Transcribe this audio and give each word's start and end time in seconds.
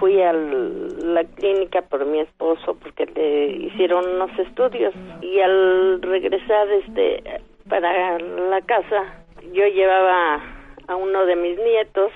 fui 0.00 0.20
a 0.22 0.32
la 0.32 1.24
clínica 1.36 1.82
por 1.82 2.04
mi 2.06 2.20
esposo 2.20 2.74
porque 2.82 3.06
le 3.06 3.66
hicieron 3.66 4.04
unos 4.08 4.36
estudios. 4.38 4.94
Y 5.20 5.38
al 5.40 6.02
regresar 6.02 6.68
este 6.70 7.42
para 7.68 8.18
la 8.18 8.60
casa 8.62 9.22
yo 9.52 9.66
llevaba 9.66 10.40
a 10.88 10.96
uno 10.96 11.26
de 11.26 11.36
mis 11.36 11.58
nietos 11.58 12.10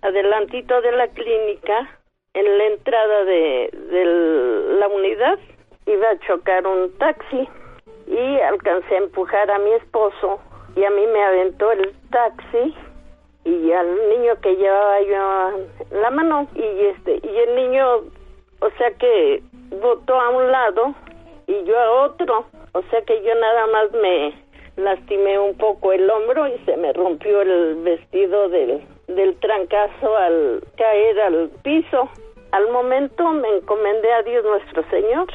adelantito 0.00 0.80
de 0.80 0.92
la 0.92 1.08
clínica 1.08 1.98
en 2.34 2.58
la 2.58 2.64
entrada 2.64 3.24
de, 3.24 3.70
de 3.90 4.04
la 4.78 4.88
unidad 4.88 5.38
iba 5.86 6.10
a 6.10 6.18
chocar 6.20 6.66
un 6.66 6.96
taxi 6.98 7.48
y 8.06 8.40
alcancé 8.40 8.94
a 8.94 8.98
empujar 8.98 9.50
a 9.50 9.58
mi 9.58 9.72
esposo 9.72 10.40
y 10.76 10.84
a 10.84 10.90
mí 10.90 11.06
me 11.06 11.22
aventó 11.22 11.70
el 11.72 11.92
taxi 12.10 12.74
y 13.44 13.72
al 13.72 14.08
niño 14.08 14.40
que 14.40 14.56
llevaba 14.56 15.00
yo 15.02 15.98
la 16.00 16.10
mano 16.10 16.48
y 16.54 16.86
este 16.86 17.20
y 17.22 17.36
el 17.36 17.56
niño 17.56 17.96
o 18.60 18.70
sea 18.78 18.90
que 18.98 19.42
botó 19.80 20.20
a 20.20 20.30
un 20.30 20.50
lado 20.50 20.94
y 21.46 21.64
yo 21.64 21.78
a 21.78 22.04
otro 22.04 22.46
o 22.72 22.82
sea 22.90 23.02
que 23.02 23.22
yo 23.22 23.34
nada 23.34 23.66
más 23.66 23.92
me 23.92 24.34
lastimé 24.76 25.38
un 25.38 25.56
poco 25.56 25.92
el 25.92 26.08
hombro 26.08 26.48
y 26.48 26.58
se 26.64 26.76
me 26.76 26.92
rompió 26.92 27.42
el 27.42 27.76
vestido 27.82 28.48
del 28.48 28.82
del 29.08 29.36
trancazo 29.36 30.16
al 30.16 30.62
caer 30.76 31.20
al 31.20 31.50
piso. 31.62 32.08
Al 32.52 32.70
momento 32.70 33.30
me 33.32 33.48
encomendé 33.56 34.12
a 34.12 34.22
Dios 34.22 34.44
nuestro 34.44 34.84
Señor 34.90 35.26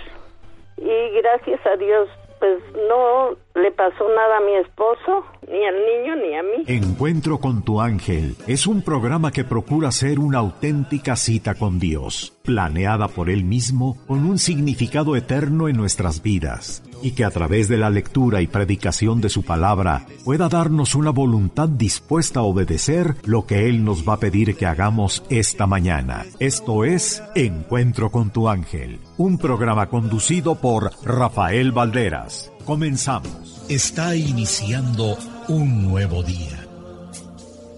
y 0.78 1.10
gracias 1.22 1.66
a 1.66 1.76
Dios 1.78 2.10
pues 2.40 2.60
no 2.90 3.38
le 3.56 3.72
pasó 3.72 4.08
nada 4.16 4.38
a 4.38 4.42
mi 4.42 4.56
esposo, 4.56 5.26
ni 5.48 5.66
al 5.66 5.76
niño, 5.76 6.16
ni 6.16 6.36
a 6.36 6.44
mí. 6.44 6.64
Encuentro 6.68 7.40
con 7.40 7.64
tu 7.64 7.82
ángel 7.82 8.36
es 8.48 8.68
un 8.68 8.82
programa 8.82 9.32
que 9.32 9.44
procura 9.44 9.92
ser 9.92 10.20
una 10.20 10.40
auténtica 10.40 11.16
cita 11.16 11.56
con 11.56 11.80
Dios, 11.80 12.38
planeada 12.44 13.08
por 13.08 13.30
Él 13.30 13.44
mismo 13.44 13.98
con 14.08 14.26
un 14.26 14.38
significado 14.38 15.16
eterno 15.16 15.68
en 15.68 15.78
nuestras 15.78 16.22
vidas, 16.22 16.84
y 17.02 17.12
que 17.12 17.26
a 17.26 17.32
través 17.32 17.68
de 17.68 17.78
la 17.78 17.90
lectura 17.90 18.42
y 18.42 18.48
predicación 18.48 19.22
de 19.22 19.30
su 19.30 19.44
palabra 19.44 20.06
pueda 20.24 20.50
darnos 20.50 20.96
una 20.96 21.12
voluntad 21.12 21.70
dispuesta 21.70 22.40
a 22.40 22.44
obedecer 22.44 23.16
lo 23.24 23.46
que 23.46 23.70
Él 23.70 23.84
nos 23.84 24.08
va 24.08 24.14
a 24.14 24.20
pedir 24.20 24.56
que 24.56 24.66
hagamos 24.66 25.24
esta 25.30 25.68
mañana. 25.68 26.26
Esto 26.40 26.86
es 26.86 27.24
Encuentro 27.36 28.12
con 28.12 28.30
tu 28.32 28.50
ángel, 28.50 29.00
un 29.18 29.38
programa 29.38 29.88
conducido 29.88 30.56
por 30.56 30.92
Rafael 31.04 31.72
Valderas. 31.72 32.52
Comenzamos. 32.66 33.66
Está 33.70 34.16
iniciando 34.16 35.18
un 35.48 35.84
nuevo 35.84 36.24
día. 36.24 36.68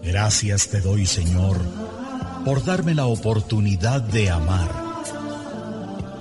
Gracias 0.04 0.70
te 0.70 0.82
doy, 0.82 1.06
Señor, 1.06 1.58
por 2.46 2.64
darme 2.64 2.96
la 2.96 3.06
oportunidad 3.06 4.02
de 4.02 4.30
amar, 4.30 4.72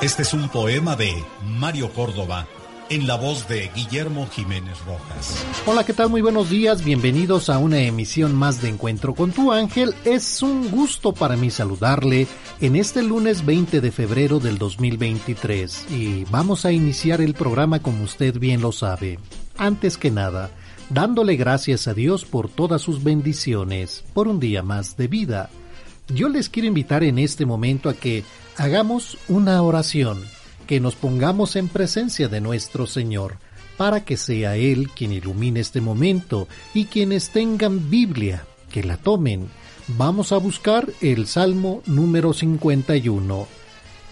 Este 0.00 0.22
es 0.22 0.32
un 0.32 0.48
poema 0.48 0.94
de 0.94 1.12
Mario 1.44 1.92
Córdoba 1.92 2.46
en 2.88 3.08
la 3.08 3.16
voz 3.16 3.48
de 3.48 3.68
Guillermo 3.74 4.28
Jiménez 4.28 4.78
Rojas. 4.86 5.44
Hola, 5.66 5.84
¿qué 5.84 5.92
tal? 5.92 6.08
Muy 6.08 6.22
buenos 6.22 6.48
días, 6.48 6.84
bienvenidos 6.84 7.50
a 7.50 7.58
una 7.58 7.80
emisión 7.80 8.32
más 8.32 8.62
de 8.62 8.68
Encuentro 8.68 9.16
con 9.16 9.32
tu 9.32 9.50
ángel. 9.50 9.96
Es 10.04 10.40
un 10.40 10.70
gusto 10.70 11.12
para 11.12 11.34
mí 11.34 11.50
saludarle 11.50 12.28
en 12.60 12.76
este 12.76 13.02
lunes 13.02 13.44
20 13.44 13.80
de 13.80 13.90
febrero 13.90 14.38
del 14.38 14.56
2023 14.56 15.90
y 15.90 16.24
vamos 16.30 16.64
a 16.64 16.70
iniciar 16.70 17.20
el 17.20 17.34
programa 17.34 17.82
como 17.82 18.04
usted 18.04 18.38
bien 18.38 18.60
lo 18.60 18.70
sabe. 18.70 19.18
Antes 19.56 19.98
que 19.98 20.12
nada, 20.12 20.52
dándole 20.90 21.34
gracias 21.34 21.88
a 21.88 21.94
Dios 21.94 22.24
por 22.24 22.48
todas 22.48 22.82
sus 22.82 23.02
bendiciones, 23.02 24.04
por 24.14 24.28
un 24.28 24.38
día 24.38 24.62
más 24.62 24.96
de 24.96 25.08
vida. 25.08 25.50
Yo 26.06 26.28
les 26.28 26.48
quiero 26.48 26.68
invitar 26.68 27.02
en 27.02 27.18
este 27.18 27.44
momento 27.44 27.88
a 27.88 27.94
que 27.94 28.22
hagamos 28.58 29.18
una 29.28 29.62
oración 29.62 30.22
que 30.66 30.80
nos 30.80 30.96
pongamos 30.96 31.56
en 31.56 31.68
presencia 31.68 32.28
de 32.28 32.40
nuestro 32.40 32.86
Señor, 32.86 33.38
para 33.76 34.04
que 34.04 34.16
sea 34.16 34.56
Él 34.56 34.90
quien 34.90 35.12
ilumine 35.12 35.60
este 35.60 35.80
momento 35.80 36.48
y 36.74 36.86
quienes 36.86 37.30
tengan 37.30 37.88
Biblia, 37.88 38.44
que 38.70 38.82
la 38.82 38.96
tomen. 38.96 39.48
Vamos 39.86 40.32
a 40.32 40.36
buscar 40.36 40.88
el 41.00 41.26
Salmo 41.26 41.82
número 41.86 42.34
51. 42.34 43.46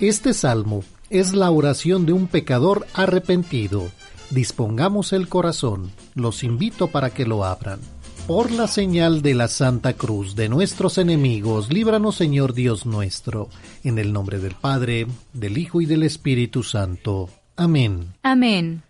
Este 0.00 0.32
salmo 0.32 0.84
es 1.10 1.34
la 1.34 1.50
oración 1.50 2.06
de 2.06 2.12
un 2.12 2.28
pecador 2.28 2.86
arrepentido. 2.94 3.90
Dispongamos 4.30 5.12
el 5.12 5.28
corazón, 5.28 5.92
los 6.14 6.42
invito 6.42 6.86
para 6.86 7.10
que 7.10 7.26
lo 7.26 7.44
abran. 7.44 7.80
Por 8.26 8.50
la 8.50 8.66
señal 8.66 9.22
de 9.22 9.34
la 9.34 9.46
Santa 9.46 9.92
Cruz 9.92 10.34
de 10.34 10.48
nuestros 10.48 10.98
enemigos, 10.98 11.72
líbranos 11.72 12.16
Señor 12.16 12.54
Dios 12.54 12.84
nuestro, 12.84 13.48
en 13.84 13.98
el 13.98 14.12
nombre 14.12 14.40
del 14.40 14.56
Padre, 14.56 15.06
del 15.32 15.56
Hijo 15.56 15.80
y 15.80 15.86
del 15.86 16.02
Espíritu 16.02 16.64
Santo. 16.64 17.30
Amén. 17.54 18.14
Amén. 18.24 18.82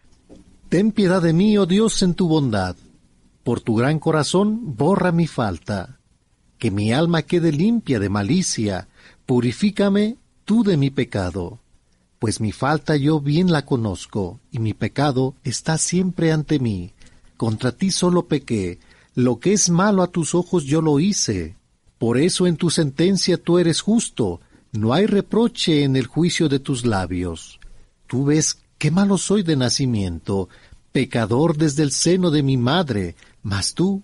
Ten 0.70 0.90
piedad 0.90 1.20
de 1.20 1.34
mí, 1.34 1.58
oh 1.58 1.66
Dios, 1.66 2.02
en 2.02 2.14
tu 2.14 2.28
bondad. 2.28 2.76
Por 3.44 3.60
tu 3.60 3.74
gran 3.74 3.98
corazón, 3.98 4.74
borra 4.74 5.12
mi 5.12 5.26
falta. 5.26 5.98
Que 6.56 6.70
mi 6.70 6.94
alma 6.94 7.20
quede 7.20 7.52
limpia 7.52 8.00
de 8.00 8.08
malicia. 8.08 8.88
Purifícame 9.26 10.16
tú 10.46 10.64
de 10.64 10.78
mi 10.78 10.88
pecado. 10.88 11.60
Pues 12.18 12.40
mi 12.40 12.52
falta 12.52 12.96
yo 12.96 13.20
bien 13.20 13.52
la 13.52 13.66
conozco, 13.66 14.40
y 14.50 14.60
mi 14.60 14.72
pecado 14.72 15.34
está 15.44 15.76
siempre 15.76 16.32
ante 16.32 16.58
mí. 16.58 16.94
Contra 17.36 17.72
ti 17.72 17.90
solo 17.90 18.28
pequé, 18.28 18.78
lo 19.16 19.40
que 19.40 19.54
es 19.54 19.70
malo 19.70 20.02
a 20.02 20.08
tus 20.08 20.34
ojos 20.34 20.64
yo 20.64 20.82
lo 20.82 21.00
hice. 21.00 21.56
Por 21.98 22.18
eso 22.18 22.46
en 22.46 22.58
tu 22.58 22.68
sentencia 22.68 23.38
tú 23.38 23.58
eres 23.58 23.80
justo, 23.80 24.42
no 24.72 24.92
hay 24.92 25.06
reproche 25.06 25.84
en 25.84 25.96
el 25.96 26.06
juicio 26.06 26.50
de 26.50 26.58
tus 26.58 26.84
labios. 26.84 27.58
Tú 28.06 28.26
ves 28.26 28.58
qué 28.76 28.90
malo 28.90 29.16
soy 29.16 29.42
de 29.42 29.56
nacimiento, 29.56 30.50
pecador 30.92 31.56
desde 31.56 31.82
el 31.82 31.92
seno 31.92 32.30
de 32.30 32.42
mi 32.42 32.58
madre, 32.58 33.16
mas 33.42 33.72
tú 33.72 34.02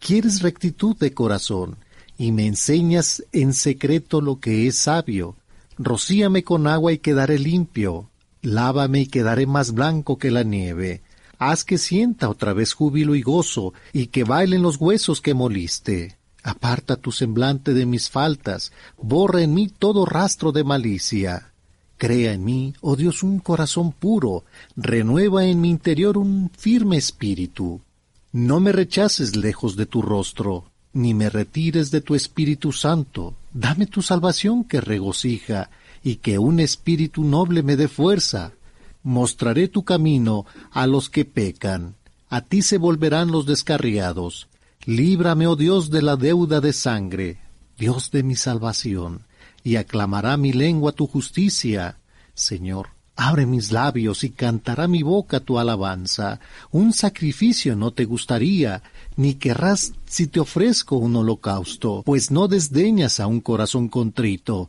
quieres 0.00 0.42
rectitud 0.42 0.96
de 0.96 1.14
corazón, 1.14 1.76
y 2.18 2.32
me 2.32 2.46
enseñas 2.46 3.22
en 3.30 3.54
secreto 3.54 4.20
lo 4.20 4.40
que 4.40 4.66
es 4.66 4.76
sabio. 4.76 5.36
Rocíame 5.78 6.42
con 6.42 6.66
agua 6.66 6.92
y 6.92 6.98
quedaré 6.98 7.38
limpio, 7.38 8.10
lávame 8.42 9.02
y 9.02 9.06
quedaré 9.06 9.46
más 9.46 9.72
blanco 9.72 10.18
que 10.18 10.32
la 10.32 10.42
nieve 10.42 11.02
haz 11.38 11.64
que 11.64 11.78
sienta 11.78 12.28
otra 12.28 12.52
vez 12.52 12.72
júbilo 12.72 13.14
y 13.14 13.22
gozo, 13.22 13.72
y 13.92 14.08
que 14.08 14.24
bailen 14.24 14.62
los 14.62 14.76
huesos 14.76 15.20
que 15.20 15.34
moliste. 15.34 16.18
Aparta 16.42 16.96
tu 16.96 17.12
semblante 17.12 17.74
de 17.74 17.86
mis 17.86 18.10
faltas, 18.10 18.72
borra 18.96 19.42
en 19.42 19.54
mí 19.54 19.68
todo 19.68 20.06
rastro 20.06 20.52
de 20.52 20.64
malicia. 20.64 21.52
Crea 21.96 22.32
en 22.32 22.44
mí, 22.44 22.74
oh 22.80 22.94
Dios, 22.94 23.22
un 23.22 23.40
corazón 23.40 23.92
puro, 23.92 24.44
renueva 24.76 25.44
en 25.46 25.60
mi 25.60 25.68
interior 25.68 26.16
un 26.16 26.50
firme 26.56 26.96
espíritu. 26.96 27.80
No 28.32 28.60
me 28.60 28.72
rechaces 28.72 29.34
lejos 29.34 29.74
de 29.74 29.86
tu 29.86 30.00
rostro, 30.00 30.70
ni 30.92 31.12
me 31.12 31.28
retires 31.28 31.90
de 31.90 32.00
tu 32.00 32.14
Espíritu 32.14 32.72
Santo. 32.72 33.34
Dame 33.52 33.86
tu 33.86 34.02
salvación 34.02 34.64
que 34.64 34.80
regocija, 34.80 35.70
y 36.02 36.16
que 36.16 36.38
un 36.38 36.60
espíritu 36.60 37.24
noble 37.24 37.62
me 37.62 37.76
dé 37.76 37.88
fuerza. 37.88 38.52
Mostraré 39.08 39.68
tu 39.68 39.84
camino 39.84 40.44
a 40.70 40.86
los 40.86 41.08
que 41.08 41.24
pecan, 41.24 41.94
a 42.28 42.42
ti 42.42 42.60
se 42.60 42.76
volverán 42.76 43.30
los 43.30 43.46
descarriados. 43.46 44.48
Líbrame, 44.84 45.46
oh 45.46 45.56
Dios, 45.56 45.88
de 45.88 46.02
la 46.02 46.16
deuda 46.16 46.60
de 46.60 46.74
sangre, 46.74 47.38
Dios 47.78 48.10
de 48.10 48.22
mi 48.22 48.36
salvación 48.36 49.22
y 49.64 49.76
aclamará 49.76 50.36
mi 50.36 50.52
lengua 50.52 50.92
tu 50.92 51.06
justicia. 51.06 51.96
Señor, 52.34 52.88
abre 53.16 53.46
mis 53.46 53.72
labios 53.72 54.24
y 54.24 54.28
cantará 54.28 54.86
mi 54.88 55.02
boca 55.02 55.40
tu 55.40 55.58
alabanza. 55.58 56.38
Un 56.70 56.92
sacrificio 56.92 57.76
no 57.76 57.92
te 57.92 58.04
gustaría, 58.04 58.82
ni 59.16 59.36
querrás 59.36 59.94
si 60.04 60.26
te 60.26 60.38
ofrezco 60.38 60.96
un 60.96 61.16
holocausto, 61.16 62.02
pues 62.04 62.30
no 62.30 62.46
desdeñas 62.46 63.20
a 63.20 63.26
un 63.26 63.40
corazón 63.40 63.88
contrito. 63.88 64.68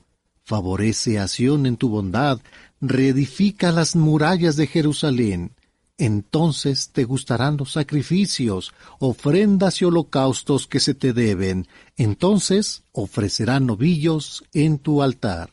Favorece 0.49 1.19
a 1.19 1.27
en 1.37 1.77
tu 1.77 1.89
bondad, 1.89 2.39
reedifica 2.81 3.71
las 3.71 3.95
murallas 3.95 4.55
de 4.55 4.67
Jerusalén. 4.67 5.51
Entonces 5.97 6.91
te 6.91 7.03
gustarán 7.03 7.57
los 7.57 7.73
sacrificios, 7.73 8.73
ofrendas 8.99 9.81
y 9.81 9.85
holocaustos 9.85 10.65
que 10.65 10.79
se 10.79 10.93
te 10.93 11.11
deben. 11.11 11.67
Entonces 11.97 12.83
ofrecerán 12.93 13.65
novillos 13.65 14.45
en 14.53 14.79
tu 14.79 15.03
altar. 15.03 15.49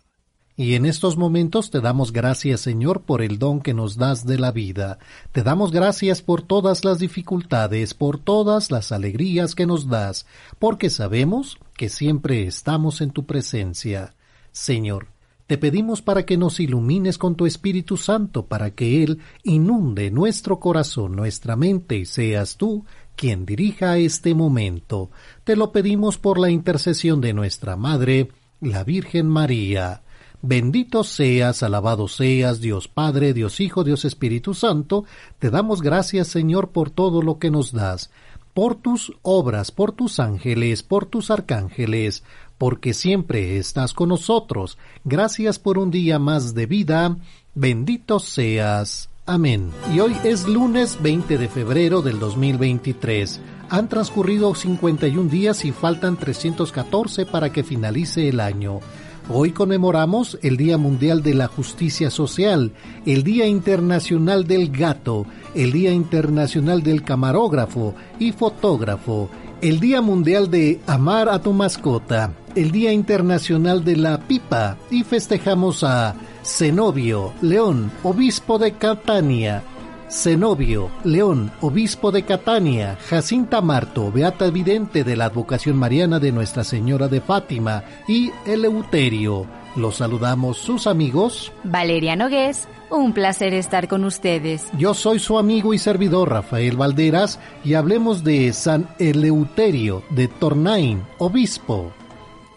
Y 0.59 0.75
en 0.75 0.87
estos 0.87 1.19
momentos 1.19 1.71
te 1.71 1.81
damos 1.81 2.13
gracias, 2.13 2.63
Señor, 2.63 3.03
por 3.03 3.21
el 3.21 3.39
don 3.39 3.61
que 3.61 3.75
nos 3.75 3.97
das 3.97 4.25
de 4.25 4.39
la 4.39 4.53
vida. 4.53 4.99
Te 5.33 5.43
damos 5.43 5.71
gracias 5.71 6.23
por 6.23 6.41
todas 6.41 6.83
las 6.83 6.99
dificultades, 6.99 7.93
por 7.93 8.19
todas 8.19 8.71
las 8.71 8.91
alegrías 8.91 9.55
que 9.55 9.67
nos 9.67 9.89
das, 9.89 10.27
porque 10.59 10.89
sabemos 10.89 11.59
que 11.77 11.91
siempre 11.91 12.47
estamos 12.47 13.03
en 13.03 13.11
tu 13.11 13.27
presencia. 13.27 14.15
Señor, 14.51 15.09
te 15.47 15.59
pedimos 15.59 16.03
para 16.03 16.25
que 16.27 16.37
nos 16.37 16.59
ilumines 16.59 17.19
con 17.19 17.37
tu 17.37 17.47
Espíritu 17.47 17.97
Santo, 17.97 18.47
para 18.47 18.73
que 18.73 19.05
Él 19.05 19.21
inunde 19.45 20.11
nuestro 20.11 20.59
corazón, 20.59 21.15
nuestra 21.15 21.55
mente, 21.55 21.97
y 21.97 22.05
seas 22.05 22.57
tú 22.57 22.85
quien 23.15 23.47
dirija 23.47 23.97
este 23.97 24.35
momento. 24.35 25.11
Te 25.45 25.55
lo 25.55 25.71
pedimos 25.71 26.19
por 26.19 26.39
la 26.39 26.51
intercesión 26.51 27.21
de 27.21 27.33
nuestra 27.33 27.77
Madre, 27.77 28.29
la 28.61 28.83
Virgen 28.83 29.29
María. 29.29 30.03
Bendito 30.43 31.05
seas, 31.05 31.63
alabado 31.63 32.09
seas, 32.09 32.61
Dios 32.61 32.89
Padre, 32.89 33.33
Dios 33.33 33.61
Hijo, 33.61 33.85
Dios 33.85 34.05
Espíritu 34.05 34.53
Santo. 34.53 35.05
Te 35.39 35.51
damos 35.51 35.81
gracias, 35.81 36.29
Señor, 36.29 36.71
por 36.71 36.91
todo 36.91 37.23
lo 37.23 37.39
que 37.39 37.51
nos 37.51 37.73
das, 37.73 38.11
por 38.53 38.75
tus 38.75 39.13
obras, 39.23 39.71
por 39.71 39.93
tus 39.93 40.19
ángeles, 40.21 40.83
por 40.83 41.07
tus 41.07 41.31
arcángeles, 41.31 42.23
porque 42.59 42.95
siempre 42.95 43.59
estás 43.59 43.93
con 43.93 44.09
nosotros. 44.09 44.79
Gracias 45.05 45.59
por 45.59 45.79
un 45.79 45.91
día 45.91 46.19
más 46.19 46.55
de 46.55 46.67
vida. 46.67 47.17
Bendito 47.55 48.19
seas. 48.19 49.09
Amén. 49.27 49.71
Y 49.93 50.01
hoy 50.01 50.17
es 50.25 50.47
lunes 50.47 51.03
20 51.03 51.37
de 51.37 51.49
febrero 51.49 52.01
del 52.03 52.19
2023. 52.19 53.41
Han 53.69 53.89
transcurrido 53.89 54.55
51 54.55 55.29
días 55.29 55.65
y 55.65 55.73
faltan 55.73 56.17
314 56.17 57.27
para 57.27 57.51
que 57.51 57.65
finalice 57.65 58.29
el 58.29 58.39
año. 58.41 58.81
Hoy 59.29 59.51
conmemoramos 59.51 60.39
el 60.43 60.57
Día 60.57 60.79
Mundial 60.79 61.21
de 61.25 61.35
la 61.35 61.49
Justicia 61.49 62.11
Social, 62.11 62.71
el 63.05 63.25
Día 63.25 63.47
Internacional 63.47 64.47
del 64.47 64.71
Gato, 64.71 65.27
el 65.53 65.73
Día 65.73 65.91
Internacional 65.91 66.85
del 66.85 67.03
Camarógrafo 67.03 67.97
y 68.21 68.31
Fotógrafo, 68.31 69.29
el 69.63 69.81
Día 69.81 70.03
Mundial 70.03 70.51
de 70.51 70.81
Amar 70.87 71.29
a 71.29 71.39
tu 71.39 71.53
mascota, 71.53 72.33
el 72.55 72.71
Día 72.71 72.93
Internacional 72.93 73.85
de 73.85 73.97
la 73.97 74.19
Pipa 74.19 74.77
y 74.91 75.03
festejamos 75.03 75.83
a 75.83 76.15
Zenobio 76.45 77.33
León, 77.41 77.91
obispo 78.03 78.59
de 78.59 78.73
Catania, 78.73 79.63
Zenobio 80.11 80.91
León, 81.05 81.51
obispo 81.61 82.13
de 82.13 82.25
Catania, 82.25 82.97
Jacinta 83.09 83.61
Marto, 83.61 84.13
beata 84.13 84.51
vidente 84.51 85.05
de 85.05 85.17
la 85.17 85.27
advocación 85.27 85.77
mariana 85.77 86.21
de 86.21 86.33
Nuestra 86.33 86.63
Señora 86.63 87.09
de 87.09 87.21
Fátima 87.21 87.83
y 88.07 88.31
Eleuterio. 88.47 89.47
Los 89.77 89.97
saludamos 89.97 90.57
sus 90.57 90.87
amigos. 90.87 91.53
Valeria 91.63 92.17
Nogués, 92.17 92.67
un 92.91 93.13
placer 93.13 93.53
estar 93.53 93.89
con 93.89 94.05
ustedes. 94.05 94.71
Yo 94.79 94.95
soy 94.95 95.19
su 95.19 95.39
amigo 95.39 95.75
y 95.75 95.79
servidor 95.79 96.31
Rafael 96.31 96.77
Valderas 96.77 97.39
y 97.63 97.75
hablemos 97.75 98.25
de 98.25 98.55
San 98.55 98.89
Eleuterio 98.99 100.03
de 100.09 100.29
Tornain, 100.29 101.03
obispo. 101.19 101.93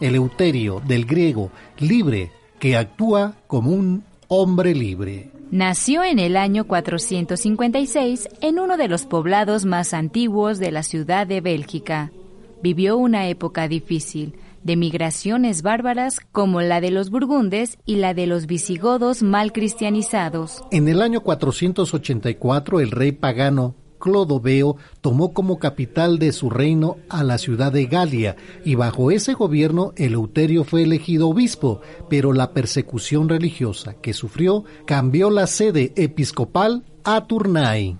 Eleuterio, 0.00 0.80
del 0.86 1.04
griego, 1.04 1.50
libre, 1.78 2.32
que 2.58 2.78
actúa 2.78 3.34
como 3.46 3.70
un 3.70 4.02
hombre 4.28 4.74
libre. 4.74 5.30
Nació 5.50 6.02
en 6.04 6.18
el 6.18 6.38
año 6.38 6.64
456 6.64 8.28
en 8.40 8.58
uno 8.60 8.78
de 8.78 8.88
los 8.88 9.04
poblados 9.04 9.66
más 9.66 9.92
antiguos 9.92 10.58
de 10.58 10.70
la 10.70 10.82
ciudad 10.82 11.26
de 11.26 11.42
Bélgica. 11.42 12.12
Vivió 12.62 12.96
una 12.96 13.26
época 13.26 13.68
difícil, 13.68 14.36
de 14.62 14.76
migraciones 14.76 15.62
bárbaras 15.62 16.18
como 16.32 16.60
la 16.60 16.80
de 16.80 16.90
los 16.90 17.10
burgundes 17.10 17.78
y 17.86 17.96
la 17.96 18.14
de 18.14 18.26
los 18.26 18.46
visigodos 18.46 19.22
mal 19.22 19.52
cristianizados. 19.52 20.62
En 20.70 20.88
el 20.88 21.02
año 21.02 21.22
484 21.22 22.80
el 22.80 22.90
rey 22.90 23.12
pagano 23.12 23.74
Clodoveo 24.00 24.76
tomó 25.00 25.32
como 25.32 25.60
capital 25.60 26.18
de 26.18 26.32
su 26.32 26.50
reino 26.50 26.96
a 27.08 27.22
la 27.22 27.38
ciudad 27.38 27.70
de 27.70 27.86
Galia 27.86 28.34
y 28.64 28.74
bajo 28.74 29.12
ese 29.12 29.34
gobierno 29.34 29.92
Eleuterio 29.96 30.64
fue 30.64 30.82
elegido 30.82 31.28
obispo, 31.28 31.82
pero 32.08 32.32
la 32.32 32.52
persecución 32.52 33.28
religiosa 33.28 33.94
que 33.94 34.12
sufrió 34.12 34.64
cambió 34.86 35.30
la 35.30 35.46
sede 35.46 35.92
episcopal 35.94 36.84
a 37.04 37.26
Tournai. 37.26 37.98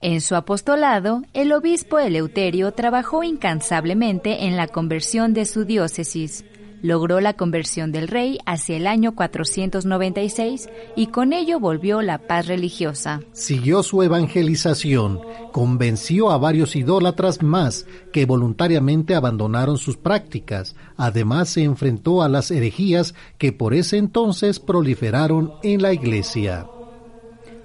En 0.00 0.20
su 0.20 0.34
apostolado, 0.34 1.22
el 1.34 1.52
obispo 1.52 1.98
Eleuterio 1.98 2.72
trabajó 2.72 3.22
incansablemente 3.22 4.46
en 4.46 4.56
la 4.56 4.66
conversión 4.66 5.34
de 5.34 5.44
su 5.44 5.64
diócesis 5.64 6.44
logró 6.82 7.20
la 7.20 7.34
conversión 7.34 7.92
del 7.92 8.08
rey 8.08 8.38
hacia 8.46 8.76
el 8.76 8.86
año 8.86 9.14
496 9.14 10.68
y 10.96 11.08
con 11.08 11.32
ello 11.32 11.60
volvió 11.60 12.02
la 12.02 12.18
paz 12.18 12.46
religiosa. 12.46 13.20
Siguió 13.32 13.82
su 13.82 14.02
evangelización, 14.02 15.20
convenció 15.52 16.30
a 16.30 16.38
varios 16.38 16.76
idólatras 16.76 17.42
más 17.42 17.86
que 18.12 18.26
voluntariamente 18.26 19.14
abandonaron 19.14 19.78
sus 19.78 19.96
prácticas. 19.96 20.74
Además 20.96 21.50
se 21.50 21.62
enfrentó 21.62 22.22
a 22.22 22.28
las 22.28 22.50
herejías 22.50 23.14
que 23.38 23.52
por 23.52 23.74
ese 23.74 23.98
entonces 23.98 24.60
proliferaron 24.60 25.52
en 25.62 25.82
la 25.82 25.92
iglesia. 25.92 26.66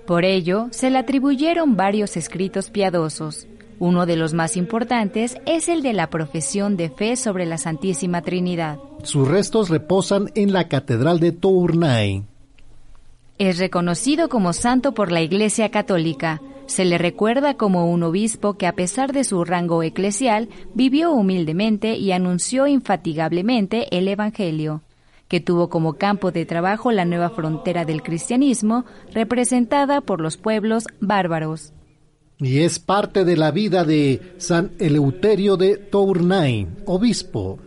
Por 0.05 0.23
ello, 0.23 0.67
se 0.69 0.91
le 0.91 0.99
atribuyeron 0.99 1.75
varios 1.75 2.15
escritos 2.15 2.69
piadosos. 2.69 3.47
Uno 3.79 4.05
de 4.05 4.15
los 4.15 4.33
más 4.33 4.55
importantes 4.55 5.37
es 5.45 5.67
el 5.67 5.81
de 5.81 5.93
la 5.93 6.09
profesión 6.09 6.77
de 6.77 6.89
fe 6.89 7.15
sobre 7.15 7.45
la 7.45 7.57
Santísima 7.57 8.21
Trinidad. 8.21 8.77
Sus 9.03 9.27
restos 9.27 9.69
reposan 9.69 10.29
en 10.35 10.53
la 10.53 10.67
Catedral 10.67 11.19
de 11.19 11.31
Tournai. 11.31 12.23
Es 13.37 13.57
reconocido 13.57 14.29
como 14.29 14.53
santo 14.53 14.93
por 14.93 15.11
la 15.11 15.21
Iglesia 15.21 15.69
Católica. 15.71 16.39
Se 16.67 16.85
le 16.85 16.97
recuerda 16.97 17.55
como 17.55 17.91
un 17.91 18.03
obispo 18.03 18.53
que 18.53 18.67
a 18.67 18.73
pesar 18.73 19.11
de 19.11 19.23
su 19.23 19.43
rango 19.43 19.83
eclesial 19.83 20.49
vivió 20.73 21.11
humildemente 21.11 21.97
y 21.97 22.11
anunció 22.11 22.65
infatigablemente 22.67 23.87
el 23.95 24.07
Evangelio, 24.07 24.81
que 25.27 25.39
tuvo 25.39 25.69
como 25.69 25.93
campo 25.93 26.31
de 26.31 26.45
trabajo 26.45 26.91
la 26.91 27.05
nueva 27.05 27.29
frontera 27.29 27.85
del 27.85 28.03
cristianismo 28.03 28.85
representada 29.13 30.01
por 30.01 30.21
los 30.21 30.37
pueblos 30.37 30.85
bárbaros 30.99 31.73
y 32.39 32.59
es 32.59 32.79
parte 32.79 33.23
de 33.23 33.37
la 33.37 33.51
vida 33.51 33.85
de 33.85 34.33
San 34.37 34.71
Eleuterio 34.79 35.55
de 35.55 35.77
Tournai, 35.77 36.67
obispo, 36.85 37.59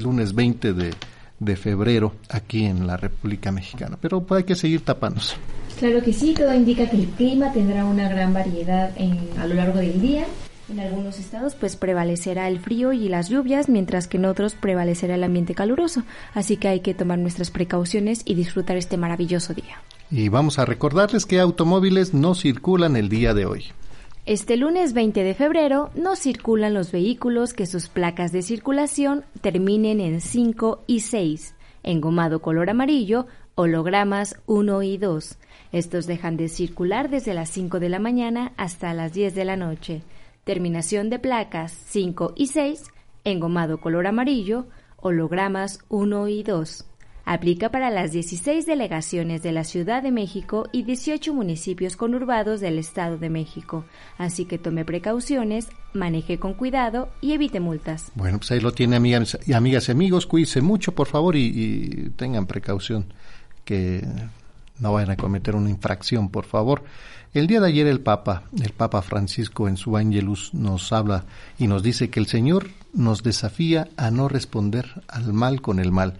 lunes 0.00 0.34
20 0.34 0.72
de, 0.74 0.94
de, 1.40 1.56
febrero 1.56 2.14
aquí 2.28 2.64
en 2.64 2.86
la 2.86 2.96
República 2.96 3.50
Mexicana. 3.50 3.98
Pero 4.00 4.24
hay 4.30 4.44
que 4.44 4.54
seguir 4.54 4.82
tapándose. 4.82 5.34
Claro 5.78 6.00
que 6.02 6.12
sí, 6.12 6.34
todo 6.34 6.54
indica 6.54 6.88
que 6.88 6.96
el 6.96 7.06
clima 7.08 7.52
tendrá 7.52 7.84
una 7.84 8.08
gran 8.08 8.32
variedad 8.32 8.92
en, 8.96 9.18
a 9.38 9.46
lo 9.46 9.54
largo 9.54 9.78
del 9.80 10.00
día. 10.00 10.24
En 10.68 10.80
algunos 10.80 11.20
estados 11.20 11.54
pues 11.54 11.76
prevalecerá 11.76 12.48
el 12.48 12.58
frío 12.58 12.92
y 12.92 13.08
las 13.08 13.28
lluvias, 13.28 13.68
mientras 13.68 14.08
que 14.08 14.16
en 14.16 14.24
otros 14.24 14.54
prevalecerá 14.54 15.14
el 15.14 15.22
ambiente 15.22 15.54
caluroso. 15.54 16.02
Así 16.34 16.56
que 16.56 16.66
hay 16.66 16.80
que 16.80 16.92
tomar 16.92 17.18
nuestras 17.18 17.52
precauciones 17.52 18.22
y 18.24 18.34
disfrutar 18.34 18.76
este 18.76 18.96
maravilloso 18.96 19.54
día. 19.54 19.80
Y 20.10 20.28
vamos 20.28 20.58
a 20.58 20.64
recordarles 20.64 21.24
que 21.24 21.38
automóviles 21.38 22.14
no 22.14 22.34
circulan 22.34 22.96
el 22.96 23.08
día 23.08 23.34
de 23.34 23.44
hoy 23.44 23.64
Este 24.24 24.56
lunes 24.56 24.92
20 24.92 25.22
de 25.22 25.34
febrero 25.34 25.90
no 25.94 26.16
circulan 26.16 26.74
los 26.74 26.90
vehículos 26.90 27.52
que 27.52 27.66
sus 27.66 27.88
placas 27.88 28.32
de 28.32 28.42
circulación 28.42 29.24
terminen 29.40 30.00
en 30.00 30.20
5 30.20 30.82
y 30.88 31.00
6, 31.00 31.54
engomado 31.84 32.40
color 32.40 32.70
amarillo, 32.70 33.26
hologramas 33.54 34.36
1 34.46 34.82
y 34.82 34.98
2. 34.98 35.38
Estos 35.72 36.06
dejan 36.06 36.36
de 36.36 36.48
circular 36.48 37.08
desde 37.08 37.34
las 37.34 37.50
5 37.50 37.78
de 37.78 37.88
la 37.88 38.00
mañana 38.00 38.52
hasta 38.56 38.94
las 38.94 39.12
10 39.12 39.34
de 39.34 39.44
la 39.44 39.56
noche. 39.56 40.02
Terminación 40.46 41.10
de 41.10 41.18
placas 41.18 41.72
5 41.88 42.34
y 42.36 42.46
6, 42.46 42.84
engomado 43.24 43.80
color 43.80 44.06
amarillo, 44.06 44.68
hologramas 44.96 45.80
1 45.88 46.28
y 46.28 46.44
2. 46.44 46.84
Aplica 47.24 47.72
para 47.72 47.90
las 47.90 48.12
16 48.12 48.64
delegaciones 48.64 49.42
de 49.42 49.50
la 49.50 49.64
Ciudad 49.64 50.04
de 50.04 50.12
México 50.12 50.68
y 50.70 50.84
18 50.84 51.34
municipios 51.34 51.96
conurbados 51.96 52.60
del 52.60 52.78
Estado 52.78 53.18
de 53.18 53.28
México. 53.28 53.86
Así 54.18 54.44
que 54.44 54.56
tome 54.56 54.84
precauciones, 54.84 55.68
maneje 55.92 56.38
con 56.38 56.54
cuidado 56.54 57.08
y 57.20 57.32
evite 57.32 57.58
multas. 57.58 58.12
Bueno, 58.14 58.38
pues 58.38 58.52
ahí 58.52 58.60
lo 58.60 58.70
tiene, 58.70 58.94
amigas 58.94 59.36
y 59.48 59.52
amigas 59.52 59.88
y 59.88 59.90
amigos. 59.90 60.26
Cuídense 60.26 60.60
mucho, 60.60 60.94
por 60.94 61.08
favor, 61.08 61.34
y, 61.34 61.40
y 61.44 62.10
tengan 62.10 62.46
precaución 62.46 63.12
que 63.64 64.00
no 64.78 64.92
vayan 64.92 65.10
a 65.10 65.16
cometer 65.16 65.56
una 65.56 65.70
infracción, 65.70 66.28
por 66.28 66.44
favor. 66.44 66.84
El 67.36 67.48
día 67.48 67.60
de 67.60 67.66
ayer 67.66 67.86
el 67.86 68.00
Papa, 68.00 68.44
el 68.62 68.72
Papa 68.72 69.02
Francisco 69.02 69.68
en 69.68 69.76
su 69.76 69.98
Angelus 69.98 70.54
nos 70.54 70.90
habla 70.90 71.26
y 71.58 71.66
nos 71.66 71.82
dice 71.82 72.08
que 72.08 72.18
el 72.18 72.28
Señor 72.28 72.68
nos 72.94 73.22
desafía 73.22 73.88
a 73.98 74.10
no 74.10 74.26
responder 74.26 75.02
al 75.06 75.34
mal 75.34 75.60
con 75.60 75.78
el 75.78 75.92
mal. 75.92 76.14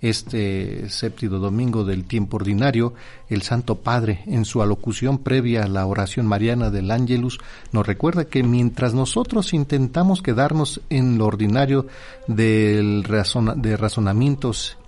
Este 0.00 0.88
séptimo 0.88 1.38
domingo 1.38 1.82
del 1.82 2.04
tiempo 2.04 2.36
ordinario, 2.36 2.94
el 3.28 3.42
Santo 3.42 3.80
Padre, 3.80 4.22
en 4.26 4.44
su 4.44 4.62
alocución 4.62 5.18
previa 5.18 5.64
a 5.64 5.68
la 5.68 5.84
oración 5.86 6.26
mariana 6.26 6.70
del 6.70 6.92
Ángelus, 6.92 7.40
nos 7.72 7.84
recuerda 7.84 8.26
que 8.26 8.44
mientras 8.44 8.94
nosotros 8.94 9.52
intentamos 9.52 10.22
quedarnos 10.22 10.82
en 10.88 11.18
lo 11.18 11.26
ordinario 11.26 11.88
del 12.28 13.02
de 13.56 13.76
razonamientos 13.76 14.78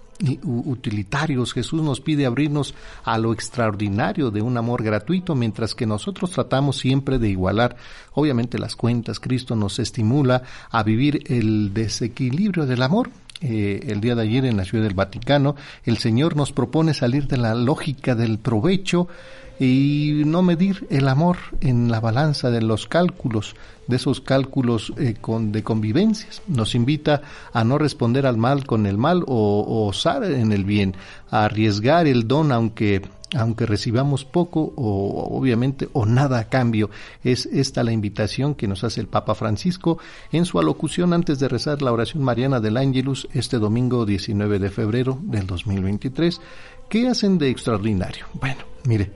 utilitarios. 0.44 1.52
Jesús 1.52 1.82
nos 1.82 2.00
pide 2.00 2.26
abrirnos 2.26 2.74
a 3.04 3.18
lo 3.18 3.32
extraordinario 3.32 4.30
de 4.30 4.42
un 4.42 4.56
amor 4.56 4.82
gratuito, 4.82 5.34
mientras 5.34 5.74
que 5.74 5.86
nosotros 5.86 6.30
tratamos 6.30 6.78
siempre 6.78 7.18
de 7.18 7.28
igualar, 7.28 7.76
obviamente, 8.12 8.58
las 8.58 8.76
cuentas. 8.76 9.20
Cristo 9.20 9.56
nos 9.56 9.78
estimula 9.78 10.42
a 10.70 10.82
vivir 10.82 11.24
el 11.26 11.74
desequilibrio 11.74 12.66
del 12.66 12.82
amor 12.82 13.10
eh, 13.42 13.80
el 13.88 14.00
día 14.00 14.14
de 14.14 14.22
ayer 14.22 14.44
en 14.44 14.56
la 14.56 14.64
Ciudad 14.64 14.84
del 14.84 14.94
Vaticano, 14.94 15.56
el 15.84 15.98
Señor 15.98 16.36
nos 16.36 16.52
propone 16.52 16.94
salir 16.94 17.26
de 17.26 17.38
la 17.38 17.56
lógica 17.56 18.14
del 18.14 18.38
provecho 18.38 19.08
y 19.58 20.22
no 20.26 20.42
medir 20.42 20.86
el 20.90 21.08
amor 21.08 21.36
en 21.60 21.90
la 21.90 22.00
balanza 22.00 22.50
de 22.50 22.62
los 22.62 22.86
cálculos, 22.86 23.54
de 23.86 23.96
esos 23.96 24.20
cálculos 24.20 24.92
eh, 24.96 25.14
con, 25.20 25.52
de 25.52 25.62
convivencias. 25.62 26.42
Nos 26.46 26.74
invita 26.74 27.22
a 27.52 27.64
no 27.64 27.78
responder 27.78 28.26
al 28.26 28.36
mal 28.36 28.66
con 28.66 28.86
el 28.86 28.98
mal 28.98 29.24
o, 29.26 29.60
o 29.60 29.86
osar 29.86 30.24
en 30.24 30.52
el 30.52 30.64
bien, 30.64 30.94
a 31.30 31.44
arriesgar 31.44 32.06
el 32.06 32.26
don 32.26 32.52
aunque 32.52 33.02
aunque 33.34 33.66
recibamos 33.66 34.24
poco 34.24 34.72
o 34.76 35.36
obviamente 35.36 35.88
o 35.92 36.06
nada 36.06 36.38
a 36.38 36.48
cambio. 36.48 36.90
Es 37.24 37.46
esta 37.46 37.82
la 37.84 37.92
invitación 37.92 38.54
que 38.54 38.68
nos 38.68 38.84
hace 38.84 39.00
el 39.00 39.08
Papa 39.08 39.34
Francisco 39.34 39.98
en 40.32 40.44
su 40.44 40.58
alocución 40.58 41.12
antes 41.12 41.38
de 41.38 41.48
rezar 41.48 41.82
la 41.82 41.92
oración 41.92 42.22
mariana 42.22 42.60
del 42.60 42.76
Ángelus 42.76 43.28
este 43.32 43.58
domingo 43.58 44.04
19 44.04 44.58
de 44.58 44.70
febrero 44.70 45.18
del 45.22 45.46
2023. 45.46 46.40
¿Qué 46.88 47.08
hacen 47.08 47.38
de 47.38 47.48
extraordinario? 47.48 48.26
Bueno, 48.34 48.62
mire, 48.84 49.12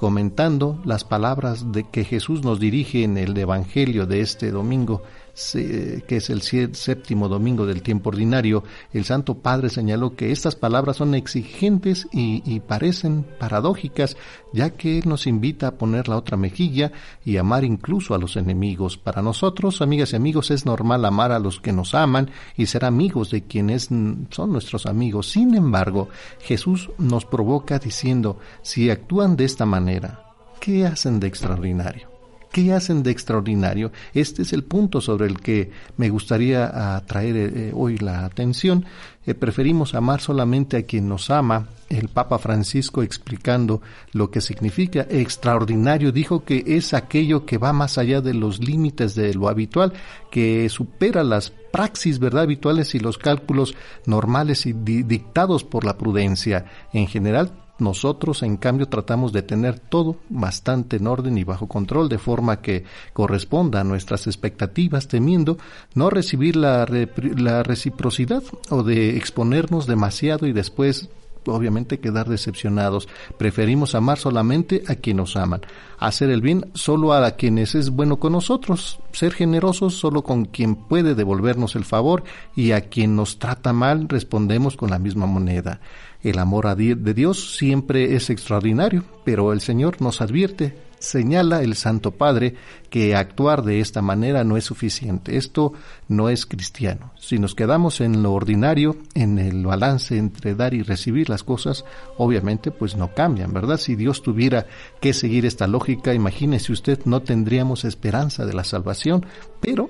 comentando 0.00 0.80
las 0.86 1.04
palabras 1.04 1.72
de 1.72 1.84
que 1.84 2.04
Jesús 2.04 2.42
nos 2.42 2.58
dirige 2.58 3.04
en 3.04 3.18
el 3.18 3.36
Evangelio 3.36 4.06
de 4.06 4.22
este 4.22 4.50
domingo, 4.50 5.02
que 5.34 6.16
es 6.16 6.30
el 6.30 6.42
séptimo 6.42 7.28
domingo 7.28 7.66
del 7.66 7.82
tiempo 7.82 8.10
ordinario, 8.10 8.64
el 8.92 9.04
Santo 9.04 9.38
Padre 9.38 9.70
señaló 9.70 10.14
que 10.16 10.32
estas 10.32 10.56
palabras 10.56 10.96
son 10.96 11.14
exigentes 11.14 12.08
y, 12.12 12.60
parecen 12.60 13.24
paradójicas, 13.38 14.16
ya 14.52 14.70
que 14.70 14.98
Él 14.98 15.04
nos 15.06 15.26
invita 15.26 15.68
a 15.68 15.74
poner 15.74 16.08
la 16.08 16.16
otra 16.16 16.36
mejilla 16.36 16.92
y 17.24 17.36
amar 17.36 17.64
incluso 17.64 18.14
a 18.14 18.18
los 18.18 18.36
enemigos. 18.36 18.98
Para 18.98 19.22
nosotros, 19.22 19.82
amigas 19.82 20.12
y 20.12 20.16
amigos, 20.16 20.50
es 20.50 20.66
normal 20.66 21.04
amar 21.04 21.32
a 21.32 21.38
los 21.38 21.60
que 21.60 21.72
nos 21.72 21.94
aman 21.94 22.30
y 22.56 22.66
ser 22.66 22.84
amigos 22.84 23.30
de 23.30 23.42
quienes 23.42 23.84
son 23.84 24.52
nuestros 24.52 24.86
amigos. 24.86 25.30
Sin 25.30 25.54
embargo, 25.54 26.08
Jesús 26.40 26.90
nos 26.98 27.24
provoca 27.24 27.78
diciendo, 27.78 28.38
si 28.62 28.90
actúan 28.90 29.36
de 29.36 29.44
esta 29.44 29.66
manera, 29.66 30.24
¿qué 30.60 30.86
hacen 30.86 31.20
de 31.20 31.28
extraordinario? 31.28 32.09
¿Qué 32.52 32.72
hacen 32.72 33.04
de 33.04 33.12
extraordinario? 33.12 33.92
Este 34.12 34.42
es 34.42 34.52
el 34.52 34.64
punto 34.64 35.00
sobre 35.00 35.26
el 35.26 35.38
que 35.38 35.70
me 35.96 36.08
gustaría 36.08 36.96
atraer 36.96 37.36
eh, 37.36 37.52
eh, 37.54 37.72
hoy 37.72 37.96
la 37.98 38.24
atención. 38.24 38.84
Eh, 39.24 39.34
preferimos 39.34 39.94
amar 39.94 40.20
solamente 40.20 40.76
a 40.76 40.82
quien 40.82 41.08
nos 41.08 41.30
ama. 41.30 41.68
El 41.88 42.08
Papa 42.08 42.40
Francisco 42.40 43.04
explicando 43.04 43.82
lo 44.12 44.32
que 44.32 44.40
significa 44.40 45.06
extraordinario 45.08 46.10
dijo 46.10 46.44
que 46.44 46.64
es 46.66 46.92
aquello 46.92 47.46
que 47.46 47.58
va 47.58 47.72
más 47.72 47.98
allá 47.98 48.20
de 48.20 48.34
los 48.34 48.58
límites 48.58 49.14
de 49.14 49.32
lo 49.34 49.48
habitual, 49.48 49.92
que 50.32 50.68
supera 50.70 51.22
las 51.22 51.50
praxis 51.50 52.18
verdad 52.18 52.42
habituales 52.42 52.96
y 52.96 52.98
los 52.98 53.16
cálculos 53.16 53.76
normales 54.06 54.66
y 54.66 54.72
dictados 54.72 55.62
por 55.62 55.84
la 55.84 55.96
prudencia. 55.96 56.64
En 56.92 57.06
general 57.06 57.52
nosotros, 57.80 58.42
en 58.42 58.56
cambio, 58.56 58.86
tratamos 58.86 59.32
de 59.32 59.42
tener 59.42 59.78
todo 59.78 60.16
bastante 60.28 60.96
en 60.96 61.06
orden 61.06 61.38
y 61.38 61.44
bajo 61.44 61.68
control, 61.68 62.08
de 62.08 62.18
forma 62.18 62.60
que 62.60 62.84
corresponda 63.12 63.80
a 63.80 63.84
nuestras 63.84 64.26
expectativas, 64.26 65.08
temiendo 65.08 65.58
no 65.94 66.10
recibir 66.10 66.56
la, 66.56 66.84
reciprocidad 66.84 68.42
o 68.70 68.82
de 68.82 69.16
exponernos 69.16 69.86
demasiado 69.86 70.46
y 70.46 70.52
después 70.52 71.08
obviamente 71.46 72.00
quedar 72.00 72.28
decepcionados. 72.28 73.08
Preferimos 73.38 73.94
amar 73.94 74.18
solamente 74.18 74.82
a 74.86 74.96
quienes 74.96 75.20
nos 75.20 75.36
aman, 75.36 75.62
hacer 75.98 76.30
el 76.30 76.40
bien 76.40 76.70
solo 76.74 77.12
a 77.12 77.30
quienes 77.32 77.74
es 77.74 77.90
bueno 77.90 78.18
con 78.18 78.32
nosotros, 78.32 79.00
ser 79.12 79.32
generosos 79.32 79.94
solo 79.94 80.22
con 80.22 80.44
quien 80.44 80.76
puede 80.76 81.14
devolvernos 81.14 81.76
el 81.76 81.84
favor 81.84 82.22
y 82.54 82.72
a 82.72 82.82
quien 82.82 83.16
nos 83.16 83.38
trata 83.38 83.72
mal 83.72 84.08
respondemos 84.08 84.76
con 84.76 84.90
la 84.90 84.98
misma 84.98 85.26
moneda. 85.26 85.80
El 86.22 86.38
amor 86.38 86.76
de 86.76 87.14
Dios 87.14 87.56
siempre 87.56 88.14
es 88.14 88.28
extraordinario, 88.28 89.04
pero 89.24 89.54
el 89.54 89.62
Señor 89.62 90.02
nos 90.02 90.20
advierte, 90.20 90.76
señala 90.98 91.62
el 91.62 91.74
Santo 91.76 92.10
Padre 92.10 92.56
que 92.90 93.16
actuar 93.16 93.62
de 93.62 93.80
esta 93.80 94.02
manera 94.02 94.44
no 94.44 94.58
es 94.58 94.64
suficiente. 94.64 95.38
Esto 95.38 95.72
no 96.08 96.28
es 96.28 96.44
cristiano. 96.44 97.12
Si 97.18 97.38
nos 97.38 97.54
quedamos 97.54 98.02
en 98.02 98.22
lo 98.22 98.34
ordinario, 98.34 98.98
en 99.14 99.38
el 99.38 99.64
balance 99.64 100.18
entre 100.18 100.54
dar 100.54 100.74
y 100.74 100.82
recibir 100.82 101.30
las 101.30 101.42
cosas, 101.42 101.86
obviamente 102.18 102.70
pues 102.70 102.96
no 102.96 103.14
cambian, 103.14 103.54
¿verdad? 103.54 103.78
Si 103.78 103.96
Dios 103.96 104.22
tuviera 104.22 104.66
que 105.00 105.14
seguir 105.14 105.46
esta 105.46 105.66
lógica, 105.66 106.12
imagínese 106.12 106.72
usted, 106.72 107.00
no 107.06 107.22
tendríamos 107.22 107.86
esperanza 107.86 108.44
de 108.44 108.52
la 108.52 108.64
salvación, 108.64 109.24
pero 109.62 109.88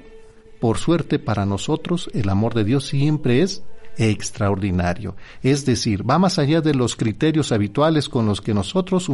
por 0.60 0.78
suerte 0.78 1.18
para 1.18 1.44
nosotros 1.44 2.08
el 2.14 2.28
amor 2.28 2.54
de 2.54 2.62
Dios 2.62 2.86
siempre 2.86 3.42
es 3.42 3.64
extraordinario. 3.96 5.16
Es 5.42 5.66
decir, 5.66 6.08
va 6.08 6.18
más 6.18 6.38
allá 6.38 6.60
de 6.60 6.74
los 6.74 6.96
criterios 6.96 7.52
habituales 7.52 8.08
con 8.08 8.26
los 8.26 8.40
que 8.40 8.54
nosotros 8.54 9.10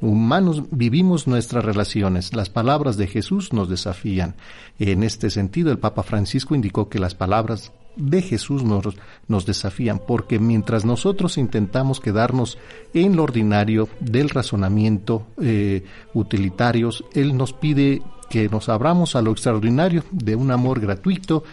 humanos 0.00 0.62
vivimos 0.70 1.26
nuestras 1.26 1.64
relaciones. 1.64 2.34
Las 2.34 2.50
palabras 2.50 2.96
de 2.96 3.06
Jesús 3.06 3.52
nos 3.52 3.68
desafían. 3.68 4.34
En 4.78 5.02
este 5.02 5.30
sentido, 5.30 5.70
el 5.70 5.78
Papa 5.78 6.02
Francisco 6.02 6.54
indicó 6.54 6.88
que 6.88 6.98
las 6.98 7.14
palabras 7.14 7.72
de 7.96 8.22
Jesús 8.22 8.62
nos, 8.64 8.86
nos 9.28 9.44
desafían, 9.44 10.00
porque 10.06 10.38
mientras 10.38 10.84
nosotros 10.84 11.36
intentamos 11.36 12.00
quedarnos 12.00 12.58
en 12.94 13.16
lo 13.16 13.24
ordinario 13.24 13.88
del 14.00 14.30
razonamiento 14.30 15.26
eh, 15.40 15.84
utilitarios, 16.14 17.04
Él 17.12 17.36
nos 17.36 17.52
pide 17.52 18.02
que 18.30 18.48
nos 18.48 18.70
abramos 18.70 19.14
a 19.14 19.20
lo 19.20 19.30
extraordinario 19.30 20.04
de 20.10 20.36
un 20.36 20.50
amor 20.50 20.80
gratuito, 20.80 21.44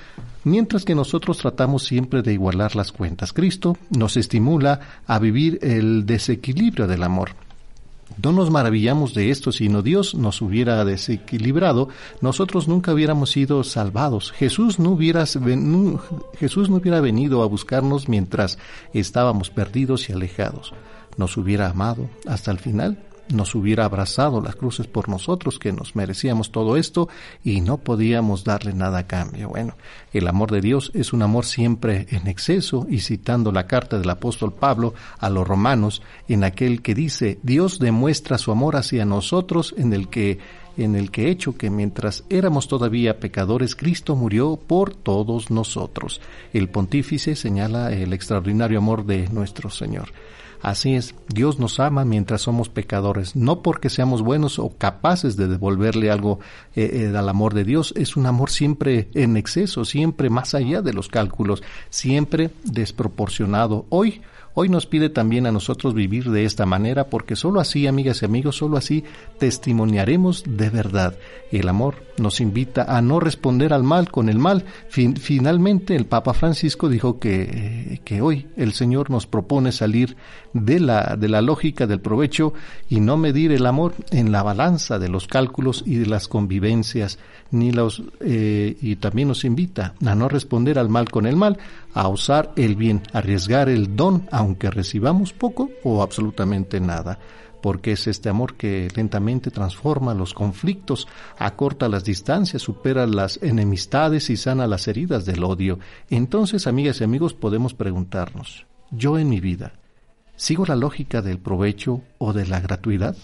mientras 0.43 0.85
que 0.85 0.95
nosotros 0.95 1.37
tratamos 1.37 1.83
siempre 1.83 2.21
de 2.21 2.33
igualar 2.33 2.75
las 2.75 2.91
cuentas. 2.91 3.33
Cristo 3.33 3.77
nos 3.89 4.17
estimula 4.17 4.79
a 5.07 5.19
vivir 5.19 5.59
el 5.61 6.05
desequilibrio 6.05 6.87
del 6.87 7.03
amor. 7.03 7.31
No 8.21 8.33
nos 8.33 8.49
maravillamos 8.49 9.13
de 9.13 9.29
esto, 9.29 9.51
sino 9.51 9.81
Dios 9.81 10.15
nos 10.15 10.41
hubiera 10.41 10.83
desequilibrado, 10.83 11.89
nosotros 12.21 12.67
nunca 12.67 12.93
hubiéramos 12.93 13.31
sido 13.31 13.63
salvados. 13.63 14.31
Jesús 14.31 14.79
no, 14.79 14.97
Jesús 16.37 16.69
no 16.69 16.77
hubiera 16.77 16.99
venido 17.01 17.43
a 17.43 17.45
buscarnos 17.45 18.09
mientras 18.09 18.57
estábamos 18.93 19.49
perdidos 19.51 20.09
y 20.09 20.13
alejados. 20.13 20.73
Nos 21.17 21.37
hubiera 21.37 21.69
amado 21.69 22.09
hasta 22.25 22.51
el 22.51 22.59
final 22.59 22.97
nos 23.33 23.55
hubiera 23.55 23.85
abrazado 23.85 24.41
las 24.41 24.55
cruces 24.55 24.87
por 24.87 25.09
nosotros, 25.09 25.59
que 25.59 25.71
nos 25.71 25.95
merecíamos 25.95 26.51
todo 26.51 26.77
esto 26.77 27.09
y 27.43 27.61
no 27.61 27.77
podíamos 27.77 28.43
darle 28.43 28.73
nada 28.73 28.99
a 28.99 29.07
cambio. 29.07 29.49
Bueno, 29.49 29.75
el 30.13 30.27
amor 30.27 30.51
de 30.51 30.61
Dios 30.61 30.91
es 30.93 31.13
un 31.13 31.21
amor 31.21 31.45
siempre 31.45 32.07
en 32.09 32.27
exceso 32.27 32.87
y 32.89 32.99
citando 32.99 33.51
la 33.51 33.67
carta 33.67 33.99
del 33.99 34.09
apóstol 34.09 34.53
Pablo 34.53 34.93
a 35.19 35.29
los 35.29 35.47
romanos, 35.47 36.01
en 36.27 36.43
aquel 36.43 36.81
que 36.81 36.95
dice, 36.95 37.39
Dios 37.43 37.79
demuestra 37.79 38.37
su 38.37 38.51
amor 38.51 38.75
hacia 38.75 39.05
nosotros 39.05 39.73
en 39.77 39.93
el 39.93 40.09
que 40.09 40.39
en 40.77 40.95
el 40.95 41.11
que 41.11 41.29
hecho 41.29 41.57
que 41.57 41.69
mientras 41.69 42.23
éramos 42.29 42.69
todavía 42.69 43.19
pecadores, 43.19 43.75
Cristo 43.75 44.15
murió 44.15 44.55
por 44.55 44.95
todos 44.95 45.51
nosotros. 45.51 46.21
El 46.53 46.69
pontífice 46.69 47.35
señala 47.35 47.91
el 47.91 48.13
extraordinario 48.13 48.77
amor 48.77 49.05
de 49.05 49.27
nuestro 49.27 49.69
Señor. 49.69 50.13
Así 50.61 50.95
es, 50.95 51.15
Dios 51.29 51.57
nos 51.57 51.79
ama 51.79 52.03
mientras 52.03 52.41
somos 52.41 52.67
pecadores, 52.67 53.35
no 53.35 53.61
porque 53.61 53.89
seamos 53.89 54.21
buenos 54.21 54.59
o 54.59 54.75
capaces 54.77 55.37
de 55.37 55.47
devolverle 55.47 56.11
algo 56.11 56.39
eh, 56.75 57.09
eh, 57.11 57.17
al 57.17 57.29
amor 57.29 57.53
de 57.53 57.63
Dios, 57.63 57.93
es 57.95 58.17
un 58.17 58.25
amor 58.25 58.49
siempre 58.49 59.09
en 59.13 59.37
exceso, 59.37 59.85
siempre 59.85 60.29
más 60.29 60.53
allá 60.55 60.81
de 60.81 60.93
los 60.93 61.07
cálculos, 61.07 61.63
siempre 61.89 62.49
desproporcionado. 62.63 63.85
Hoy, 63.89 64.21
Hoy 64.55 64.67
nos 64.67 64.87
pide 64.87 65.09
también 65.09 65.45
a 65.45 65.51
nosotros 65.53 65.93
vivir 65.93 66.31
de 66.31 66.43
esta 66.43 66.65
manera 66.65 67.05
porque 67.05 67.37
sólo 67.37 67.61
así, 67.61 67.87
amigas 67.87 68.21
y 68.21 68.25
amigos, 68.25 68.57
sólo 68.57 68.77
así 68.77 69.05
testimoniaremos 69.37 70.43
de 70.45 70.69
verdad. 70.69 71.15
El 71.51 71.69
amor 71.69 71.95
nos 72.19 72.41
invita 72.41 72.83
a 72.83 73.01
no 73.01 73.19
responder 73.19 73.73
al 73.73 73.83
mal 73.83 74.11
con 74.11 74.29
el 74.29 74.37
mal. 74.39 74.65
finalmente, 74.89 75.95
el 75.95 76.05
Papa 76.05 76.33
Francisco 76.33 76.89
dijo 76.89 77.19
que, 77.19 77.41
eh, 77.41 78.01
que 78.03 78.21
hoy 78.21 78.47
el 78.57 78.73
Señor 78.73 79.09
nos 79.09 79.27
propone 79.27 79.71
salir 79.71 80.17
de 80.53 80.79
la, 80.79 81.15
de 81.17 81.29
la 81.29 81.41
lógica 81.41 81.87
del 81.87 82.01
provecho 82.01 82.53
y 82.89 82.99
no 82.99 83.17
medir 83.17 83.51
el 83.51 83.65
amor 83.65 83.93
en 84.11 84.31
la 84.31 84.43
balanza 84.43 84.99
de 84.99 85.09
los 85.09 85.27
cálculos 85.27 85.83
y 85.85 85.95
de 85.95 86.05
las 86.07 86.27
convivencias, 86.27 87.19
ni 87.51 87.71
los, 87.71 88.03
eh, 88.19 88.77
y 88.81 88.95
también 88.97 89.27
nos 89.27 89.45
invita 89.45 89.93
a 90.05 90.15
no 90.15 90.29
responder 90.29 90.79
al 90.79 90.89
mal 90.89 91.09
con 91.09 91.25
el 91.25 91.35
mal, 91.35 91.57
a 91.93 92.07
usar 92.07 92.51
el 92.55 92.75
bien, 92.75 93.01
arriesgar 93.13 93.69
el 93.69 93.95
don, 93.95 94.27
aunque 94.31 94.69
recibamos 94.69 95.33
poco 95.33 95.69
o 95.83 96.01
absolutamente 96.01 96.79
nada, 96.79 97.19
porque 97.61 97.93
es 97.93 98.07
este 98.07 98.29
amor 98.29 98.55
que 98.55 98.87
lentamente 98.95 99.51
transforma 99.51 100.13
los 100.13 100.33
conflictos, 100.33 101.07
acorta 101.37 101.89
las 101.89 102.03
distancias, 102.03 102.61
supera 102.61 103.07
las 103.07 103.41
enemistades 103.41 104.29
y 104.29 104.37
sana 104.37 104.67
las 104.67 104.87
heridas 104.87 105.25
del 105.25 105.43
odio. 105.43 105.79
Entonces, 106.09 106.67
amigas 106.67 107.01
y 107.01 107.03
amigos, 107.03 107.33
podemos 107.33 107.73
preguntarnos, 107.73 108.65
¿yo 108.91 109.17
en 109.17 109.29
mi 109.29 109.39
vida 109.39 109.73
sigo 110.35 110.65
la 110.65 110.75
lógica 110.75 111.21
del 111.21 111.39
provecho 111.39 112.01
o 112.17 112.33
de 112.33 112.45
la 112.45 112.59
gratuidad? 112.59 113.15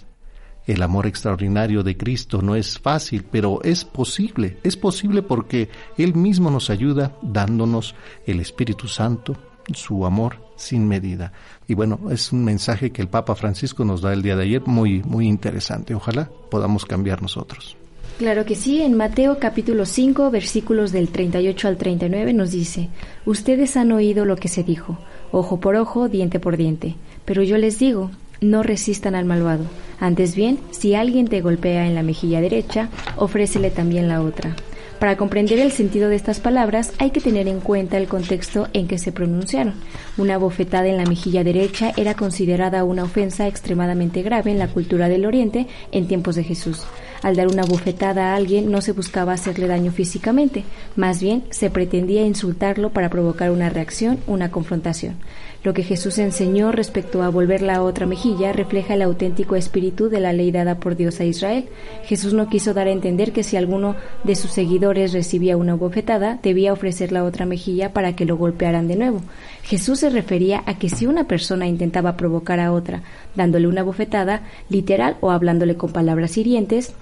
El 0.66 0.82
amor 0.82 1.06
extraordinario 1.06 1.84
de 1.84 1.96
Cristo 1.96 2.42
no 2.42 2.56
es 2.56 2.80
fácil, 2.80 3.24
pero 3.30 3.62
es 3.64 3.86
posible. 3.86 4.58
Es 4.64 4.76
posible 4.76 5.22
porque 5.22 5.70
Él 5.96 6.16
mismo 6.16 6.50
nos 6.50 6.72
ayuda 6.72 7.16
dándonos 7.22 7.94
el 8.26 8.40
Espíritu 8.40 8.88
Santo, 8.88 9.38
su 9.74 10.06
amor 10.08 10.45
sin 10.56 10.88
medida. 10.88 11.32
Y 11.68 11.74
bueno, 11.74 12.00
es 12.12 12.32
un 12.32 12.44
mensaje 12.44 12.92
que 12.92 13.02
el 13.02 13.08
Papa 13.08 13.36
Francisco 13.36 13.86
nos 13.86 14.02
da 14.02 14.14
el 14.14 14.22
día 14.22 14.36
de 14.36 14.44
ayer 14.44 14.62
muy, 14.66 15.04
muy 15.04 15.28
interesante. 15.28 15.96
Ojalá 15.96 16.30
podamos 16.50 16.86
cambiar 16.86 17.22
nosotros. 17.22 17.78
Claro 18.18 18.46
que 18.46 18.56
sí, 18.56 18.82
en 18.82 18.96
Mateo 18.96 19.40
capítulo 19.40 19.86
5 19.86 20.32
versículos 20.32 20.94
del 20.94 21.10
38 21.10 21.68
al 21.68 21.76
39 21.76 22.32
nos 22.32 22.52
dice, 22.52 22.88
Ustedes 23.26 23.76
han 23.76 23.92
oído 23.92 24.24
lo 24.24 24.38
que 24.38 24.48
se 24.48 24.64
dijo, 24.64 24.98
ojo 25.32 25.60
por 25.60 25.76
ojo, 25.76 26.08
diente 26.08 26.40
por 26.40 26.56
diente, 26.56 26.96
pero 27.26 27.44
yo 27.44 27.58
les 27.58 27.78
digo, 27.78 28.12
no 28.40 28.64
resistan 28.64 29.16
al 29.16 29.26
malvado. 29.26 29.66
Antes 30.00 30.34
bien, 30.34 30.60
si 30.72 30.96
alguien 30.96 31.28
te 31.28 31.42
golpea 31.42 31.88
en 31.88 31.96
la 31.96 32.04
mejilla 32.04 32.40
derecha, 32.40 32.90
ofrécele 33.18 33.70
también 33.70 34.08
la 34.08 34.22
otra. 34.22 34.56
Para 35.00 35.18
comprender 35.18 35.60
el 35.60 35.74
sentido 35.74 36.08
de 36.08 36.16
estas 36.16 36.40
palabras 36.40 36.94
hay 37.00 37.12
que 37.12 37.20
tener 37.20 37.48
en 37.50 37.60
cuenta 37.60 37.98
el 37.98 38.08
contexto 38.08 38.70
en 38.72 38.88
que 38.88 38.98
se 38.98 39.12
pronunciaron. 39.12 39.74
Una 40.18 40.38
bofetada 40.38 40.88
en 40.88 40.96
la 40.98 41.06
mejilla 41.06 41.44
derecha 41.44 41.92
era 41.98 42.16
considerada 42.16 42.86
una 42.86 43.04
ofensa 43.04 43.48
extremadamente 43.48 44.22
grave 44.22 44.52
en 44.52 44.60
la 44.60 44.70
cultura 44.70 45.10
del 45.10 45.26
Oriente 45.26 45.68
en 45.92 46.08
tiempos 46.08 46.36
de 46.36 46.46
Jesús. 46.46 46.86
Al 47.22 47.36
dar 47.36 47.48
una 47.48 47.64
bofetada 47.64 48.32
a 48.32 48.36
alguien 48.36 48.72
no 48.72 48.82
se 48.82 48.94
buscaba 48.94 49.34
hacerle 49.34 49.68
daño 49.68 49.92
físicamente, 49.92 50.64
más 50.96 51.22
bien 51.22 51.44
se 51.50 51.70
pretendía 51.70 52.26
insultarlo 52.26 52.92
para 52.92 53.10
provocar 53.10 53.52
una 53.52 53.70
reacción, 53.70 54.20
una 54.28 54.50
confrontación. 54.50 55.16
Lo 55.66 55.74
que 55.74 55.82
Jesús 55.82 56.20
enseñó 56.20 56.72
respecto 56.72 57.24
a 57.24 57.30
volver 57.30 57.64
la 57.64 57.82
otra 57.82 58.06
mejilla 58.06 58.54
refleja 58.54 58.94
el 58.94 59.02
auténtico 59.02 59.56
espíritu 59.56 60.10
de 60.10 60.20
la 60.20 60.32
ley 60.32 60.52
dada 60.52 60.76
por 60.76 60.96
Dios 60.96 61.20
a 61.20 61.26
Israel. 61.26 61.66
Jesús 62.04 62.36
no 62.36 62.50
quiso 62.50 62.76
dar 62.76 62.86
a 62.86 62.92
entender 62.92 63.32
que 63.32 63.42
si 63.42 63.58
alguno 63.58 63.96
de 64.24 64.36
sus 64.36 64.52
seguidores 64.52 65.12
recibía 65.12 65.58
una 65.58 65.74
bofetada, 65.74 66.38
debía 66.44 66.72
ofrecer 66.72 67.12
la 67.12 67.24
otra 67.24 67.48
mejilla 67.48 67.94
para 67.94 68.16
que 68.16 68.26
lo 68.26 68.38
golpearan 68.38 68.88
de 68.88 68.96
nuevo. 68.96 69.24
Jesús 69.64 70.02
se 70.02 70.12
refería 70.12 70.62
a 70.68 70.78
que 70.78 70.88
si 70.88 71.08
una 71.08 71.24
persona 71.24 71.66
intentaba 71.66 72.16
provocar 72.16 72.60
a 72.60 72.72
otra 72.72 73.02
dándole 73.34 73.68
una 73.68 73.82
bofetada, 73.82 74.44
literal 74.70 75.18
o 75.20 75.32
hablándole 75.32 75.78
con 75.78 75.92
palabras 75.92 76.38
hirientes, 76.38 76.94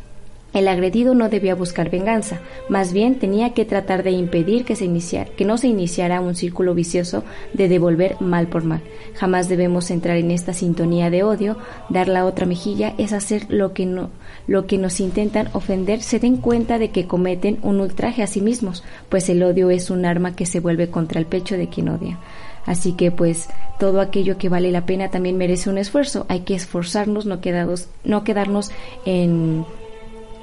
el 0.54 0.68
agredido 0.68 1.16
no 1.16 1.30
debía 1.30 1.56
buscar 1.56 1.90
venganza, 1.90 2.40
más 2.70 2.94
bien 2.94 3.20
tenía 3.20 3.54
que 3.54 3.66
tratar 3.66 4.04
de 4.04 4.12
impedir 4.12 4.66
que, 4.66 4.76
se 4.76 4.88
que 5.36 5.46
no 5.46 5.58
se 5.58 5.68
iniciara 5.68 6.22
un 6.22 6.36
círculo 6.36 6.76
vicioso 6.76 7.24
de 7.54 7.68
devolver 7.68 8.18
mal 8.22 8.48
por 8.48 8.64
mal. 8.64 8.82
Jamás 9.16 9.50
debemos 9.50 9.90
entrar 9.92 10.18
en 10.18 10.32
esta 10.32 10.54
sintonía 10.54 11.10
de 11.10 11.24
odio. 11.24 11.58
Dar 11.90 12.08
la 12.08 12.26
otra 12.26 12.46
mejilla 12.46 12.94
es 12.98 13.14
hacer 13.14 13.46
lo 13.50 13.74
que, 13.74 13.86
no, 13.86 14.10
lo 14.48 14.68
que 14.68 14.78
nos 14.78 15.00
intentan 15.00 15.50
ofender 15.54 16.02
se 16.02 16.20
den 16.20 16.38
cuenta 16.38 16.78
de 16.78 16.90
que 16.90 17.08
cometen 17.08 17.60
un 17.64 17.80
ultraje 17.80 18.24
a 18.24 18.28
sí 18.28 18.42
mismos, 18.42 18.84
pues 19.10 19.30
el 19.30 19.42
odio 19.44 19.70
es 19.70 19.90
un 19.90 20.06
arma 20.06 20.36
que 20.36 20.46
se 20.46 20.60
vuelve 20.60 20.90
contra 20.90 21.20
el 21.20 21.26
pecho 21.26 21.58
de 21.58 21.70
quien 21.70 21.90
odia. 21.90 22.20
Así 22.66 22.94
que 22.94 23.12
pues 23.12 23.50
todo 23.80 24.00
aquello 24.00 24.38
que 24.38 24.50
vale 24.50 24.72
la 24.72 24.86
pena 24.86 25.10
también 25.10 25.38
merece 25.38 25.70
un 25.70 25.78
esfuerzo. 25.78 26.26
Hay 26.30 26.42
que 26.42 26.56
esforzarnos, 26.56 27.26
no, 27.26 27.42
quedados, 27.42 27.88
no 28.06 28.24
quedarnos 28.24 28.72
en 29.06 29.66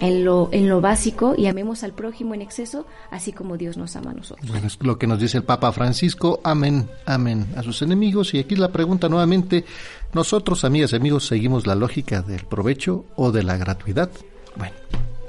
en 0.00 0.24
lo, 0.24 0.48
en 0.52 0.68
lo 0.68 0.80
básico 0.80 1.34
y 1.36 1.46
amemos 1.46 1.84
al 1.84 1.92
prójimo 1.92 2.34
en 2.34 2.42
exceso, 2.42 2.86
así 3.10 3.32
como 3.32 3.56
Dios 3.56 3.76
nos 3.76 3.94
ama 3.96 4.10
a 4.10 4.14
nosotros. 4.14 4.48
Bueno, 4.48 4.66
es 4.66 4.78
lo 4.80 4.98
que 4.98 5.06
nos 5.06 5.20
dice 5.20 5.38
el 5.38 5.44
Papa 5.44 5.70
Francisco, 5.72 6.40
amén, 6.42 6.88
amén 7.06 7.46
a 7.56 7.62
sus 7.62 7.82
enemigos. 7.82 8.34
Y 8.34 8.38
aquí 8.38 8.56
la 8.56 8.72
pregunta 8.72 9.08
nuevamente, 9.08 9.64
¿nosotros, 10.12 10.64
amigas 10.64 10.92
y 10.92 10.96
amigos, 10.96 11.26
seguimos 11.26 11.66
la 11.66 11.74
lógica 11.74 12.22
del 12.22 12.44
provecho 12.46 13.04
o 13.16 13.30
de 13.30 13.42
la 13.42 13.56
gratuidad? 13.56 14.10
Bueno, 14.56 14.74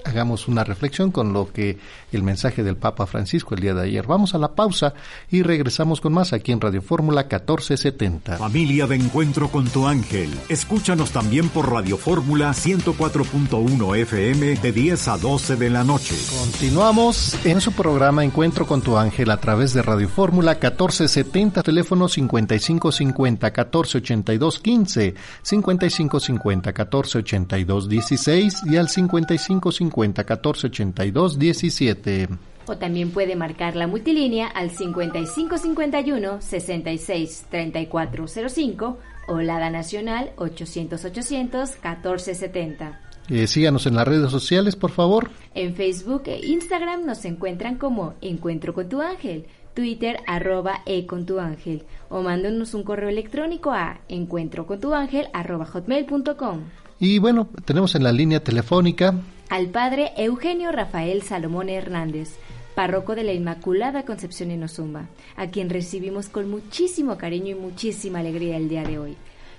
hagamos 0.06 0.48
una 0.48 0.64
reflexión 0.64 1.12
con 1.12 1.34
lo 1.34 1.52
que 1.52 1.78
el 2.12 2.24
mensaje 2.24 2.64
del 2.64 2.78
Papa 2.78 3.06
Francisco 3.06 3.56
el 3.56 3.62
día 3.62 3.74
de 3.74 3.84
ayer. 3.84 4.06
Vamos 4.08 4.34
a 4.34 4.38
la 4.38 4.54
pausa 4.56 4.94
y 5.30 5.44
regresamos 5.44 6.02
con 6.02 6.14
más 6.14 6.34
aquí 6.34 6.52
en 6.52 6.62
Radio 6.62 6.82
Fórmula 6.82 7.22
1470. 7.22 8.38
Familia 8.38 8.88
de 8.88 8.96
Encuentro 8.96 9.50
con 9.50 9.68
tu 9.68 9.88
Ángel. 9.88 10.30
Escúchanos 10.50 11.12
también 11.12 11.50
por 11.50 11.72
Radio 11.72 11.98
Fórmula 11.98 12.52
104.1 12.52 13.98
FM 13.98 14.56
de 14.56 14.72
10 14.72 15.08
a 15.08 15.18
12 15.18 15.56
de 15.56 15.70
la 15.70 15.84
noche. 15.84 16.16
Continuamos 16.40 17.38
en 17.46 17.62
su 17.62 17.72
programa 17.74 18.24
Encuentro 18.24 18.66
con 18.66 18.82
tu 18.82 18.98
Ángel 18.98 19.30
a 19.32 19.38
través 19.38 19.74
de 19.74 19.82
Radio 19.82 20.10
Fórmula 20.10 20.54
1470, 20.54 21.64
teléfono 21.64 22.08
5550 22.08 23.48
1482 23.48 24.60
15, 24.60 25.16
5550 25.42 26.70
1482 26.70 27.90
16 27.90 28.62
y 28.66 28.78
al 28.78 28.90
5550 28.90 29.91
14 29.92 30.68
82 30.68 31.38
17. 31.38 32.30
O 32.68 32.78
también 32.78 33.12
puede 33.12 33.36
marcar 33.36 33.76
la 33.76 33.88
multilínea 33.88 34.48
al 34.48 34.72
5551 34.72 36.42
66 36.42 37.46
3405 37.50 38.98
o 39.28 39.42
la 39.42 39.70
nacional 39.70 40.32
800 40.38 41.06
800 41.06 41.70
1470. 41.70 43.00
Eh, 43.30 43.48
síganos 43.48 43.86
en 43.86 43.96
las 43.96 44.08
redes 44.08 44.32
sociales, 44.32 44.76
por 44.76 44.92
favor. 44.92 45.30
En 45.54 45.76
Facebook 45.76 46.24
e 46.26 46.46
Instagram 46.48 47.06
nos 47.06 47.24
encuentran 47.26 47.78
como 47.78 48.16
Encuentro 48.22 48.74
con 48.74 48.90
tu 48.90 49.02
ángel, 49.02 49.46
Twitter 49.74 50.18
arroba 50.28 50.82
e 50.86 51.06
con 51.06 51.26
tu 51.26 51.40
ángel 51.40 51.84
o 52.10 52.22
mándanos 52.22 52.74
un 52.74 52.84
correo 52.84 53.10
electrónico 53.10 53.72
a 53.72 54.02
encuentrocontuángel 54.10 55.28
arroba 55.34 55.66
hotmail.com. 55.66 56.64
Y 57.00 57.20
bueno, 57.20 57.48
tenemos 57.66 57.96
en 57.96 58.04
la 58.04 58.12
línea 58.12 58.44
telefónica 58.44 59.16
al 59.52 59.68
padre 59.68 60.12
Eugenio 60.16 60.72
Rafael 60.72 61.24
Salomón 61.24 61.68
Hernández, 61.68 62.40
párroco 62.74 63.16
de 63.16 63.26
la 63.26 63.34
Inmaculada 63.34 64.06
Concepción 64.06 64.50
en 64.50 64.64
Ozumba, 64.64 65.10
a 65.36 65.48
quien 65.48 65.70
recibimos 65.70 66.30
con 66.30 66.50
muchísimo 66.50 67.18
cariño 67.18 67.50
y 67.50 67.60
muchísima 67.60 68.20
alegría 68.20 68.56
el 68.56 68.70
día 68.70 68.84
de 68.84 68.98
hoy. 68.98 69.18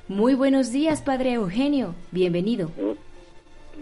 Muy 0.08 0.34
buenos 0.34 0.72
días, 0.72 1.02
padre 1.02 1.34
Eugenio, 1.34 1.94
bienvenido. 2.10 2.70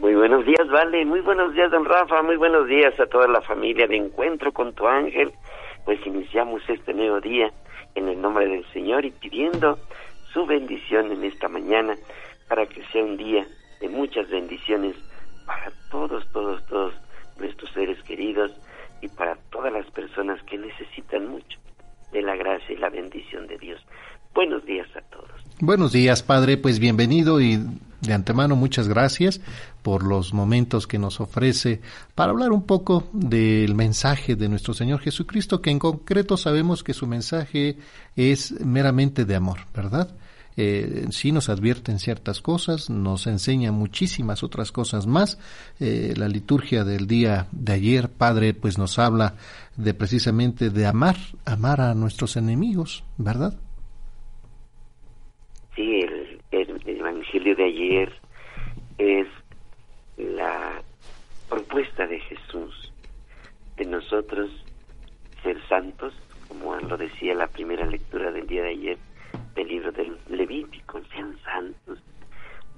Muy 0.01 0.17
buenos 0.17 0.45
días, 0.45 0.69
Vale, 0.69 1.05
muy 1.05 1.21
buenos 1.21 1.55
días, 1.55 1.71
don 1.71 1.85
Rafa, 1.85 2.23
muy 2.23 2.35
buenos 2.35 2.67
días 2.67 2.99
a 2.99 3.07
toda 3.07 3.29
la 3.29 3.41
familia 3.43 3.87
de 3.87 3.97
Encuentro 3.97 4.51
con 4.51 4.73
tu 4.73 4.89
ángel. 4.89 5.31
Pues 5.85 6.05
iniciamos 6.05 6.61
este 6.69 6.93
nuevo 6.93 7.21
día 7.21 7.53
en 7.95 8.09
el 8.09 8.21
nombre 8.21 8.49
del 8.49 8.65
Señor 8.73 9.05
y 9.05 9.13
pidiendo 9.13 9.79
su 10.33 10.45
bendición 10.45 11.13
en 11.13 11.23
esta 11.23 11.47
mañana 11.47 11.97
para 12.49 12.67
que 12.67 12.83
sea 12.87 13.05
un 13.05 13.17
día 13.17 13.47
de 13.81 13.89
muchas 13.89 14.29
bendiciones 14.29 14.97
para 15.47 15.71
todos, 15.91 16.27
todos, 16.33 16.65
todos 16.67 16.95
nuestros 17.39 17.71
seres 17.73 18.03
queridos 18.05 18.53
y 19.01 19.09
para 19.09 19.37
todas 19.51 19.73
las 19.73 19.91
personas 19.91 20.43
que 20.45 20.59
necesitan 20.59 21.29
mucho 21.29 21.59
de 22.13 22.23
la 22.23 22.37
gracia 22.37 22.75
y 22.75 22.79
la 22.79 22.91
bendición 22.91 23.47
de 23.47 23.59
Dios. 23.59 23.81
Buenos 24.35 24.65
días 24.65 24.89
a 24.97 25.01
todos. 25.03 25.31
Buenos 25.61 25.93
días, 25.93 26.23
Padre. 26.23 26.57
Pues 26.57 26.79
bienvenido 26.79 27.41
y 27.41 27.59
de 28.01 28.15
antemano 28.15 28.57
muchas 28.57 28.89
gracias 28.89 29.41
por 29.83 30.05
los 30.05 30.33
momentos 30.33 30.87
que 30.87 30.99
nos 30.99 31.21
ofrece 31.21 31.81
para 32.15 32.31
hablar 32.31 32.53
un 32.53 32.65
poco 32.65 33.09
del 33.13 33.75
mensaje 33.75 34.37
de 34.37 34.49
nuestro 34.49 34.73
Señor 34.73 35.01
Jesucristo, 35.01 35.61
que 35.61 35.71
en 35.71 35.79
concreto 35.79 36.37
sabemos 36.37 36.83
que 36.83 36.95
su 36.95 37.07
mensaje 37.07 37.77
es 38.17 38.53
meramente 38.65 39.25
de 39.25 39.37
amor, 39.37 39.59
¿verdad? 39.75 40.09
Eh, 40.63 41.07
sí 41.11 41.33
nos 41.33 41.49
advierten 41.49 41.99
ciertas 41.99 42.43
cosas, 42.43 42.91
nos 42.91 43.27
enseña 43.27 43.73
muchísimas 43.73 44.43
otras 44.43 44.73
cosas 44.73 45.07
más. 45.07 45.39
Eh, 45.81 46.13
la 46.19 46.29
liturgia 46.29 46.85
del 46.85 47.07
día 47.07 47.47
de 47.51 47.73
ayer, 47.73 48.11
Padre, 48.11 48.53
pues 48.53 48.77
nos 48.77 48.99
habla 48.99 49.37
de 49.79 49.95
precisamente 49.95 50.69
de 50.69 50.85
amar, 50.85 51.17
amar 51.47 51.81
a 51.81 51.95
nuestros 51.95 52.37
enemigos, 52.37 53.05
¿verdad? 53.17 53.59
Sí, 55.75 56.01
el, 56.51 56.79
Evangelio 56.85 57.57
de 57.57 57.65
ayer 57.65 58.13
es 58.99 59.29
la 60.19 60.83
propuesta 61.49 62.07
de 62.07 62.21
Jesús 62.21 62.93
de 63.79 63.87
nosotros 63.87 64.51
ser 65.43 65.57
santos, 65.71 66.13
como 66.49 66.77
lo 66.77 66.99
decía 66.99 67.33
la 67.35 67.47
primera 67.47 67.87
lectura 67.87 68.31
del 68.31 68.47
día 68.47 68.63
de 68.63 68.71
ayer, 68.71 68.99
del 69.61 69.69
libro 69.69 69.93
del 69.93 70.17
Levítico, 70.29 71.03
sean 71.13 71.39
santos, 71.45 71.99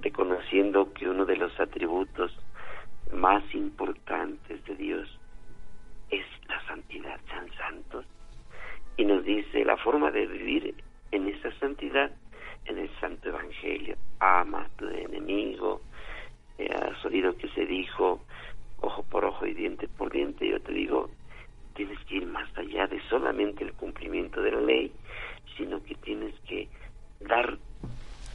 reconociendo 0.01 0.91
que 0.91 1.07
uno 1.07 1.23
de 1.25 1.37
los 1.37 1.57
atributos 1.57 2.37
más 3.13 3.41
importantes 3.55 4.61
de 4.65 4.75
Dios 4.75 5.19
es 6.09 6.25
la 6.49 6.61
santidad, 6.67 7.21
sean 7.29 7.47
santos. 7.57 8.05
Y 8.97 9.05
nos 9.05 9.23
dice 9.23 9.63
la 9.63 9.77
forma 9.77 10.11
de 10.11 10.27
vivir 10.27 10.75
en 11.11 11.29
esa 11.29 11.57
santidad 11.59 12.11
en 12.65 12.77
el 12.77 12.89
Santo 12.99 13.29
Evangelio. 13.29 13.95
Ama 14.19 14.63
a 14.63 14.69
tu 14.77 14.85
enemigo. 14.89 15.81
Eh, 16.57 16.69
has 16.69 17.35
que 17.37 17.47
se 17.55 17.65
dijo 17.65 18.19
ojo 18.81 19.03
por 19.03 19.23
ojo 19.23 19.45
y 19.45 19.53
diente 19.53 19.87
por 19.87 20.11
diente. 20.11 20.49
Yo 20.49 20.61
te 20.61 20.73
digo, 20.73 21.09
tienes 21.75 21.97
que 22.05 22.17
ir 22.17 22.25
más 22.25 22.49
allá 22.57 22.87
de 22.87 22.99
solamente 23.09 23.63
el 23.63 23.71
cumplimiento 23.73 24.41
de 24.41 24.51
la 24.51 24.61
ley, 24.61 24.91
sino 25.57 25.83
que 25.83 25.95
tienes 25.95 26.33
que 26.41 26.69
dar 27.19 27.57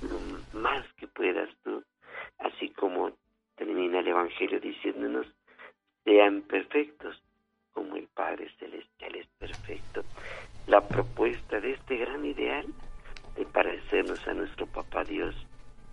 lo 0.02 0.59
más 0.59 0.87
que 0.94 1.07
puedas 1.09 1.48
tú, 1.64 1.83
así 2.38 2.70
como 2.70 3.12
termina 3.57 4.00
el 4.00 4.09
Evangelio 4.09 4.61
diciéndonos, 4.61 5.26
sean 6.04 6.42
perfectos 6.42 7.20
como 7.72 7.96
el 7.96 8.07
Padre 8.09 8.50
Celestial 8.59 9.14
es 9.16 9.26
perfecto. 9.38 10.04
La 10.66 10.87
propuesta 10.87 11.61
de 11.61 11.72
este 11.72 11.96
gran 11.96 12.24
ideal 12.24 12.66
de 13.37 13.44
parecernos 13.46 14.26
a 14.26 14.35
nuestro 14.35 14.66
Papá 14.66 15.04
Dios, 15.04 15.35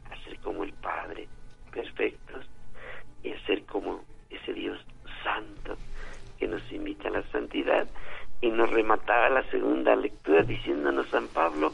a 0.10 0.16
ser 0.24 0.40
como 0.40 0.64
el 0.64 0.74
Padre, 0.74 1.28
perfectos, 1.72 2.46
y 3.24 3.32
a 3.32 3.46
ser 3.46 3.64
como 3.66 4.04
ese 4.30 4.54
Dios 4.54 4.80
santo 5.24 5.78
que 6.38 6.48
nos 6.48 6.72
invita 6.72 7.08
a 7.08 7.12
la 7.12 7.24
santidad 7.32 7.88
y 8.46 8.52
nos 8.52 8.70
remataba 8.70 9.28
la 9.30 9.44
segunda 9.50 9.96
lectura 9.96 10.44
diciéndonos 10.44 11.10
San 11.10 11.28
Pablo 11.30 11.74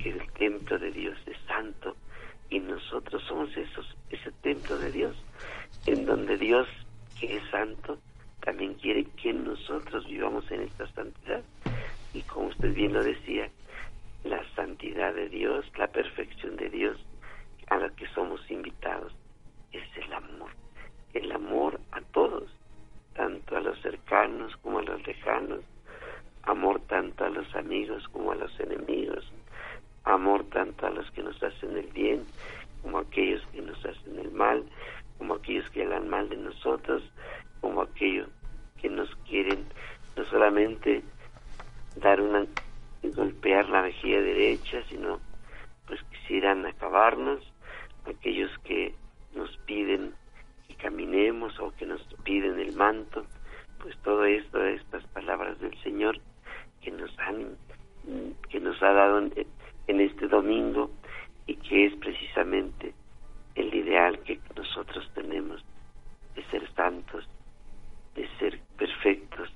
que 0.00 0.10
el 0.10 0.32
templo 0.32 0.76
de 0.76 0.90
Dios 0.90 1.16
es 1.26 1.36
santo 1.46 1.94
y 2.48 2.58
nosotros 2.58 3.22
somos 3.28 3.56
esos, 3.56 3.96
ese 4.10 4.32
templo 4.42 4.76
de 4.78 4.90
Dios 4.90 5.16
en 5.86 6.04
donde 6.06 6.36
Dios 6.36 6.66
que 7.20 7.36
es 7.36 7.42
santo 7.50 7.98
también 8.40 8.74
quiere 8.74 9.04
que 9.22 9.32
nosotros 9.32 10.04
vivamos 10.06 10.50
en 10.50 10.62
esta 10.62 10.90
santidad. 10.94 11.42
Y 12.12 12.22
como 12.22 12.48
usted 12.48 12.74
bien 12.74 12.92
lo 12.92 13.04
decía 13.04 13.48
la 14.24 14.42
santidad 14.56 15.14
de 15.14 15.28
Dios 15.28 15.64
la 15.78 15.86
perfección 15.86 16.56
de 16.56 16.70
Dios 16.70 16.98
a 17.68 17.76
la 17.76 17.88
que 17.90 18.08
somos 18.08 18.40
invitados 18.50 19.12
es 19.70 19.84
el 19.96 20.12
amor. 20.12 20.50
El 21.14 21.30
amor 21.30 21.78
a 21.92 22.00
todos 22.00 22.50
tanto 23.14 23.56
a 23.56 23.60
los 23.60 23.80
cercanos 23.80 24.56
como 24.56 24.78
a 24.78 24.82
los 24.82 25.06
lejanos, 25.06 25.60
amor 26.44 26.80
tanto 26.88 27.24
a 27.24 27.30
los 27.30 27.54
amigos 27.54 28.06
como 28.08 28.32
a 28.32 28.36
los 28.36 28.58
enemigos, 28.60 29.30
amor 30.04 30.44
tanto 30.50 30.86
a 30.86 30.90
los 30.90 31.10
que 31.12 31.22
nos 31.22 31.42
hacen 31.42 31.76
el 31.76 31.86
bien 31.88 32.24
como 32.82 32.98
a 32.98 33.02
aquellos 33.02 33.46
que 33.52 33.60
nos 33.60 33.78
hacen 33.84 34.18
el 34.18 34.30
mal, 34.32 34.64
como 35.18 35.34
a 35.34 35.36
aquellos 35.36 35.68
que 35.70 35.82
hagan 35.82 36.08
mal 36.08 36.28
de 36.28 36.36
nosotros, 36.36 37.02
como 37.60 37.82
a 37.82 37.84
aquellos 37.84 38.28
que 38.80 38.88
nos 38.88 39.14
quieren 39.28 39.66
no 40.16 40.24
solamente 40.24 41.02
dar 41.96 42.20
una 42.20 42.46
golpear 43.02 43.68
la 43.68 43.82
mejilla 43.82 44.20
derecha, 44.20 44.82
sino 44.88 45.20
pues 45.86 46.00
quisieran 46.04 46.64
acabarnos, 46.66 47.40
aquellos 48.06 48.50
que 48.64 48.94
nos 49.34 49.56
piden 49.66 50.14
caminemos 50.80 51.58
o 51.60 51.72
que 51.76 51.86
nos 51.86 52.02
piden 52.24 52.58
el 52.58 52.74
manto, 52.74 53.24
pues 53.80 53.96
todo 53.98 54.24
esto, 54.24 54.64
estas 54.64 55.04
palabras 55.08 55.58
del 55.60 55.76
Señor 55.82 56.20
que 56.82 56.90
nos 56.90 57.10
han, 57.18 57.56
que 58.48 58.60
nos 58.60 58.82
ha 58.82 58.92
dado 58.92 59.18
en, 59.18 60.00
este 60.00 60.28
domingo 60.28 60.90
y 61.46 61.56
que 61.56 61.86
es 61.86 61.94
precisamente 61.96 62.94
el 63.54 63.74
ideal 63.74 64.18
que 64.20 64.38
nosotros 64.56 65.08
tenemos 65.14 65.62
de 66.34 66.44
ser 66.50 66.62
santos, 66.74 67.24
de 68.14 68.28
ser 68.38 68.60
perfectos 68.78 69.50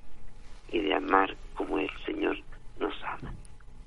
y 0.71 0.79
de 0.79 0.93
amar 0.93 1.35
como 1.55 1.79
el 1.79 1.89
Señor 2.05 2.37
nos 2.79 2.93
ama. 3.03 3.33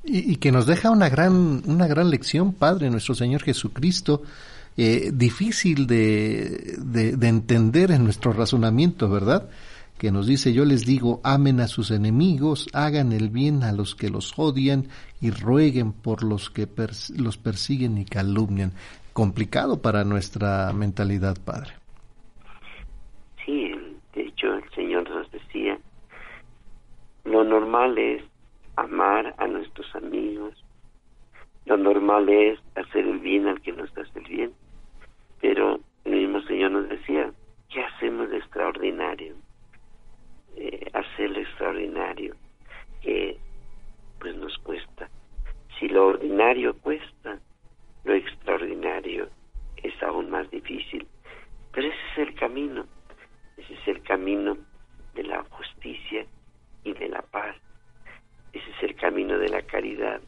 Y, 0.04 0.36
que 0.36 0.50
nos 0.52 0.66
deja 0.66 0.90
una 0.90 1.10
gran, 1.10 1.62
una 1.66 1.86
gran 1.86 2.08
lección, 2.08 2.54
Padre, 2.54 2.88
nuestro 2.88 3.14
Señor 3.14 3.42
Jesucristo, 3.42 4.22
eh, 4.76 5.10
difícil 5.12 5.86
de, 5.86 6.76
de, 6.78 7.28
entender 7.28 7.90
en 7.90 8.04
nuestro 8.04 8.32
razonamiento, 8.32 9.10
¿verdad? 9.10 9.50
Que 9.98 10.12
nos 10.12 10.26
dice, 10.26 10.52
yo 10.52 10.64
les 10.64 10.86
digo, 10.86 11.20
amen 11.24 11.60
a 11.60 11.66
sus 11.66 11.90
enemigos, 11.90 12.68
hagan 12.72 13.12
el 13.12 13.30
bien 13.30 13.62
a 13.62 13.72
los 13.72 13.94
que 13.94 14.10
los 14.10 14.38
odian 14.38 14.84
y 15.20 15.30
rueguen 15.30 15.92
por 15.92 16.22
los 16.22 16.50
que 16.50 16.68
los 17.16 17.36
persiguen 17.36 17.98
y 17.98 18.04
calumnian. 18.04 18.72
Complicado 19.12 19.82
para 19.82 20.04
nuestra 20.04 20.72
mentalidad, 20.72 21.36
Padre. 21.44 21.72
Sí, 23.44 23.72
de 24.14 24.22
hecho 24.22 24.54
el 24.54 24.70
Señor 24.70 25.10
nos 25.10 25.30
decía, 25.32 25.78
lo 27.24 27.42
normal 27.42 27.98
es 27.98 28.22
amar 28.76 29.34
a 29.38 29.46
nuestros 29.48 29.92
amigos, 29.96 30.54
lo 31.66 31.76
normal 31.76 32.28
es 32.28 32.58
hacer 32.76 33.04
el 33.04 33.18
bien 33.18 33.48
al 33.48 33.60
que 33.60 33.72
nos 33.72 33.90
hace 33.98 34.20
el 34.20 34.24
bien 34.24 34.52
pero 35.40 35.80
el 36.04 36.12
mismo 36.12 36.40
Señor 36.42 36.72
nos 36.72 36.88
decía, 36.88 37.30
¿qué 37.70 37.82
hacemos 37.82 38.30
de 38.30 38.38
extraordinario? 38.38 39.34
Eh, 40.56 40.90
hacer 40.92 41.30
lo 41.30 41.40
extraordinario, 41.40 42.34
que 43.02 43.38
pues 44.18 44.36
nos 44.36 44.56
cuesta. 44.58 45.08
Si 45.78 45.88
lo 46.48 46.70
ordinario 46.70 46.80
cuesta, 46.80 47.38
lo 48.04 48.14
extraordinario 48.14 49.28
es 49.82 50.02
aún 50.02 50.30
más 50.30 50.50
difícil. 50.50 51.06
Pero 51.72 51.88
ese 51.88 51.98
es 52.12 52.28
el 52.28 52.34
camino, 52.36 52.86
ese 53.58 53.74
es 53.74 53.88
el 53.88 54.02
camino 54.02 54.56
de 55.14 55.24
la 55.24 55.44
justicia 55.50 56.24
y 56.84 56.92
de 56.94 57.08
la 57.10 57.20
paz. 57.20 57.54
Ese 58.54 58.70
es 58.70 58.82
el 58.82 58.94
camino 58.96 59.38
de 59.38 59.48
la 59.50 59.60
caridad. 59.60 60.22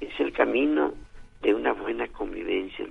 Es 0.00 0.18
el 0.20 0.32
camino 0.32 0.94
de 1.42 1.54
una 1.54 1.74
buena 1.74 2.08
convivencia 2.08 2.82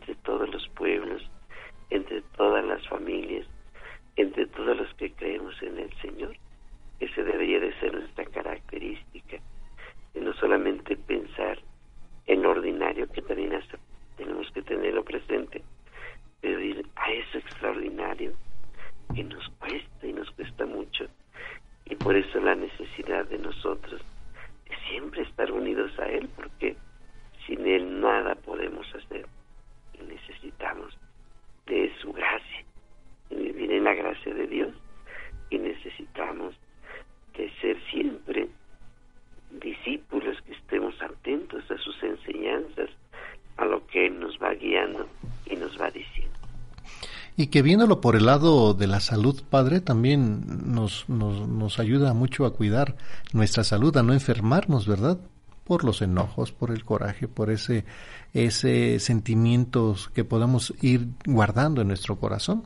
Y 47.38 47.41
que 47.52 47.62
viéndolo 47.62 48.02
por 48.02 48.16
el 48.16 48.26
lado 48.26 48.74
de 48.74 48.88
la 48.88 49.00
salud, 49.00 49.44
Padre, 49.50 49.82
también 49.82 50.74
nos, 50.74 51.08
nos, 51.10 51.48
nos 51.48 51.80
ayuda 51.80 52.14
mucho 52.14 52.46
a 52.46 52.54
cuidar 52.54 52.96
nuestra 53.34 53.64
salud, 53.64 53.96
a 53.98 54.04
no 54.04 54.14
enfermarnos, 54.14 54.88
¿verdad? 54.88 55.20
Por 55.66 55.84
los 55.84 56.02
enojos, 56.02 56.52
por 56.52 56.72
el 56.72 56.84
coraje, 56.84 57.28
por 57.28 57.52
ese, 57.52 57.86
ese 58.34 59.00
sentimientos 59.00 60.10
que 60.10 60.24
podamos 60.24 60.74
ir 60.82 61.02
guardando 61.26 61.82
en 61.82 61.90
nuestro 61.90 62.16
corazón. 62.16 62.64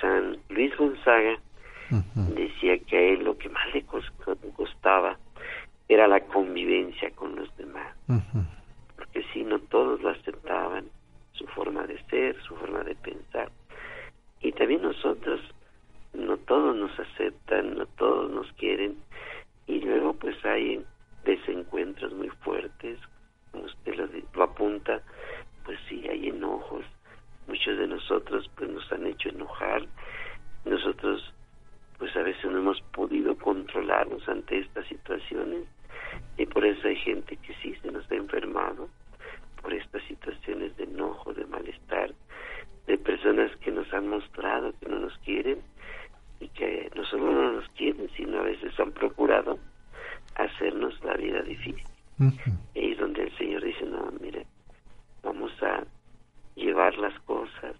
San 0.00 0.36
Luis 0.50 0.76
Gonzaga 0.76 1.38
decía 2.34 2.78
que 2.86 2.96
a 2.96 3.00
él 3.12 3.24
lo 3.24 3.38
que 3.38 3.48
más 3.48 3.64
le 3.72 3.84
costaba 4.52 5.16
era 5.88 6.06
la 6.06 6.20
convivencia 6.20 7.10
con 7.12 7.34
los 7.34 7.56
demás. 7.56 7.94
Porque 8.96 9.24
si 9.32 9.42
no 9.42 9.58
todos 9.58 10.00
lo 10.02 10.10
aceptaban, 10.10 10.84
su 11.32 11.46
forma 11.46 11.86
de 11.86 11.98
ser, 12.06 12.40
su 12.42 12.54
forma 12.56 12.82
de 12.82 12.94
pensar. 12.96 13.50
Y 14.40 14.52
también 14.52 14.82
nosotros, 14.82 15.40
no 16.12 16.36
todos 16.36 16.76
nos 16.76 16.98
aceptan, 16.98 17.76
no 17.76 17.86
todos 17.86 18.30
nos 18.30 18.52
quieren. 18.54 18.96
Y 19.66 19.80
luego 19.80 20.14
pues 20.14 20.36
hay 20.44 20.84
desencuentros 21.24 22.12
muy 22.12 22.28
fuertes, 22.28 22.98
como 23.52 23.64
usted 23.64 23.94
lo, 23.94 24.08
lo 24.34 24.42
apunta, 24.42 25.00
pues 25.64 25.78
sí, 25.88 26.06
hay 26.08 26.28
enojos. 26.28 26.84
Muchos 27.46 27.78
de 27.78 27.86
nosotros 27.86 28.50
pues 28.56 28.68
nos 28.70 28.92
han 28.92 29.06
hecho 29.06 29.30
enojar. 29.30 29.86
Nosotros 30.64 31.32
pues 31.98 32.14
a 32.16 32.22
veces 32.22 32.44
no 32.44 32.58
hemos 32.58 32.80
podido 32.92 33.36
controlarnos 33.36 34.28
ante 34.28 34.58
estas 34.58 34.86
situaciones 34.86 35.64
y 36.36 36.46
por 36.46 36.64
eso 36.64 36.86
hay 36.86 36.96
gente 36.96 37.36
que 37.38 37.54
sí 37.56 37.74
se 37.82 37.90
nos 37.90 38.08
ha 38.10 38.14
enfermado 38.14 38.88
por 39.60 39.74
estas 39.74 40.02
situaciones 40.04 40.76
de 40.76 40.84
enojo, 40.84 41.34
de 41.34 41.44
malestar, 41.46 42.14
de 42.86 42.98
personas 42.98 43.54
que 43.56 43.70
nos 43.70 43.92
han 43.92 44.08
mostrado 44.08 44.72
que 44.80 44.88
no 44.88 45.00
nos 45.00 45.16
quieren 45.18 45.60
y 46.40 46.48
que 46.48 46.90
no 46.94 47.04
solo 47.04 47.32
no 47.32 47.52
nos 47.52 47.68
quieren, 47.70 48.08
sino 48.16 48.38
a 48.38 48.42
veces 48.42 48.78
han 48.78 48.92
procurado 48.92 49.58
hacernos 50.36 51.02
la 51.04 51.14
vida 51.14 51.42
difícil. 51.42 51.84
Y 52.74 52.92
es 52.92 52.98
donde 52.98 53.24
el 53.24 53.36
Señor 53.36 53.62
dice, 53.62 53.84
no, 53.84 54.10
mire, 54.20 54.46
vamos 55.22 55.52
a 55.62 55.84
llevar 56.54 56.96
las 56.98 57.18
cosas, 57.20 57.76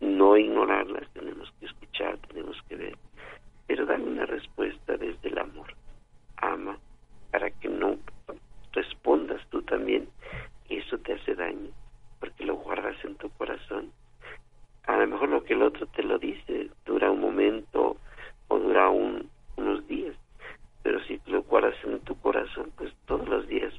no 0.00 0.36
ignorarlas, 0.36 1.08
tenemos 1.12 1.52
que 1.58 1.66
escuchar, 1.66 2.18
tenemos 2.28 2.56
que 2.68 2.76
ver, 2.76 2.96
pero 3.66 3.86
dar 3.86 4.00
una 4.00 4.26
respuesta 4.26 4.96
desde 4.96 5.28
el 5.28 5.38
amor. 5.38 5.74
Ama 6.36 6.78
para 7.34 7.50
que 7.50 7.68
no 7.68 7.96
respondas 8.72 9.40
tú 9.50 9.60
también 9.62 10.08
y 10.68 10.76
eso 10.76 10.96
te 10.98 11.14
hace 11.14 11.34
daño 11.34 11.70
porque 12.20 12.44
lo 12.44 12.54
guardas 12.56 12.96
en 13.04 13.16
tu 13.16 13.28
corazón. 13.30 13.90
A 14.84 14.96
lo 14.96 15.06
mejor 15.08 15.28
lo 15.28 15.44
que 15.44 15.54
el 15.54 15.62
otro 15.62 15.86
te 15.86 16.02
lo 16.02 16.18
dice 16.18 16.70
dura 16.84 17.10
un 17.10 17.20
momento 17.20 17.96
o 18.48 18.58
dura 18.58 18.88
un, 18.88 19.28
unos 19.56 19.86
días, 19.88 20.14
pero 20.82 21.02
si 21.04 21.20
lo 21.26 21.42
guardas 21.42 21.74
en 21.84 21.98
tu 22.00 22.16
corazón, 22.20 22.70
pues 22.76 22.92
todos 23.06 23.28
los 23.28 23.48
días 23.48 23.72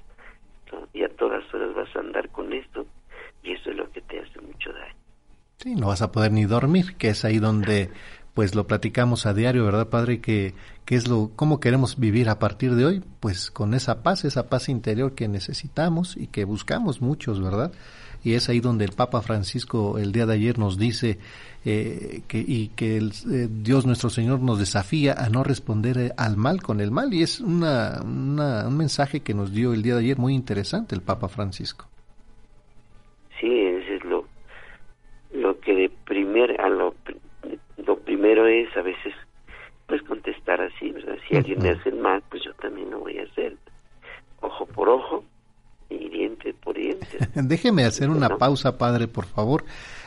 y 0.92 1.04
a 1.04 1.10
todas 1.10 1.42
horas 1.54 1.74
vas 1.76 1.96
a 1.96 2.00
andar 2.00 2.28
con 2.30 2.52
esto 2.52 2.86
y 3.42 3.54
eso 3.54 3.70
es 3.70 3.78
lo 3.78 3.90
que 3.92 4.02
te 4.02 4.20
hace 4.20 4.42
mucho 4.42 4.74
daño. 4.74 4.96
Sí, 5.58 5.76
no 5.76 5.85
a 6.02 6.12
poder 6.12 6.32
ni 6.32 6.46
dormir, 6.46 6.96
que 6.98 7.10
es 7.10 7.26
ahí 7.26 7.40
donde 7.40 7.92
pues 8.36 8.54
lo 8.54 8.68
platicamos 8.68 9.26
a 9.26 9.34
diario, 9.34 9.64
¿verdad, 9.64 9.88
Padre? 9.88 10.20
Que, 10.20 10.54
es 10.88 11.08
lo, 11.08 11.32
cómo 11.38 11.62
queremos 11.62 11.98
vivir 11.98 12.28
a 12.28 12.38
partir 12.38 12.76
de 12.76 12.86
hoy, 12.86 13.04
pues 13.22 13.50
con 13.50 13.74
esa 13.74 14.04
paz, 14.04 14.26
esa 14.26 14.50
paz 14.50 14.68
interior 14.68 15.16
que 15.16 15.30
necesitamos 15.30 16.18
y 16.18 16.28
que 16.28 16.44
buscamos 16.44 17.02
muchos, 17.02 17.42
¿verdad? 17.42 17.72
Y 18.26 18.34
es 18.34 18.50
ahí 18.50 18.60
donde 18.60 18.84
el 18.84 18.92
Papa 18.92 19.22
Francisco 19.22 19.98
el 19.98 20.12
día 20.12 20.26
de 20.26 20.34
ayer 20.34 20.60
nos 20.60 20.78
dice 20.78 21.18
eh, 21.64 22.24
que, 22.28 22.40
y 22.40 22.70
que 22.76 22.98
el, 22.98 23.14
eh, 23.32 23.48
Dios 23.50 23.86
nuestro 23.86 24.10
Señor 24.10 24.42
nos 24.42 24.60
desafía 24.60 25.14
a 25.14 25.30
no 25.30 25.44
responder 25.44 25.98
eh, 25.98 26.14
al 26.18 26.36
mal 26.36 26.62
con 26.62 26.82
el 26.82 26.92
mal. 26.92 27.14
Y 27.14 27.24
es 27.24 27.40
una, 27.40 28.02
un 28.04 28.76
mensaje 28.76 29.22
que 29.22 29.34
nos 29.34 29.54
dio 29.54 29.74
el 29.74 29.82
día 29.82 29.94
de 29.94 30.02
ayer 30.02 30.18
muy 30.18 30.34
interesante 30.34 30.94
el 30.94 31.02
Papa 31.02 31.30
Francisco. 31.30 31.88
Déjeme 47.66 47.86
hacer 47.86 48.12
una 48.12 48.38
pausa, 48.38 48.78
padre, 48.78 49.08
por 49.08 49.26
favor, 49.26 49.66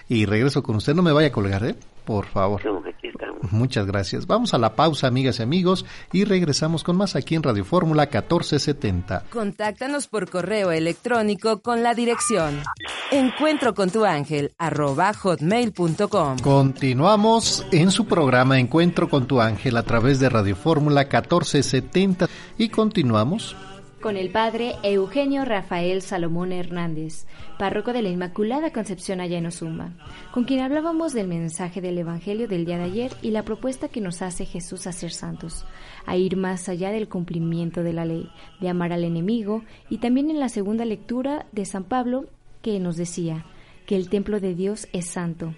y 0.08 0.26
regreso 0.26 0.62
con 0.62 0.76
usted. 0.76 0.94
No 0.94 1.02
me 1.02 1.10
vaya 1.10 1.26
a 1.26 1.32
colgar, 1.32 1.64
¿eh? 1.64 1.74
Por 2.04 2.26
favor. 2.26 2.62
Muchas 3.50 3.84
gracias. 3.84 4.28
Vamos 4.28 4.54
a 4.54 4.58
la 4.58 4.76
pausa, 4.76 5.08
amigas 5.08 5.40
y 5.40 5.42
amigos, 5.42 5.84
y 6.12 6.22
regresamos 6.22 6.84
con 6.84 6.96
más 6.96 7.16
aquí 7.16 7.34
en 7.34 7.42
Radio 7.42 7.64
Fórmula 7.64 8.04
1470. 8.04 9.24
Contáctanos 9.30 10.06
por 10.06 10.30
correo 10.30 10.70
electrónico 10.70 11.60
con 11.60 11.82
la 11.82 11.94
dirección 11.94 12.62
encuentro 13.10 13.74
con 13.74 13.90
tu 13.90 14.04
ángel 14.04 14.52
arroba 14.56 15.12
hotmail.com. 15.12 16.38
Continuamos 16.38 17.66
en 17.72 17.90
su 17.90 18.06
programa 18.06 18.60
Encuentro 18.60 19.08
con 19.08 19.26
tu 19.26 19.40
ángel 19.40 19.76
a 19.78 19.82
través 19.82 20.20
de 20.20 20.28
Radio 20.28 20.54
Fórmula 20.54 21.00
1470 21.02 22.28
y 22.56 22.68
continuamos 22.68 23.56
con 24.00 24.16
el 24.16 24.30
padre 24.30 24.76
Eugenio 24.82 25.44
Rafael 25.44 26.02
Salomón 26.02 26.52
Hernández, 26.52 27.26
párroco 27.58 27.92
de 27.92 28.02
la 28.02 28.10
Inmaculada 28.10 28.72
Concepción 28.72 29.20
allá 29.20 29.38
en 29.38 29.48
con 30.32 30.44
quien 30.44 30.60
hablábamos 30.60 31.14
del 31.14 31.26
mensaje 31.26 31.80
del 31.80 31.98
Evangelio 31.98 32.46
del 32.46 32.64
día 32.64 32.78
de 32.78 32.84
ayer 32.84 33.12
y 33.22 33.30
la 33.30 33.44
propuesta 33.44 33.88
que 33.88 34.00
nos 34.00 34.22
hace 34.22 34.44
Jesús 34.44 34.86
a 34.86 34.92
ser 34.92 35.10
santos, 35.10 35.64
a 36.06 36.16
ir 36.16 36.36
más 36.36 36.68
allá 36.68 36.90
del 36.90 37.08
cumplimiento 37.08 37.82
de 37.82 37.92
la 37.92 38.04
ley, 38.04 38.30
de 38.60 38.68
amar 38.68 38.92
al 38.92 39.04
enemigo, 39.04 39.64
y 39.88 39.98
también 39.98 40.30
en 40.30 40.38
la 40.38 40.48
segunda 40.48 40.84
lectura 40.84 41.46
de 41.52 41.64
San 41.64 41.84
Pablo 41.84 42.26
que 42.62 42.78
nos 42.78 42.96
decía 42.96 43.46
que 43.86 43.96
el 43.96 44.08
templo 44.08 44.38
de 44.38 44.54
Dios 44.54 44.86
es 44.92 45.06
santo, 45.06 45.54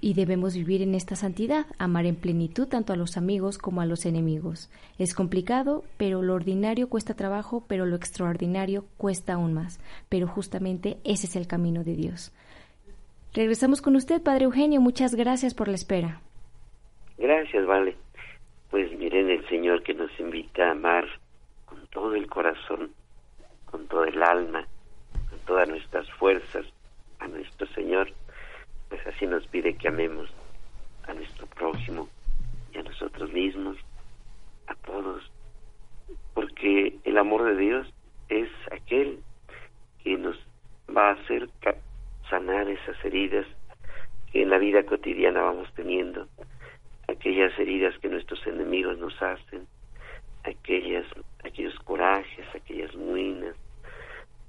y 0.00 0.14
debemos 0.14 0.54
vivir 0.54 0.82
en 0.82 0.94
esta 0.94 1.16
santidad, 1.16 1.66
amar 1.78 2.06
en 2.06 2.16
plenitud 2.16 2.66
tanto 2.68 2.92
a 2.92 2.96
los 2.96 3.16
amigos 3.16 3.58
como 3.58 3.80
a 3.80 3.86
los 3.86 4.06
enemigos. 4.06 4.70
Es 4.98 5.14
complicado, 5.14 5.84
pero 5.96 6.22
lo 6.22 6.34
ordinario 6.34 6.88
cuesta 6.88 7.14
trabajo, 7.14 7.64
pero 7.68 7.86
lo 7.86 7.96
extraordinario 7.96 8.84
cuesta 8.96 9.34
aún 9.34 9.54
más. 9.54 9.80
Pero 10.08 10.26
justamente 10.26 10.98
ese 11.04 11.26
es 11.26 11.36
el 11.36 11.46
camino 11.46 11.84
de 11.84 11.94
Dios. 11.94 12.32
Regresamos 13.34 13.82
con 13.82 13.96
usted, 13.96 14.22
Padre 14.22 14.44
Eugenio. 14.44 14.80
Muchas 14.80 15.14
gracias 15.14 15.54
por 15.54 15.68
la 15.68 15.74
espera. 15.74 16.20
Gracias, 17.18 17.66
vale. 17.66 17.96
Pues 18.70 18.90
miren 18.98 19.30
el 19.30 19.46
Señor 19.48 19.82
que 19.82 19.94
nos 19.94 20.10
invita 20.18 20.68
a 20.68 20.72
amar 20.72 21.04
con 21.66 21.86
todo 21.88 22.14
el 22.14 22.26
corazón, 22.28 22.90
con 23.70 23.86
todo 23.86 24.04
el 24.04 24.22
alma, 24.22 24.66
con 25.30 25.38
todas 25.40 25.68
nuestras 25.68 26.10
fuerzas 26.12 26.64
a 27.18 27.28
nuestro 27.28 27.66
Señor 27.68 28.12
pues 28.88 29.06
así 29.06 29.26
nos 29.26 29.46
pide 29.48 29.76
que 29.76 29.88
amemos 29.88 30.30
a 31.06 31.14
nuestro 31.14 31.46
prójimo 31.46 32.08
y 32.72 32.78
a 32.78 32.82
nosotros 32.82 33.32
mismos, 33.32 33.76
a 34.66 34.74
todos, 34.74 35.30
porque 36.34 36.96
el 37.04 37.18
amor 37.18 37.44
de 37.44 37.56
Dios 37.56 37.92
es 38.28 38.48
aquel 38.70 39.20
que 40.02 40.16
nos 40.16 40.36
va 40.94 41.10
a 41.10 41.12
hacer 41.12 41.48
sanar 42.28 42.68
esas 42.68 43.04
heridas 43.04 43.46
que 44.32 44.42
en 44.42 44.50
la 44.50 44.58
vida 44.58 44.84
cotidiana 44.84 45.42
vamos 45.42 45.72
teniendo, 45.74 46.28
aquellas 47.08 47.56
heridas 47.58 47.96
que 47.98 48.08
nuestros 48.08 48.44
enemigos 48.46 48.98
nos 48.98 49.20
hacen, 49.22 49.66
aquellas, 50.44 51.06
aquellos 51.44 51.78
corajes, 51.80 52.46
aquellas 52.54 52.92
ruinas, 52.94 53.56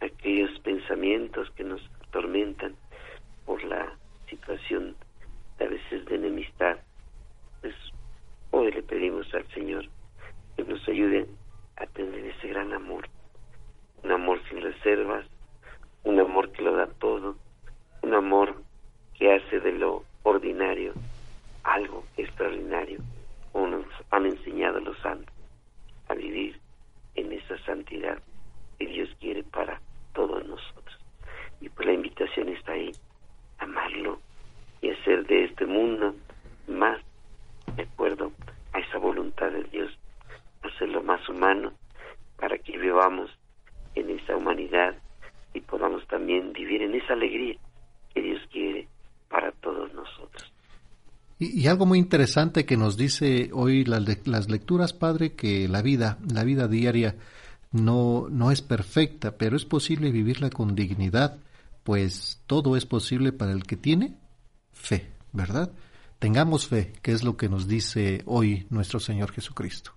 aquellos 0.02 0.60
pensamientos 0.60 1.50
que 1.52 1.64
nos 1.64 1.82
atormentan 2.08 2.76
por 3.46 3.64
la 3.64 3.94
situación 4.30 4.96
a 5.60 5.64
veces 5.66 6.06
de 6.06 6.16
enemistad, 6.16 6.78
pues 7.62 7.76
hoy 8.52 8.72
le 8.72 8.84
pedimos 8.84 9.34
al 9.34 9.48
Señor 9.54 9.86
que 10.56 10.64
nos 10.64 10.88
ayude 10.88 11.28
a 11.78 11.86
tener 11.88 12.26
ese 12.26 12.48
gran 12.50 12.74
amor, 12.74 13.08
un 14.04 14.12
amor 14.12 14.40
sin 14.50 14.62
reservas, 14.62 15.26
un 16.04 16.20
amor 16.20 16.52
que 16.52 16.62
lo 16.62 16.76
da 16.76 16.88
todo, 16.88 17.36
un 18.02 18.14
amor 18.14 18.56
que 19.14 19.34
hace 19.34 19.60
de 19.60 19.72
lo 19.74 20.04
ordinario 20.24 20.94
algo 21.68 22.06
extraordinario, 22.16 23.00
como 23.52 23.68
nos 23.68 23.86
han 24.12 24.26
enseñado 24.26 24.80
los 24.80 24.98
santos, 25.00 25.34
a 26.08 26.14
vivir 26.14 26.60
en 27.16 27.34
esa 27.34 27.58
santidad 27.66 28.20
que 28.80 28.88
Dios 28.88 29.10
quiere 29.20 29.44
para 29.44 29.82
todos 30.14 30.46
nosotros. 30.46 30.98
Y 31.60 31.70
pues 31.70 31.86
la 31.86 31.94
invitación 31.94 32.50
está 32.50 32.72
ahí, 32.72 32.92
amarlo 33.60 34.20
y 34.82 34.90
hacer 34.90 35.26
de 35.28 35.46
este 35.46 35.66
mundo 35.66 36.16
más 36.68 37.02
de 37.76 37.84
acuerdo 37.84 38.32
a 38.74 38.80
esa 38.80 38.98
voluntad 38.98 39.52
de 39.52 39.64
Dios, 39.66 39.92
hacerlo 40.64 41.04
más 41.04 41.28
humano 41.30 41.74
para 42.38 42.58
que 42.58 42.78
vivamos 42.78 43.30
en 43.96 44.10
esa 44.12 44.36
humanidad 44.36 44.96
y 45.54 45.62
podamos 45.62 46.06
también 46.08 46.54
vivir 46.54 46.82
en 46.82 46.96
esa 46.96 47.14
alegría 47.14 47.58
que 48.14 48.22
Dios 48.22 48.42
quiere 48.52 48.88
Y, 51.40 51.68
algo 51.68 51.86
muy 51.86 52.00
interesante 52.00 52.66
que 52.66 52.78
nos 52.78 52.98
dice 52.98 53.52
hoy 53.54 53.86
las, 53.86 54.50
lecturas, 54.50 54.94
Padre, 54.94 55.34
que 55.34 55.68
la 55.68 55.82
vida, 55.82 56.18
la 56.34 56.44
vida 56.44 56.68
diaria 56.68 57.16
no, 57.72 58.28
no 58.30 58.52
es 58.52 58.62
perfecta, 58.62 59.38
pero 59.38 59.56
es 59.56 59.66
posible 59.66 60.12
vivirla 60.12 60.50
con 60.50 60.74
dignidad, 60.74 61.38
pues 61.88 62.44
todo 62.48 62.76
es 62.76 62.86
posible 62.86 63.32
para 63.32 63.54
el 63.54 63.64
que 63.64 63.78
tiene 63.78 64.18
fe, 64.74 65.08
¿verdad? 65.32 65.72
Tengamos 66.20 66.68
fe, 66.68 66.92
que 67.02 67.14
es 67.14 67.24
lo 67.24 67.38
que 67.38 67.48
nos 67.48 67.66
dice 67.66 68.24
hoy 68.26 68.68
nuestro 68.70 69.00
Señor 69.00 69.32
Jesucristo. 69.32 69.92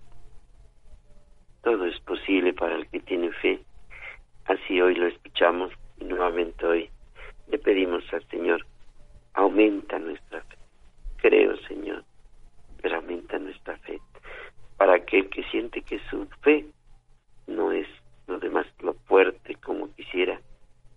Todo 1.61 1.85
es 1.85 1.99
posible 1.99 2.53
para 2.53 2.77
el 2.77 2.87
que 2.87 3.01
tiene 3.01 3.29
fe. 3.41 3.61
Así 4.45 4.79
hoy 4.79 4.95
lo 4.95 5.05
escuchamos 5.07 5.73
y 5.99 6.05
nuevamente 6.05 6.65
hoy 6.65 6.89
le 7.49 7.57
pedimos 7.57 8.05
al 8.13 8.25
Señor, 8.29 8.65
aumenta 9.33 9.99
nuestra 9.99 10.41
fe. 10.43 10.55
Creo, 11.17 11.57
Señor, 11.67 12.05
pero 12.81 12.95
aumenta 12.95 13.37
nuestra 13.37 13.77
fe. 13.79 13.99
Para 14.77 14.95
aquel 14.95 15.29
que 15.29 15.43
siente 15.51 15.81
que 15.81 15.99
su 16.09 16.25
fe 16.41 16.67
no 17.47 17.73
es 17.73 17.87
lo 18.27 18.39
demás 18.39 18.65
lo 18.79 18.93
fuerte 18.93 19.55
como 19.55 19.93
quisiera, 19.93 20.39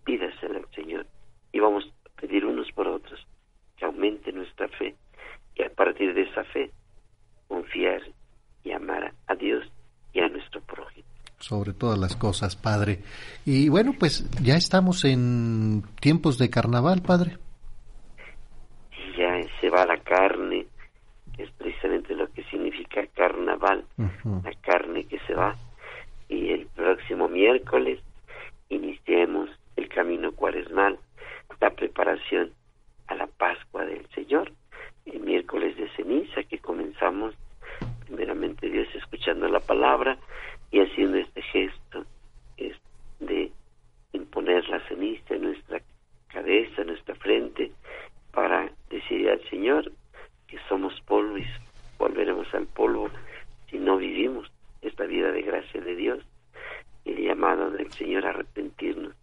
pídasela 0.05 0.59
al 0.59 0.69
Señor. 0.75 1.07
Y 1.53 1.61
vamos 1.61 1.85
a 1.85 2.21
pedir 2.21 2.45
unos 2.45 2.71
por 2.73 2.89
otros 2.89 3.27
que 3.77 3.85
aumente 3.85 4.33
nuestra 4.33 4.69
fe 4.69 4.95
y 5.55 5.63
a 5.63 5.71
partir 5.71 6.15
de 6.15 6.23
esa 6.23 6.45
fe 6.45 6.71
confiar 7.49 8.03
y 8.65 8.73
amar 8.73 9.13
a 9.27 9.35
Dios 9.35 9.65
y 10.13 10.21
a 10.21 10.29
nuestro 10.29 10.61
prójimo. 10.63 11.07
Sobre 11.39 11.73
todas 11.73 11.99
las 11.99 12.17
cosas, 12.17 12.57
Padre. 12.57 13.01
Y 13.45 13.69
bueno, 13.69 13.93
pues 13.99 14.29
ya 14.41 14.57
estamos 14.57 15.05
en 15.05 15.83
tiempos 16.01 16.39
de 16.39 16.49
carnaval, 16.49 17.03
Padre. 17.03 17.37
Y 18.93 19.19
ya 19.19 19.41
se 19.61 19.69
va 19.69 19.85
la 19.85 19.99
carne, 19.99 20.67
es 21.37 21.51
precisamente 21.53 22.15
lo 22.15 22.33
que 22.33 22.45
significa 22.45 23.07
carnaval, 23.15 23.85
la 23.99 24.53
carne 24.63 25.05
que 25.05 25.19
se 25.27 25.35
va. 25.35 25.57
Y 26.29 26.51
el 26.51 26.67
próximo 26.69 27.29
miércoles 27.29 28.01
iniciemos 28.71 29.51
el 29.77 29.89
camino 29.89 30.33
cuaresmal, 30.33 30.99
la 31.61 31.71
preparación 31.71 32.53
a 33.07 33.15
la 33.15 33.27
Pascua 33.27 33.85
del 33.85 34.07
Señor 34.11 34.53
el 35.07 35.21
miércoles 35.21 35.77
de 35.77 35.89
ceniza 35.91 36.43
que 36.45 36.59
comenzamos 36.59 37.35
primeramente 38.07 38.69
Dios 38.69 38.89
escuchando 38.95 39.49
la 39.49 39.61
palabra 39.61 40.19
y 40.71 40.81
haciendo 40.81 41.19
este 41.19 41.43
gesto 41.43 42.05
es 42.57 42.77
de 43.21 43.53
imponer 44.13 44.67
la 44.69 44.81
ceniza 44.89 45.35
en 45.35 45.43
nuestra 45.43 45.81
cabeza, 46.29 46.83
en 46.83 46.89
nuestra 46.89 47.15
frente, 47.17 47.73
para 48.33 48.71
decir 48.89 49.29
al 49.29 49.43
Señor 49.49 49.93
que 50.47 50.59
somos 50.69 50.99
polvo 51.03 51.39
y 51.39 51.47
volveremos 51.99 52.53
al 52.55 52.67
polvo 52.67 53.11
si 53.71 53.79
no 53.79 53.97
vivimos 53.97 54.51
esta 54.83 55.05
vida 55.05 55.31
de 55.33 55.43
gracia 55.43 55.81
de 55.81 55.97
Dios. 55.97 56.25
El 57.05 57.23
llamado 57.23 57.71
del 57.71 57.93
Señor 57.93 58.27
a 58.27 58.31
arrepentirnos 58.31 59.15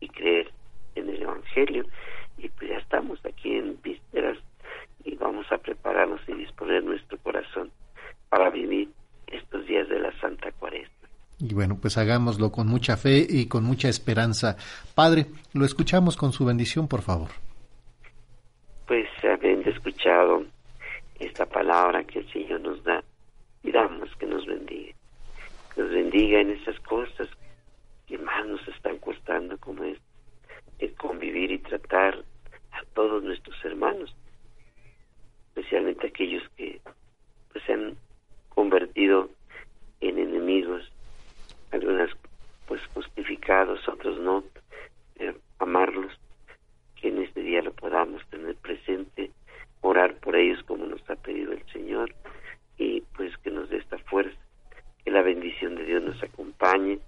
y 0.00 0.08
creer 0.08 0.50
en 0.94 1.08
el 1.08 1.22
Evangelio. 1.22 1.84
Y 2.38 2.48
pues 2.50 2.70
ya 2.70 2.78
estamos 2.78 3.18
aquí 3.24 3.56
en 3.56 3.80
vísperas 3.82 4.38
y 5.04 5.14
vamos 5.16 5.46
a 5.50 5.58
prepararnos 5.58 6.20
y 6.28 6.34
disponer 6.34 6.84
nuestro 6.84 7.18
corazón 7.18 7.70
para 8.28 8.50
vivir 8.50 8.90
estos 9.26 9.66
días 9.66 9.88
de 9.88 10.00
la 10.00 10.12
Santa 10.20 10.52
Cuaresma. 10.52 11.08
Y 11.38 11.54
bueno, 11.54 11.78
pues 11.80 11.96
hagámoslo 11.96 12.50
con 12.50 12.66
mucha 12.66 12.96
fe 12.96 13.24
y 13.28 13.46
con 13.46 13.64
mucha 13.64 13.88
esperanza. 13.88 14.56
Padre, 14.94 15.26
lo 15.54 15.64
escuchamos 15.64 16.16
con 16.16 16.32
su 16.32 16.44
bendición, 16.44 16.88
por 16.88 17.02
favor. 17.02 17.28
Pues 18.86 19.08
habiendo 19.22 19.70
escuchado 19.70 20.44
esta 21.18 21.46
palabra 21.46 22.04
que 22.04 22.20
el 22.20 22.32
Señor 22.32 22.60
nos 22.60 22.82
da, 22.82 23.02
pidamos 23.62 24.14
que 24.16 24.26
nos 24.26 24.44
bendiga. 24.46 24.94
Que 25.74 25.82
nos 25.82 25.90
bendiga 25.90 26.40
en 26.40 26.50
esas 26.50 26.78
cosas 26.80 27.28
que 28.06 28.18
más 28.18 28.46
nos 28.46 28.66
están 28.68 28.98
costando, 28.98 29.56
como 29.58 29.84
es 29.84 29.98
el 30.80 30.92
convivir 30.94 31.52
y 31.52 31.58
tratar 31.58 32.24
a 32.72 32.84
todos 32.94 33.22
nuestros 33.22 33.56
hermanos 33.64 34.14
especialmente 35.58 36.06
aquellos 36.06 36.42
que 36.56 36.80
pues, 37.52 37.64
se 37.64 37.72
han 37.72 37.96
convertido 38.48 39.28
en 40.00 40.18
enemigos, 40.18 40.90
algunas 41.72 42.10
pues 42.66 42.80
justificados, 42.94 43.88
otros 43.88 44.18
no, 44.20 44.44
amarlos, 45.58 46.12
que 46.94 47.08
en 47.08 47.22
este 47.22 47.40
día 47.40 47.62
lo 47.62 47.72
podamos 47.72 48.24
tener 48.28 48.54
presente, 48.56 49.32
orar 49.80 50.14
por 50.16 50.36
ellos 50.36 50.62
como 50.64 50.86
nos 50.86 51.08
ha 51.10 51.16
pedido 51.16 51.52
el 51.52 51.64
Señor 51.72 52.14
y 52.76 53.00
pues 53.16 53.36
que 53.38 53.50
nos 53.50 53.68
dé 53.68 53.78
esta 53.78 53.98
fuerza, 53.98 54.38
que 55.04 55.10
la 55.10 55.22
bendición 55.22 55.74
de 55.74 55.84
Dios 55.84 56.02
nos 56.02 56.22
acompañe 56.22 57.00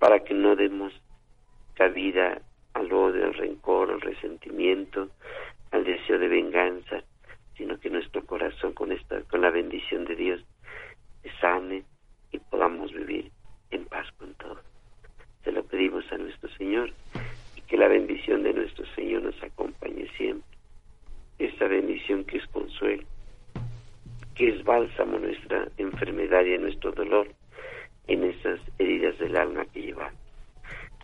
para 0.00 0.24
que 0.24 0.34
no 0.34 0.56
demos 0.56 0.92
cabida 1.74 2.42
al 2.74 2.92
odio, 2.92 3.26
al 3.26 3.34
rencor, 3.34 3.92
al 3.92 4.00
resentimiento, 4.00 5.08
al 5.70 5.84
deseo 5.84 6.18
de 6.18 6.28
venganza, 6.28 7.04
sino 7.56 7.78
que 7.78 7.90
nuestro 7.90 8.24
corazón 8.24 8.72
con 8.72 8.92
esta 8.92 9.20
con 9.22 9.40
la 9.40 9.50
bendición 9.50 10.04
de 10.04 10.16
Dios 10.16 10.40
se 11.22 11.30
sane 11.40 11.84
y 12.32 12.38
podamos 12.38 12.92
vivir 12.92 13.30
en 13.70 13.84
paz 13.84 14.06
con 14.18 14.34
todos. 14.34 14.64
Se 15.44 15.52
lo 15.52 15.64
pedimos 15.64 16.04
a 16.12 16.18
nuestro 16.18 16.48
Señor 16.56 16.92
y 17.56 17.60
que 17.62 17.76
la 17.76 17.88
bendición 17.88 18.42
de 18.42 18.52
nuestro 18.52 18.84
Señor 18.94 19.22
nos 19.22 19.42
acompañe 19.42 20.08
siempre. 20.16 20.58
Esa 21.38 21.66
bendición 21.66 22.24
que 22.24 22.38
es 22.38 22.46
consuelo, 22.48 23.04
que 24.34 24.48
es 24.48 24.64
bálsamo 24.64 25.18
nuestra 25.18 25.68
enfermedad 25.76 26.44
y 26.44 26.58
nuestro 26.58 26.92
dolor 26.92 27.28
en 28.06 28.24
esas 28.24 28.60
heridas 28.78 29.18
del 29.18 29.36
alma 29.36 29.64
que 29.66 29.82
llevamos. 29.82 30.20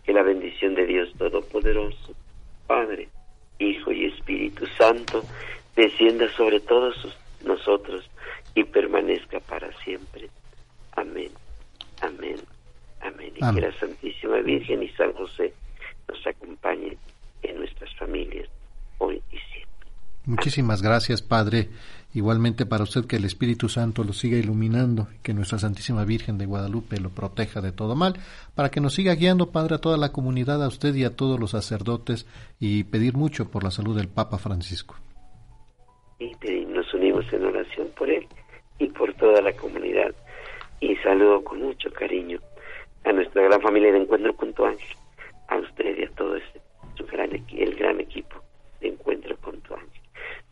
Que 0.03 0.13
la 0.13 0.23
bendición 0.23 0.75
de 0.75 0.85
Dios 0.85 1.13
Todopoderoso, 1.17 2.15
Padre, 2.67 3.09
Hijo 3.59 3.91
y 3.91 4.05
Espíritu 4.05 4.65
Santo, 4.77 5.23
descienda 5.79 6.29
sobre 6.35 6.59
todos 6.59 6.95
nosotros 7.45 8.09
y 8.53 8.63
permanezca 8.65 9.39
para 9.39 9.71
siempre. 9.83 10.29
Amén, 10.95 11.31
amén, 12.01 12.37
amén. 13.01 13.31
Y 13.35 13.55
que 13.55 13.61
la 13.61 13.71
Santísima 13.79 14.37
Virgen 14.39 14.83
y 14.83 14.89
San 14.89 15.13
José 15.13 15.53
nos 16.07 16.27
acompañen 16.27 16.97
en 17.43 17.57
nuestras 17.57 17.95
familias 17.95 18.49
hoy 18.97 19.21
y 19.31 19.37
siempre. 19.53 19.87
Gracias, 20.81 21.21
Padre. 21.21 21.69
Igualmente 22.13 22.65
para 22.65 22.83
usted 22.83 23.05
que 23.05 23.17
el 23.17 23.25
Espíritu 23.25 23.69
Santo 23.69 24.03
lo 24.03 24.13
siga 24.13 24.37
iluminando 24.37 25.07
que 25.21 25.33
nuestra 25.33 25.59
Santísima 25.59 26.05
Virgen 26.05 26.37
de 26.39 26.47
Guadalupe 26.47 26.99
lo 26.99 27.09
proteja 27.09 27.61
de 27.61 27.71
todo 27.71 27.95
mal, 27.95 28.15
para 28.55 28.69
que 28.69 28.81
nos 28.81 28.95
siga 28.95 29.13
guiando, 29.13 29.51
Padre, 29.51 29.75
a 29.75 29.79
toda 29.79 29.97
la 29.97 30.11
comunidad, 30.11 30.63
a 30.63 30.67
usted 30.67 30.95
y 30.95 31.03
a 31.03 31.15
todos 31.15 31.39
los 31.39 31.51
sacerdotes 31.51 32.25
y 32.59 32.83
pedir 32.85 33.15
mucho 33.15 33.51
por 33.51 33.63
la 33.63 33.69
salud 33.69 33.95
del 33.95 34.07
Papa 34.07 34.39
Francisco 34.39 34.95
y 36.19 36.65
nos 36.65 36.93
unimos 36.93 37.31
en 37.31 37.45
oración 37.45 37.87
por 37.97 38.09
él 38.09 38.27
y 38.77 38.87
por 38.87 39.13
toda 39.13 39.41
la 39.41 39.53
comunidad. 39.53 40.13
Y 40.79 40.95
saludo 40.97 41.43
con 41.43 41.61
mucho 41.61 41.91
cariño 41.91 42.39
a 43.05 43.11
nuestra 43.11 43.43
gran 43.43 43.61
familia 43.61 43.91
de 43.91 43.99
Encuentro 43.99 44.35
con 44.35 44.53
tu 44.53 44.65
Ángel, 44.65 44.97
a 45.47 45.57
usted 45.57 45.97
y 45.97 46.03
a 46.03 46.09
todo 46.11 46.35
este, 46.35 46.61
su 46.95 47.05
gran, 47.05 47.31
el 47.33 47.75
gran 47.75 47.99
equipo 47.99 48.41
de 48.81 48.89
Encuentro 48.89 49.35
con 49.37 49.59
tu 49.61 49.73
Ángel. 49.73 50.01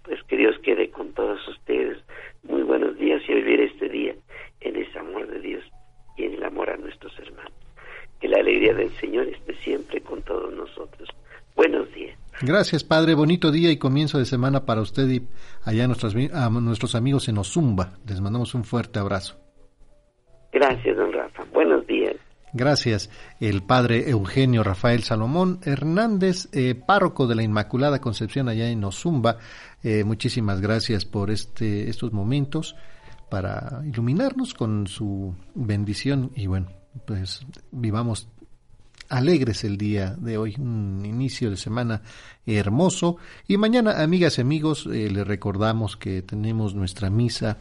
Pues 0.03 0.23
que 0.23 0.37
Dios 0.37 0.57
quede 0.59 0.89
con 0.89 1.13
todos 1.13 1.45
ustedes. 1.47 1.97
Muy 2.43 2.63
buenos 2.63 2.97
días 2.97 3.21
y 3.27 3.33
vivir 3.33 3.61
este 3.61 3.89
día 3.89 4.15
en 4.61 4.75
ese 4.77 4.99
amor 4.99 5.27
de 5.27 5.39
Dios 5.39 5.63
y 6.15 6.25
en 6.25 6.35
el 6.35 6.43
amor 6.43 6.69
a 6.69 6.77
nuestros 6.77 7.17
hermanos. 7.19 7.51
Que 8.21 8.29
la 8.29 8.37
alegría 8.37 8.73
del 8.73 8.89
Señor 8.91 9.27
esté 9.27 9.53
siempre 9.55 10.01
con 10.01 10.21
todos 10.23 10.53
nosotros. 10.53 11.09
Buenos 11.55 11.93
días. 11.93 12.17
Gracias, 12.57 12.83
Padre. 12.83 13.13
Bonito 13.13 13.51
día 13.51 13.69
y 13.69 13.77
comienzo 13.77 14.17
de 14.17 14.25
semana 14.25 14.65
para 14.65 14.81
usted 14.81 15.07
y 15.07 15.27
allá 15.63 15.83
a 15.83 15.87
nuestros, 15.87 16.15
a 16.33 16.49
nuestros 16.49 16.95
amigos 16.95 17.29
en 17.29 17.37
Ozumba. 17.37 17.99
Les 18.07 18.19
mandamos 18.19 18.55
un 18.55 18.63
fuerte 18.63 18.97
abrazo. 18.97 19.39
Gracias, 20.51 20.97
don 20.97 21.13
Rafa. 21.13 21.43
Buenos 21.53 21.85
días. 21.85 22.15
Gracias. 22.53 23.11
El 23.39 23.61
padre 23.61 24.09
Eugenio 24.09 24.63
Rafael 24.63 25.03
Salomón 25.03 25.59
Hernández, 25.65 26.49
eh, 26.51 26.73
párroco 26.73 27.27
de 27.27 27.35
la 27.35 27.43
Inmaculada 27.43 28.01
Concepción 28.01 28.49
allá 28.49 28.71
en 28.71 28.83
Ozumba. 28.83 29.37
Eh, 29.83 30.03
muchísimas 30.03 30.59
gracias 30.59 31.05
por 31.05 31.29
este, 31.29 31.91
estos 31.91 32.11
momentos 32.11 32.75
para 33.29 33.83
iluminarnos 33.85 34.55
con 34.55 34.87
su 34.87 35.35
bendición 35.53 36.31
y 36.35 36.47
bueno, 36.47 36.69
pues 37.05 37.45
vivamos 37.69 38.27
alegres 39.09 39.63
el 39.63 39.77
día 39.77 40.15
de 40.17 40.37
hoy, 40.37 40.55
un 40.57 41.03
inicio 41.05 41.49
de 41.49 41.57
semana 41.57 42.01
hermoso. 42.45 43.17
Y 43.47 43.57
mañana, 43.57 44.01
amigas 44.01 44.37
y 44.37 44.41
amigos, 44.41 44.87
eh, 44.87 45.09
les 45.09 45.27
recordamos 45.27 45.97
que 45.97 46.21
tenemos 46.21 46.75
nuestra 46.75 47.09
misa 47.09 47.57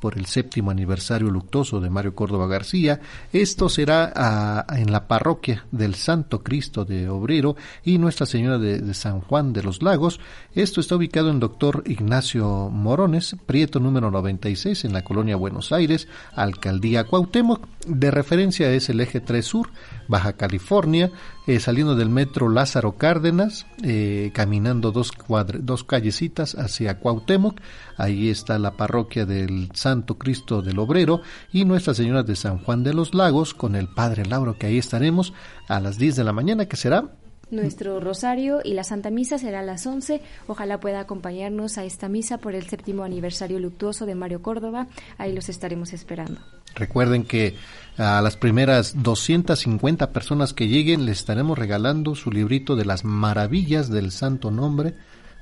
por 0.00 0.18
el 0.18 0.26
séptimo 0.26 0.70
aniversario 0.70 1.30
luctuoso 1.30 1.80
de 1.80 1.90
Mario 1.90 2.14
Córdoba 2.14 2.46
García. 2.46 3.00
Esto 3.32 3.68
será 3.68 4.12
ah, 4.14 4.66
en 4.76 4.90
la 4.90 5.06
parroquia 5.06 5.66
del 5.70 5.94
Santo 5.94 6.42
Cristo 6.42 6.84
de 6.84 7.08
Obrero 7.08 7.56
y 7.84 7.98
Nuestra 7.98 8.26
Señora 8.26 8.58
de, 8.58 8.94
San 8.94 9.20
Juan 9.20 9.52
de 9.52 9.62
los 9.62 9.82
Lagos. 9.82 10.20
Esto 10.54 10.80
está 10.80 10.96
ubicado 10.96 11.30
en 11.30 11.40
Doctor 11.40 11.84
Ignacio 11.86 12.70
Morones, 12.70 13.36
Prieto 13.46 13.80
número 13.80 14.10
96 14.10 14.84
en 14.84 14.92
la 14.92 15.04
colonia 15.04 15.36
Buenos 15.36 15.72
Aires, 15.72 16.08
Alcaldía 16.34 17.04
Cuauhtémoc. 17.04 17.66
De 17.86 18.10
referencia 18.10 18.70
es 18.72 18.88
el 18.88 19.00
eje 19.00 19.20
3 19.20 19.44
Sur, 19.44 19.70
Baja 20.08 20.34
California, 20.34 21.10
eh, 21.50 21.58
saliendo 21.58 21.96
del 21.96 22.10
metro 22.10 22.48
Lázaro 22.48 22.92
Cárdenas, 22.92 23.66
eh, 23.82 24.30
caminando 24.32 24.92
dos, 24.92 25.10
dos 25.58 25.82
callecitas 25.82 26.54
hacia 26.54 27.00
Cuauhtémoc. 27.00 27.60
Ahí 27.96 28.28
está 28.28 28.56
la 28.60 28.76
parroquia 28.76 29.26
del 29.26 29.68
Santo 29.74 30.16
Cristo 30.16 30.62
del 30.62 30.78
Obrero 30.78 31.22
y 31.52 31.64
Nuestra 31.64 31.92
Señora 31.92 32.22
de 32.22 32.36
San 32.36 32.58
Juan 32.58 32.84
de 32.84 32.94
los 32.94 33.14
Lagos 33.14 33.52
con 33.52 33.74
el 33.74 33.88
Padre 33.88 34.26
Lauro, 34.26 34.58
que 34.58 34.68
ahí 34.68 34.78
estaremos 34.78 35.32
a 35.66 35.80
las 35.80 35.98
10 35.98 36.14
de 36.14 36.22
la 36.22 36.32
mañana, 36.32 36.66
que 36.66 36.76
será 36.76 37.10
nuestro 37.50 37.98
rosario 37.98 38.60
y 38.62 38.74
la 38.74 38.84
Santa 38.84 39.10
Misa 39.10 39.36
será 39.36 39.58
a 39.58 39.64
las 39.64 39.84
11. 39.84 40.20
Ojalá 40.46 40.78
pueda 40.78 41.00
acompañarnos 41.00 41.78
a 41.78 41.84
esta 41.84 42.08
misa 42.08 42.38
por 42.38 42.54
el 42.54 42.68
séptimo 42.68 43.02
aniversario 43.02 43.58
luctuoso 43.58 44.06
de 44.06 44.14
Mario 44.14 44.40
Córdoba. 44.40 44.86
Ahí 45.18 45.32
los 45.32 45.48
estaremos 45.48 45.92
esperando. 45.92 46.40
Recuerden 46.74 47.24
que 47.24 47.56
a 47.98 48.20
las 48.22 48.36
primeras 48.36 49.02
250 49.02 50.12
personas 50.12 50.54
que 50.54 50.68
lleguen 50.68 51.04
les 51.04 51.18
estaremos 51.18 51.58
regalando 51.58 52.14
su 52.14 52.30
librito 52.30 52.76
de 52.76 52.84
las 52.84 53.04
maravillas 53.04 53.90
del 53.90 54.10
santo 54.10 54.50
nombre 54.50 54.94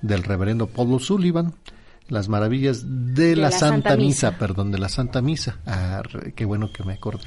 del 0.02 0.24
reverendo 0.24 0.66
Pablo 0.66 0.98
Sullivan 0.98 1.54
las 2.08 2.28
maravillas 2.28 2.84
de, 3.14 3.36
la, 3.36 3.50
Santa, 3.50 3.96
Misa. 3.96 4.38
perdón, 4.38 4.72
de 4.72 4.78
la 4.78 4.88
Santa 4.88 5.20
Misa. 5.20 5.58
Ah, 5.66 6.02
qué 6.34 6.46
bueno 6.46 6.72
que 6.72 6.82
me 6.82 6.94
acordé 6.94 7.26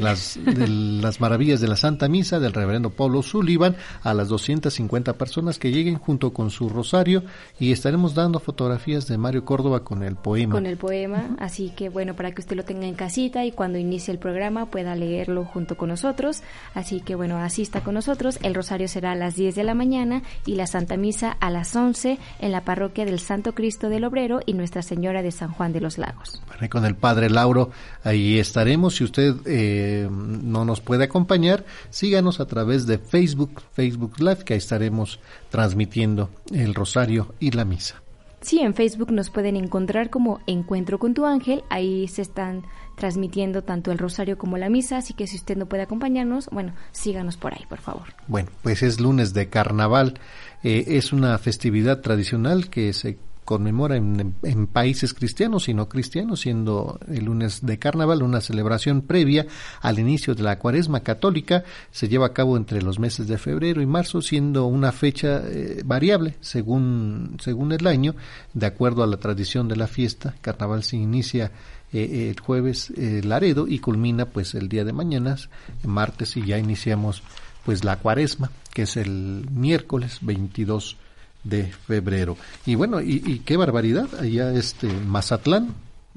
las, 0.00 0.38
de 0.44 0.66
las 0.68 1.20
maravillas 1.20 1.60
de 1.60 1.68
la 1.68 1.76
Santa 1.76 2.08
Misa 2.08 2.40
del 2.40 2.52
reverendo 2.52 2.90
Pablo 2.90 3.22
Sullivan 3.22 3.76
a 4.02 4.14
las 4.14 4.28
250 4.28 5.14
personas 5.14 5.58
que 5.58 5.70
lleguen 5.70 5.98
junto 5.98 6.32
con 6.32 6.50
su 6.50 6.68
rosario 6.68 7.22
y 7.58 7.72
estaremos 7.72 8.14
dando 8.14 8.40
fotografías 8.40 9.06
de 9.06 9.18
Mario 9.18 9.44
Córdoba 9.44 9.84
con 9.84 10.02
el 10.02 10.16
poema. 10.16 10.54
Con 10.54 10.66
el 10.66 10.76
poema, 10.76 11.36
así 11.38 11.70
que 11.76 11.88
bueno, 11.88 12.14
para 12.16 12.32
que 12.32 12.40
usted 12.40 12.56
lo 12.56 12.64
tenga 12.64 12.86
en 12.86 12.94
casita 12.94 13.44
y 13.44 13.52
cuando 13.52 13.78
inicie 13.78 14.12
el 14.12 14.18
programa 14.18 14.66
pueda 14.66 14.96
leerlo 14.96 15.44
junto 15.44 15.76
con 15.76 15.90
nosotros. 15.90 16.42
Así 16.74 17.00
que 17.00 17.14
bueno, 17.14 17.38
asista 17.38 17.82
con 17.82 17.94
nosotros. 17.94 18.38
El 18.42 18.54
rosario 18.54 18.88
será 18.88 19.12
a 19.12 19.16
las 19.16 19.36
10 19.36 19.54
de 19.54 19.64
la 19.64 19.74
mañana 19.74 20.22
y 20.46 20.54
la 20.54 20.66
Santa 20.66 20.96
Misa 20.96 21.36
a 21.40 21.50
las 21.50 21.74
11 21.76 22.18
en 22.40 22.52
la 22.52 22.64
parroquia 22.64 23.04
del 23.04 23.20
Santo 23.20 23.54
Cristo 23.54 23.88
del 23.88 24.04
Obrero 24.04 24.40
y 24.46 24.54
Nuestra 24.54 24.82
Señora 24.82 25.22
de 25.22 25.30
San 25.30 25.52
Juan 25.52 25.72
de 25.72 25.80
los 25.80 25.98
Lagos. 25.98 26.42
con 26.70 26.84
el 26.84 26.94
Padre 26.94 27.30
Lauro, 27.30 27.70
ahí 28.04 28.38
estaremos. 28.38 28.96
Si 28.96 29.04
usted... 29.04 29.34
Eh, 29.46 29.89
no 30.10 30.64
nos 30.64 30.80
puede 30.80 31.04
acompañar, 31.04 31.64
síganos 31.90 32.40
a 32.40 32.46
través 32.46 32.86
de 32.86 32.98
Facebook, 32.98 33.62
Facebook 33.72 34.18
Live, 34.18 34.44
que 34.44 34.54
ahí 34.54 34.58
estaremos 34.58 35.20
transmitiendo 35.50 36.30
el 36.52 36.74
rosario 36.74 37.34
y 37.40 37.50
la 37.50 37.64
misa. 37.64 38.02
Sí, 38.40 38.60
en 38.60 38.74
Facebook 38.74 39.12
nos 39.12 39.28
pueden 39.28 39.56
encontrar 39.56 40.08
como 40.08 40.40
Encuentro 40.46 40.98
con 40.98 41.12
tu 41.12 41.26
ángel, 41.26 41.62
ahí 41.68 42.08
se 42.08 42.22
están 42.22 42.62
transmitiendo 42.96 43.62
tanto 43.62 43.92
el 43.92 43.98
rosario 43.98 44.38
como 44.38 44.56
la 44.56 44.70
misa, 44.70 44.96
así 44.98 45.12
que 45.12 45.26
si 45.26 45.36
usted 45.36 45.56
no 45.56 45.66
puede 45.66 45.82
acompañarnos, 45.82 46.48
bueno, 46.50 46.72
síganos 46.90 47.36
por 47.36 47.52
ahí, 47.52 47.64
por 47.68 47.80
favor. 47.80 48.14
Bueno, 48.28 48.48
pues 48.62 48.82
es 48.82 48.98
lunes 48.98 49.34
de 49.34 49.48
carnaval, 49.48 50.20
eh, 50.62 50.84
es 50.88 51.12
una 51.12 51.36
festividad 51.38 52.00
tradicional 52.00 52.70
que 52.70 52.92
se 52.94 53.18
conmemora 53.50 53.96
en, 53.96 54.68
países 54.72 55.12
cristianos 55.12 55.68
y 55.68 55.74
no 55.74 55.88
cristianos, 55.88 56.42
siendo 56.42 57.00
el 57.08 57.24
lunes 57.24 57.66
de 57.66 57.80
carnaval 57.80 58.22
una 58.22 58.40
celebración 58.40 59.02
previa 59.02 59.44
al 59.80 59.98
inicio 59.98 60.36
de 60.36 60.44
la 60.44 60.60
cuaresma 60.60 61.00
católica. 61.00 61.64
Se 61.90 62.08
lleva 62.08 62.26
a 62.26 62.32
cabo 62.32 62.56
entre 62.56 62.80
los 62.80 63.00
meses 63.00 63.26
de 63.26 63.38
febrero 63.38 63.82
y 63.82 63.86
marzo, 63.86 64.22
siendo 64.22 64.66
una 64.66 64.92
fecha 64.92 65.42
eh, 65.48 65.82
variable 65.84 66.36
según, 66.40 67.38
según 67.40 67.72
el 67.72 67.88
año, 67.88 68.14
de 68.54 68.66
acuerdo 68.66 69.02
a 69.02 69.08
la 69.08 69.16
tradición 69.16 69.66
de 69.66 69.74
la 69.74 69.88
fiesta. 69.88 70.36
Carnaval 70.40 70.84
se 70.84 70.98
inicia 70.98 71.50
eh, 71.92 72.30
el 72.30 72.38
jueves 72.38 72.92
eh, 72.96 73.20
Laredo 73.24 73.66
y 73.66 73.80
culmina 73.80 74.26
pues 74.26 74.54
el 74.54 74.68
día 74.68 74.84
de 74.84 74.92
mañana, 74.92 75.34
martes, 75.82 76.36
y 76.36 76.46
ya 76.46 76.56
iniciamos 76.56 77.24
pues 77.64 77.82
la 77.82 77.96
cuaresma, 77.96 78.52
que 78.72 78.82
es 78.82 78.96
el 78.96 79.48
miércoles 79.50 80.18
22 80.20 80.98
de 81.44 81.64
febrero. 81.64 82.36
Y 82.66 82.74
bueno, 82.74 83.00
y, 83.00 83.40
qué 83.40 83.56
barbaridad, 83.56 84.08
allá 84.18 84.52
este 84.52 84.88
Mazatlán 84.88 85.74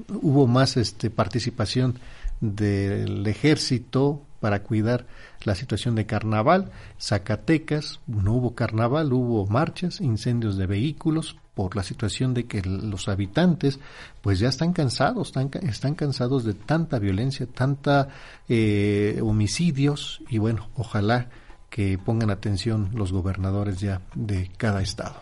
hubo 0.08 0.46
más 0.46 0.76
este 0.76 1.10
participación 1.10 1.98
del 2.40 3.26
ejército 3.26 4.22
para 4.40 4.62
cuidar 4.62 5.06
la 5.44 5.54
situación 5.54 5.94
de 5.94 6.04
carnaval, 6.04 6.70
Zacatecas, 7.00 8.00
no 8.06 8.34
hubo 8.34 8.54
carnaval, 8.54 9.12
hubo 9.12 9.46
marchas, 9.46 10.00
incendios 10.00 10.56
de 10.58 10.66
vehículos 10.66 11.36
por 11.54 11.76
la 11.76 11.82
situación 11.82 12.34
de 12.34 12.44
que 12.44 12.62
los 12.62 13.08
habitantes 13.08 13.78
pues 14.20 14.38
ya 14.38 14.48
están 14.48 14.72
cansados, 14.72 15.28
están, 15.28 15.50
están 15.62 15.94
cansados 15.94 16.44
de 16.44 16.54
tanta 16.54 16.98
violencia, 16.98 17.46
tanta 17.46 18.08
eh, 18.48 19.20
homicidios 19.22 20.20
y 20.28 20.38
bueno, 20.38 20.68
ojalá 20.74 21.28
que 21.74 21.98
pongan 21.98 22.30
atención 22.30 22.90
los 22.94 23.10
gobernadores 23.10 23.80
ya 23.80 24.00
de 24.14 24.48
cada 24.56 24.80
estado. 24.80 25.16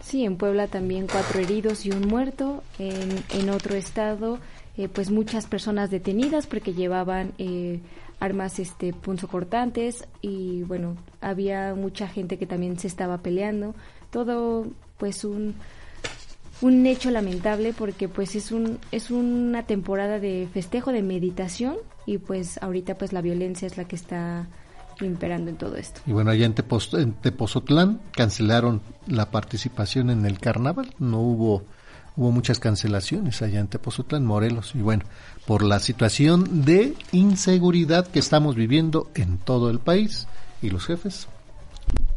Sí, 0.00 0.24
en 0.24 0.36
Puebla 0.36 0.68
también 0.68 1.08
cuatro 1.10 1.40
heridos 1.40 1.84
y 1.84 1.90
un 1.90 2.06
muerto. 2.06 2.62
En, 2.78 3.24
en 3.30 3.50
otro 3.50 3.74
estado, 3.74 4.38
eh, 4.76 4.88
pues 4.88 5.10
muchas 5.10 5.46
personas 5.46 5.90
detenidas 5.90 6.46
porque 6.46 6.74
llevaban 6.74 7.32
eh, 7.38 7.80
armas 8.20 8.60
este 8.60 8.92
punzocortantes 8.92 10.06
y 10.22 10.62
bueno, 10.62 10.96
había 11.20 11.74
mucha 11.74 12.06
gente 12.06 12.38
que 12.38 12.46
también 12.46 12.78
se 12.78 12.86
estaba 12.86 13.18
peleando. 13.18 13.74
Todo 14.12 14.68
pues 14.96 15.24
un 15.24 15.56
un 16.62 16.86
hecho 16.86 17.10
lamentable 17.10 17.72
porque 17.72 18.08
pues 18.08 18.36
es 18.36 18.52
un 18.52 18.78
es 18.92 19.10
una 19.10 19.64
temporada 19.64 20.20
de 20.20 20.46
festejo 20.52 20.92
de 20.92 21.02
meditación 21.02 21.78
y 22.06 22.18
pues 22.18 22.62
ahorita 22.62 22.94
pues 22.94 23.12
la 23.12 23.22
violencia 23.22 23.66
es 23.66 23.76
la 23.76 23.86
que 23.86 23.96
está 23.96 24.46
imperando 25.06 25.50
en 25.50 25.56
todo 25.56 25.76
esto. 25.76 26.00
Y 26.06 26.12
bueno, 26.12 26.30
allá 26.30 26.46
en, 26.46 26.54
Tepozotlán 26.54 28.00
cancelaron 28.12 28.82
la 29.06 29.30
participación 29.30 30.10
en 30.10 30.26
el 30.26 30.38
carnaval, 30.38 30.94
no 30.98 31.20
hubo 31.20 31.64
hubo 32.16 32.32
muchas 32.32 32.58
cancelaciones 32.58 33.40
allá 33.40 33.60
en 33.60 33.68
Tepozotlán, 33.68 34.26
Morelos, 34.26 34.74
y 34.74 34.82
bueno, 34.82 35.04
por 35.46 35.62
la 35.62 35.80
situación 35.80 36.64
de 36.64 36.94
inseguridad 37.12 38.06
que 38.06 38.18
estamos 38.18 38.56
viviendo 38.56 39.10
en 39.14 39.38
todo 39.38 39.70
el 39.70 39.78
país 39.78 40.26
y 40.60 40.70
los 40.70 40.86
jefes, 40.86 41.28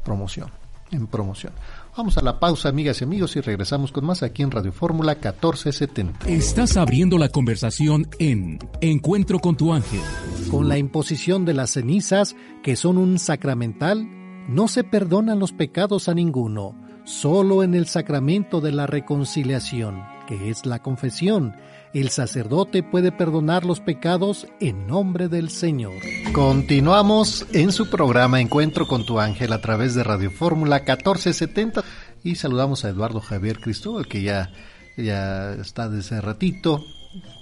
promoción, 0.04 0.50
en 0.92 1.08
promoción. 1.08 1.54
Vamos 1.96 2.18
a 2.18 2.24
la 2.24 2.40
pausa, 2.40 2.70
amigas 2.70 3.02
y 3.02 3.04
amigos, 3.04 3.36
y 3.36 3.42
regresamos 3.42 3.92
con 3.92 4.04
más 4.04 4.24
aquí 4.24 4.42
en 4.42 4.50
Radio 4.50 4.72
Fórmula 4.72 5.14
1470. 5.14 6.28
Estás 6.28 6.76
abriendo 6.76 7.20
la 7.20 7.30
conversación 7.30 8.08
en 8.18 8.58
Encuentro 8.82 9.38
con 9.38 9.56
tu 9.56 9.74
ángel. 9.74 10.02
Con 10.50 10.70
la 10.70 10.80
imposición 10.80 11.46
de 11.46 11.54
las 11.54 11.70
cenizas, 11.70 12.36
que 12.64 12.76
son 12.76 12.98
un 12.98 13.20
sacramental, 13.20 14.08
no 14.50 14.68
se 14.68 14.84
perdonan 14.84 15.38
los 15.38 15.52
pecados 15.52 16.10
a 16.10 16.16
ninguno, 16.16 16.76
solo 17.04 17.62
en 17.62 17.76
el 17.76 17.86
sacramento 17.86 18.60
de 18.60 18.72
la 18.72 18.88
reconciliación, 18.88 20.02
que 20.28 20.50
es 20.50 20.66
la 20.66 20.82
confesión 20.82 21.54
el 21.94 22.10
sacerdote 22.10 22.82
puede 22.82 23.12
perdonar 23.12 23.66
los 23.66 23.80
pecados 23.80 24.48
en 24.60 24.88
nombre 24.88 25.28
del 25.28 25.50
Señor. 25.50 25.94
Continuamos 26.34 27.46
en 27.54 27.72
su 27.72 27.90
programa 27.90 28.42
Encuentro 28.42 28.88
con 28.88 29.06
tu 29.06 29.20
ángel 29.20 29.54
a 29.54 29.62
través 29.62 29.94
de 29.94 30.04
Radio 30.04 30.32
Fórmula 30.32 30.78
1470 30.78 31.84
y 32.24 32.36
saludamos 32.36 32.84
a 32.84 32.90
Eduardo 32.90 33.22
Javier 33.22 33.60
Cristóbal 33.60 34.08
que 34.08 34.24
ya, 34.24 34.52
ya 34.98 35.54
está 35.54 35.88
desde 35.88 36.20
ratito 36.20 36.84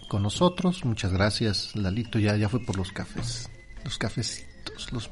con 0.10 0.24
nosotros. 0.24 0.84
Muchas 0.84 1.14
gracias, 1.14 1.76
Lalito, 1.76 2.20
ya, 2.20 2.36
ya 2.36 2.50
fue 2.50 2.60
por 2.60 2.78
los 2.78 2.92
cafés, 2.92 3.50
los 3.86 3.98
cafecitos, 3.98 4.92
los... 4.92 5.10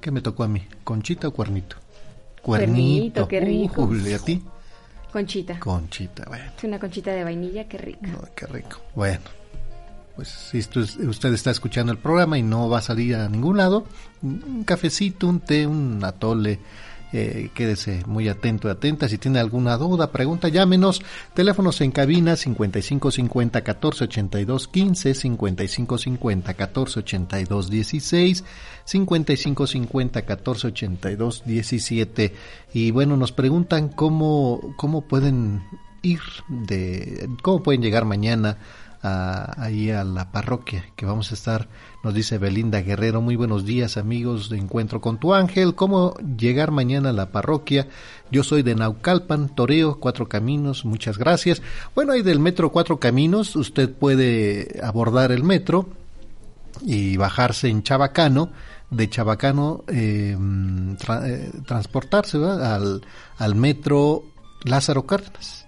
¿Qué 0.00 0.10
me 0.10 0.20
tocó 0.20 0.44
a 0.44 0.48
mí? 0.48 0.62
¿Conchita 0.82 1.28
o 1.28 1.32
cuernito? 1.32 1.76
Cuernito, 2.42 3.28
qué 3.28 3.40
rico. 3.40 3.88
¿A 3.88 4.24
ti? 4.24 4.42
Conchita. 5.12 5.60
Conchita, 5.60 6.24
bueno. 6.26 6.44
Es 6.56 6.64
una 6.64 6.78
conchita 6.78 7.12
de 7.12 7.22
vainilla, 7.22 7.68
qué 7.68 7.78
rico. 7.78 8.06
qué 8.34 8.46
rico. 8.46 8.80
Bueno, 8.94 9.20
pues 10.16 10.28
si 10.28 10.58
usted 10.58 11.32
está 11.34 11.50
escuchando 11.50 11.92
el 11.92 11.98
programa 11.98 12.38
y 12.38 12.42
no 12.42 12.68
va 12.68 12.78
a 12.78 12.82
salir 12.82 13.16
a 13.16 13.28
ningún 13.28 13.58
lado, 13.58 13.86
un 14.22 14.64
cafecito, 14.64 15.28
un 15.28 15.40
té, 15.40 15.66
un 15.66 16.02
atole 16.02 16.60
eh, 17.12 17.50
quédese 17.54 18.02
muy 18.06 18.28
atento 18.28 18.68
y 18.68 18.70
atenta. 18.70 19.08
Si 19.08 19.18
tiene 19.18 19.38
alguna 19.38 19.76
duda, 19.76 20.10
pregunta, 20.10 20.48
llámenos. 20.48 21.02
Teléfonos 21.34 21.80
en 21.80 21.90
cabina 21.90 22.36
5550 22.36 23.58
1482 23.58 24.68
15, 24.68 25.14
5550 25.14 26.48
1482 26.52 27.70
16, 27.70 28.44
5550 28.84 30.20
1482 30.20 31.42
17. 31.44 32.34
Y 32.72 32.90
bueno, 32.90 33.16
nos 33.16 33.32
preguntan 33.32 33.88
cómo, 33.88 34.74
cómo 34.76 35.02
pueden 35.02 35.62
ir 36.02 36.20
de, 36.48 37.28
cómo 37.42 37.62
pueden 37.62 37.82
llegar 37.82 38.04
mañana 38.04 38.58
ahí 39.02 39.90
a 39.90 40.04
la 40.04 40.30
parroquia 40.30 40.84
que 40.94 41.06
vamos 41.06 41.32
a 41.32 41.34
estar, 41.34 41.68
nos 42.04 42.14
dice 42.14 42.38
Belinda 42.38 42.82
Guerrero, 42.82 43.20
muy 43.20 43.34
buenos 43.34 43.64
días 43.64 43.96
amigos 43.96 44.48
de 44.48 44.58
Encuentro 44.58 45.00
con 45.00 45.18
tu 45.18 45.34
Ángel, 45.34 45.74
¿cómo 45.74 46.14
llegar 46.38 46.70
mañana 46.70 47.10
a 47.10 47.12
la 47.12 47.30
parroquia? 47.32 47.88
Yo 48.30 48.44
soy 48.44 48.62
de 48.62 48.76
Naucalpan, 48.76 49.54
Toreo, 49.54 49.98
Cuatro 49.98 50.28
Caminos, 50.28 50.84
muchas 50.84 51.18
gracias. 51.18 51.62
Bueno, 51.94 52.12
hay 52.12 52.22
del 52.22 52.38
metro 52.38 52.70
Cuatro 52.70 52.98
Caminos, 53.00 53.56
usted 53.56 53.92
puede 53.92 54.80
abordar 54.82 55.32
el 55.32 55.42
metro 55.42 55.88
y 56.82 57.16
bajarse 57.16 57.68
en 57.68 57.82
Chabacano, 57.82 58.50
de 58.90 59.10
Chabacano 59.10 59.84
eh, 59.88 60.36
eh, 60.38 61.50
transportarse 61.66 62.36
al, 62.38 63.02
al 63.38 63.54
metro 63.54 64.22
Lázaro 64.64 65.06
Cárdenas 65.06 65.61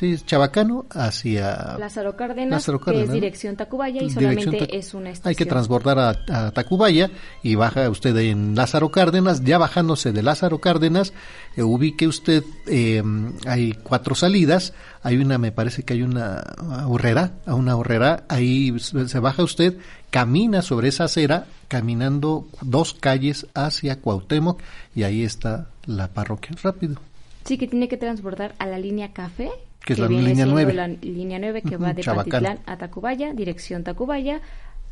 Sí, 0.00 0.16
Chabacano 0.24 0.86
hacia 0.88 1.76
Lázaro 1.78 2.16
Cárdenas, 2.16 2.64
que 2.86 3.02
es 3.02 3.12
dirección 3.12 3.54
Tacubaya 3.54 4.02
y 4.02 4.08
solamente 4.08 4.74
es 4.74 4.94
una 4.94 5.10
estación. 5.10 5.28
Hay 5.28 5.34
que 5.34 5.44
transbordar 5.44 5.98
a, 6.26 6.50
Tacubaya 6.52 7.10
y 7.42 7.54
baja 7.54 7.90
usted 7.90 8.16
en 8.16 8.54
Lázaro 8.54 8.90
Cárdenas. 8.90 9.44
Ya 9.44 9.58
bajándose 9.58 10.12
de 10.12 10.22
Lázaro 10.22 10.58
Cárdenas, 10.58 11.12
eh, 11.54 11.62
ubique 11.62 12.06
usted, 12.06 12.44
eh, 12.66 13.02
hay 13.46 13.74
cuatro 13.74 14.14
salidas. 14.14 14.72
Hay 15.02 15.18
una, 15.18 15.36
me 15.36 15.52
parece 15.52 15.82
que 15.82 15.92
hay 15.92 16.02
una 16.02 16.44
horrera, 16.86 17.32
a 17.44 17.54
una 17.54 17.76
horrera. 17.76 18.24
Ahí 18.30 18.74
se 18.80 19.18
baja 19.18 19.42
usted, 19.42 19.76
camina 20.08 20.62
sobre 20.62 20.88
esa 20.88 21.04
acera, 21.04 21.44
caminando 21.68 22.48
dos 22.62 22.94
calles 22.94 23.48
hacia 23.52 24.00
Cuauhtémoc 24.00 24.62
y 24.94 25.02
ahí 25.02 25.24
está 25.24 25.68
la 25.84 26.08
parroquia. 26.08 26.56
Rápido. 26.62 26.96
Sí, 27.44 27.58
que 27.58 27.68
tiene 27.68 27.86
que 27.86 27.98
transbordar 27.98 28.54
a 28.58 28.64
la 28.64 28.78
línea 28.78 29.12
Café 29.12 29.50
que, 29.84 29.94
es 29.94 29.98
la 29.98 30.08
línea 30.08 30.46
9. 30.46 30.72
La 30.74 30.88
línea 30.88 31.38
9 31.38 31.62
que 31.62 31.76
va 31.76 31.92
de 31.92 32.02
Chabacano. 32.02 32.58
a 32.66 32.76
Tacubaya, 32.76 33.32
dirección 33.32 33.84
Tacubaya. 33.84 34.40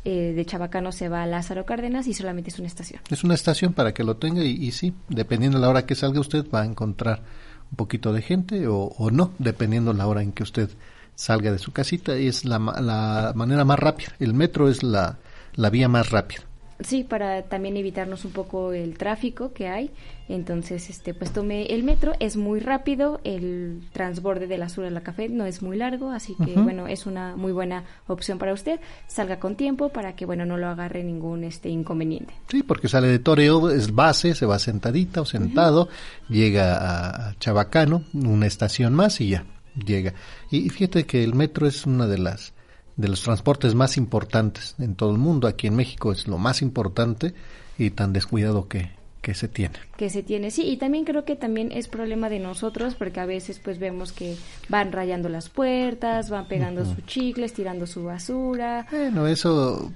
Eh, 0.05 0.33
de 0.33 0.45
Chabacano 0.45 0.93
se 0.93 1.09
va 1.09 1.23
a 1.23 1.25
Lázaro 1.25 1.65
Cárdenas 1.65 2.07
y 2.07 2.13
solamente 2.13 2.49
es 2.49 2.57
una 2.57 2.69
estación. 2.69 3.01
Es 3.09 3.25
una 3.25 3.33
estación 3.33 3.73
para 3.73 3.93
que 3.93 4.05
lo 4.05 4.15
tenga 4.15 4.41
y, 4.43 4.71
sí, 4.71 4.93
dependiendo 5.09 5.57
de 5.57 5.63
la 5.63 5.69
hora 5.69 5.85
que 5.85 5.93
salga 5.93 6.21
usted 6.21 6.45
va 6.49 6.61
a 6.61 6.65
encontrar 6.65 7.21
un 7.69 7.75
poquito 7.75 8.13
de 8.13 8.21
gente 8.21 8.65
o, 8.67 9.09
no, 9.11 9.33
dependiendo 9.39 9.91
la 9.91 10.07
hora 10.07 10.21
en 10.21 10.31
que 10.31 10.43
usted 10.43 10.69
salga 11.15 11.51
de 11.51 11.59
su 11.59 11.73
casita. 11.73 12.15
Es 12.15 12.45
la, 12.45 12.59
la 12.59 13.33
manera 13.35 13.65
más 13.65 13.77
rápida. 13.77 14.15
El 14.19 14.33
metro 14.33 14.69
es 14.69 14.83
la, 14.83 15.17
la 15.55 15.69
vía 15.69 15.89
más 15.89 16.09
rápida. 16.09 16.43
Sí, 16.81 17.03
para 17.03 17.43
también 17.43 17.75
evitarnos 17.75 18.23
un 18.23 18.31
poco 18.31 18.71
el 18.71 18.97
tráfico 18.97 19.51
que 19.51 19.67
hay. 19.67 19.91
Entonces, 20.29 20.89
este, 20.89 21.13
pues 21.13 21.33
tomé 21.33 21.65
el 21.73 21.83
metro, 21.83 22.13
es 22.19 22.37
muy 22.37 22.59
rápido, 22.59 23.19
el 23.23 23.81
transborde 23.91 24.47
de 24.47 24.57
la 24.57 24.69
sur 24.69 24.85
a 24.85 24.89
la 24.89 25.01
café 25.01 25.27
no 25.27 25.45
es 25.45 25.61
muy 25.61 25.75
largo, 25.75 26.11
así 26.11 26.35
que 26.45 26.53
bueno, 26.53 26.87
es 26.87 27.05
una 27.05 27.35
muy 27.35 27.51
buena 27.51 27.83
opción 28.07 28.37
para 28.37 28.53
usted. 28.53 28.79
Salga 29.07 29.39
con 29.39 29.55
tiempo 29.55 29.89
para 29.89 30.15
que 30.15 30.25
bueno, 30.25 30.45
no 30.45 30.55
lo 30.55 30.67
agarre 30.67 31.03
ningún 31.03 31.43
este 31.43 31.69
inconveniente. 31.69 32.33
Sí, 32.47 32.63
porque 32.63 32.87
sale 32.87 33.07
de 33.07 33.19
Toreo, 33.19 33.71
es 33.71 33.93
base, 33.93 34.33
se 34.35 34.45
va 34.45 34.59
sentadita 34.59 35.21
o 35.21 35.25
sentado, 35.25 35.89
llega 36.29 37.29
a 37.29 37.35
Chabacano, 37.39 38.03
una 38.13 38.45
estación 38.45 38.93
más 38.93 39.19
y 39.19 39.29
ya 39.29 39.45
llega. 39.85 40.13
Y 40.51 40.69
fíjate 40.69 41.05
que 41.05 41.23
el 41.23 41.33
metro 41.33 41.67
es 41.67 41.85
una 41.85 42.07
de 42.07 42.19
las 42.19 42.53
de 42.99 43.07
los 43.07 43.21
transportes 43.21 43.75
más 43.75 43.95
importantes 43.95 44.75
en 44.77 44.93
todo 44.93 45.11
el 45.11 45.17
mundo. 45.17 45.47
Aquí 45.47 45.67
en 45.67 45.75
México 45.77 46.11
es 46.11 46.27
lo 46.27 46.37
más 46.37 46.61
importante 46.61 47.33
y 47.77 47.91
tan 47.91 48.11
descuidado 48.11 48.67
que, 48.67 48.91
que 49.21 49.33
se 49.33 49.47
tiene. 49.47 49.75
Que 49.97 50.09
se 50.09 50.23
tiene, 50.23 50.49
sí, 50.49 50.63
y 50.63 50.77
también 50.77 51.03
creo 51.03 51.25
que 51.25 51.35
también 51.35 51.71
es 51.73 51.89
problema 51.89 52.29
de 52.29 52.39
nosotros 52.39 52.95
porque 52.95 53.19
a 53.19 53.25
veces 53.25 53.59
pues 53.59 53.77
vemos 53.77 54.13
que 54.13 54.37
van 54.69 54.93
rayando 54.93 55.27
las 55.27 55.49
puertas, 55.49 56.29
van 56.29 56.47
pegando 56.47 56.85
sus 56.85 57.05
chicles, 57.05 57.53
tirando 57.53 57.85
su 57.85 58.05
basura. 58.05 58.87
Bueno, 58.91 59.27
eso 59.27 59.91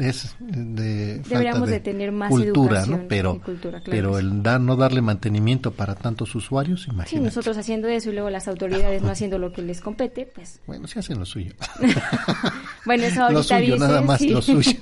es 0.00 0.34
de 0.38 1.18
Deberíamos 1.18 1.68
de, 1.68 1.80
tener 1.80 2.10
más 2.10 2.30
cultura, 2.30 2.86
¿no? 2.86 3.02
Pero, 3.06 3.40
pero 3.84 4.18
el 4.18 4.42
dar, 4.42 4.60
no 4.60 4.76
darle 4.76 5.02
mantenimiento 5.02 5.72
para 5.72 5.94
tantos 5.94 6.34
usuarios, 6.34 6.86
imagínate. 6.88 7.10
Sí, 7.10 7.20
nosotros 7.20 7.58
haciendo 7.58 7.88
eso 7.88 8.10
y 8.10 8.14
luego 8.14 8.30
las 8.30 8.48
autoridades 8.48 9.02
no 9.02 9.10
haciendo 9.10 9.38
lo 9.38 9.52
que 9.52 9.62
les 9.62 9.80
compete, 9.80 10.26
pues... 10.26 10.60
Bueno, 10.74 10.88
sí 10.88 10.98
hacen 10.98 11.18
lo 11.18 11.26
suyo. 11.26 11.52
bueno, 12.86 13.04
eso 13.04 13.22
ahorita 13.22 13.60
Lo 13.60 13.64
suyo, 13.64 13.76
nada 13.76 14.00
más 14.00 14.20
lo 14.22 14.40
suyo. 14.40 14.72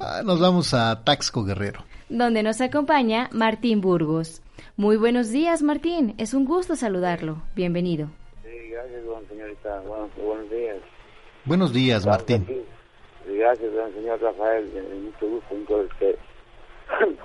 Ah, 0.00 0.22
nos 0.24 0.40
vamos 0.40 0.72
a 0.72 1.04
Taxco 1.04 1.44
Guerrero 1.44 1.84
donde 2.10 2.42
nos 2.42 2.60
acompaña 2.60 3.30
Martín 3.32 3.80
Burgos. 3.80 4.42
Muy 4.76 4.96
buenos 4.96 5.30
días, 5.30 5.62
Martín. 5.62 6.14
Es 6.18 6.34
un 6.34 6.44
gusto 6.44 6.74
saludarlo. 6.74 7.36
Bienvenido. 7.54 8.08
Sí, 8.42 8.70
gracias, 8.70 9.02
señorita. 9.28 9.80
Buenos, 9.82 10.50
días. 10.50 10.78
Buenos 11.44 11.72
días, 11.72 12.04
Martín. 12.04 12.44
gracias, 13.26 13.70
señor 13.94 14.20
Rafael. 14.20 14.68
Mucho 15.04 15.28
gusto 15.28 15.86
en, 15.88 17.16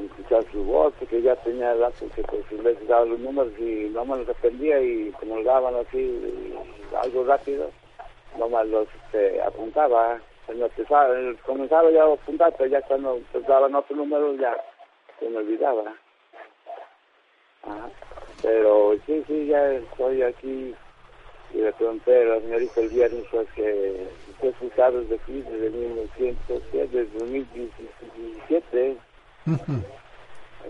escuchar 0.04 0.44
su 0.50 0.64
voz, 0.64 0.92
porque 0.98 1.22
ya 1.22 1.36
tenía 1.36 1.72
rato 1.74 2.06
que 2.14 2.22
pues, 2.24 2.44
les 2.64 2.88
daba 2.88 3.04
los 3.04 3.20
números 3.20 3.52
y 3.58 3.88
no 3.92 4.04
me 4.04 4.16
los 4.16 4.28
aprendía 4.28 4.80
y 4.82 5.12
como 5.12 5.42
daban 5.44 5.74
así, 5.76 6.20
algo 7.00 7.24
rápido, 7.24 7.70
no 8.36 8.48
me 8.48 8.64
los 8.64 8.88
este, 9.04 9.40
apuntaba 9.42 10.20
cuando 10.88 11.38
comenzaba 11.46 11.90
ya 11.90 12.02
a 12.04 12.12
apuntar, 12.12 12.54
pero 12.56 12.70
ya 12.70 12.82
cuando 12.82 13.20
daban 13.46 13.74
otro 13.74 13.96
número 13.96 14.34
ya 14.34 14.56
se 15.18 15.28
me 15.28 15.38
olvidaba. 15.38 15.94
Pero 18.42 18.96
sí, 19.06 19.22
sí, 19.26 19.46
ya 19.46 19.72
estoy 19.72 20.22
aquí 20.22 20.74
y 21.52 21.58
le 21.58 21.72
pregunté 21.72 22.22
a 22.22 22.24
la 22.24 22.40
señorita 22.40 22.80
el 22.80 22.88
viernes 22.88 23.24
pues 23.30 23.48
que 23.54 24.06
fue 24.38 24.48
expulsado 24.50 25.00
desde 25.00 25.16
aquí 25.16 25.42
desde 25.42 25.70
1907, 25.70 26.88
desde 26.92 27.18
2017. 27.18 28.96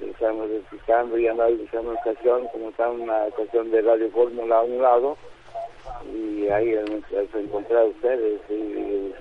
Estamos 0.03 0.51
explicando 0.51 1.19
y 1.19 1.29
analizando 1.29 1.91
una 1.91 1.99
estación, 1.99 2.47
como 2.49 2.71
está 2.71 2.89
una 2.91 3.27
estación 3.27 3.71
de 3.71 3.83
Radio 3.83 4.11
Fórmula 4.11 4.59
a 4.59 4.63
un 4.63 4.81
lado, 4.81 5.17
y 6.13 6.49
ahí 6.49 6.75
se 7.33 7.41
encontré 7.41 7.79
a 7.79 7.85
ustedes 7.85 8.41
y 8.49 9.13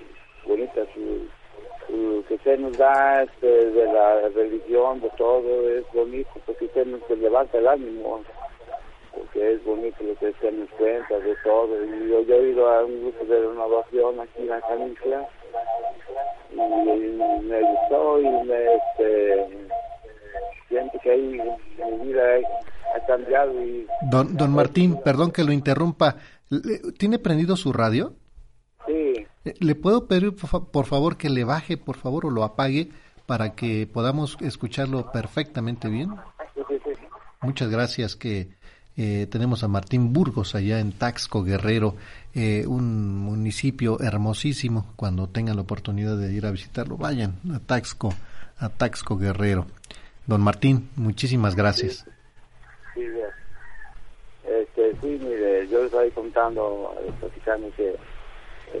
bonita 0.46 0.82
su, 0.94 1.26
que 2.28 2.34
usted 2.34 2.58
nos 2.58 2.76
da 2.76 3.22
este, 3.22 3.46
de 3.46 3.84
la 3.92 4.28
religión, 4.28 5.00
de 5.00 5.10
todo, 5.18 5.68
es 5.68 5.84
bonito, 5.92 6.30
porque 6.46 6.66
usted 6.66 6.86
nos 6.86 7.00
levanta 7.10 7.58
el 7.58 7.66
ánimo, 7.66 8.20
porque 9.12 9.54
es 9.54 9.64
bonito 9.64 9.96
lo 10.04 10.14
que 10.16 10.28
usted 10.28 10.52
nos 10.52 10.70
cuenta 10.70 11.18
de 11.18 11.34
todo. 11.42 11.84
Y 11.84 12.10
yo, 12.10 12.34
he 12.34 12.50
ido 12.50 12.68
a 12.68 12.84
un 12.84 13.02
grupo 13.02 13.24
de 13.24 13.40
renovación 13.40 14.20
aquí 14.20 14.42
en 14.42 14.48
la 14.48 14.60
Canicia 14.60 15.28
y, 16.52 16.56
me 16.56 17.60
gustó 17.60 18.20
y 18.20 18.28
me 18.46 18.74
este, 18.74 19.48
siento 20.68 20.98
que 21.02 21.10
ahí 21.10 21.40
mi 21.78 22.08
vida 22.08 22.22
ha 22.94 23.06
cambiado. 23.06 23.52
Y, 23.62 23.86
don, 24.10 24.36
don 24.36 24.52
Martín, 24.52 25.00
perdón 25.02 25.32
que 25.32 25.44
lo 25.44 25.52
interrumpa, 25.52 26.16
¿tiene 26.98 27.18
prendido 27.18 27.56
su 27.56 27.72
radio? 27.72 28.14
Eh, 29.44 29.54
¿Le 29.58 29.74
puedo 29.74 30.06
pedir 30.06 30.34
por 30.34 30.86
favor 30.86 31.16
que 31.16 31.30
le 31.30 31.44
baje, 31.44 31.76
por 31.76 31.96
favor, 31.96 32.26
o 32.26 32.30
lo 32.30 32.44
apague 32.44 32.90
para 33.26 33.54
que 33.54 33.86
podamos 33.86 34.36
escucharlo 34.40 35.10
perfectamente 35.12 35.88
bien? 35.88 36.14
Muchas 37.40 37.70
gracias 37.70 38.16
que 38.16 38.50
eh, 38.96 39.26
tenemos 39.30 39.62
a 39.62 39.68
Martín 39.68 40.12
Burgos 40.12 40.54
allá 40.54 40.78
en 40.78 40.92
Taxco 40.92 41.42
Guerrero, 41.42 41.94
eh, 42.34 42.66
un 42.66 43.18
municipio 43.18 43.98
hermosísimo. 44.00 44.92
Cuando 44.96 45.26
tengan 45.28 45.56
la 45.56 45.62
oportunidad 45.62 46.18
de 46.18 46.32
ir 46.32 46.44
a 46.44 46.50
visitarlo, 46.50 46.98
vayan 46.98 47.36
a 47.54 47.60
Taxco, 47.60 48.12
a 48.58 48.68
Taxco 48.68 49.16
Guerrero. 49.16 49.66
Don 50.26 50.42
Martín, 50.42 50.90
muchísimas 50.96 51.56
gracias. 51.56 52.04
Sí, 52.94 53.06
este, 54.44 54.92
sí 55.00 55.18
mire, 55.22 55.66
yo 55.68 55.84
estoy 55.84 56.10
contando, 56.10 56.94
platicando 57.20 57.70
que 57.76 57.88
eh, 57.90 57.96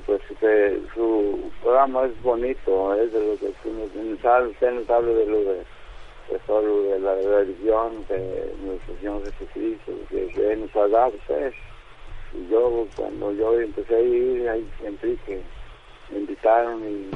pues 0.06 0.22
que 0.38 0.80
su 0.94 1.50
programa 1.62 2.04
es 2.06 2.22
bonito, 2.22 2.94
es 2.94 3.12
de 3.12 3.26
lo 3.26 3.38
que 3.38 3.46
usted 3.46 4.72
nos 4.72 4.90
habla 4.90 5.10
de 5.12 5.26
lo 5.26 5.38
de, 5.40 5.64
de, 6.30 6.88
de 6.88 6.98
la 7.00 7.14
religión, 7.14 8.04
de 8.08 8.54
nuestro 8.64 8.94
Señor 8.96 9.24
Jesucristo, 9.24 9.92
que, 10.08 10.28
que 10.28 10.56
nos 10.56 10.74
ha 10.76 10.88
dado 10.88 11.12
usted. 11.16 11.52
Y 12.32 12.48
yo, 12.50 12.86
cuando 12.94 13.32
yo 13.32 13.60
empecé 13.60 13.96
a 13.96 14.00
ir, 14.00 14.48
ahí 14.48 14.70
siempre 14.78 15.16
que 15.26 15.40
me 16.10 16.18
invitaron 16.20 16.82
y 16.88 17.10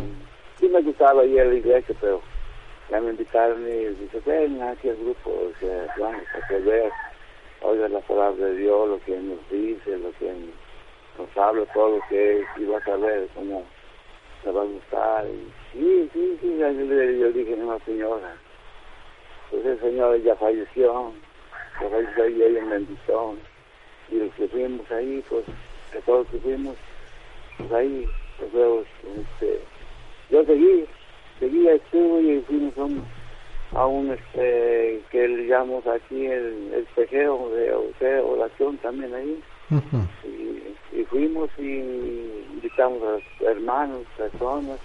sí 0.58 0.68
me 0.68 0.82
gustaba 0.82 1.24
ir 1.24 1.40
a 1.40 1.44
la 1.44 1.54
iglesia, 1.54 1.94
pero 2.00 2.20
ya 2.90 3.00
me 3.00 3.10
invitaron 3.10 3.62
y 3.66 3.86
dice, 3.94 4.20
ven 4.26 4.60
aquí 4.62 4.88
al 4.88 4.96
grupo, 4.96 5.52
sea, 5.60 5.94
vamos 5.98 6.22
a 6.34 6.48
que 6.48 6.58
veas, 6.58 6.92
oiga 7.62 7.88
la 7.88 8.00
palabra 8.00 8.46
de 8.46 8.56
Dios, 8.56 8.88
lo 8.88 9.00
que 9.04 9.16
nos 9.16 9.38
dice, 9.48 9.96
lo 9.98 10.10
que 10.18 10.32
nos 10.32 10.63
habla 11.36 11.64
todo 11.72 11.96
lo 11.96 12.00
que 12.08 12.40
es 12.40 12.46
y 12.56 12.64
vas 12.64 12.86
a 12.86 12.96
ver 12.96 13.28
cómo 13.34 13.64
te 14.42 14.50
va 14.50 14.62
a 14.62 14.64
gustar. 14.64 15.26
Y, 15.26 15.50
sí, 15.72 16.10
sí, 16.12 16.38
sí, 16.40 16.58
yo, 16.58 17.32
dije, 17.32 17.56
no, 17.56 17.78
señora, 17.80 18.36
pues 19.50 19.64
el 19.64 19.80
señor 19.80 20.22
ya 20.22 20.36
falleció, 20.36 21.12
ya 21.80 21.88
falleció 21.88 22.28
y 22.28 22.42
ella 22.42 22.64
me 22.64 22.76
invitó. 22.76 23.36
Y 24.10 24.16
los 24.16 24.34
que 24.34 24.48
fuimos 24.48 24.90
ahí, 24.90 25.24
pues 25.28 25.44
de 25.92 26.00
todos 26.02 26.26
que 26.28 26.38
fuimos, 26.38 26.76
pues 27.58 27.72
ahí, 27.72 28.06
pues 28.38 28.52
luego, 28.52 28.84
este, 29.16 29.60
yo 30.30 30.44
seguí, 30.44 30.84
seguí, 31.40 31.68
estuve 31.68 32.22
y 32.22 32.40
fuimos 32.42 32.76
a 32.76 32.84
un, 32.84 33.04
a 33.72 33.86
un 33.86 34.10
este, 34.10 35.00
que 35.10 35.28
le 35.28 35.46
llamamos 35.46 35.86
aquí 35.86 36.26
el, 36.26 36.72
el 36.74 36.84
pejeo 36.94 37.48
de, 37.50 38.20
oración 38.20 38.76
también 38.78 39.14
ahí. 39.14 39.42
y, 40.24 40.73
y, 40.94 41.04
fuimos 41.04 41.50
y 41.58 42.44
invitamos 42.52 43.02
a 43.02 43.12
los 43.12 43.22
hermanos, 43.40 44.02
personas, 44.16 44.78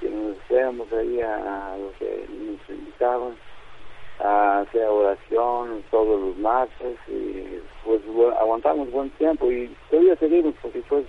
que 0.00 0.10
nos 0.10 0.36
fuéramos 0.48 0.92
ahí 0.92 1.20
a, 1.20 1.76
los 1.78 1.92
que 1.94 2.26
nos 2.28 2.68
invitaban 2.68 3.34
a 4.18 4.60
hacer 4.60 4.86
oración 4.86 5.82
todos 5.90 6.20
los 6.20 6.36
martes 6.38 6.96
y 7.08 7.60
pues 7.84 8.00
aguantamos 8.40 8.90
buen 8.90 9.10
tiempo 9.10 9.50
y 9.50 9.74
todavía 9.90 10.16
seguimos 10.16 10.54
porque 10.62 10.82
pues 10.88 11.04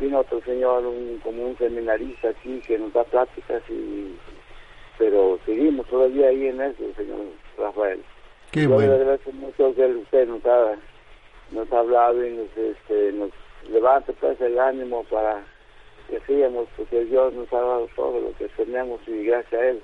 vino 0.00 0.20
otro 0.20 0.40
señor 0.42 0.86
un, 0.86 1.20
como 1.22 1.48
un 1.48 1.58
seminarista 1.58 2.30
aquí 2.30 2.60
que 2.66 2.78
nos 2.78 2.92
da 2.94 3.04
pláticas 3.04 3.62
y 3.68 4.16
pero 4.98 5.38
seguimos 5.44 5.86
todavía 5.88 6.28
ahí 6.28 6.46
en 6.46 6.60
eso 6.62 6.84
señor 6.96 7.20
Rafael 7.58 8.02
Qué 8.50 8.66
bueno. 8.66 8.92
le 8.92 9.00
agradezco 9.00 9.32
mucho 9.32 9.74
que 9.74 9.86
usted 9.86 10.28
nos 10.28 10.44
ha 10.46 10.76
nos 11.50 11.70
ha 11.70 11.78
hablado 11.78 12.26
y 12.26 12.30
nos 12.30 12.56
este 12.56 13.12
nos 13.12 13.30
levanta 13.70 14.12
pues 14.14 14.40
el 14.40 14.58
ánimo 14.58 15.04
para 15.04 15.44
que 16.08 16.20
sigamos 16.26 16.68
porque 16.76 17.04
Dios 17.04 17.32
nos 17.34 17.52
ha 17.52 17.60
dado 17.60 17.88
todo 17.96 18.20
lo 18.20 18.36
que 18.36 18.48
tenemos 18.48 19.00
y 19.06 19.24
gracias 19.24 19.60
a 19.60 19.68
él 19.68 19.82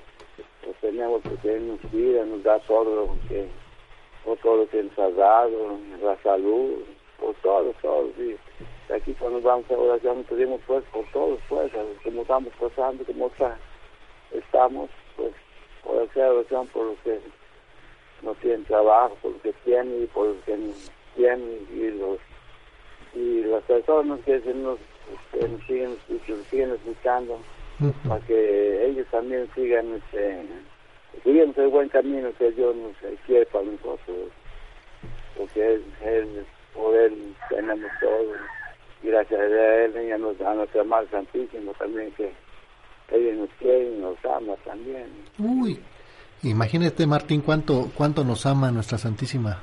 pues 0.69 0.77
tenemos 0.81 1.23
porque 1.23 1.57
Él 1.57 1.69
nos 1.69 1.81
cuida, 1.91 2.25
nos 2.25 2.43
da 2.43 2.59
todo 2.61 2.85
lo 2.85 3.17
que, 3.29 3.49
todo 4.43 4.57
lo 4.57 4.69
que 4.69 4.83
nos 4.83 4.99
ha 4.99 5.11
dado, 5.11 5.79
la 6.03 6.17
salud, 6.23 6.85
por 7.19 7.35
todo, 7.37 7.73
todo, 7.81 8.11
sí. 8.17 8.37
Aquí 8.95 9.15
cuando 9.15 9.41
vamos 9.41 9.71
a 9.71 9.75
oración 9.75 10.25
pedimos 10.25 10.61
pues 10.67 10.85
por 10.93 11.05
todos, 11.13 11.39
pues, 11.49 11.73
como 12.05 12.23
estamos 12.23 12.53
pasando, 12.61 13.05
como 13.05 13.27
está, 13.29 13.59
estamos, 14.33 14.91
pues, 15.17 15.33
por 15.83 16.03
hacer 16.03 16.25
oración 16.25 16.67
por 16.69 16.87
los 16.87 16.99
que 16.99 17.21
no 18.23 18.35
tienen 18.37 18.65
trabajo, 18.65 19.17
por 19.23 19.33
los 19.33 19.43
que 19.43 19.53
tienen 19.65 20.03
y 20.03 20.07
por 20.07 20.29
los 20.29 20.45
que 20.45 20.57
no 20.57 20.73
tienen 21.17 21.67
y 21.73 21.91
los 21.99 22.19
y 23.15 23.43
las 23.45 23.63
personas 23.65 24.21
que, 24.25 24.41
se 24.41 24.55
nos, 24.55 24.79
que 25.33 25.49
nos 25.49 25.61
siguen, 25.67 25.97
que 26.27 26.33
nos 26.33 26.47
siguen 26.47 26.71
escuchando 26.73 27.39
para 28.09 28.21
que 28.27 28.87
ellos 28.87 29.07
también 29.11 29.49
sigan 29.55 29.95
este 29.95 30.43
sigan 31.23 31.55
el 31.57 31.69
buen 31.69 31.89
camino 31.89 32.31
que 32.39 32.51
Dios 32.53 32.75
nos 32.77 32.93
quiere 33.27 33.47
para 33.47 33.65
nosotros 33.65 34.31
porque 35.37 35.75
él, 35.75 35.85
él 36.05 36.47
por 36.75 36.95
él 36.97 37.35
tenemos 37.49 37.91
todo 38.01 38.33
gracias 39.03 39.41
a 39.41 39.85
él 39.85 39.95
y 40.07 40.11
a, 40.11 40.19
nos, 40.19 40.41
a 40.41 40.55
nuestra 40.55 40.83
Madre 40.85 41.09
Santísima 41.11 41.73
también 41.75 42.11
que 42.13 42.33
ella 43.13 43.35
nos 43.37 43.51
quiere 43.59 43.91
y 43.91 43.99
nos 43.99 44.17
ama 44.25 44.55
también. 44.65 45.07
Uy 45.39 45.79
imagínate 46.43 47.07
Martín 47.07 47.43
cuánto 47.43 47.91
cuánto 47.97 48.25
nos 48.25 48.45
ama 48.47 48.73
nuestra 48.73 48.99
Santísima 48.99 49.63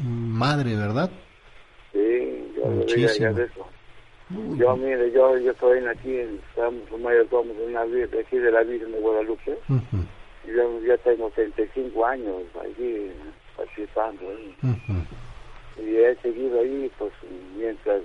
Madre 0.00 0.74
verdad 0.74 1.10
sí 1.92 2.31
yo 2.64 2.70
muchísimo 2.70 3.38
eso 3.38 3.66
yo, 4.56 4.76
mire, 4.76 5.10
yo, 5.12 5.36
yo 5.38 5.50
estoy 5.50 5.84
aquí, 5.86 6.16
estamos 6.48 6.82
somos 6.88 7.56
una 7.66 7.84
de 7.84 8.20
aquí 8.20 8.38
de 8.38 8.50
la 8.50 8.62
Virgen 8.62 8.92
de 8.92 9.00
Guadalupe. 9.00 9.58
Uh 9.68 9.74
-huh. 9.74 10.06
y 10.46 10.56
yo 10.56 10.80
ya 10.86 10.96
tengo 10.98 11.30
35 11.30 12.06
años 12.06 12.42
aquí 12.60 13.10
participando. 13.56 14.24
Uh 14.62 14.68
-huh. 14.68 15.84
Y 15.84 15.96
he 15.96 16.14
seguido 16.16 16.60
ahí, 16.60 16.90
pues, 16.98 17.12
mientras 17.56 18.02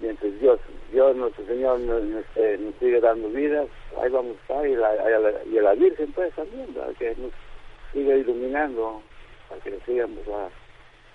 mientras 0.00 0.40
Dios, 0.40 0.58
Dios 0.92 1.16
nuestro 1.16 1.46
Señor 1.46 1.78
nos, 1.80 2.02
nos, 2.02 2.24
eh, 2.36 2.58
nos 2.60 2.74
sigue 2.76 3.00
dando 3.00 3.28
vidas, 3.28 3.68
ahí 4.00 4.10
vamos 4.10 4.36
a 4.36 4.40
estar, 4.42 4.66
y, 4.66 4.74
la, 4.74 4.94
y, 4.94 5.22
la, 5.22 5.44
y 5.52 5.58
a 5.58 5.62
la 5.62 5.74
Virgen 5.74 6.12
pues 6.12 6.34
también, 6.34 6.74
¿verdad? 6.74 6.92
que 6.98 7.14
nos 7.16 7.30
sigue 7.92 8.18
iluminando, 8.18 9.00
para 9.48 9.60
que 9.62 9.78
sigamos 9.86 10.26
a, 10.28 10.48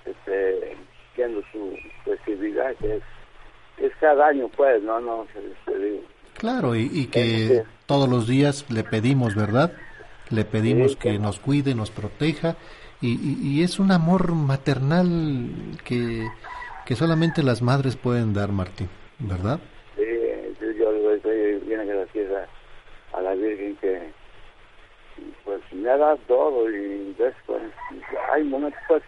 este, 0.09 0.77
viendo 1.19 1.41
su 1.51 1.77
festividad, 2.05 2.73
que 2.77 2.95
es 2.95 3.03
es 3.79 3.93
cada 3.99 4.27
año, 4.27 4.49
pues, 4.55 4.81
no, 4.83 4.99
no, 4.99 5.25
se 5.65 5.77
digo. 5.77 6.01
Claro, 6.37 6.75
y, 6.75 6.89
y 6.91 7.07
que 7.07 7.43
este, 7.43 7.63
todos 7.85 8.09
los 8.09 8.27
días 8.27 8.65
le 8.69 8.83
pedimos, 8.83 9.35
¿verdad? 9.35 9.71
Le 10.29 10.45
pedimos 10.45 10.91
sí, 10.91 10.97
que 10.97 11.11
que 11.11 11.19
nos 11.19 11.39
cuide, 11.39 11.75
nos 11.75 11.89
proteja, 11.91 12.55
y, 13.01 13.11
y, 13.13 13.39
y, 13.41 13.63
es 13.63 13.79
un 13.79 13.91
amor 13.91 14.33
maternal 14.33 15.07
que, 15.85 16.27
que 16.85 16.95
solamente 16.95 17.41
las 17.41 17.61
madres 17.61 17.95
pueden 17.95 18.33
dar, 18.33 18.51
Martín, 18.51 18.89
¿verdad? 19.19 19.59
Sí, 19.95 20.03
yo 20.77 20.91
le 20.91 21.19
doy 21.19 21.59
bien 21.65 21.79
agradecida 21.79 22.47
a 23.13 23.21
la 23.21 23.33
Virgen 23.35 23.77
que 23.77 24.11
pues 25.45 25.61
me 25.71 25.89
ha 25.89 25.97
dado 25.97 26.17
todo 26.27 26.69
y 26.69 27.15
después 27.17 27.61
hay 28.33 28.43
momentos 28.43 28.79
pues 28.87 29.03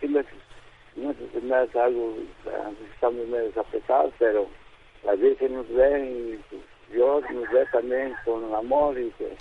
que 0.94 1.02
me, 1.02 1.08
no 1.08 1.14
sé, 1.14 1.42
me 1.42 1.56
hace 1.56 1.80
algo, 1.80 2.16
estamos 2.94 3.28
medio 3.28 3.52
apretados, 3.60 4.14
pero 4.20 4.48
la 5.04 5.14
Virgen 5.16 5.56
nos 5.56 5.70
ve 5.70 6.06
y 6.06 6.40
pues, 6.50 6.62
Dios 6.92 7.24
nos 7.32 7.50
ve 7.52 7.66
también 7.72 8.16
con 8.26 8.54
amor 8.54 8.98
y 8.98 9.10
que 9.12 9.36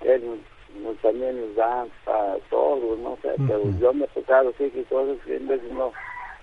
Él 0.00 0.22
nos, 0.26 0.82
nos 0.82 0.96
también 0.98 1.40
nos 1.40 1.54
da 1.56 1.86
para 2.04 2.38
todo, 2.50 2.96
no 2.96 3.18
sé, 3.22 3.34
pero 3.46 3.62
yo 3.78 3.92
me 3.92 4.04
he 4.04 4.08
tocado 4.08 4.52
sí 4.58 4.70
que 4.70 4.84
cosas 4.84 5.16
que 5.24 5.36
en 5.36 5.48
veces 5.48 5.70
no, 5.72 5.92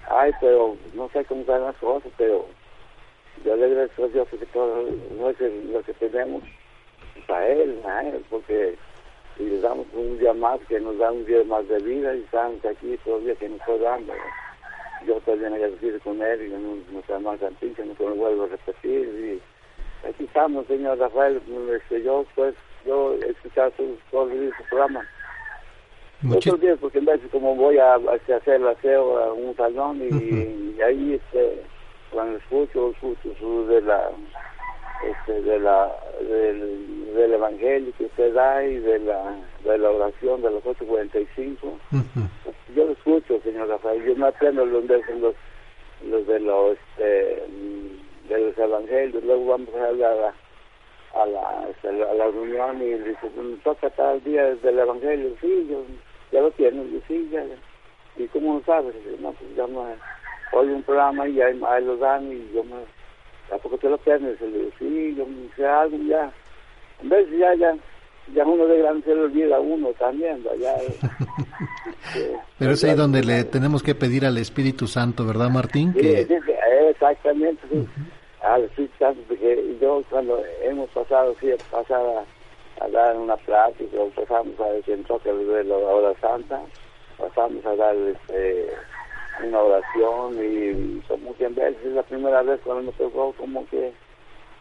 ay, 0.10 0.32
pero 0.40 0.76
no 0.94 1.10
sé 1.10 1.26
cómo 1.26 1.42
están 1.42 1.64
las 1.64 1.76
cosas, 1.78 2.12
pero 2.18 2.46
yo 3.44 3.56
le 3.56 3.66
agradezco 3.66 4.04
a 4.04 4.08
Dios 4.10 4.28
porque 4.30 4.46
todo 4.48 4.86
no 5.18 5.30
es 5.30 5.40
lo 5.40 5.82
que 5.84 5.94
tenemos 5.94 6.44
para 7.28 7.48
Él, 7.48 7.82
a 7.86 8.04
Él, 8.04 8.24
porque 8.30 8.76
si 9.38 9.46
le 9.46 9.60
damos 9.62 9.88
un 9.94 10.20
día 10.20 10.34
más, 10.34 10.60
que 10.68 10.80
nos 10.80 10.98
da 10.98 11.12
un 11.12 11.26
día 11.26 11.44
más 11.46 11.68
de 11.68 11.80
vida 11.80 12.14
y 12.14 12.20
estamos 12.20 12.64
aquí 12.66 12.98
todavía 13.06 13.36
que 13.36 13.48
nos 13.48 13.60
está 13.62 13.78
dando. 13.78 14.14
Yo 15.06 15.20
también 15.22 15.54
agradecido 15.54 16.00
con 16.02 16.22
él 16.22 16.48
y 16.48 16.52
con 16.52 16.94
nuestra 16.94 17.16
hermana 17.16 17.40
Santísima, 17.40 17.94
que 17.96 18.04
no 18.04 18.16
vuelvo 18.16 18.44
a 18.44 18.48
repetir. 18.48 19.42
Y 20.04 20.08
aquí 20.08 20.26
estamos, 20.26 20.66
señor 20.68 20.98
Rafael. 20.98 21.42
Este, 21.76 22.04
yo, 22.04 22.26
pues, 22.36 22.56
yo 22.86 23.16
he 23.16 23.30
escuchado 23.30 23.72
su, 23.78 23.98
todo 24.12 24.30
el 24.30 24.54
su 24.58 24.64
programa. 24.70 25.08
Otros 26.30 26.60
días, 26.60 26.78
porque 26.82 26.98
en 26.98 27.06
vez 27.06 27.22
como 27.32 27.56
voy 27.56 27.78
a, 27.78 27.94
a 27.94 28.36
hacer 28.36 28.56
el 28.56 28.68
aseo 28.68 29.18
a 29.20 29.34
un 29.34 29.56
salón 29.56 30.02
y, 30.02 30.76
y 30.78 30.82
ahí, 30.82 31.14
este, 31.14 31.64
cuando 32.12 32.38
escucho, 32.38 32.92
escucho 32.92 33.34
su 33.40 33.68
de 33.68 33.82
la, 33.82 34.10
este, 35.02 35.42
de 35.42 35.60
la, 35.60 35.96
del, 36.20 37.14
del 37.14 37.34
evangelio 37.34 37.94
que 37.98 38.06
usted 38.06 38.34
da 38.34 38.64
y 38.64 38.78
de 38.78 39.00
la, 39.00 39.38
de 39.64 39.78
la 39.78 39.90
oración 39.92 40.42
de 40.42 40.52
los 40.52 40.64
8.45 40.64 41.58
Ujú. 41.64 41.80
yo 42.76 42.86
lo 42.86 42.92
escucho, 42.92 43.40
señor 43.42 43.70
Rafael, 43.70 44.04
yo 44.04 44.16
no 44.16 44.28
aprendo 44.28 44.66
los 44.66 44.88
de 44.88 45.04
los, 45.20 45.36
los 46.06 46.28
de 46.28 46.40
los, 46.40 46.78
este, 46.78 47.44
mm, 47.48 48.28
de 48.30 48.40
los 48.40 48.58
evangelios, 48.58 49.24
luego 49.24 49.46
vamos 49.46 49.74
a 49.76 49.92
la, 49.92 50.34
a 51.16 51.26
la, 51.26 51.70
este, 51.70 51.88
a 51.88 52.14
la 52.14 52.26
reunión 52.26 52.82
y 52.82 52.94
dice, 52.96 53.30
me 53.38 53.56
toca 53.58 53.90
tal 53.92 54.24
día 54.24 54.56
del 54.56 54.80
evangelio, 54.80 55.34
sí, 55.42 55.68
yo, 55.70 55.84
ya 56.32 56.42
lo 56.42 56.52
tiene, 56.52 56.90
yo 56.92 57.00
sí, 57.08 57.30
ya, 57.32 57.44
y 58.18 58.28
cómo 58.28 58.56
lo 58.56 58.64
sabes, 58.66 58.94
no, 59.20 59.32
pues 59.32 59.56
ya 59.56 59.66
me, 59.66 59.80
oye 60.52 60.74
un 60.74 60.84
programa 60.84 61.28
y 61.28 61.42
ahí, 61.42 61.60
ahí 61.66 61.86
lo 61.86 61.98
dan 61.98 62.32
y 62.32 62.52
yo 62.54 62.64
me, 62.64 62.99
¿a 63.52 63.58
poco 63.58 63.78
te 63.78 63.90
lo? 63.90 64.00
Y 64.06 64.20
le 64.20 64.36
digo, 64.36 64.70
sí, 64.80 65.16
yo 65.16 65.26
me 65.26 65.50
sé 65.56 65.66
algo 65.66 65.98
ya, 66.08 66.32
en 67.02 67.10
vez 67.10 67.30
de 67.30 67.38
ya, 67.38 67.54
ya, 67.56 67.76
ya 68.34 68.46
uno 68.46 68.66
de 68.66 68.80
grande 68.80 69.04
se 69.04 69.16
le 69.16 69.22
olvida 69.22 69.60
uno 69.60 69.90
también, 69.94 70.44
ya, 70.60 70.76
este, 72.16 72.38
Pero 72.58 72.72
es 72.72 72.84
ahí 72.84 72.96
donde 72.96 73.24
le 73.24 73.44
tenemos 73.44 73.84
que 73.84 73.96
pedir 73.96 74.26
al 74.26 74.38
Espíritu 74.38 74.88
Santo, 74.88 75.26
¿verdad, 75.26 75.50
Martín? 75.50 75.94
Sí, 75.94 76.02
Que 76.02 76.26
sí, 76.26 76.36
sí, 76.46 76.52
exactamente, 76.90 77.62
sí. 77.72 77.88
Al 78.42 78.64
Espíritu 78.64 78.94
Santo, 79.00 79.22
porque 79.28 79.78
yo 79.82 80.04
cuando 80.10 80.42
hemos 80.64 80.90
pasado, 80.90 81.36
sí, 81.40 81.50
pasar 81.72 82.02
a, 82.02 82.86
a 82.86 82.90
dar 82.90 83.18
una 83.18 83.38
plática, 83.38 83.98
o 84.00 84.10
pasamos 84.10 84.60
a 84.60 84.70
decir 84.74 84.96
en 84.96 85.04
toque 85.04 85.32
de 85.34 85.64
la 85.64 85.76
hora 85.76 86.18
santa, 86.20 86.62
pasamos 87.18 87.66
a 87.66 87.76
dar 87.76 87.96
este, 87.96 88.70
una 89.44 89.60
oración 89.60 90.38
y 90.44 91.00
como 91.08 91.30
muchas 91.30 91.54
veces 91.56 91.78
es 91.86 91.94
la 91.94 92.04
primera 92.04 92.42
vez 92.44 92.60
cuando 92.64 92.84
me 92.84 92.92
tocó 92.98 93.34
como 93.34 93.66
que 93.68 93.92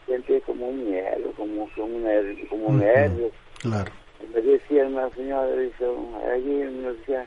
sentí 0.07 0.39
como 0.41 0.67
un 0.69 0.89
miedo, 0.89 1.31
como, 1.37 1.69
como 1.75 1.85
un 1.85 2.03
nervio, 2.03 2.49
como 2.49 2.67
un 2.67 2.79
nervio. 2.79 3.31
claro. 3.59 3.91
Me 4.33 4.41
decía 4.41 4.85
una 4.85 5.09
señora, 5.11 5.49
dice, 5.55 5.85
allí 6.33 6.49
me 6.49 6.91
decía 6.91 7.25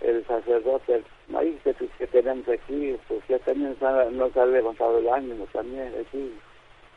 el 0.00 0.24
sacerdote, 0.26 1.02
ahí 1.36 1.58
que, 1.62 1.74
que 1.74 2.06
tenemos 2.06 2.48
aquí, 2.48 2.96
pues 3.08 3.20
ya 3.28 3.38
también 3.40 3.76
nos 4.12 4.36
ha 4.36 4.46
levantado 4.46 4.98
el 4.98 5.08
ánimo 5.08 5.46
también 5.52 5.92
aquí. 6.00 6.32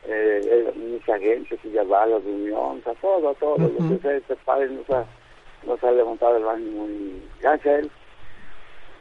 Eh, 0.06 0.40
eh, 0.44 0.72
mucha 0.76 1.18
gente 1.18 1.56
que 1.58 1.70
ya 1.70 1.82
va 1.82 2.04
a 2.04 2.06
la 2.06 2.18
reunión, 2.18 2.78
o 2.78 2.80
sea, 2.84 2.94
todo, 2.94 3.34
todo, 3.34 3.56
Ujú. 3.56 3.82
lo 3.82 3.88
que 3.90 4.02
sea, 4.02 4.16
este 4.16 4.36
padre 4.36 4.68
nos 4.70 4.88
ha, 4.90 5.04
nos 5.66 5.82
ha 5.82 5.90
levantado 5.90 6.36
el 6.36 6.48
ánimo 6.48 6.88
y 6.88 7.22
gracias 7.40 7.66
a 7.66 7.78
él, 7.80 7.90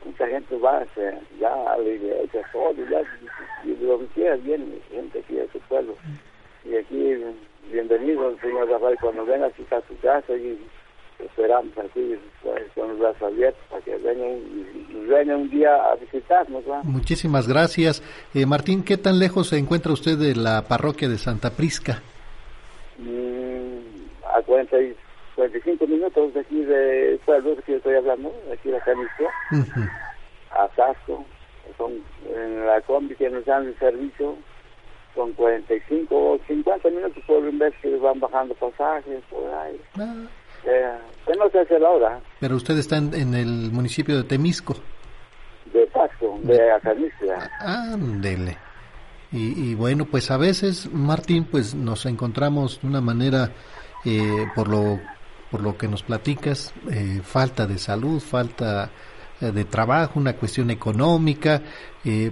mucha 0.06 0.28
gente 0.28 0.58
va 0.58 0.86
ya 1.40 1.74
a 1.74 1.78
la 1.78 1.90
iglesia, 1.90 2.42
solo, 2.52 2.84
ya, 2.90 3.02
y 3.64 3.74
de 3.74 3.86
donde 3.86 4.08
quiera 4.08 4.36
viene 4.38 4.80
gente 4.90 5.20
aquí 5.20 5.36
de 5.36 5.48
su 5.52 5.60
pueblo. 5.62 5.96
Y 6.66 6.76
aquí, 6.76 7.18
bienvenido, 7.72 8.36
señor 8.40 8.70
Rafael, 8.70 8.98
cuando 9.00 9.26
venga 9.26 9.48
aquí 9.48 9.64
a 9.72 9.82
su 9.88 9.98
casa 10.00 10.34
y 10.36 10.60
esperamos 11.20 11.78
aquí 11.78 12.16
pues, 12.44 12.64
con 12.76 12.90
los 12.90 13.00
brazos 13.00 13.22
abiertos 13.24 13.64
para 13.70 13.82
que 13.84 13.96
venga 13.98 14.24
un, 14.26 15.32
un 15.32 15.50
día 15.50 15.76
a 15.76 15.96
visitarnos. 15.96 16.64
Muchísimas 16.84 17.48
gracias. 17.48 18.04
Eh, 18.34 18.46
Martín, 18.46 18.84
¿qué 18.84 18.98
tan 18.98 19.20
lejos 19.20 19.50
se 19.50 19.58
encuentra 19.58 19.94
usted 19.94 20.18
de 20.18 20.36
la 20.36 20.64
parroquia 20.68 21.08
de 21.08 21.18
Santa 21.18 21.52
Prisca? 21.52 22.02
Mm, 22.98 23.78
a 24.36 24.42
40 24.42 24.82
y 24.82 24.96
45 25.38 25.86
minutos 25.86 26.34
de 26.34 26.40
aquí 26.40 26.64
de 26.64 27.20
pueblo 27.24 27.56
que 27.64 27.76
estoy 27.76 27.94
hablando, 27.94 28.34
aquí 28.52 28.70
de 28.70 28.80
Jalisco, 28.82 29.30
a 30.52 30.68
Tasco, 30.70 31.24
son 31.78 31.92
en 32.36 32.66
la 32.66 32.82
combi 32.82 33.16
que 33.16 33.30
nos 33.30 33.46
dan 33.46 33.68
el 33.68 33.78
servicio, 33.78 34.36
son 35.14 35.32
45 35.34 36.16
o 36.16 36.40
50 36.48 36.90
minutos 36.90 37.24
por 37.28 37.52
vez 37.54 37.74
que 37.84 37.96
van 37.98 38.20
bajando 38.20 38.56
pasajes 38.56 39.24
por 39.30 39.44
ahí. 39.54 39.80
Ah. 40.00 40.16
Eh, 40.66 40.98
no 41.38 41.50
se 41.52 41.60
hace 41.60 41.80
la 41.80 41.90
hora. 41.92 42.20
Pero 42.40 42.56
usted 42.56 42.76
está 42.80 42.98
en, 42.98 43.36
el 43.36 43.72
municipio 43.72 44.18
de 44.18 44.24
Temisco. 44.24 44.76
De 45.72 45.86
Tasco, 45.88 46.40
de 46.42 46.72
Acalicia. 46.72 47.38
Ándele. 47.60 48.58
Y, 49.32 49.70
y, 49.70 49.76
bueno, 49.76 50.06
pues 50.06 50.32
a 50.32 50.38
veces, 50.38 50.92
Martín, 50.92 51.46
pues 51.46 51.76
nos 51.76 52.08
encontramos 52.08 52.82
de 52.82 52.88
una 52.88 53.02
manera, 53.02 53.52
eh, 54.06 54.48
por, 54.56 54.70
lo, 54.70 55.00
por 55.52 55.62
lo 55.62 55.78
que 55.78 55.88
nos 55.88 56.04
platicas, 56.04 56.74
eh, 56.92 57.22
falta 57.24 57.66
de 57.66 57.78
salud, 57.78 58.20
falta 58.20 58.92
eh, 59.42 59.52
de 59.52 59.66
trabajo, 59.66 60.20
una 60.20 60.34
cuestión 60.34 60.72
económica, 60.72 61.62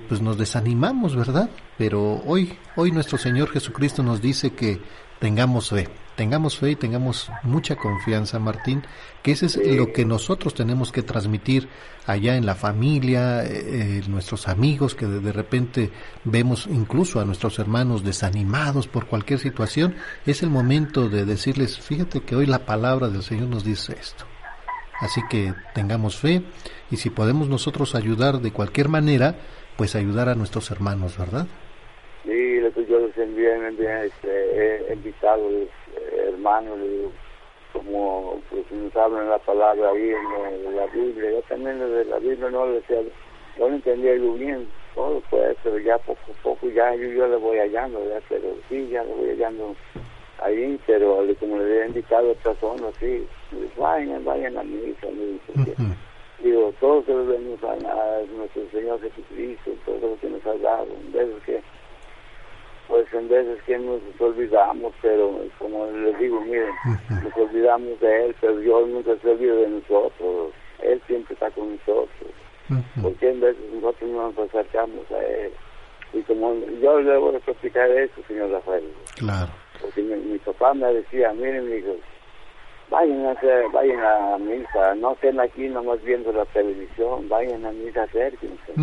pues 0.07 0.22
nos 0.22 0.38
desanimamos, 0.38 1.18
¿verdad? 1.18 1.49
Pero 1.78 2.22
hoy, 2.26 2.57
hoy 2.78 2.91
nuestro 2.91 3.18
Señor 3.18 3.49
Jesucristo 3.49 4.03
nos 4.03 4.22
dice 4.22 4.51
que 4.51 4.80
tengamos 5.20 5.70
fe 5.70 5.89
tengamos 6.16 6.57
fe 6.57 6.72
y 6.72 6.76
tengamos 6.76 7.32
mucha 7.43 7.76
confianza, 7.76 8.39
Martín, 8.39 8.84
que 9.22 9.32
ese 9.32 9.45
es 9.47 9.57
lo 9.57 9.91
que 9.91 10.05
nosotros 10.05 10.53
tenemos 10.53 10.91
que 10.91 11.01
transmitir 11.01 11.68
allá 12.05 12.36
en 12.36 12.45
la 12.45 12.55
familia, 12.55 13.43
eh, 13.43 13.99
eh, 13.99 14.01
nuestros 14.07 14.47
amigos, 14.47 14.95
que 14.95 15.05
de, 15.05 15.32
repente 15.32 15.91
vemos 16.24 16.68
incluso 16.68 17.20
a 17.20 17.26
nuestros 17.26 17.59
hermanos 17.59 18.03
desanimados 18.03 18.88
por 18.88 19.07
cualquier 19.07 19.39
situación, 19.39 19.95
es 20.26 20.43
el 20.43 20.49
momento 20.49 21.09
de 21.09 21.26
decirles, 21.26 21.80
fíjate 21.80 22.22
que 22.22 22.36
hoy 22.36 22.45
la 22.45 22.66
palabra 22.66 23.09
del 23.09 23.24
Señor 23.24 23.49
nos 23.49 23.63
dice 23.63 23.93
esto. 23.99 24.26
Así 25.01 25.22
que 25.30 25.53
tengamos 25.74 26.18
fe 26.18 26.41
y 26.89 26.97
si 26.97 27.09
podemos 27.09 27.49
nosotros 27.49 27.95
ayudar 27.95 28.39
de 28.39 28.51
cualquier 28.51 28.88
manera, 28.88 29.36
pues 29.76 29.95
ayudar 29.95 30.30
a 30.30 30.36
nuestros 30.36 30.72
hermanos, 30.72 31.18
¿verdad? 31.18 31.47
Sí, 32.24 32.59
yo 32.88 32.99
les 32.99 33.18
envié, 33.18 33.57
me 33.57 34.05
este, 34.05 34.93
invitado 34.93 35.49
hermano, 36.36 36.75
como 37.73 38.41
pues 38.49 38.71
nos 38.71 38.95
hablan 38.95 39.29
la 39.29 39.39
palabra 39.39 39.89
ahí 39.89 40.11
en, 40.11 40.75
la 40.75 40.86
Biblia, 40.88 41.31
yo 41.31 41.41
también 41.43 41.79
de 41.79 42.05
la 42.05 42.19
Biblia 42.19 42.49
no 42.49 42.65
le 42.67 42.73
decía, 42.73 43.01
no 43.57 43.69
lo 43.69 43.75
entendía 43.75 44.15
yo 44.15 44.33
bien, 44.33 44.67
todo 44.93 45.21
pues, 45.29 45.57
pero 45.63 45.79
ya 45.79 45.97
poco 45.99 46.19
a 46.31 46.43
poco 46.43 46.69
ya 46.69 46.93
yo, 46.95 47.07
yo 47.09 47.27
le 47.27 47.38
voy 47.38 47.57
hallando, 47.57 48.03
ya, 48.07 48.21
pero 48.29 48.55
sí, 48.69 48.88
ya 48.89 49.03
le 49.03 49.13
voy 49.13 49.29
hallando 49.29 49.75
ahí, 50.41 50.79
pero 50.86 51.17
como 51.39 51.57
le 51.57 51.63
había 51.63 51.88
indicado 51.88 52.29
a 52.29 52.31
otras 52.31 52.57
zonas, 52.59 52.93
sí, 52.99 53.27
pues, 53.51 53.75
vayan, 53.77 54.23
vayan 54.23 54.57
a 54.57 54.63
misa, 54.63 55.07
digo, 56.39 56.73
todos 56.79 57.07
los 57.07 57.27
venimos 57.27 57.63
a, 57.63 57.71
a, 57.71 58.21
nuestro 58.36 58.63
Señor 58.71 59.01
Jesucristo, 59.01 59.71
todo 59.86 60.09
lo 60.09 60.19
que 60.19 60.29
nos 60.29 60.45
ha 60.45 60.53
dado, 60.57 60.88
vez 61.11 61.27
de 61.27 61.41
que 61.45 61.61
pues 62.88 63.11
en 63.13 63.27
veces 63.27 63.61
que 63.63 63.77
nos 63.77 64.01
olvidamos, 64.19 64.93
pero 65.01 65.39
como 65.57 65.86
les 65.88 66.17
digo, 66.19 66.39
miren, 66.41 66.69
nos 67.23 67.36
olvidamos 67.38 67.99
de 67.99 68.25
Él, 68.25 68.36
pero 68.39 68.57
Dios 68.57 68.88
nunca 68.88 69.15
se 69.21 69.29
olvida 69.29 69.55
de 69.55 69.69
nosotros, 69.69 70.53
Él 70.79 71.01
siempre 71.07 71.33
está 71.33 71.49
con 71.51 71.71
nosotros, 71.71 72.29
porque 73.01 73.29
en 73.29 73.41
veces 73.41 73.63
nosotros 73.73 74.09
no 74.09 74.31
nos 74.31 74.39
acercamos 74.49 75.11
a 75.11 75.23
Él. 75.23 75.51
Y 76.13 76.21
como 76.21 76.53
yo 76.81 77.01
le 77.01 77.17
voy 77.17 77.36
a 77.36 77.38
explicar 77.38 77.89
eso, 77.91 78.21
señor 78.27 78.49
Rafael. 78.51 78.89
Claro. 79.17 79.51
Porque 79.81 80.01
mi, 80.01 80.38
papá 80.39 80.73
me 80.73 80.93
decía, 80.93 81.33
miren, 81.33 81.77
hijos, 81.77 81.97
vayan 82.89 83.25
a, 83.25 83.31
hacer, 83.31 83.65
vayan 83.73 83.99
a 83.99 84.38
misa, 84.38 84.95
no 84.95 85.13
estén 85.13 85.39
aquí 85.39 85.67
nomás 85.67 86.01
viendo 86.03 86.31
la 86.31 86.45
televisión, 86.45 87.27
vayan 87.27 87.65
a 87.65 87.71
misa, 87.71 88.03
acérquense. 88.03 88.73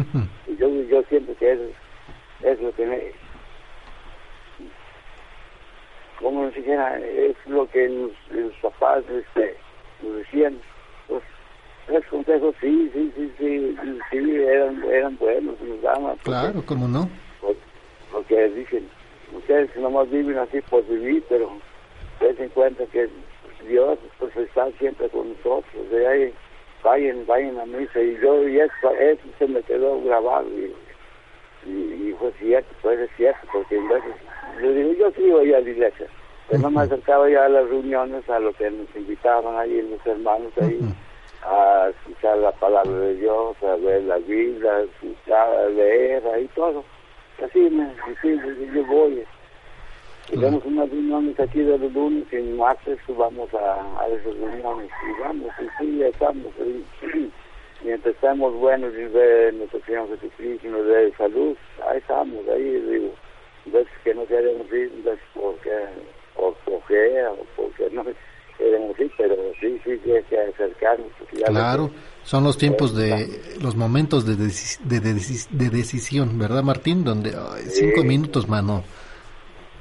Y 0.46 0.56
yo, 0.56 0.68
yo 0.68 1.02
siento 1.04 1.34
que 1.36 1.52
eso 1.52 1.62
es 2.42 2.60
lo 2.60 2.72
que 2.72 2.84
me, 2.84 3.12
como 6.22 6.50
siquiera 6.52 6.98
es 6.98 7.36
lo 7.46 7.68
que 7.68 7.88
los, 7.88 8.54
papás 8.62 9.04
este, 9.10 9.56
nos 10.02 10.16
decían, 10.18 10.58
pues 11.08 11.22
esos 11.88 12.06
consejos 12.06 12.54
sí, 12.60 12.90
sí, 12.94 13.12
sí, 13.16 13.32
sí, 13.38 13.76
sí, 14.10 14.36
eran, 14.36 14.82
eran 14.84 15.18
buenos, 15.18 15.60
nos 15.60 15.82
daban. 15.82 16.16
Claro, 16.22 16.62
¿cómo 16.64 16.86
no? 16.88 17.08
Porque, 18.12 18.48
dicen, 18.50 18.88
ustedes 19.36 19.74
nomás 19.76 20.08
viven 20.10 20.38
así 20.38 20.60
por 20.62 20.86
vivir, 20.86 21.24
pero 21.28 21.50
se 22.18 22.42
en 22.42 22.50
cuenta 22.50 22.84
que 22.86 23.08
Dios 23.66 23.98
pues 24.18 24.36
está 24.36 24.70
siempre 24.78 25.08
con 25.08 25.30
nosotros, 25.30 25.90
de 25.90 26.06
ahí 26.06 26.34
vayan, 26.84 27.26
vayan 27.26 27.58
a 27.58 27.66
misa, 27.66 28.00
y 28.00 28.18
yo, 28.20 28.48
y 28.48 28.60
eso, 28.60 28.90
eso 28.98 29.22
se 29.38 29.48
me 29.48 29.62
quedó 29.62 30.00
grabado, 30.02 30.48
y, 30.48 30.74
y, 31.68 32.14
fue 32.18 32.32
cierto, 32.38 32.74
fue 32.80 33.08
cierto, 33.16 33.46
porque 33.52 33.76
en 33.76 33.88
veces 33.88 34.14
yo 34.60 34.72
digo, 34.72 34.92
yo 34.92 35.10
sí 35.12 35.30
voy 35.30 35.52
a 35.52 35.60
la 35.60 35.70
iglesia, 35.70 36.06
pero 36.48 36.62
no 36.62 36.70
me 36.70 36.82
acercaba 36.82 37.28
ya 37.28 37.44
a 37.44 37.48
las 37.48 37.68
reuniones, 37.68 38.28
a 38.28 38.38
lo 38.38 38.52
que 38.52 38.70
nos 38.70 38.88
invitaban 38.94 39.56
ahí 39.56 39.82
los 39.82 40.06
hermanos 40.06 40.52
ahí, 40.60 40.80
a 41.42 41.88
escuchar 41.90 42.38
la 42.38 42.52
palabra 42.52 42.92
de 42.92 43.14
Dios, 43.16 43.56
a 43.62 43.76
ver 43.76 44.02
la 44.04 44.18
Biblia, 44.18 44.70
a 44.72 44.80
escuchar, 44.82 45.48
a 45.56 45.68
leer, 45.68 46.26
ahí 46.28 46.48
todo. 46.54 46.84
Así 47.44 47.58
me, 47.58 47.84
así, 47.84 48.40
yo 48.74 48.84
voy. 48.86 49.24
Tenemos 50.28 50.64
unas 50.64 50.88
reuniones 50.88 51.38
aquí 51.40 51.60
de 51.60 51.76
los 51.78 51.92
lunes 51.92 52.24
y 52.30 52.36
en 52.36 52.56
martes 52.56 52.98
vamos 53.08 53.52
a, 53.54 54.00
a 54.00 54.06
esas 54.08 54.36
reuniones 54.36 54.90
y 54.90 55.20
vamos, 55.20 55.48
y 55.60 55.82
sí, 55.84 56.02
estamos. 56.02 56.52
mientras 57.82 58.14
estamos 58.14 58.54
buenos 58.54 58.92
y 58.94 59.02
de 59.02 59.52
nuestro 59.52 59.80
Señor 59.84 60.08
Jesucristo 60.10 60.66
y 60.66 60.70
nos 60.70 60.86
dé 60.86 61.12
salud, 61.18 61.56
ahí 61.88 61.98
estamos, 61.98 62.48
ahí 62.48 62.62
digo 62.62 63.12
veces 63.66 63.92
que 64.04 64.14
no 64.14 64.26
queremos 64.26 64.66
ir, 64.72 64.90
veces 65.04 65.20
porque, 65.34 65.70
por 66.34 66.54
flojera 66.64 67.32
o 67.32 67.46
porque 67.56 67.88
no 67.90 68.04
queremos 68.58 68.98
ir, 68.98 69.12
pero 69.16 69.36
sí, 69.60 69.80
sí, 69.84 70.00
sí 70.04 70.12
hay 70.12 70.22
que 70.24 70.38
acercarnos. 70.38 71.08
Claro, 71.46 71.90
son 72.24 72.44
los 72.44 72.58
tiempos 72.58 72.94
de, 72.96 73.58
los 73.60 73.76
momentos 73.76 74.26
de, 74.26 74.36
de, 74.36 75.00
de, 75.00 75.70
decisión, 75.70 76.38
¿verdad 76.38 76.62
Martín? 76.62 77.04
Donde 77.04 77.34
cinco 77.68 78.04
minutos, 78.04 78.48
mano, 78.48 78.84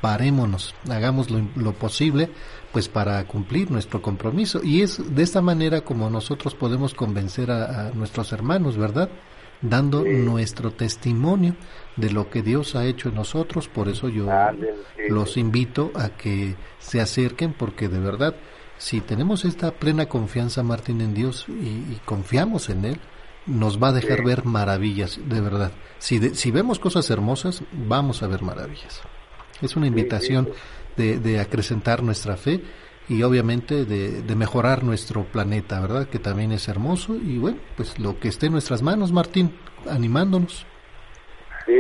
parémonos, 0.02 0.76
hagamos 0.90 1.30
lo, 1.30 1.42
lo 1.56 1.74
posible 1.74 2.30
pues 2.72 2.88
para 2.88 3.24
cumplir 3.26 3.70
nuestro 3.70 4.02
compromiso 4.02 4.62
y 4.64 4.82
es 4.82 5.16
de 5.16 5.24
esta 5.24 5.42
manera 5.42 5.82
como 5.82 6.10
nosotros 6.10 6.56
podemos 6.56 6.94
convencer 6.94 7.52
a, 7.52 7.88
a 7.88 7.92
nuestros 7.92 8.32
hermanos, 8.32 8.78
¿verdad? 8.78 9.10
Dando 9.62 10.03
nuestro 10.03 10.72
testimonio 10.72 11.55
de 11.95 12.12
lo 12.12 12.30
que 12.30 12.41
Dios 12.41 12.76
ha 12.76 12.86
hecho 12.86 13.09
en 13.09 13.16
nosotros. 13.16 13.68
Por 13.68 13.88
eso 13.89 14.09
yo 14.09 14.28
los 15.09 15.38
invito 15.38 15.91
a 15.95 16.09
que 16.09 16.55
se 16.80 17.01
acerquen 17.01 17.53
porque 17.53 17.88
de 17.88 17.99
verdad, 17.99 18.36
si 18.78 19.01
tenemos 19.01 19.45
esta 19.45 19.72
plena 19.72 20.07
confianza, 20.07 20.64
Martín, 20.64 21.01
en 21.01 21.14
Dios 21.14 21.45
y, 21.47 21.99
confiamos 22.05 22.70
en 22.70 22.86
Él, 22.86 22.99
nos 23.45 23.82
va 23.82 23.89
a 23.89 23.93
dejar 23.93 24.24
ver 24.24 24.45
maravillas, 24.45 25.20
de 25.26 25.41
verdad. 25.41 25.72
Si, 25.97 26.36
si 26.36 26.51
vemos 26.51 26.80
cosas 26.80 27.09
hermosas, 27.09 27.64
vamos 27.72 28.24
a 28.24 28.28
ver 28.28 28.41
maravillas. 28.41 29.01
Es 29.62 29.76
una 29.76 29.88
invitación 29.88 30.49
de, 30.97 31.20
de 31.20 31.39
acrecentar 31.39 32.03
nuestra 32.03 32.38
fe 32.38 32.62
y 33.10 33.24
obviamente 33.24 33.86
de, 33.86 34.22
de, 34.22 34.36
mejorar 34.36 34.84
nuestro 34.84 35.24
planeta, 35.24 35.82
¿verdad? 35.82 36.08
Que 36.08 36.20
también 36.20 36.52
es 36.52 36.68
hermoso 36.68 37.16
y 37.16 37.38
bueno, 37.38 37.58
pues 37.76 37.99
lo 37.99 38.20
que 38.20 38.28
esté 38.28 38.45
en 38.45 38.54
nuestras 38.54 38.82
manos, 38.82 39.12
Martín, 39.12 39.52
animándonos. 39.89 40.66
Sí, 41.66 41.74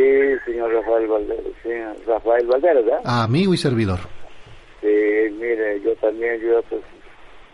señor 0.45 0.73
Rafael 0.73 1.07
Valderas, 1.07 1.53
sí, 1.63 1.69
Rafael 2.05 2.47
Valderas, 2.47 2.85
¿verdad? 2.85 3.01
amigo 3.03 3.53
y 3.53 3.57
servidor. 3.57 3.99
Sí, 4.81 4.87
mire, 5.39 5.79
yo 5.81 5.95
también, 5.97 6.39
yo 6.41 6.61
pues, 6.63 6.81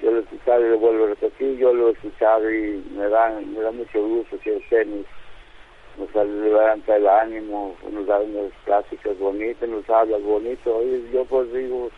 yo 0.01 0.11
lo 0.11 0.17
he 0.19 0.21
escuchado 0.21 0.65
y 0.65 0.69
lo 0.69 0.79
vuelvo 0.79 1.05
a 1.05 1.09
repetir, 1.09 1.57
yo 1.57 1.73
lo 1.73 1.89
he 1.89 1.91
escuchado 1.91 2.49
y 2.49 2.83
me 2.95 3.07
da, 3.09 3.39
me 3.39 3.59
da 3.59 3.71
mucho 3.71 4.01
gusto 4.01 4.37
que 4.39 4.51
usted 4.53 4.87
nos, 4.87 6.15
nos 6.15 6.27
levanta 6.27 6.95
el 6.95 7.07
ánimo, 7.07 7.75
nos 7.91 8.05
da 8.07 8.19
unas 8.19 8.51
pláticas 8.65 9.17
bonitas, 9.19 9.67
nos 9.67 9.89
habla 9.89 10.17
bonito, 10.17 10.81
y 10.83 11.09
yo 11.13 11.25
pues 11.25 11.51
digo, 11.53 11.89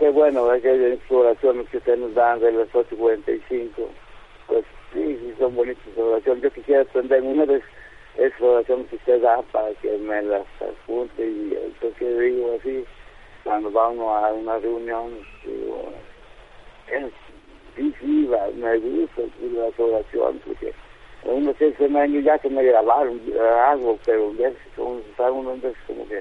qué 0.00 0.10
bueno, 0.10 0.52
es 0.52 0.62
que 0.62 0.70
hay 0.70 0.84
exploraciones 0.94 1.68
que 1.68 1.78
se 1.80 1.96
nos 1.96 2.12
dan 2.14 2.40
de 2.40 2.50
las 2.50 2.68
8.45, 2.72 3.70
pues 4.48 4.64
Sí, 4.92 5.16
sí, 5.20 5.34
son 5.38 5.54
bonitas 5.54 5.84
oraciones. 5.96 6.42
Yo 6.42 6.50
quisiera 6.50 6.82
aprender 6.82 7.22
una 7.22 7.46
de 7.46 7.62
esas 8.16 8.40
oraciones 8.40 8.88
que 8.88 8.96
usted 8.96 9.22
da 9.22 9.40
para 9.52 9.72
que 9.74 9.96
me 9.98 10.20
las 10.22 10.46
apunte 10.60 11.24
y 11.24 11.56
entonces 11.64 12.18
digo 12.18 12.56
así, 12.58 12.84
cuando 13.44 13.70
vamos 13.70 14.24
a 14.24 14.32
una 14.32 14.58
reunión, 14.58 15.12
digo, 15.44 15.92
es, 16.88 17.12
sí, 17.76 18.28
me 18.56 18.78
gusta 18.78 19.22
las 19.52 19.78
oraciones 19.78 20.42
porque 20.44 20.74
uno 21.22 21.54
se, 21.56 21.72
se 21.74 21.88
me 21.88 22.22
ya 22.22 22.36
que 22.38 22.50
me 22.50 22.64
grabaron 22.64 23.20
algo, 23.68 23.96
pero 24.04 24.32
veces 24.32 24.58
como, 24.74 25.00
uno 25.32 25.52
veces 25.52 25.78
como 25.86 26.08
que 26.08 26.20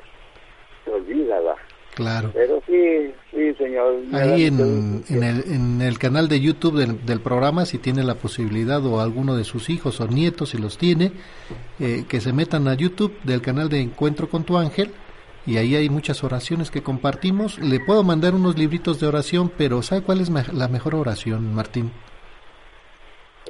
se 0.86 0.92
olvida, 0.92 1.40
¿verdad? 1.40 1.56
Claro. 2.00 2.32
Pero 2.34 2.62
sí, 2.66 3.14
sí, 3.30 3.54
señor. 3.56 3.93
Ahí 4.14 4.45
en, 4.45 5.04
en, 5.10 5.22
el, 5.22 5.43
en 5.52 5.82
el 5.82 6.00
canal 6.00 6.30
de 6.30 6.39
YouTube 6.39 6.78
del, 6.80 7.06
del, 7.06 7.20
programa, 7.20 7.66
si 7.66 7.78
tiene 7.78 8.04
la 8.04 8.16
posibilidad 8.16 8.86
o 8.86 9.02
alguno 9.02 9.36
de 9.36 9.43
sus 9.43 9.70
hijos 9.70 10.00
o 10.00 10.08
nietos, 10.08 10.52
si 10.52 10.58
los 10.58 10.78
tiene, 10.78 11.12
eh, 11.82 12.06
que 12.08 12.22
se 12.22 12.32
metan 12.32 12.70
a 12.70 12.74
YouTube 12.74 13.14
del 13.24 13.41
canal 13.41 13.68
de 13.68 13.82
Encuentro 13.82 14.30
con 14.30 14.45
tu 14.45 14.58
Ángel 14.58 14.91
y 15.45 15.58
ahí 15.58 15.76
hay 15.76 15.89
muchas 15.89 16.24
oraciones 16.24 16.72
que 16.72 16.82
compartimos. 16.82 17.60
Le 17.60 17.82
puedo 17.82 18.02
mandar 18.02 18.34
unos 18.34 18.58
libritos 18.58 19.02
de 19.02 19.08
oración, 19.08 19.52
pero 19.58 19.82
¿sabe 19.82 20.02
cuál 20.02 20.22
es 20.22 20.30
la 20.30 20.70
mejor 20.70 20.95
oración, 20.95 21.54
Martín? 21.54 21.91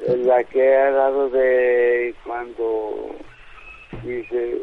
La 0.07 0.43
que 0.45 0.75
ha 0.75 0.89
dado 0.89 1.29
de 1.29 2.15
cuando 2.25 3.15
dice 4.03 4.57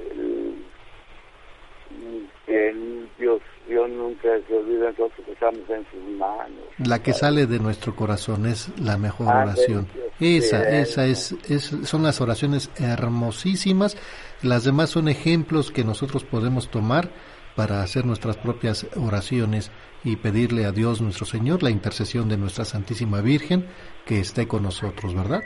que 2.47 2.75
Dios 3.19 3.41
Dios 3.69 3.91
nunca 3.91 4.29
se 4.47 4.55
olvida 4.55 4.91
nosotros 4.91 5.29
estamos 5.29 5.69
en 5.69 5.85
sus 5.91 6.03
manos. 6.17 6.65
La 6.79 7.03
que 7.03 7.13
sale 7.13 7.47
de 7.47 7.59
nuestro 7.59 7.97
corazón 7.97 8.47
es 8.47 8.71
la 8.81 8.97
mejor 8.97 9.29
ah, 9.29 9.43
oración. 9.43 9.89
Esa, 10.21 10.69
esa 10.79 11.07
es, 11.07 11.33
es, 11.49 11.65
son 11.85 12.05
las 12.05 12.21
oraciones 12.21 12.71
hermosísimas. 12.79 13.97
Las 14.43 14.65
demás 14.65 14.91
son 14.91 15.09
ejemplos 15.09 15.71
que 15.71 15.85
nosotros 15.85 16.25
podemos 16.25 16.71
tomar 16.71 17.11
para 17.57 17.83
hacer 17.83 18.05
nuestras 18.05 18.37
propias 18.37 18.87
oraciones 18.97 19.73
y 20.05 20.17
pedirle 20.17 20.67
a 20.67 20.73
Dios 20.73 21.01
nuestro 21.01 21.27
Señor 21.27 21.63
la 21.63 21.71
intercesión 21.71 22.29
de 22.29 22.37
nuestra 22.37 22.65
Santísima 22.65 23.21
Virgen 23.21 23.67
que 24.05 24.21
esté 24.21 24.47
con 24.47 24.63
nosotros, 24.63 25.15
¿verdad? 25.15 25.43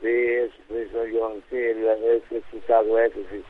Sí, 0.00 0.06
eso, 0.06 1.06
yo, 1.06 1.34
sí, 1.50 1.56
he 1.56 2.36
escuchado 2.36 2.98
eso, 3.00 3.18
sí 3.30 3.42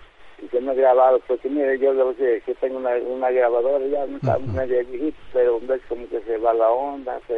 y 0.49 0.51
que 0.51 0.61
no 0.61 0.72
he 0.72 0.76
grabado, 0.76 1.20
porque 1.26 1.49
mire, 1.49 1.78
yo 1.78 1.92
lo 1.92 2.12
sé, 2.14 2.42
que 2.44 2.55
tengo 2.55 2.78
una, 2.78 2.94
una 2.96 3.30
grabadora, 3.30 3.84
ya 3.86 4.07
no 4.07 4.16
está 4.16 4.38
medio 4.38 4.84
viejito, 4.86 5.18
pero 5.32 5.61
ves 5.61 5.80
como 5.88 6.09
que 6.09 6.20
se 6.22 6.38
va 6.38 6.53
la 6.55 6.70
onda, 6.70 7.20
se, 7.26 7.36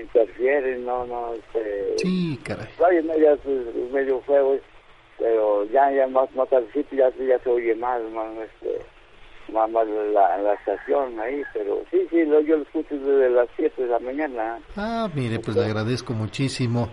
interfiere, 0.00 0.78
no, 0.78 1.06
no, 1.06 1.34
este... 1.34 1.98
Sí, 1.98 2.38
caray. 2.44 2.68
Oye, 2.78 3.02
medio, 3.02 3.38
medio 3.92 4.20
feo, 4.22 4.58
pero 5.18 5.64
ya, 5.66 5.90
ya 5.92 6.06
más, 6.06 6.34
más 6.34 6.48
tardecito 6.48 6.96
ya, 6.96 7.10
ya 7.10 7.38
se 7.40 7.50
oye 7.50 7.74
más, 7.74 8.00
más, 8.10 8.28
este, 8.38 8.78
más, 9.52 9.70
más 9.70 9.86
la, 9.86 10.38
la 10.38 10.54
estación 10.54 11.18
ahí, 11.20 11.42
pero 11.52 11.82
sí, 11.90 12.06
sí, 12.10 12.24
lo, 12.24 12.40
yo 12.40 12.56
lo 12.56 12.62
escucho 12.62 12.96
desde 12.96 13.30
las 13.30 13.48
7 13.56 13.82
de 13.82 13.88
la 13.88 13.98
mañana. 13.98 14.60
Ah, 14.76 15.08
mire, 15.14 15.38
pues 15.38 15.56
le 15.56 15.64
agradezco 15.64 16.12
muchísimo. 16.12 16.88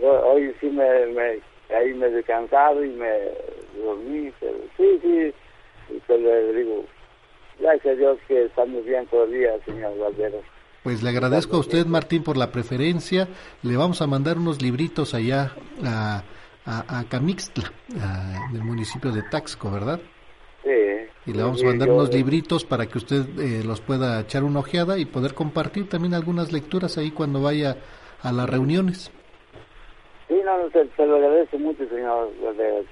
Hoy 0.00 0.54
sí 0.60 0.66
me, 0.68 1.06
me 1.06 1.40
ahí 1.74 1.94
me 1.94 2.06
he 2.06 2.10
descansado 2.10 2.84
y 2.84 2.90
me 2.90 3.10
dormí, 3.82 4.32
pero 4.40 4.56
sí, 4.76 4.98
sí, 5.02 5.32
y 5.90 5.98
pues 6.06 6.20
le 6.20 6.52
digo, 6.52 6.84
gracias 7.58 7.94
a 7.94 7.98
Dios 7.98 8.18
que 8.28 8.44
estamos 8.44 8.84
bien 8.84 9.06
todavía, 9.06 9.52
señor 9.64 9.98
Valderos. 9.98 10.44
Pues 10.82 11.02
le 11.02 11.10
agradezco 11.10 11.56
a 11.56 11.60
usted, 11.60 11.86
Martín, 11.86 12.24
por 12.24 12.36
la 12.36 12.50
preferencia. 12.50 13.28
Le 13.62 13.76
vamos 13.76 14.02
a 14.02 14.08
mandar 14.08 14.36
unos 14.36 14.60
libritos 14.60 15.14
allá 15.14 15.52
a, 15.84 16.24
a, 16.66 16.98
a 16.98 17.04
Camixtla, 17.04 17.72
del 18.52 18.64
municipio 18.64 19.12
de 19.12 19.22
Taxco, 19.22 19.70
¿verdad? 19.70 20.00
Sí. 20.64 20.70
Y 21.26 21.32
le 21.34 21.42
vamos 21.42 21.62
a 21.62 21.66
mandar 21.66 21.88
unos 21.88 22.12
libritos 22.12 22.64
para 22.64 22.86
que 22.86 22.98
usted 22.98 23.24
eh, 23.38 23.62
los 23.64 23.80
pueda 23.80 24.20
echar 24.20 24.42
una 24.42 24.58
ojeada 24.58 24.98
y 24.98 25.04
poder 25.04 25.34
compartir 25.34 25.88
también 25.88 26.14
algunas 26.14 26.50
lecturas 26.50 26.98
ahí 26.98 27.12
cuando 27.12 27.40
vaya 27.40 27.76
a 28.20 28.32
las 28.32 28.50
reuniones. 28.50 29.12
Sí, 30.32 30.40
no, 30.46 30.70
se, 30.70 30.88
se 30.96 31.06
lo 31.06 31.16
agradece 31.16 31.58
mucho, 31.58 31.86
señor, 31.90 32.30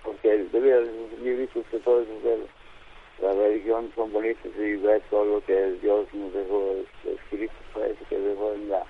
porque 0.04 0.44
debido 0.52 0.82
libros 1.22 1.48
que 1.70 1.78
todos 1.78 2.06
de 2.22 2.38
la 3.22 3.32
religión 3.32 3.90
son 3.96 4.12
bonitos 4.12 4.52
y 4.58 4.76
ver 4.76 5.00
todo 5.08 5.24
lo 5.24 5.44
que 5.46 5.72
Dios 5.80 6.06
nos 6.12 6.34
dejó 6.34 6.74
escrito, 7.02 7.54
pues, 7.72 7.96
que 8.10 8.18
dejó 8.18 8.52
en 8.52 8.68
la 8.68 8.84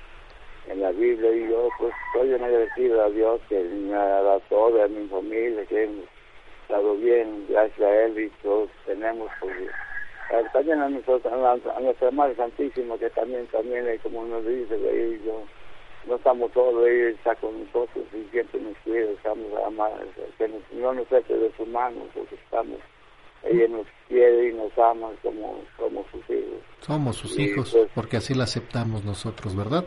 en 0.67 0.81
la 0.81 0.91
Biblia. 0.91 1.31
Y 1.31 1.49
yo 1.49 1.69
pues 1.79 1.95
estoy 2.09 2.35
agradecido 2.35 3.05
a 3.05 3.11
Dios 3.11 3.41
que 3.49 3.61
me 3.61 3.95
ha 3.95 4.21
dado 4.21 4.43
todo, 4.49 4.83
a 4.83 4.89
mi 4.89 5.07
familia, 5.07 5.65
que 5.67 5.85
hemos 5.85 6.07
estado 6.63 6.97
bien, 6.97 7.47
gracias 7.49 7.81
a 7.81 8.05
Él 8.05 8.19
y 8.19 8.29
todos 8.43 8.69
tenemos 8.85 9.31
pues, 9.39 9.55
también 10.53 10.81
a, 10.81 10.89
nosotros, 10.89 11.33
a, 11.33 11.81
nuestra 11.81 12.11
Madre 12.11 12.35
Santísima 12.35 12.99
que 12.99 13.11
también, 13.11 13.47
también 13.47 13.87
como 14.03 14.25
nos 14.25 14.45
dice, 14.45 14.77
yo 15.25 15.45
no 16.07 16.17
estamos 16.17 16.51
todos, 16.53 16.87
ella 16.89 17.11
está 17.11 17.35
con 17.37 17.65
nosotros 17.65 18.05
y 18.13 18.31
siempre 18.31 18.61
nos 18.61 18.77
cuida, 18.79 19.11
estamos 19.11 19.47
amados, 19.67 20.01
que 20.39 20.49
no 20.73 20.93
nos 20.95 21.13
eche 21.13 21.35
de 21.35 21.53
sus 21.57 21.69
manos 21.69 22.05
porque 22.15 22.35
estamos, 22.35 22.79
ella 23.45 23.69
nos 23.69 23.87
quiere 24.09 24.49
y 24.49 24.53
nos 24.55 24.77
ama 24.79 25.09
como, 25.23 25.61
como 25.77 26.05
sus 26.11 26.23
hijos. 26.31 26.61
Somos 26.81 27.17
sus 27.17 27.39
hijos, 27.39 27.73
pues, 27.73 27.89
porque 27.95 28.17
así 28.17 28.35
la 28.35 28.45
aceptamos 28.45 29.05
nosotros, 29.05 29.57
¿verdad? 29.57 29.85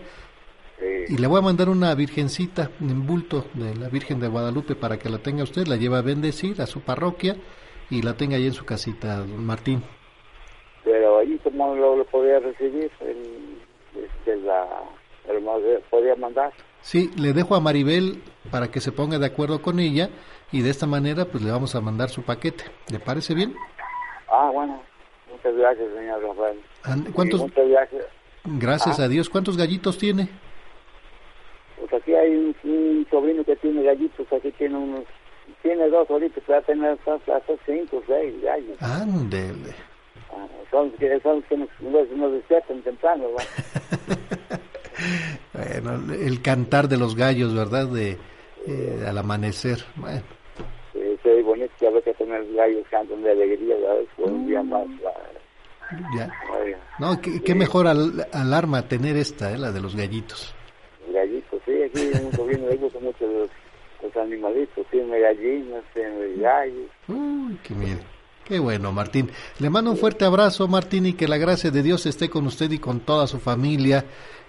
Y 1.08 1.18
le 1.18 1.28
voy 1.28 1.40
a 1.40 1.42
mandar 1.42 1.70
una 1.70 1.96
virgencita 1.96 2.72
en 2.82 3.06
bulto 3.06 3.46
de 3.54 3.76
la 3.76 3.88
Virgen 3.90 4.20
de 4.20 4.28
Guadalupe 4.28 4.76
para 4.76 4.98
que 4.98 5.10
la 5.10 5.20
tenga 5.20 5.44
usted, 5.44 5.66
la 5.68 5.78
lleva 5.78 6.00
a 6.00 6.02
bendecir 6.02 6.62
a 6.62 6.66
su 6.66 6.82
parroquia 6.82 7.36
y 7.90 8.02
la 8.02 8.18
tenga 8.18 8.36
ahí 8.36 8.48
en 8.48 8.54
su 8.54 8.66
casita, 8.66 9.18
don 9.18 9.46
Martín. 9.46 9.82
Pero 10.84 11.20
ahí, 11.20 11.40
¿cómo 11.44 11.76
lo, 11.76 11.96
lo 11.96 12.06
podía 12.06 12.40
recibir? 12.40 12.92
En, 13.00 13.62
este, 13.96 14.36
la 14.38 14.68
pero 15.26 15.40
podría 15.90 16.16
mandar. 16.16 16.52
Sí, 16.82 17.10
le 17.18 17.34
dejo 17.34 17.56
a 17.56 17.62
Maribel 17.62 18.22
para 18.52 18.70
que 18.70 18.82
se 18.82 18.92
ponga 18.92 19.18
de 19.18 19.26
acuerdo 19.26 19.62
con 19.62 19.80
ella 19.80 20.10
y 20.52 20.62
de 20.62 20.70
esta 20.70 20.86
manera 20.86 21.26
pues 21.26 21.44
le 21.44 21.52
vamos 21.52 21.76
a 21.76 21.82
mandar 21.82 22.10
su 22.10 22.24
paquete. 22.24 22.66
¿Le 22.92 23.00
parece 23.00 23.34
bien? 23.34 23.56
Ah, 24.30 24.50
bueno. 24.54 24.82
Muchas 25.32 25.56
gracias, 25.56 25.88
señor 25.96 26.24
Rafael. 26.24 26.60
¿Cuántos? 27.14 27.42
muchas 27.42 27.68
gracias. 27.68 28.06
Gracias 28.46 29.00
a 29.00 29.08
Dios. 29.08 29.30
¿Cuántos 29.30 29.58
gallitos 29.58 29.98
tiene? 29.98 30.30
Pues 31.80 31.94
aquí 31.94 32.14
hay 32.14 32.56
un, 32.64 33.08
sobrino 33.10 33.44
que 33.44 33.56
tiene 33.58 33.84
gallitos, 33.84 34.32
aquí 34.32 34.52
tiene 34.52 34.78
unos, 34.78 35.06
tiene 35.62 35.90
dos 35.90 36.10
ahorita, 36.10 36.42
va 36.50 36.58
a 36.58 36.62
tener 36.62 36.98
hasta, 37.06 37.42
cinco 37.66 37.98
o 37.98 38.04
seis 38.08 38.42
gallos. 38.42 38.82
Ándele. 38.82 39.74
Ah, 40.32 40.48
son, 40.72 40.94
son 41.24 41.42
que 41.44 41.58
nos, 41.58 41.70
nos, 41.82 42.32
despiertan 42.32 42.82
temprano, 42.82 43.26
bueno, 45.54 46.14
el 46.14 46.42
cantar 46.42 46.88
de 46.88 46.98
los 46.98 47.16
gallos, 47.16 47.54
¿verdad? 47.56 47.88
De 47.88 48.18
eh, 48.68 49.06
al 49.08 49.18
amanecer. 49.18 49.80
Bueno. 49.96 50.22
Sí, 50.94 51.00
sí, 51.22 51.42
bonito 51.42 51.74
que 51.80 51.88
a 51.88 51.92
veces 51.92 52.18
tener 52.18 52.46
gallos 52.54 52.86
cantan 52.90 53.22
de 53.22 53.32
alegría, 53.32 53.76
¿verdad? 53.76 54.04
un 54.18 54.48
día 54.48 54.64
mm. 54.64 54.70
más. 54.70 54.88
Ya. 56.18 56.32
No, 56.98 57.20
qué, 57.22 57.56
mejor 57.56 57.88
al, 57.88 58.26
alarma 58.32 58.88
tener 58.88 59.16
esta, 59.18 59.54
¿eh? 59.54 59.58
la 59.58 59.72
de 59.72 59.82
los 59.82 59.96
gallitos. 59.96 60.56
Gallitos, 61.12 61.62
sí, 61.66 61.84
aquí 61.84 62.10
un 62.24 62.32
sobrino 62.32 62.68
le 62.68 62.78
gusta 62.78 63.00
mucho 63.00 63.28
los, 63.28 63.50
los 64.02 64.18
animalitos, 64.18 64.86
tiene 64.90 65.20
gallinas, 65.20 65.84
tiene 65.94 66.36
gallos. 66.38 66.90
Uy, 67.08 67.60
qué 67.64 67.76
miedo. 67.76 68.00
Qué 68.46 68.60
bueno, 68.60 68.92
Martín. 68.92 69.30
Le 69.60 69.70
mando 69.70 69.92
un 69.92 69.98
fuerte 69.98 70.26
abrazo, 70.26 70.68
Martín, 70.68 71.06
y 71.06 71.14
que 71.14 71.28
la 71.28 71.38
gracia 71.38 71.72
de 71.72 71.82
Dios 71.82 72.06
esté 72.06 72.30
con 72.30 72.46
usted 72.46 72.70
y 72.72 72.80
con 72.80 73.00
toda 73.00 73.26
su 73.28 73.40
familia. 73.40 74.04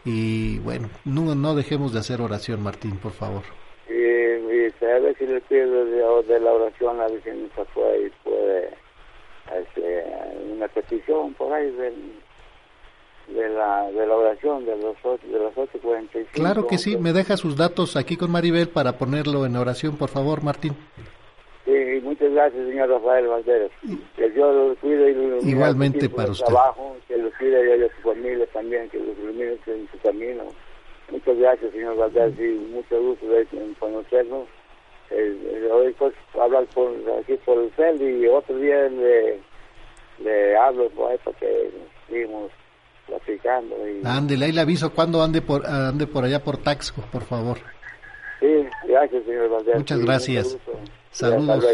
Y 0.05 0.59
bueno, 0.59 0.91
no, 1.05 1.35
no 1.35 1.55
dejemos 1.55 1.93
de 1.93 2.01
hacer 2.01 2.21
oración, 2.21 2.63
Martín, 2.63 2.97
por 2.99 3.13
favor. 3.13 3.43
Y, 3.89 3.93
y 3.93 4.85
a 4.85 4.99
ver 4.99 5.17
si 5.17 5.27
le 5.27 5.41
pido 5.43 6.23
de, 6.23 6.41
la 6.41 6.53
oración 6.53 7.01
a 7.01 7.07
Virgen 7.07 7.49
fue 7.73 8.07
y 8.07 8.11
puede 8.25 8.71
este, 9.53 10.05
una 10.53 10.69
petición 10.69 11.33
por 11.35 11.53
ahí 11.53 11.71
de 11.71 13.49
la, 13.49 13.91
de 13.91 14.07
la 14.07 14.15
oración 14.15 14.67
de 14.67 14.77
los 14.77 14.97
de 15.23 15.39
las 15.39 15.55
8.45. 15.55 16.27
Claro 16.33 16.67
que 16.67 16.79
sí, 16.79 16.97
me 16.97 17.13
deja 17.13 17.37
sus 17.37 17.57
datos 17.57 17.97
aquí 17.97 18.17
con 18.17 18.31
Maribel 18.31 18.69
para 18.69 18.99
ponerlo 18.99 19.47
en 19.47 19.57
oración, 19.57 19.97
por 19.97 20.11
favor, 20.11 20.43
Martín. 20.43 20.75
Sí, 21.65 22.01
muchas 22.03 22.31
gracias, 22.33 22.67
señor 22.67 22.91
Rafael 22.91 23.27
Valderas. 23.27 23.71
Que 24.17 24.31
Dios 24.31 24.55
los 24.55 24.79
cuide 24.79 25.11
y 25.11 25.15
los 25.15 25.45
Igualmente 25.47 26.11
para 26.11 26.31
usted. 26.31 26.45
Trabajo, 26.45 26.97
que 27.09 27.17
los 27.17 27.33
cuide 27.35 27.79
y 27.79 27.83
a 27.83 27.89
su 27.97 28.03
familia 28.03 28.47
también, 28.53 28.89
que 28.91 28.99
los 28.99 29.17
ilumine 29.19 29.57
en 29.67 29.89
su 29.91 29.99
camino. 30.03 30.45
Muchas 31.11 31.39
gracias, 31.39 31.73
señor 31.73 31.97
Valderas, 31.97 32.39
y 32.39 32.53
mucho 32.71 33.01
gusto 33.01 33.27
de 33.29 33.47
conocernos. 33.79 34.47
Eh, 35.11 35.69
hoy 35.71 35.93
pues 35.99 36.15
hablar 36.41 36.67
por, 36.75 36.91
aquí 37.21 37.35
por 37.45 37.59
el 37.59 37.71
CEL 37.73 38.03
y 38.03 38.27
otro 38.27 38.57
día 38.57 38.89
le, 38.89 39.39
le 40.19 40.57
hablo 40.57 40.89
por 40.91 41.12
ahí 41.12 41.19
para 41.25 41.37
que 41.39 41.71
seguimos 42.09 42.51
platicando. 43.07 43.77
Y... 43.89 44.03
Ándele, 44.05 44.47
ahí 44.47 44.53
le 44.53 44.61
aviso 44.61 44.93
cuando 44.93 45.23
ande 45.23 45.41
por, 45.41 45.67
ande 45.67 46.07
por 46.07 46.25
allá 46.25 46.43
por 46.43 46.59
Taxco, 46.59 47.03
por 47.12 47.23
favor. 47.23 47.59
Sí, 48.41 48.67
gracias, 48.87 49.25
señor 49.25 49.49
Valdés. 49.49 49.77
Muchas 49.77 50.01
gracias. 50.01 50.59
Saludos, 51.15 51.65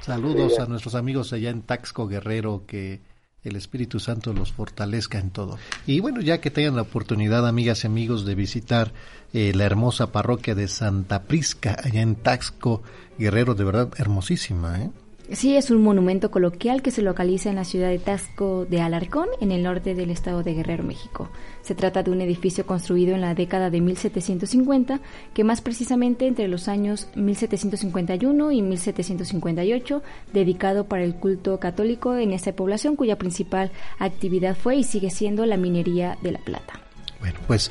saludos 0.00 0.58
a 0.58 0.66
nuestros 0.66 0.94
amigos 0.94 1.32
allá 1.32 1.48
en 1.48 1.62
Taxco 1.62 2.06
Guerrero, 2.06 2.64
que 2.66 3.00
el 3.42 3.56
Espíritu 3.56 3.98
Santo 4.00 4.34
los 4.34 4.52
fortalezca 4.52 5.18
en 5.18 5.30
todo. 5.30 5.58
Y 5.86 6.00
bueno, 6.00 6.20
ya 6.20 6.42
que 6.42 6.50
tengan 6.50 6.76
la 6.76 6.82
oportunidad, 6.82 7.48
amigas 7.48 7.84
y 7.84 7.86
amigos, 7.86 8.26
de 8.26 8.34
visitar 8.34 8.92
eh, 9.32 9.52
la 9.54 9.64
hermosa 9.64 10.12
parroquia 10.12 10.54
de 10.54 10.68
Santa 10.68 11.22
Prisca, 11.22 11.74
allá 11.82 12.02
en 12.02 12.16
Taxco 12.16 12.82
Guerrero, 13.18 13.54
de 13.54 13.64
verdad 13.64 13.88
hermosísima, 13.96 14.78
¿eh? 14.82 14.90
Sí, 15.32 15.56
es 15.56 15.70
un 15.70 15.82
monumento 15.82 16.30
coloquial 16.30 16.82
que 16.82 16.90
se 16.90 17.00
localiza 17.00 17.48
en 17.48 17.56
la 17.56 17.64
ciudad 17.64 17.88
de 17.88 17.98
Tasco 17.98 18.66
de 18.66 18.82
Alarcón, 18.82 19.28
en 19.40 19.50
el 19.50 19.62
norte 19.62 19.94
del 19.94 20.10
estado 20.10 20.42
de 20.42 20.52
Guerrero, 20.52 20.84
México. 20.84 21.30
Se 21.62 21.74
trata 21.74 22.02
de 22.02 22.10
un 22.10 22.20
edificio 22.20 22.66
construido 22.66 23.14
en 23.14 23.22
la 23.22 23.34
década 23.34 23.70
de 23.70 23.80
1750, 23.80 25.00
que 25.32 25.42
más 25.42 25.62
precisamente 25.62 26.26
entre 26.26 26.48
los 26.48 26.68
años 26.68 27.08
1751 27.14 28.52
y 28.52 28.60
1758, 28.60 30.02
dedicado 30.34 30.84
para 30.84 31.02
el 31.02 31.14
culto 31.14 31.58
católico 31.58 32.14
en 32.14 32.32
esta 32.32 32.52
población, 32.52 32.94
cuya 32.94 33.16
principal 33.16 33.70
actividad 33.98 34.54
fue 34.54 34.76
y 34.76 34.84
sigue 34.84 35.08
siendo 35.08 35.46
la 35.46 35.56
minería 35.56 36.18
de 36.20 36.32
la 36.32 36.40
plata. 36.40 36.74
Bueno, 37.20 37.38
pues 37.46 37.70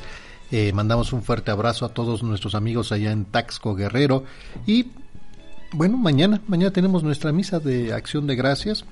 eh, 0.50 0.72
mandamos 0.72 1.12
un 1.12 1.22
fuerte 1.22 1.52
abrazo 1.52 1.86
a 1.86 1.90
todos 1.90 2.24
nuestros 2.24 2.56
amigos 2.56 2.90
allá 2.90 3.12
en 3.12 3.24
Taxco 3.24 3.76
Guerrero 3.76 4.24
y 4.66 4.86
bueno, 5.72 5.96
mañana, 5.96 6.40
mañana 6.46 6.72
tenemos 6.72 7.02
nuestra 7.02 7.32
misa 7.32 7.58
de 7.58 7.92
acción 7.92 8.26
de 8.26 8.36
gracias 8.36 8.84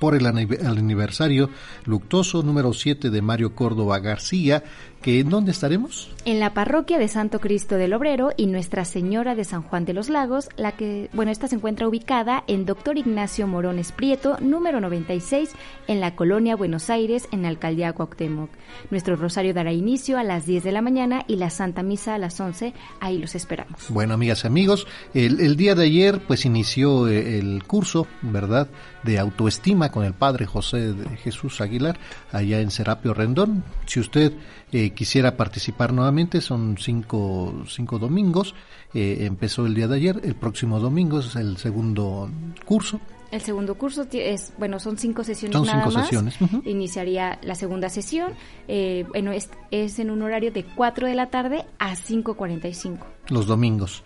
por 0.00 0.14
el 0.14 0.26
aniversario 0.26 1.50
luctuoso 1.84 2.42
número 2.42 2.72
7 2.72 3.10
de 3.10 3.22
Mario 3.22 3.54
Córdoba 3.54 4.00
García, 4.00 4.64
que 5.04 5.20
¿en 5.20 5.28
dónde 5.28 5.50
estaremos? 5.50 6.08
En 6.24 6.40
la 6.40 6.54
parroquia 6.54 6.98
de 6.98 7.08
Santo 7.08 7.38
Cristo 7.38 7.76
del 7.76 7.92
Obrero 7.92 8.30
y 8.38 8.46
Nuestra 8.46 8.86
Señora 8.86 9.34
de 9.34 9.44
San 9.44 9.60
Juan 9.60 9.84
de 9.84 9.92
los 9.92 10.08
Lagos, 10.08 10.48
la 10.56 10.72
que, 10.72 11.10
bueno, 11.12 11.30
esta 11.30 11.46
se 11.46 11.56
encuentra 11.56 11.86
ubicada 11.86 12.42
en 12.46 12.64
Doctor 12.64 12.96
Ignacio 12.96 13.46
Morones 13.46 13.92
Prieto, 13.92 14.38
número 14.40 14.80
96, 14.80 15.50
en 15.88 16.00
la 16.00 16.16
colonia 16.16 16.56
Buenos 16.56 16.88
Aires, 16.88 17.28
en 17.32 17.42
la 17.42 17.48
alcaldía 17.48 17.92
Cuauhtémoc. 17.92 18.48
Nuestro 18.90 19.16
rosario 19.16 19.52
dará 19.52 19.74
inicio 19.74 20.16
a 20.16 20.24
las 20.24 20.46
10 20.46 20.64
de 20.64 20.72
la 20.72 20.80
mañana 20.80 21.24
y 21.28 21.36
la 21.36 21.50
Santa 21.50 21.82
Misa 21.82 22.14
a 22.14 22.18
las 22.18 22.40
11. 22.40 22.72
Ahí 23.00 23.18
los 23.18 23.34
esperamos. 23.34 23.90
Bueno, 23.90 24.14
amigas 24.14 24.44
y 24.44 24.46
amigos, 24.46 24.86
el, 25.12 25.38
el 25.40 25.56
día 25.56 25.74
de 25.74 25.84
ayer 25.84 26.22
pues 26.26 26.46
inició 26.46 27.08
eh, 27.08 27.38
el 27.38 27.62
curso, 27.64 28.06
¿verdad?, 28.22 28.68
de 29.02 29.18
autoestima 29.18 29.90
con 29.90 30.04
el 30.04 30.14
Padre 30.14 30.46
José 30.46 30.94
de 30.94 31.16
Jesús 31.18 31.60
Aguilar, 31.60 31.98
allá 32.32 32.60
en 32.60 32.70
Serapio 32.70 33.12
Rendón. 33.12 33.64
Si 33.84 34.00
usted 34.00 34.32
eh, 34.76 34.90
quisiera 34.90 35.36
participar 35.36 35.92
nuevamente, 35.92 36.40
son 36.40 36.76
cinco, 36.80 37.62
cinco 37.68 38.00
domingos. 38.00 38.56
Eh, 38.92 39.18
empezó 39.20 39.66
el 39.66 39.74
día 39.76 39.86
de 39.86 39.94
ayer, 39.94 40.20
el 40.24 40.34
próximo 40.34 40.80
domingo 40.80 41.20
es 41.20 41.36
el 41.36 41.58
segundo 41.58 42.28
curso. 42.64 43.00
El 43.30 43.40
segundo 43.40 43.76
curso 43.76 44.04
es, 44.10 44.52
bueno, 44.58 44.80
son 44.80 44.98
cinco 44.98 45.22
sesiones 45.22 45.56
son 45.56 45.66
nada 45.68 45.84
cinco 45.84 45.94
más. 45.94 46.08
Sesiones. 46.08 46.34
Iniciaría 46.64 47.38
la 47.42 47.54
segunda 47.54 47.88
sesión. 47.88 48.32
Eh, 48.66 49.04
bueno, 49.10 49.30
es, 49.30 49.48
es 49.70 50.00
en 50.00 50.10
un 50.10 50.22
horario 50.22 50.50
de 50.50 50.64
4 50.64 51.06
de 51.06 51.14
la 51.14 51.30
tarde 51.30 51.64
a 51.78 51.94
5.45. 51.94 52.98
Los 53.28 53.46
domingos 53.46 54.02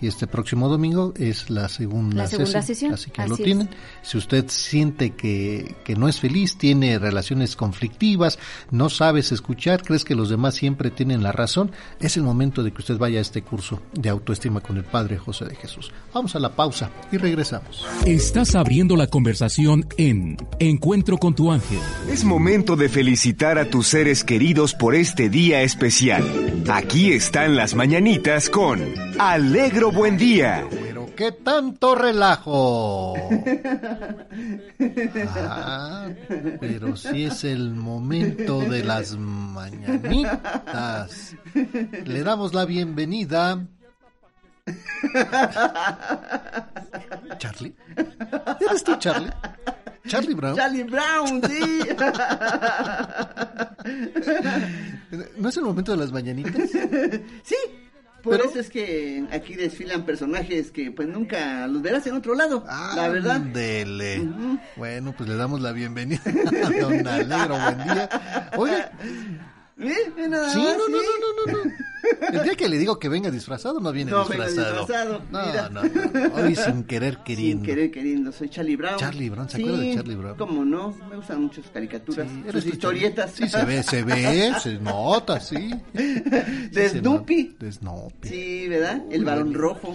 y 0.00 0.06
este 0.06 0.26
próximo 0.26 0.68
domingo 0.68 1.12
es 1.16 1.50
la 1.50 1.68
segunda, 1.68 2.26
sesión, 2.26 2.94
Así 2.94 3.10
que 3.10 3.26
lo 3.26 3.36
tienen. 3.36 3.68
Si 4.02 4.16
usted 4.16 4.46
siente 4.48 5.10
que, 5.10 5.76
que, 5.84 5.94
no 5.94 6.08
es 6.08 6.20
feliz, 6.20 6.56
tiene 6.56 6.98
relaciones 6.98 7.54
conflictivas, 7.56 8.38
no 8.70 8.88
sabes 8.88 9.32
escuchar, 9.32 9.82
crees 9.82 10.04
que 10.04 10.14
los 10.14 10.30
demás 10.30 10.54
siempre 10.54 10.90
tienen 10.90 11.22
la 11.22 11.32
razón, 11.32 11.70
es 12.00 12.16
el 12.16 12.22
momento 12.22 12.62
de 12.62 12.72
que 12.72 12.78
usted 12.78 12.98
vaya 12.98 13.18
a 13.18 13.22
este 13.22 13.42
curso 13.42 13.80
de 13.92 14.08
autoestima 14.08 14.60
con 14.60 14.76
el 14.76 14.84
Padre 14.84 15.18
José 15.18 15.44
de 15.44 15.54
Jesús. 15.54 15.92
Vamos 16.14 16.34
a 16.34 16.38
la 16.38 16.54
pausa 16.54 16.90
y 17.12 17.18
regresamos. 17.18 17.86
Estás 18.06 18.54
abriendo 18.54 18.96
la 18.96 19.06
conversación 19.06 19.86
en 19.96 20.36
Encuentro 20.58 21.18
con 21.18 21.34
tu 21.34 21.52
ángel. 21.52 21.78
Es 22.08 22.24
momento 22.24 22.76
de 22.76 22.88
felicitar 22.88 23.58
a 23.58 23.66
tus 23.66 23.88
seres 23.88 24.24
queridos 24.24 24.74
por 24.74 24.94
este 24.94 25.28
día 25.28 25.62
especial. 25.62 26.24
Aquí 26.70 27.12
están 27.12 27.56
las 27.56 27.74
mañanitas 27.74 28.48
con 28.48 28.80
Alegro 29.18 29.89
buen 29.90 30.16
día. 30.16 30.66
Pero 30.70 31.06
qué 31.14 31.32
tanto 31.32 31.94
relajo. 31.94 33.14
Ah, 35.36 36.08
pero 36.60 36.96
si 36.96 37.24
es 37.24 37.44
el 37.44 37.70
momento 37.74 38.60
de 38.60 38.84
las 38.84 39.16
mañanitas. 39.16 40.56
Le 42.04 42.22
damos 42.22 42.54
la 42.54 42.64
bienvenida. 42.64 43.66
Charlie. 47.38 47.74
¿Eres 48.60 48.84
tú, 48.84 48.96
Charlie? 48.96 49.30
Charlie 50.06 50.34
Brown. 50.34 50.56
Charlie 50.56 50.84
Brown, 50.84 51.42
sí. 51.48 51.80
¿No 55.36 55.48
es 55.48 55.56
el 55.56 55.64
momento 55.64 55.92
de 55.92 55.98
las 55.98 56.12
mañanitas? 56.12 56.70
Sí, 57.42 57.56
por 58.22 58.40
eso 58.40 58.58
es 58.60 58.70
que 58.70 59.24
aquí 59.30 59.54
desfilan 59.54 60.04
personajes 60.04 60.70
que 60.70 60.90
pues 60.90 61.08
nunca 61.08 61.66
los 61.66 61.82
verás 61.82 62.06
en 62.06 62.14
otro 62.14 62.34
lado, 62.34 62.64
la 62.94 63.08
verdad. 63.08 63.40
Dele. 63.40 64.26
Bueno, 64.76 65.14
pues 65.16 65.28
le 65.28 65.36
damos 65.36 65.60
la 65.60 65.72
bienvenida 65.72 66.20
a 66.24 66.70
Don 66.80 67.06
Alegro, 67.06 67.58
buen 67.58 67.84
día. 67.84 68.50
Oye, 68.56 68.84
¿Eh? 69.80 69.94
sí, 70.14 70.22
no, 70.28 70.28
no, 70.28 70.88
no, 70.88 70.98
no, 70.98 71.52
no, 71.52 71.64
no. 71.64 71.72
El 72.32 72.42
día 72.44 72.54
que 72.54 72.68
le 72.68 72.78
digo 72.78 72.98
que 72.98 73.08
venga 73.08 73.30
disfrazado, 73.30 73.80
no 73.80 73.92
viene 73.92 74.12
disfrazado. 74.12 75.22
no, 75.30 75.70
no, 75.70 75.82
no, 75.82 76.34
Hoy 76.34 76.56
sin 76.56 76.84
querer 76.84 77.18
queriendo. 77.18 77.64
Sin 77.64 77.74
querer 77.74 77.90
queriendo. 77.90 78.32
Soy 78.32 78.48
Charlie 78.48 78.76
Brown. 78.76 78.98
Charlie 78.98 79.30
Brown, 79.30 79.48
¿se 79.48 79.58
acuerda 79.58 79.78
de 79.78 79.94
Charlie 79.94 80.14
Brown? 80.14 80.36
¿Cómo 80.36 80.64
no? 80.64 80.94
Me 81.08 81.16
gustan 81.16 81.42
muchas 81.42 81.64
caricaturas. 81.72 82.26
Sí, 82.28 82.52
sus 82.52 82.66
historietas. 82.66 83.32
Sí, 83.32 83.48
se 83.48 83.64
ve, 83.64 83.82
se 83.82 84.02
ve, 84.02 84.52
se 84.62 84.78
nota, 84.78 85.40
sí. 85.40 85.70
de 85.92 86.88
Snoopy. 86.88 87.56
De 87.58 87.72
Snoopy. 87.72 88.28
Sí, 88.28 88.68
¿verdad? 88.68 89.02
El 89.10 89.24
varón 89.24 89.54
rojo. 89.54 89.94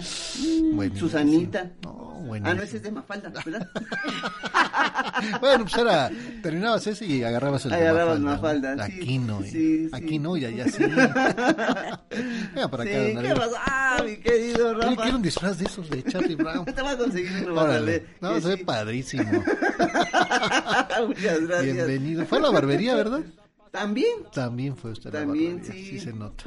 Susanita. 0.94 1.70
No, 1.82 2.06
bueno. 2.26 2.48
Ah, 2.48 2.54
no, 2.54 2.62
ese 2.62 2.78
es 2.78 2.82
de 2.82 2.90
Mafalda, 2.90 3.30
¿verdad? 3.30 3.68
bueno, 5.40 5.64
pues 5.64 5.76
era, 5.76 6.10
terminabas 6.42 6.86
ese 6.86 7.06
y 7.06 7.22
agarrabas 7.22 7.66
el 7.66 7.72
Agarrabas 7.72 8.20
Mafalda. 8.20 8.70
Mafalda. 8.76 8.84
Aquí 8.84 9.18
no, 9.18 9.42
sí, 9.42 9.75
aquí 9.92 10.18
no 10.18 10.36
y 10.36 10.44
allá 10.44 10.66
sí. 10.68 10.82
Venga 12.54 12.68
para 12.70 12.82
acá, 12.82 13.04
sí, 13.06 13.16
¿qué 13.20 13.34
pasa? 13.34 13.62
Ah, 13.64 14.02
mi 14.04 14.16
querido 14.16 14.74
Rafa. 14.74 14.90
Yo 14.90 14.96
quiero 14.96 15.16
un 15.16 15.22
disfraz 15.22 15.58
de 15.58 15.64
esos 15.64 15.88
de 15.90 16.02
Charlie 16.04 16.34
Brown. 16.34 16.64
Te 16.74 16.82
va 16.82 16.90
a 16.92 16.96
conseguir 16.98 17.48
uno, 17.48 17.62
Órale. 17.62 18.06
No, 18.20 18.40
se 18.40 18.48
ve 18.48 18.58
padrísimo. 18.58 19.24
Muchas 21.06 21.40
gracias. 21.40 21.74
Bienvenido. 21.74 22.26
Fue 22.26 22.38
a 22.38 22.42
la 22.42 22.50
barbería, 22.50 22.94
¿verdad? 22.94 23.22
También. 23.70 24.24
También 24.32 24.76
fue 24.76 24.92
usted 24.92 25.10
También, 25.10 25.62
sí. 25.64 25.84
Sí 25.84 26.00
se 26.00 26.12
nota. 26.12 26.44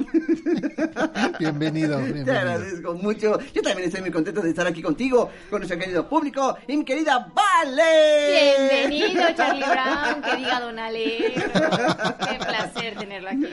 bienvenido, 1.38 1.98
bienvenido. 1.98 2.24
Te 2.24 2.38
agradezco 2.38 2.94
mucho. 2.94 3.38
Yo 3.54 3.62
también 3.62 3.86
estoy 3.88 4.00
muy 4.00 4.10
contento 4.10 4.40
de 4.40 4.50
estar 4.50 4.66
aquí 4.66 4.82
contigo, 4.82 5.30
con 5.48 5.60
nuestro 5.60 5.78
querido 5.78 6.08
público 6.08 6.56
y 6.66 6.76
mi 6.76 6.84
querida 6.84 7.32
Vale. 7.34 8.86
Bienvenido, 8.88 9.22
Charlie 9.36 9.64
Brown. 9.70 10.22
Que 10.22 10.36
diga 10.36 10.60
Don 10.60 10.78
Ale. 10.78 11.34
Qué 11.34 12.38
placer 12.38 12.98
tenerlo 12.98 13.28
aquí. 13.28 13.46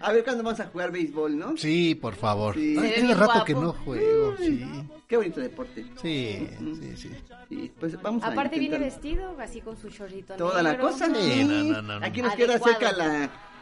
A 0.00 0.12
ver 0.12 0.24
cuándo 0.24 0.42
vamos 0.42 0.60
a 0.60 0.66
jugar 0.66 0.92
béisbol, 0.92 1.38
¿no? 1.38 1.56
Sí, 1.56 1.94
por 1.94 2.14
favor. 2.14 2.54
Sí. 2.54 2.76
Ay, 2.78 2.92
tiene 2.94 3.14
rato 3.14 3.32
guapo. 3.32 3.44
que 3.44 3.54
no 3.54 3.72
juego, 3.72 4.36
sí. 4.38 4.64
Qué 5.08 5.16
bonito 5.16 5.40
deporte. 5.40 5.84
Sí, 6.00 6.48
sí, 6.58 6.96
sí. 6.96 7.10
sí 7.48 7.72
pues 7.78 8.00
vamos 8.00 8.22
Aparte 8.24 8.58
viene 8.58 8.78
vestido 8.78 9.36
así 9.38 9.60
con 9.60 9.76
su 9.76 9.88
chorrito 9.90 10.34
Toda 10.34 10.62
la 10.62 10.78
cosa. 10.78 11.06
Sí, 11.14 11.44
no, 11.44 11.82
no, 11.82 12.00
no, 12.00 12.06
Aquí 12.06 12.22
nos 12.22 12.34
queda 12.34 12.58
cerca 12.58 12.92
la 12.92 13.13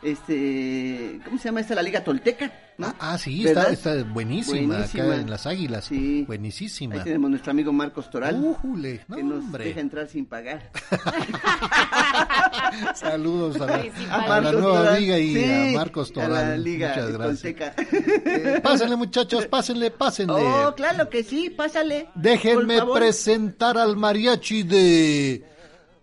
este, 0.03 1.20
¿cómo 1.24 1.38
se 1.38 1.44
llama 1.44 1.61
esta? 1.61 1.76
La 1.76 1.82
Liga 1.82 2.03
Tolteca, 2.03 2.53
¿no? 2.76 2.88
Ah, 2.88 3.12
ah 3.12 3.18
sí, 3.18 3.46
está, 3.46 3.70
está 3.70 4.03
buenísima, 4.03 4.74
buenísima, 4.74 5.05
acá 5.05 5.14
en 5.16 5.30
las 5.30 5.46
Águilas. 5.46 5.84
Sí. 5.84 6.24
Buenísima. 6.26 6.96
Ahí 6.96 7.03
tenemos 7.05 7.30
nuestro 7.30 7.53
amigo 7.53 7.72
Marcos 7.72 8.11
Toral. 8.11 8.34
Újule, 8.42 9.05
no, 9.07 9.16
que 9.16 9.22
nos 9.22 9.44
hombre. 9.44 9.64
deja 9.66 9.80
entrar 9.80 10.09
sin 10.09 10.26
pagar. 10.26 10.70
Saludos 12.96 13.61
a, 13.61 13.66
la, 13.66 13.84
a 14.11 14.40
la 14.40 14.53
nueva 14.53 14.78
Toral. 14.78 15.00
liga 15.00 15.18
y 15.18 15.34
sí, 15.34 15.44
a 15.44 15.78
Marcos 15.78 16.12
Toral. 16.12 16.32
A 16.32 16.48
la 16.48 16.57
Liga 16.57 16.88
Muchas 16.88 17.12
gracias. 17.12 17.55
Eh, 17.92 18.61
pásenle, 18.61 18.96
muchachos, 18.96 19.46
pásenle, 19.46 19.92
pásenle. 19.92 20.34
Oh, 20.34 20.74
claro 20.74 21.09
que 21.09 21.22
sí, 21.22 21.48
pásale. 21.48 22.09
Déjenme 22.16 22.80
presentar 22.92 23.78
al 23.78 23.96
mariachi 23.96 24.64
de 24.64 25.44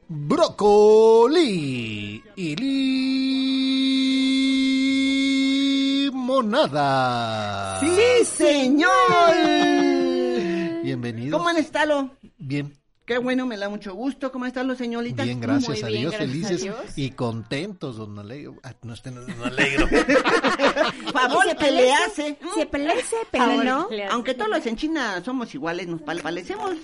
brócoli 0.09 1.29
y 2.35 2.55
limonada. 6.09 7.79
Sí, 7.79 8.25
señor. 8.25 8.89
Bienvenido. 10.83 11.37
¿Cómo 11.37 11.49
han 11.49 11.57
estado? 11.57 12.09
Bien. 12.39 12.75
Qué 13.05 13.17
bueno, 13.17 13.45
me 13.47 13.57
da 13.57 13.69
mucho 13.69 13.93
gusto. 13.95 14.31
¿Cómo 14.31 14.45
están 14.45 14.67
los 14.67 14.77
señoritas? 14.77 15.25
Bien, 15.25 15.39
gracias 15.41 15.79
Muy 15.81 15.81
a 15.81 15.87
bien, 15.87 16.01
Dios, 16.01 16.11
gracias 16.13 16.29
felices 16.31 16.61
a 16.61 16.63
Dios. 16.63 16.77
y 16.95 17.09
contentos, 17.11 17.97
don 17.97 18.19
Alegro. 18.19 18.55
Ah, 18.61 18.73
no, 18.83 18.93
este 18.93 19.09
no 19.09 19.21
es 19.21 19.27
don 19.35 19.47
Alegro. 19.47 19.87
Favor, 21.11 21.43
Se 21.49 21.55
pelearse. 21.55 22.37
Se 22.53 22.65
parece, 22.67 23.15
pero 23.31 23.45
Ahora, 23.45 23.63
no. 23.63 23.87
Aunque 24.11 24.35
todos 24.35 24.49
los 24.51 24.63
en 24.67 24.75
China 24.75 25.23
somos 25.25 25.55
iguales, 25.55 25.87
nos 25.87 26.01
pale- 26.03 26.21
parecemos. 26.21 26.75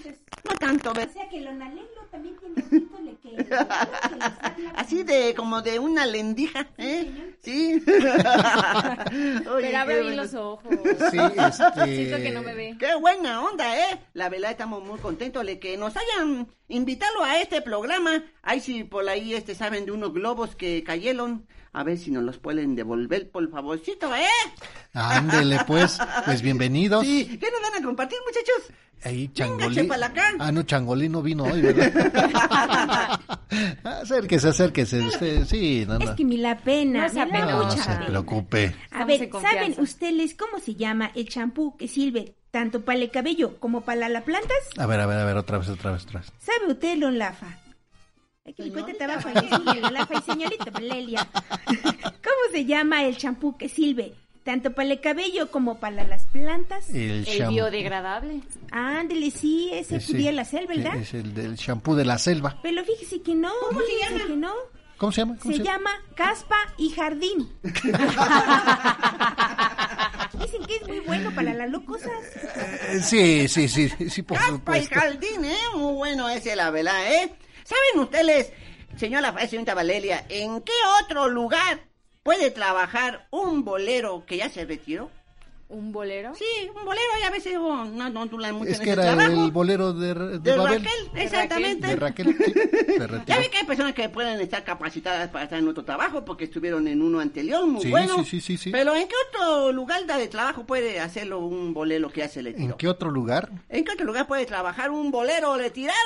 No 0.43 0.55
tanto, 0.59 0.93
¿ves? 0.93 1.09
O 1.09 1.13
sea 1.13 1.29
que 1.29 1.43
Don 1.43 1.61
Alegro 1.61 2.04
también 2.15 2.35
tiene 2.37 2.55
un 2.55 2.69
título 2.69 3.17
que... 3.21 3.29
que 3.29 3.43
les 3.43 3.51
habla. 3.51 4.37
Así 4.75 5.03
de, 5.03 5.33
como 5.35 5.61
de 5.61 5.79
una 5.79 6.05
lendija, 6.05 6.67
¿eh? 6.77 7.35
Sí. 7.41 7.83
Oye, 9.49 9.67
Pero 9.67 9.77
abre 9.77 9.95
bien 9.95 10.15
bueno. 10.15 10.23
los 10.23 10.33
ojos. 10.33 10.73
Sí, 11.11 11.17
este... 11.17 11.85
Siento 11.85 12.17
que 12.17 12.31
no 12.31 12.41
me 12.41 12.55
ve. 12.55 12.75
Qué 12.79 12.95
buena 12.95 13.41
onda, 13.41 13.77
¿eh? 13.77 13.99
La 14.13 14.29
verdad 14.29 14.51
estamos 14.51 14.83
muy 14.83 14.99
contentos 14.99 15.45
de 15.45 15.59
que 15.59 15.77
nos 15.77 15.93
hayan 15.97 16.47
invitado 16.69 17.23
a 17.23 17.39
este 17.39 17.61
programa. 17.61 18.23
Ay, 18.41 18.61
si 18.61 18.83
por 18.83 19.07
ahí 19.09 19.33
este 19.33 19.55
saben 19.55 19.85
de 19.85 19.91
unos 19.91 20.13
globos 20.13 20.55
que 20.55 20.83
cayeron. 20.83 21.45
A 21.77 21.83
ver 21.83 21.97
si 21.97 22.09
nos 22.09 22.23
los 22.23 22.37
pueden 22.37 22.73
devolver, 22.73 23.29
por 23.29 23.51
favorcito, 23.51 24.15
¿eh? 24.15 24.23
Ándele, 24.93 25.59
pues, 25.67 25.99
pues 26.23 26.41
bienvenidos. 26.41 27.03
Sí, 27.05 27.37
¿qué 27.37 27.47
nos 27.51 27.61
van 27.69 27.81
a 27.81 27.85
compartir, 27.85 28.17
muchachos? 28.25 28.77
Ahí, 29.03 29.27
Venga, 29.27 29.33
Changolí. 29.33 29.75
chepa 29.75 29.95
acá. 30.05 30.31
Ah, 30.39 30.53
no, 30.53 30.63
Changolí 30.63 31.09
no 31.09 31.21
vino 31.21 31.43
hoy, 31.43 31.61
¿verdad? 31.61 33.19
acérquese, 33.83 34.47
acérquese. 34.47 35.01
Usted, 35.01 35.43
sí, 35.45 35.83
no, 35.85 35.97
Es 35.99 36.05
no. 36.11 36.15
que 36.15 36.23
me 36.23 36.37
la 36.37 36.57
pena, 36.57 37.09
No 37.09 37.25
me 37.25 37.39
da 37.39 37.45
No, 37.45 37.65
mucha 37.65 37.83
se 37.99 38.05
preocupe. 38.05 38.73
A 38.91 39.03
ver. 39.03 39.29
¿saben 39.29 39.75
ustedes 39.77 40.33
cómo 40.33 40.59
se 40.59 40.75
llama 40.75 41.11
el 41.13 41.27
champú 41.27 41.75
que 41.75 41.89
sirve 41.89 42.35
tanto 42.51 42.85
para 42.85 42.99
el 42.99 43.11
cabello 43.11 43.59
como 43.59 43.81
para 43.81 44.07
las 44.07 44.23
plantas? 44.23 44.55
A 44.77 44.85
ver, 44.85 45.01
a 45.01 45.05
ver, 45.07 45.17
a 45.19 45.25
ver, 45.25 45.35
otra 45.35 45.57
vez, 45.57 45.67
otra 45.67 45.91
vez, 45.91 46.03
otra 46.05 46.21
vez. 46.21 46.31
¿Sabe 46.39 46.71
usted, 46.71 46.97
Lon 46.99 47.17
Lafa? 47.17 47.47
Aquí 48.47 48.61
le 48.63 48.71
cuenta 48.71 48.93
trabajo 48.93 49.27
y 49.29 50.21
señorita 50.21 50.69
Valeria. 50.71 51.27
¿Cómo 51.65 52.41
se 52.51 52.65
llama 52.65 53.03
el 53.03 53.17
champú 53.17 53.57
que 53.57 53.67
sirve 53.69 54.13
tanto 54.43 54.71
para 54.73 54.89
el 54.89 55.01
cabello 55.01 55.49
como 55.49 55.79
para 55.79 56.03
las 56.03 56.27
plantas? 56.27 56.89
El, 56.91 57.27
El 57.27 57.47
biodegradable. 57.47 58.41
Ándele, 58.71 59.31
sí, 59.31 59.71
ese 59.73 59.95
Ese, 59.95 60.13
pudiera 60.13 60.45
ser, 60.45 60.67
¿verdad? 60.67 60.95
Es 60.95 61.15
el 61.15 61.33
del 61.33 61.55
shampoo 61.55 61.95
de 61.95 62.05
la 62.05 62.19
selva. 62.19 62.59
Pero 62.61 62.85
fíjese 62.85 63.23
que 63.23 63.33
no, 63.33 63.51
¿Cómo 63.67 63.79
se 63.81 63.97
llama? 63.99 64.25
que 64.27 64.35
no. 64.35 64.53
¿Cómo 64.97 65.11
se 65.11 65.21
llama? 65.21 65.37
¿Cómo 65.41 65.55
Se 65.55 65.63
llama 65.63 65.89
caspa 66.13 66.57
y 66.77 66.91
jardín. 66.91 67.49
Dicen 67.63 67.81
que 70.67 70.75
es 70.75 70.87
muy 70.87 70.99
bueno 70.99 71.31
para 71.31 71.51
las 71.53 71.69
locosas. 71.71 72.11
Eh, 72.35 72.99
Sí, 73.01 73.47
sí, 73.47 73.67
sí, 73.67 73.89
sí, 74.09 74.21
por 74.21 74.37
Capa 74.37 74.77
y 74.77 74.85
jardín, 74.85 75.45
¿eh? 75.45 75.57
Muy 75.75 75.93
bueno 75.95 76.29
ese, 76.29 76.55
la 76.55 76.69
verdad, 76.69 77.11
¿eh? 77.11 77.33
¿Saben 77.65 77.99
ustedes, 78.03 78.53
señora 78.95 79.33
eh, 79.41 79.47
señorita 79.47 79.73
Valeria, 79.73 80.23
en 80.29 80.61
qué 80.61 80.71
otro 81.03 81.27
lugar 81.27 81.79
puede 82.21 82.51
trabajar 82.51 83.27
un 83.31 83.65
bolero 83.65 84.23
que 84.27 84.37
ya 84.37 84.49
se 84.49 84.65
retiró? 84.65 85.09
¿Un 85.67 85.91
bolero? 85.91 86.35
Sí, 86.35 86.45
un 86.77 86.85
bolero, 86.85 87.01
ya 87.19 87.27
a 87.27 87.31
veces 87.31 87.57
oh, 87.59 87.85
no, 87.85 88.07
no 88.11 88.27
duran 88.27 88.53
mucho 88.53 88.69
Es 88.69 88.77
en 88.79 88.83
que 88.85 88.91
ese 88.91 89.01
era 89.01 89.15
trabajo. 89.15 89.45
el 89.45 89.51
bolero 89.51 89.93
de, 89.93 90.13
de, 90.13 90.37
de 90.39 90.57
Babel. 90.57 90.83
Raquel, 90.85 91.09
exactamente. 91.15 91.87
De 91.87 91.95
Raquel, 91.95 92.37
sí, 92.37 92.53
Ya 92.99 93.07
retiró. 93.07 93.39
ve 93.39 93.49
que 93.49 93.57
hay 93.57 93.63
personas 93.65 93.95
que 93.95 94.07
pueden 94.09 94.39
estar 94.41 94.63
capacitadas 94.63 95.29
para 95.31 95.45
estar 95.45 95.57
en 95.57 95.67
otro 95.67 95.83
trabajo 95.83 96.23
porque 96.23 96.43
estuvieron 96.43 96.87
en 96.87 97.01
uno 97.01 97.19
anterior, 97.19 97.65
muy 97.65 97.81
Sí, 97.81 97.89
bueno. 97.89 98.17
sí, 98.19 98.25
sí, 98.25 98.41
sí, 98.41 98.57
sí. 98.57 98.69
Pero 98.69 98.95
¿en 98.95 99.07
qué 99.07 99.15
otro 99.31 99.71
lugar 99.71 100.05
de 100.05 100.27
trabajo 100.27 100.67
puede 100.67 100.99
hacerlo 100.99 101.39
un 101.39 101.73
bolero 101.73 102.11
que 102.11 102.19
ya 102.21 102.29
se 102.29 102.43
le 102.43 102.51
¿En 102.51 102.73
qué 102.73 102.87
otro 102.87 103.09
lugar? 103.09 103.49
¿En 103.67 103.83
qué 103.83 103.91
otro 103.93 104.05
lugar 104.05 104.27
puede 104.27 104.45
trabajar 104.45 104.91
un 104.91 105.09
bolero 105.09 105.57
retirado? 105.57 105.97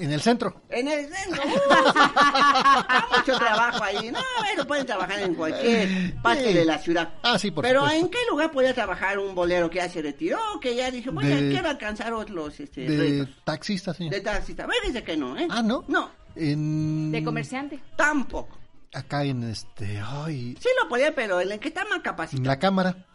En 0.00 0.12
el 0.12 0.20
centro. 0.22 0.62
En 0.70 0.88
el 0.88 1.06
centro. 1.12 1.42
Uh, 1.44 3.16
mucho 3.18 3.38
trabajo 3.38 3.84
ahí. 3.84 4.10
No, 4.10 4.18
eso 4.54 4.66
pueden 4.66 4.86
trabajar 4.86 5.20
en 5.20 5.34
cualquier 5.34 6.14
parte 6.22 6.48
Sí. 6.48 6.54
de 6.54 6.64
la 6.64 6.78
ciudad. 6.78 7.10
Ah, 7.22 7.38
sí, 7.38 7.50
por 7.50 7.62
Pero 7.64 7.80
supuesto. 7.80 8.04
¿en 8.06 8.10
qué 8.10 8.18
lugar 8.30 8.50
puede 8.50 8.72
trabajar 8.74 9.18
un 9.18 9.34
bolero 9.34 9.68
que 9.70 9.76
ya 9.76 9.88
se 9.88 10.00
retiró? 10.02 10.38
Que 10.60 10.74
ya 10.74 10.90
dijo, 10.90 11.12
bueno, 11.12 11.28
De- 11.36 11.50
quiero 11.50 11.68
alcanzar 11.68 12.12
otros 12.12 12.58
este, 12.60 12.82
De 12.88 13.20
retos. 13.20 13.44
taxista, 13.44 13.92
señor. 13.94 14.12
De 14.14 14.20
taxista. 14.20 14.66
Fíjese 14.82 15.02
que 15.04 15.16
no, 15.16 15.36
¿eh? 15.38 15.46
Ah, 15.50 15.62
¿no? 15.62 15.84
No, 15.88 16.10
En... 16.34 17.12
De 17.12 17.22
comerciante. 17.22 17.78
tampoco. 17.96 18.58
Acá 18.92 19.22
en 19.24 19.44
este... 19.44 20.00
Ay... 20.04 20.56
Sí 20.60 20.68
lo 20.82 20.88
podía, 20.88 21.14
pero 21.14 21.40
en 21.40 21.52
el 21.52 21.58
que 21.60 21.68
está 21.68 21.84
más 21.84 21.96
En 21.96 22.02
capacitado. 22.02 22.46
la 22.48 22.58
cámara. 22.58 23.06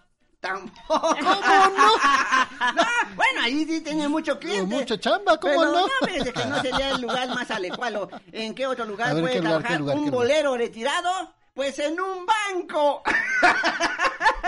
Tampoco. 0.46 1.16
no? 1.22 1.92
Bueno, 3.16 3.42
ahí 3.44 3.66
sí 3.66 3.82
tiene 3.82 4.08
mucho 4.08 4.38
cliente. 4.40 4.76
Mucha 4.76 5.00
chamba, 5.00 5.40
¿cómo 5.40 5.54
Pero 5.60 5.72
no? 5.72 5.82
no, 5.82 6.08
fíjese 6.08 6.34
que 6.34 6.46
no 6.46 6.62
sería 6.62 6.90
el 6.92 7.02
lugar 7.02 7.28
más 7.30 7.50
adecuado. 7.52 8.10
¿En 8.32 8.54
qué 8.54 8.68
otro 8.68 8.86
lugar 8.86 9.14
ver, 9.16 9.24
puede 9.24 9.34
¿qué 9.36 9.40
lugar, 9.42 9.54
trabajar 9.64 9.72
qué 9.78 9.80
lugar, 9.80 9.96
un 9.98 10.04
qué 10.06 10.12
lugar? 10.12 10.24
bolero 10.28 10.58
retirado? 10.58 11.34
Pues 11.56 11.80
en 11.80 12.00
un 12.00 12.26
banco. 12.26 13.02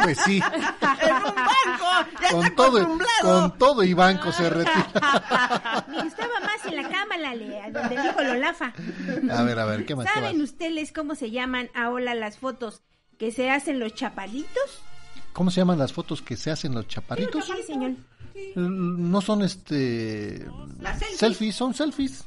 Pues 0.03 0.17
sí. 0.25 0.41
en 0.51 1.13
un 1.15 1.35
banco. 1.35 2.11
Ya 2.21 2.29
Con 2.31 2.43
está 2.43 2.55
todo, 2.55 2.77
acostumbrado. 2.77 3.23
con 3.49 3.57
todo 3.57 3.83
y 3.83 3.93
banco 3.93 4.31
se 4.33 4.49
retira. 4.49 4.87
Me 5.87 6.03
gustaba 6.03 6.39
más 6.41 6.65
en 6.65 6.75
la 6.75 6.89
cámara, 6.89 7.33
le- 7.33 7.71
donde 7.71 7.95
dijo 8.01 8.21
Lolafa. 8.21 8.73
A 9.31 9.41
ver, 9.43 9.57
a 9.59 9.65
ver, 9.65 9.85
¿qué 9.85 9.95
más? 9.95 10.05
¿Qué 10.05 10.13
¿Saben 10.13 10.37
más? 10.39 10.49
ustedes 10.49 10.91
cómo 10.91 11.15
se 11.15 11.31
llaman 11.31 11.69
ahora 11.73 12.13
las 12.13 12.37
fotos 12.39 12.81
que 13.17 13.31
se 13.31 13.49
hacen 13.49 13.79
los 13.79 13.93
chapalitos? 13.95 14.83
¿Cómo 15.37 15.51
se 15.51 15.61
llaman 15.61 15.77
las 15.77 15.93
fotos 15.93 16.23
que 16.23 16.35
se 16.35 16.49
hacen 16.49 16.73
los 16.73 16.87
chaparritos? 16.87 17.45
Sí, 17.45 17.61
señor. 17.67 17.91
Eh, 18.33 18.53
No 18.55 19.21
son 19.21 19.43
este... 19.43 20.39
Selfies. 20.81 21.17
Selfies, 21.19 21.55
son 21.55 21.73
selfies. 21.75 22.23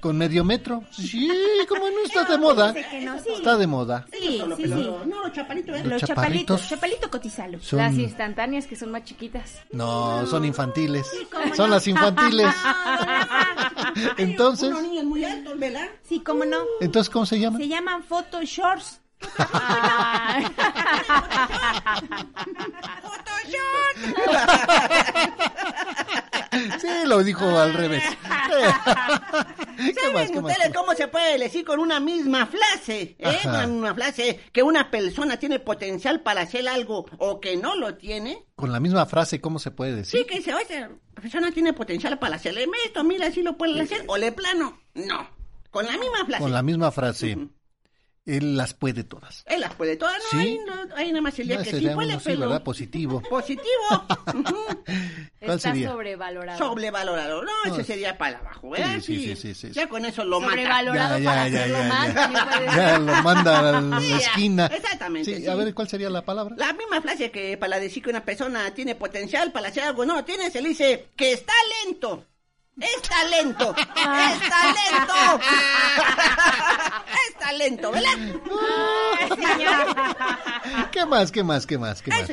Con 0.00 0.18
medio 0.18 0.42
metro. 0.42 0.82
Sí, 0.90 1.30
como 1.68 1.88
no 1.88 2.00
está 2.04 2.24
de 2.28 2.36
moda. 2.38 2.74
No, 3.04 3.18
sí. 3.20 3.28
Está 3.36 3.56
de 3.56 3.66
moda. 3.68 4.04
Sí, 4.12 4.42
sí, 4.56 4.64
sí. 4.64 4.68
No, 4.68 5.22
los 5.22 5.32
chapalitos, 5.32 5.76
¿eh? 5.76 5.82
Los 5.84 5.92
Los 5.92 6.00
chaparritos. 6.02 6.60
chapalitos. 6.60 6.68
Chapalito 6.68 7.10
cotizalo. 7.10 7.60
Son... 7.60 7.78
Las 7.78 7.94
instantáneas 7.94 8.66
que 8.66 8.74
son 8.74 8.90
más 8.90 9.04
chiquitas. 9.04 9.60
No, 9.70 10.26
son 10.26 10.44
infantiles. 10.44 11.06
Son 11.54 11.68
no. 11.68 11.74
las 11.76 11.86
infantiles. 11.86 12.52
Entonces, 14.16 14.70
Unos 14.70 14.82
niños 14.82 15.04
muy 15.04 15.24
altos, 15.24 15.56
¿verdad? 15.56 15.86
Sí, 16.02 16.18
cómo 16.20 16.44
no. 16.44 16.58
entonces 16.80 17.10
¿cómo 17.10 17.26
se 17.26 17.38
llama? 17.38 17.58
Se 17.58 17.68
llaman 17.68 18.02
photo 18.02 18.42
shorts. 18.42 19.00
Sí, 26.80 26.88
lo 27.06 27.22
dijo 27.24 27.44
al 27.58 27.74
revés. 27.74 28.02
¿Qué 29.76 29.94
¿Saben 29.94 30.14
más? 30.14 30.30
Ustedes 30.30 30.72
cómo 30.74 30.94
se 30.94 31.08
puede 31.08 31.38
decir 31.38 31.64
con 31.64 31.80
una 31.80 32.00
misma 32.00 32.46
frase? 32.46 33.16
¿eh? 33.18 33.38
Una 33.44 33.66
misma 33.66 33.94
frase 33.94 34.40
que 34.52 34.62
una 34.62 34.90
persona 34.90 35.36
tiene 35.36 35.58
potencial 35.58 36.20
para 36.20 36.42
hacer 36.42 36.68
algo 36.68 37.06
o 37.18 37.40
que 37.40 37.56
no 37.56 37.74
lo 37.74 37.96
tiene. 37.96 38.44
Con 38.54 38.72
la 38.72 38.80
misma 38.80 39.06
frase, 39.06 39.40
¿cómo 39.40 39.58
se 39.58 39.70
puede 39.70 39.96
decir? 39.96 40.20
Sí, 40.20 40.26
que 40.26 40.36
dice, 40.36 40.54
oye, 40.54 40.80
la 41.14 41.22
persona 41.22 41.50
tiene 41.50 41.72
potencial 41.72 42.18
para 42.18 42.36
hacerle 42.36 42.66
esto, 42.84 43.02
mira, 43.04 43.30
si 43.30 43.42
lo 43.42 43.56
puede 43.56 43.80
hacer, 43.80 44.04
o 44.06 44.16
le 44.16 44.32
plano. 44.32 44.78
No, 44.94 45.28
con 45.70 45.86
la 45.86 45.92
misma 45.92 46.24
frase. 46.24 46.42
Con 46.42 46.52
la 46.52 46.62
misma 46.62 46.92
frase. 46.92 47.36
Él 48.26 48.56
las 48.56 48.72
puede 48.72 49.04
todas. 49.04 49.44
Él 49.46 49.60
las 49.60 49.74
puede 49.74 49.96
todas, 49.96 50.16
no, 50.32 50.40
Sí. 50.40 50.46
hay, 50.46 50.58
no, 50.66 50.96
hay 50.96 51.08
nada 51.08 51.20
más 51.20 51.38
el 51.38 51.46
día 51.48 51.58
No, 51.58 51.62
que 51.64 51.70
sí 51.78 51.86
puede, 51.88 52.12
sí, 52.14 52.18
pero... 52.24 52.40
¿verdad? 52.40 52.62
Positivo. 52.62 53.20
Positivo. 53.28 53.64
¿Cuál 54.24 54.78
Está 55.40 55.58
sería? 55.58 55.90
sobrevalorado. 55.90 56.58
Sobrevalorado. 56.58 57.42
No, 57.44 57.50
No, 57.66 57.74
ese 57.74 57.84
sería 57.84 58.16
para 58.16 58.38
abajo, 58.38 58.70
¿verdad? 58.70 59.00
sí, 59.02 59.18
sí, 59.20 59.36
sí, 59.36 59.54
sí, 59.54 59.72
Ya 59.72 59.88
con 59.88 60.04
eso 60.06 60.24
lo 60.24 60.40
mata. 60.40 60.52
Sobrevalorado 60.54 61.18
Ya, 61.18 61.24
para 61.24 61.48
ya, 61.48 61.52
ya, 61.54 61.60
hacerlo 61.60 61.78
ya, 61.78 62.74
ya. 62.76 62.98
lo 62.98 63.12
manda 63.22 63.58
a 63.58 63.80
la 63.80 63.98
esquina. 64.16 64.66
exactamente, 64.66 65.34
Sí, 65.36 65.42
sí. 65.42 65.46
a 65.48 65.54
ver, 65.54 65.74
¿cuál 65.74 65.88
sería 65.88 66.08
la 66.08 66.24
palabra? 66.24 66.54
La 66.58 66.72
misma 66.72 67.02
frase 67.02 67.30
que 67.30 67.58
para 67.58 67.78
decir 67.78 68.02
que 68.02 68.08
una 68.10 68.24
persona 68.24 68.72
tiene 68.74 68.94
potencial 68.94 69.52
para 69.52 69.68
hacer 69.68 69.82
algo, 69.84 70.06
no, 70.06 70.24
tiene, 70.24 70.50
se 70.50 70.62
le 70.62 70.70
dice 70.70 71.08
que 71.14 71.32
está 71.34 71.52
lento. 71.84 72.24
Es 72.80 73.02
talento, 73.08 73.72
es 73.76 74.48
talento, 74.48 75.40
es 77.28 77.38
talento, 77.38 77.92
¿verdad? 77.92 78.18
¿Qué 80.90 81.06
más, 81.06 81.30
qué 81.30 81.44
más, 81.44 81.66
qué 81.66 81.78
más, 81.78 82.02
qué 82.02 82.10
más? 82.10 82.28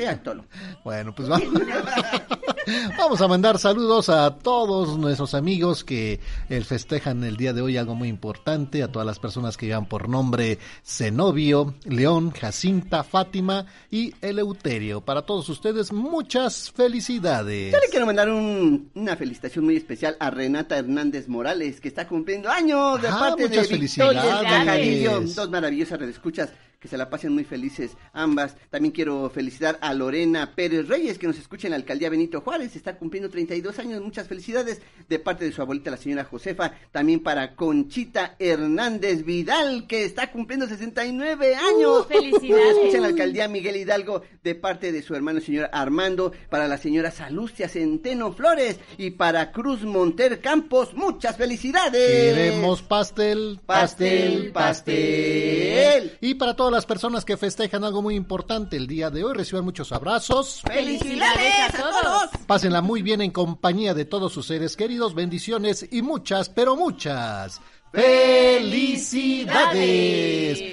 Bueno, 0.82 1.14
pues 1.14 1.28
vamos. 1.28 1.46
vamos 2.98 3.20
a 3.20 3.28
mandar 3.28 3.58
saludos 3.58 4.08
a 4.08 4.36
todos 4.38 4.98
nuestros 4.98 5.34
amigos 5.34 5.84
que 5.84 6.18
eh, 6.48 6.60
festejan 6.62 7.22
el 7.22 7.36
día 7.36 7.52
de 7.52 7.60
hoy 7.62 7.76
algo 7.76 7.94
muy 7.94 8.08
importante, 8.08 8.82
a 8.82 8.90
todas 8.90 9.06
las 9.06 9.20
personas 9.20 9.56
que 9.56 9.66
llevan 9.66 9.86
por 9.86 10.08
nombre 10.08 10.58
Zenobio, 10.84 11.74
León, 11.84 12.32
Jacinta, 12.32 13.04
Fátima 13.04 13.66
y 13.90 14.12
Eleuterio. 14.20 15.02
Para 15.02 15.22
todos 15.22 15.48
ustedes, 15.48 15.92
muchas 15.92 16.72
felicidades. 16.72 17.72
Yo 17.72 17.78
le 17.78 17.88
quiero 17.90 18.06
mandar 18.06 18.28
un- 18.28 18.90
una 18.94 19.16
felicitación 19.16 19.64
muy 19.66 19.76
especial 19.76 20.16
a 20.18 20.30
Renata 20.32 20.76
Hernández 20.78 21.28
Morales, 21.28 21.80
que 21.80 21.88
está 21.88 22.08
cumpliendo 22.08 22.48
años 22.48 23.00
de 23.00 23.08
Ah, 23.08 23.18
parte 23.18 23.42
de 23.44 23.48
muchas 23.50 23.68
Victoria 23.68 24.20
felicidades. 24.22 24.50
Cajarillo, 24.50 25.20
dos 25.20 25.50
maravillosas 25.50 25.98
redescuchas 26.00 26.50
que 26.82 26.88
se 26.88 26.98
la 26.98 27.08
pasen 27.08 27.32
muy 27.32 27.44
felices 27.44 27.96
ambas. 28.12 28.56
También 28.70 28.92
quiero 28.92 29.30
felicitar 29.30 29.78
a 29.80 29.94
Lorena 29.94 30.54
Pérez 30.56 30.88
Reyes, 30.88 31.16
que 31.16 31.28
nos 31.28 31.38
escucha 31.38 31.68
en 31.68 31.70
la 31.70 31.76
alcaldía 31.76 32.10
Benito 32.10 32.40
Juárez, 32.40 32.74
está 32.74 32.96
cumpliendo 32.96 33.30
32 33.30 33.78
años, 33.78 34.02
muchas 34.02 34.26
felicidades 34.26 34.82
de 35.08 35.18
parte 35.20 35.44
de 35.44 35.52
su 35.52 35.62
abuelita, 35.62 35.92
la 35.92 35.96
señora 35.96 36.24
Josefa. 36.24 36.72
También 36.90 37.20
para 37.20 37.54
Conchita 37.54 38.34
Hernández 38.38 39.24
Vidal, 39.24 39.86
que 39.86 40.04
está 40.04 40.32
cumpliendo 40.32 40.66
69 40.66 41.54
años. 41.54 42.00
Uh, 42.00 42.04
felicidades. 42.04 42.76
escucha 42.76 42.96
en 42.96 43.02
la 43.02 43.08
alcaldía 43.08 43.46
Miguel 43.46 43.76
Hidalgo, 43.76 44.22
de 44.42 44.54
parte 44.56 44.90
de 44.90 45.02
su 45.02 45.14
hermano, 45.14 45.38
el 45.38 45.44
señor 45.44 45.70
Armando. 45.72 46.32
Para 46.50 46.66
la 46.66 46.78
señora 46.78 47.12
Salucia 47.12 47.68
Centeno 47.68 48.32
Flores 48.32 48.78
y 48.98 49.10
para 49.10 49.52
Cruz 49.52 49.84
Monter 49.84 50.40
Campos, 50.40 50.94
muchas 50.94 51.36
felicidades. 51.36 52.34
Queremos 52.34 52.82
pastel, 52.82 53.60
Pastel, 53.64 54.50
pastel. 54.52 56.18
Y 56.20 56.34
para 56.34 56.56
todas 56.72 56.84
las 56.84 56.86
personas 56.86 57.26
que 57.26 57.36
festejan 57.36 57.84
algo 57.84 58.00
muy 58.00 58.14
importante 58.14 58.78
el 58.78 58.86
día 58.86 59.10
de 59.10 59.22
hoy, 59.22 59.34
reciban 59.34 59.62
muchos 59.62 59.92
abrazos. 59.92 60.62
¡Felicidades 60.66 61.52
a 61.68 61.70
todos! 61.70 62.30
Pásenla 62.46 62.80
muy 62.80 63.02
bien 63.02 63.20
en 63.20 63.30
compañía 63.30 63.92
de 63.92 64.06
todos 64.06 64.32
sus 64.32 64.46
seres 64.46 64.74
queridos, 64.74 65.14
bendiciones 65.14 65.86
y 65.90 66.00
muchas, 66.00 66.48
pero 66.48 66.74
muchas 66.74 67.60
felicidades. 67.92 69.02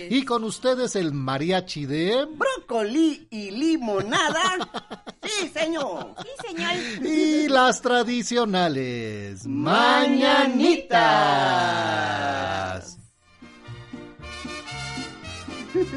Y 0.10 0.24
con 0.24 0.46
ustedes 0.46 0.96
el 0.96 1.12
mariachi 1.12 1.86
de... 1.86 2.26
Brócoli 2.34 3.28
y 3.30 3.52
limonada. 3.52 5.04
Sí, 5.22 5.50
señor. 5.50 6.16
Sí, 6.24 6.30
señor. 6.48 6.72
Y 7.06 7.50
las 7.50 7.82
tradicionales 7.82 9.46
mañanitas. 9.46 11.00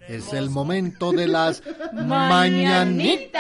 Es 0.09 0.33
el 0.33 0.51
momento 0.51 1.13
de 1.13 1.29
las 1.29 1.63
mañanitas. 1.93 3.39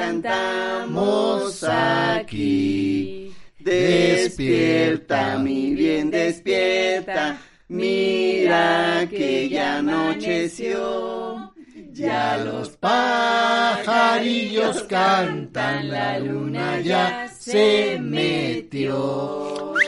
cantamos 0.00 1.62
aquí. 1.64 3.34
Despierta, 3.58 5.38
mi 5.38 5.74
bien, 5.74 6.10
despierta. 6.10 7.38
Mira 7.68 9.06
que 9.08 9.48
ya 9.48 9.78
anocheció. 9.78 11.52
Ya 11.92 12.36
los 12.38 12.70
pajarillos 12.76 13.64
cantan, 14.84 15.88
la 15.90 16.18
luna 16.18 16.80
ya 16.80 17.28
se 17.28 17.98
metió. 18.00 19.74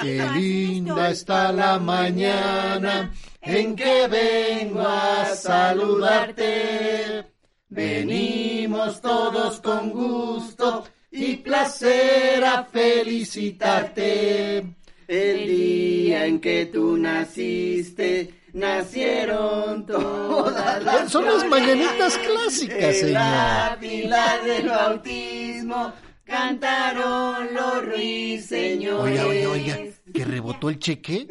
Qué 0.00 0.26
linda 0.34 1.10
está 1.10 1.52
la 1.52 1.78
mañana 1.78 3.12
en 3.42 3.76
que 3.76 4.08
vengo 4.08 4.80
a 4.80 5.26
saludarte. 5.34 7.24
Venimos 7.68 9.00
todos 9.00 9.60
con 9.60 9.90
gusto 9.90 10.84
y 11.10 11.36
placer 11.36 12.44
a 12.44 12.64
felicitarte. 12.64 14.64
El 15.06 15.46
día 15.46 16.26
en 16.26 16.40
que 16.40 16.66
tú 16.66 16.96
naciste, 16.98 18.34
nacieron 18.52 19.86
todas 19.86 20.82
las 20.82 21.10
Son 21.12 21.24
las 21.24 21.46
mañanitas 21.46 22.18
clásicas, 22.18 22.78
El 22.78 22.94
señor. 22.94 23.22
ávila 23.22 24.38
del 24.44 24.68
bautismo, 24.68 25.92
cantaron 26.24 27.54
los 27.54 27.86
ruiseñores. 27.86 29.20
Oiga, 29.20 29.26
oiga, 29.26 29.48
oiga, 29.50 29.78
que 30.12 30.24
rebotó 30.24 30.68
el 30.70 30.78
cheque. 30.78 31.26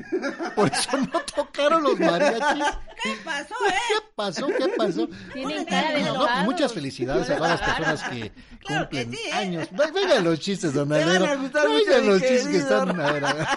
Por 0.56 0.72
eso 0.72 0.98
no 0.98 1.20
tocaron 1.36 1.84
los 1.84 1.99
mariachis. 1.99 2.64
¿Qué 3.04 3.12
pasó, 3.24 3.56
¿Qué 3.60 3.70
eh? 3.70 4.04
pasó? 4.16 4.48
¿Qué 4.48 4.68
pasó? 4.76 5.08
Tienen 5.34 5.66
cara 5.66 5.91
de 5.91 5.99
No, 6.02 6.06
no, 6.08 6.14
enojados. 6.16 6.45
muchas 6.45 6.74
felicidades 6.74 7.30
a 7.30 7.38
todas 7.38 7.60
las 7.60 7.70
personas 7.78 8.04
que 8.10 8.32
Claro 8.66 8.90
que 8.90 9.04
cumplen 9.04 9.12
sí, 9.12 9.20
¿eh? 9.30 9.32
años. 9.34 9.68
Ve- 9.72 9.91
Vengan 9.94 10.24
los 10.24 10.40
chistes, 10.40 10.74
don 10.74 10.91
Alero. 10.91 11.26
Vengan 11.54 12.08
los 12.08 12.22
chistes 12.22 12.48
que 12.48 12.58
están. 12.58 12.99
a 12.99 13.12
ver, 13.12 13.26
a 13.26 13.34
ver. 13.34 13.48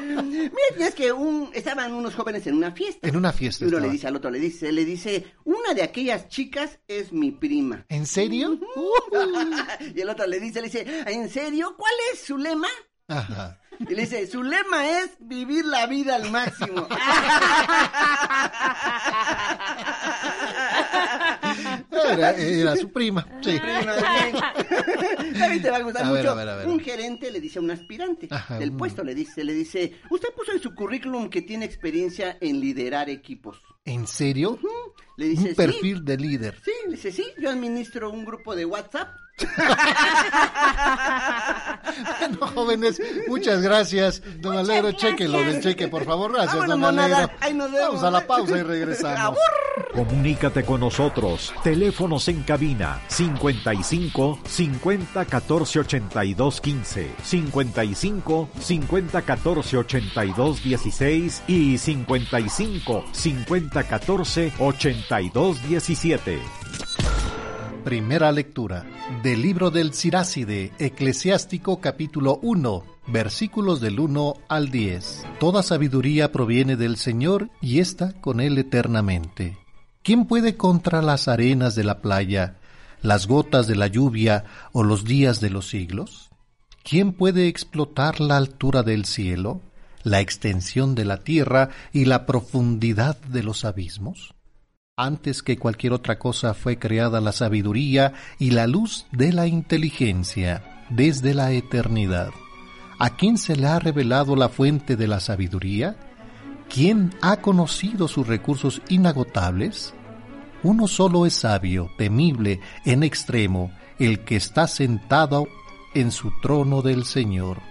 Mira, 0.00 0.88
es 0.88 0.94
que 0.94 1.12
un, 1.12 1.50
estaban 1.52 1.92
unos 1.92 2.14
jóvenes 2.14 2.46
en 2.46 2.54
una 2.56 2.72
fiesta. 2.72 3.06
En 3.06 3.16
una 3.16 3.32
fiesta. 3.32 3.64
Y 3.64 3.68
uno 3.68 3.80
le 3.80 3.90
dice 3.90 4.06
al 4.06 4.16
otro, 4.16 4.30
le 4.30 4.38
dice, 4.38 4.72
le 4.72 4.84
dice, 4.84 5.26
una 5.44 5.74
de 5.74 5.82
aquellas 5.82 6.28
chicas 6.28 6.78
es 6.88 7.12
mi 7.12 7.30
prima. 7.32 7.84
¿En 7.88 8.06
serio? 8.06 8.58
y 9.94 10.00
el 10.00 10.08
otro 10.08 10.26
le 10.26 10.40
dice, 10.40 10.60
le 10.60 10.68
dice, 10.68 10.86
¿en 11.06 11.28
serio? 11.28 11.74
¿Cuál 11.76 11.92
es 12.12 12.20
su 12.20 12.38
lema? 12.38 12.68
Ajá. 13.08 13.58
Y 13.80 13.94
le 13.94 14.02
dice, 14.02 14.26
su 14.28 14.42
lema 14.44 14.86
es 15.00 15.10
vivir 15.18 15.64
la 15.64 15.86
vida 15.86 16.14
al 16.14 16.30
máximo. 16.30 16.86
Era, 22.12 22.30
era 22.36 22.76
su 22.76 22.90
prima. 22.90 23.26
Sí. 23.42 23.58
Te 25.62 25.70
va 25.70 25.76
a 25.76 25.82
gustar 25.82 26.04
A 26.04 26.12
ver, 26.12 26.22
mucho. 26.22 26.30
a 26.32 26.34
ver, 26.34 26.48
a 26.48 26.56
ver. 26.56 26.68
Un 26.68 26.80
gerente 26.80 27.30
le 27.30 27.40
dice 27.40 27.58
a 27.58 27.62
un 27.62 27.70
aspirante 27.70 28.28
Ajá, 28.30 28.58
del 28.58 28.72
puesto, 28.72 29.04
le 29.04 29.14
dice, 29.14 29.44
le 29.44 29.54
dice, 29.54 29.92
usted 30.10 30.28
puso 30.36 30.52
en 30.52 30.60
su 30.60 30.74
currículum 30.74 31.28
que 31.30 31.42
tiene 31.42 31.64
experiencia 31.64 32.36
en 32.40 32.60
liderar 32.60 33.08
equipos. 33.10 33.60
¿En 33.84 34.06
serio? 34.06 34.58
Le 35.16 35.26
dice, 35.28 35.50
Un 35.50 35.54
perfil 35.54 36.04
de 36.04 36.16
líder. 36.16 36.54
sí. 36.64 36.70
Sí, 36.72 36.72
le 36.86 36.92
dice, 36.96 37.12
sí, 37.12 37.24
yo 37.38 37.50
administro 37.50 38.10
un 38.10 38.24
grupo 38.24 38.54
de 38.56 38.64
WhatsApp. 38.64 39.08
Bueno, 42.18 42.46
jóvenes, 42.54 43.00
muchas 43.28 43.60
gracias. 43.62 44.22
Don 44.40 44.56
Alegro, 44.56 44.88
gracias. 44.88 45.10
chequenlo 45.10 45.38
del 45.38 45.60
cheque, 45.62 45.88
por 45.88 46.04
favor. 46.04 46.32
Gracias, 46.32 46.56
Vámonos, 46.56 46.80
don. 46.80 46.98
Alegro. 46.98 47.30
Ahí 47.40 47.54
nos 47.54 47.70
vemos. 47.70 47.88
Vamos 47.88 48.04
a 48.04 48.10
la 48.10 48.26
pausa 48.26 48.58
y 48.58 48.62
regresamos. 48.62 49.38
Comunícate 49.94 50.64
con 50.64 50.80
nosotros. 50.80 51.52
Teléfonos 51.62 52.28
en 52.28 52.42
cabina 52.42 53.00
55 53.08 54.38
50 54.46 55.24
14 55.24 55.78
82 55.80 56.60
15, 56.60 57.10
55 57.22 58.48
50 58.60 59.22
14 59.22 59.76
82 59.76 60.62
16 60.62 61.42
y 61.46 61.78
55 61.78 63.04
50 63.12 63.82
14 63.82 64.52
82 64.58 65.68
17. 65.68 66.40
Primera 67.84 68.30
lectura 68.30 68.86
del 69.24 69.42
libro 69.42 69.72
del 69.72 69.92
Siráside, 69.92 70.70
Eclesiástico 70.78 71.80
capítulo 71.80 72.38
1, 72.40 72.84
versículos 73.08 73.80
del 73.80 73.98
1 73.98 74.34
al 74.48 74.70
10. 74.70 75.24
Toda 75.40 75.64
sabiduría 75.64 76.30
proviene 76.30 76.76
del 76.76 76.96
Señor 76.96 77.50
y 77.60 77.80
está 77.80 78.12
con 78.20 78.40
Él 78.40 78.56
eternamente. 78.56 79.58
¿Quién 80.04 80.26
puede 80.26 80.56
contra 80.56 81.02
las 81.02 81.26
arenas 81.26 81.74
de 81.74 81.82
la 81.82 82.00
playa, 82.00 82.56
las 83.00 83.26
gotas 83.26 83.66
de 83.66 83.74
la 83.74 83.88
lluvia 83.88 84.44
o 84.70 84.84
los 84.84 85.04
días 85.04 85.40
de 85.40 85.50
los 85.50 85.68
siglos? 85.68 86.30
¿Quién 86.84 87.12
puede 87.12 87.48
explotar 87.48 88.20
la 88.20 88.36
altura 88.36 88.84
del 88.84 89.06
cielo, 89.06 89.60
la 90.04 90.20
extensión 90.20 90.94
de 90.94 91.04
la 91.04 91.24
tierra 91.24 91.70
y 91.92 92.04
la 92.04 92.26
profundidad 92.26 93.18
de 93.22 93.42
los 93.42 93.64
abismos? 93.64 94.34
Antes 94.98 95.42
que 95.42 95.56
cualquier 95.56 95.94
otra 95.94 96.18
cosa 96.18 96.52
fue 96.52 96.78
creada 96.78 97.22
la 97.22 97.32
sabiduría 97.32 98.12
y 98.38 98.50
la 98.50 98.66
luz 98.66 99.06
de 99.10 99.32
la 99.32 99.46
inteligencia 99.46 100.84
desde 100.90 101.32
la 101.32 101.50
eternidad. 101.52 102.28
¿A 102.98 103.16
quién 103.16 103.38
se 103.38 103.56
le 103.56 103.68
ha 103.68 103.78
revelado 103.78 104.36
la 104.36 104.50
fuente 104.50 104.96
de 104.96 105.06
la 105.06 105.18
sabiduría? 105.18 105.96
¿Quién 106.68 107.14
ha 107.22 107.38
conocido 107.38 108.06
sus 108.06 108.26
recursos 108.26 108.82
inagotables? 108.90 109.94
Uno 110.62 110.86
solo 110.86 111.24
es 111.24 111.32
sabio, 111.32 111.90
temible 111.96 112.60
en 112.84 113.02
extremo, 113.02 113.72
el 113.98 114.24
que 114.24 114.36
está 114.36 114.66
sentado 114.66 115.48
en 115.94 116.10
su 116.10 116.32
trono 116.42 116.82
del 116.82 117.06
Señor. 117.06 117.62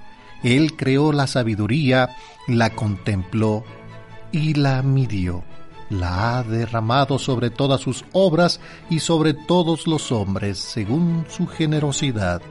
Él 0.41 0.76
creó 0.76 1.14
la 1.14 1.27
sabiduría, 1.27 2.15
la 2.48 2.72
contempló 2.72 3.64
y 4.31 4.56
la 4.56 4.81
midió. 4.81 5.51
La 5.91 6.38
ha 6.38 6.43
derramado 6.43 7.19
sobre 7.19 7.49
todas 7.49 7.81
sus 7.81 8.05
obras 8.13 8.61
y 8.89 9.01
sobre 9.01 9.34
todos 9.34 9.88
los 9.88 10.13
hombres 10.13 10.57
según 10.57 11.26
su 11.30 11.47
generosidad. 11.47 12.41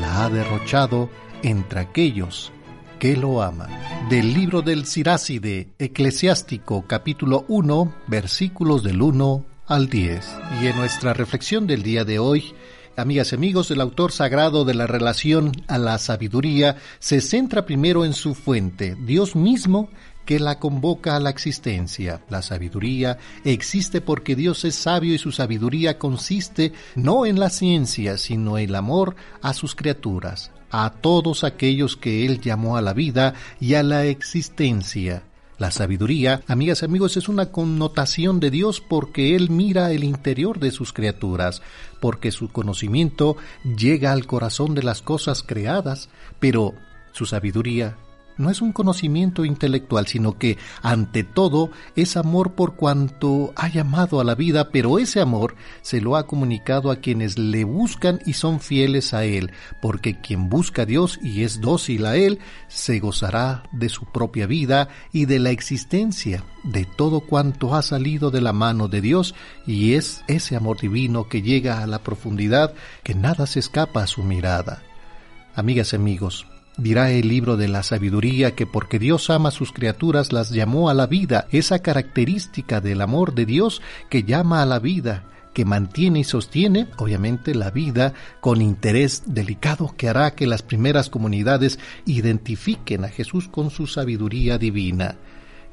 La 0.00 0.24
ha 0.24 0.30
derrochado 0.30 1.10
entre 1.42 1.80
aquellos 1.80 2.52
que 2.98 3.18
lo 3.18 3.42
ama. 3.42 3.68
Del 4.08 4.32
libro 4.32 4.62
del 4.62 4.86
Siráside, 4.86 5.68
Eclesiástico, 5.78 6.86
capítulo 6.86 7.44
1, 7.48 7.94
versículos 8.06 8.82
del 8.82 9.02
1 9.02 9.44
al 9.66 9.90
10. 9.90 10.38
Y 10.62 10.66
en 10.68 10.76
nuestra 10.76 11.12
reflexión 11.12 11.66
del 11.66 11.82
día 11.82 12.06
de 12.06 12.18
hoy, 12.18 12.54
amigas 12.96 13.32
y 13.32 13.34
amigos, 13.34 13.70
el 13.70 13.80
autor 13.80 14.12
sagrado 14.12 14.64
de 14.64 14.74
la 14.74 14.86
relación 14.86 15.52
a 15.68 15.78
la 15.78 15.98
sabiduría 15.98 16.76
se 16.98 17.20
centra 17.20 17.64
primero 17.64 18.04
en 18.04 18.12
su 18.12 18.34
fuente, 18.34 18.96
Dios 19.00 19.36
mismo, 19.36 19.88
que 20.24 20.38
la 20.38 20.58
convoca 20.58 21.16
a 21.16 21.20
la 21.20 21.30
existencia. 21.30 22.22
La 22.28 22.42
sabiduría 22.42 23.18
existe 23.44 24.00
porque 24.00 24.36
Dios 24.36 24.64
es 24.64 24.74
sabio 24.74 25.14
y 25.14 25.18
su 25.18 25.32
sabiduría 25.32 25.98
consiste 25.98 26.72
no 26.94 27.26
en 27.26 27.40
la 27.40 27.50
ciencia, 27.50 28.16
sino 28.16 28.58
en 28.58 28.68
el 28.68 28.74
amor 28.76 29.16
a 29.42 29.54
sus 29.54 29.74
criaturas, 29.74 30.52
a 30.70 30.90
todos 31.00 31.42
aquellos 31.42 31.96
que 31.96 32.26
Él 32.26 32.40
llamó 32.40 32.76
a 32.76 32.82
la 32.82 32.92
vida 32.92 33.34
y 33.58 33.74
a 33.74 33.82
la 33.82 34.04
existencia. 34.04 35.24
La 35.60 35.70
sabiduría, 35.70 36.40
amigas 36.46 36.80
y 36.80 36.86
amigos, 36.86 37.18
es 37.18 37.28
una 37.28 37.52
connotación 37.52 38.40
de 38.40 38.50
Dios 38.50 38.80
porque 38.80 39.36
Él 39.36 39.50
mira 39.50 39.92
el 39.92 40.04
interior 40.04 40.58
de 40.58 40.70
sus 40.70 40.94
criaturas, 40.94 41.60
porque 42.00 42.32
su 42.32 42.48
conocimiento 42.48 43.36
llega 43.76 44.12
al 44.12 44.24
corazón 44.24 44.74
de 44.74 44.82
las 44.82 45.02
cosas 45.02 45.42
creadas, 45.42 46.08
pero 46.38 46.72
su 47.12 47.26
sabiduría 47.26 47.98
no 48.40 48.50
es 48.50 48.62
un 48.62 48.72
conocimiento 48.72 49.44
intelectual, 49.44 50.06
sino 50.06 50.38
que 50.38 50.58
ante 50.82 51.22
todo 51.22 51.70
es 51.94 52.16
amor 52.16 52.54
por 52.54 52.74
cuanto 52.74 53.52
ha 53.54 53.68
llamado 53.68 54.20
a 54.20 54.24
la 54.24 54.34
vida, 54.34 54.70
pero 54.70 54.98
ese 54.98 55.20
amor 55.20 55.54
se 55.82 56.00
lo 56.00 56.16
ha 56.16 56.26
comunicado 56.26 56.90
a 56.90 56.96
quienes 56.96 57.38
le 57.38 57.64
buscan 57.64 58.18
y 58.26 58.32
son 58.32 58.60
fieles 58.60 59.14
a 59.14 59.24
Él, 59.24 59.52
porque 59.80 60.20
quien 60.20 60.48
busca 60.48 60.82
a 60.82 60.86
Dios 60.86 61.20
y 61.22 61.44
es 61.44 61.60
dócil 61.60 62.06
a 62.06 62.16
Él, 62.16 62.38
se 62.68 62.98
gozará 62.98 63.64
de 63.72 63.88
su 63.88 64.06
propia 64.06 64.46
vida 64.46 64.88
y 65.12 65.26
de 65.26 65.38
la 65.38 65.50
existencia 65.50 66.44
de 66.64 66.84
todo 66.84 67.20
cuanto 67.20 67.74
ha 67.74 67.82
salido 67.82 68.30
de 68.30 68.40
la 68.40 68.52
mano 68.52 68.88
de 68.88 69.00
Dios, 69.00 69.34
y 69.66 69.94
es 69.94 70.24
ese 70.28 70.56
amor 70.56 70.80
divino 70.80 71.28
que 71.28 71.42
llega 71.42 71.82
a 71.82 71.86
la 71.86 72.02
profundidad 72.02 72.74
que 73.02 73.14
nada 73.14 73.46
se 73.46 73.60
escapa 73.60 74.02
a 74.02 74.06
su 74.06 74.22
mirada. 74.22 74.82
Amigas 75.54 75.92
y 75.92 75.96
amigos, 75.96 76.46
Dirá 76.76 77.10
el 77.10 77.28
libro 77.28 77.56
de 77.56 77.68
la 77.68 77.82
sabiduría 77.82 78.54
que 78.54 78.66
porque 78.66 78.98
Dios 78.98 79.28
ama 79.28 79.48
a 79.48 79.52
sus 79.52 79.72
criaturas 79.72 80.32
las 80.32 80.50
llamó 80.50 80.88
a 80.88 80.94
la 80.94 81.06
vida, 81.06 81.46
esa 81.50 81.80
característica 81.80 82.80
del 82.80 83.00
amor 83.00 83.34
de 83.34 83.44
Dios 83.44 83.82
que 84.08 84.22
llama 84.22 84.62
a 84.62 84.66
la 84.66 84.78
vida, 84.78 85.24
que 85.52 85.64
mantiene 85.64 86.20
y 86.20 86.24
sostiene, 86.24 86.86
obviamente, 86.96 87.54
la 87.54 87.70
vida 87.70 88.14
con 88.40 88.62
interés 88.62 89.24
delicado 89.26 89.94
que 89.96 90.08
hará 90.08 90.34
que 90.34 90.46
las 90.46 90.62
primeras 90.62 91.10
comunidades 91.10 91.80
identifiquen 92.06 93.04
a 93.04 93.08
Jesús 93.08 93.48
con 93.48 93.70
su 93.70 93.86
sabiduría 93.86 94.56
divina. 94.56 95.16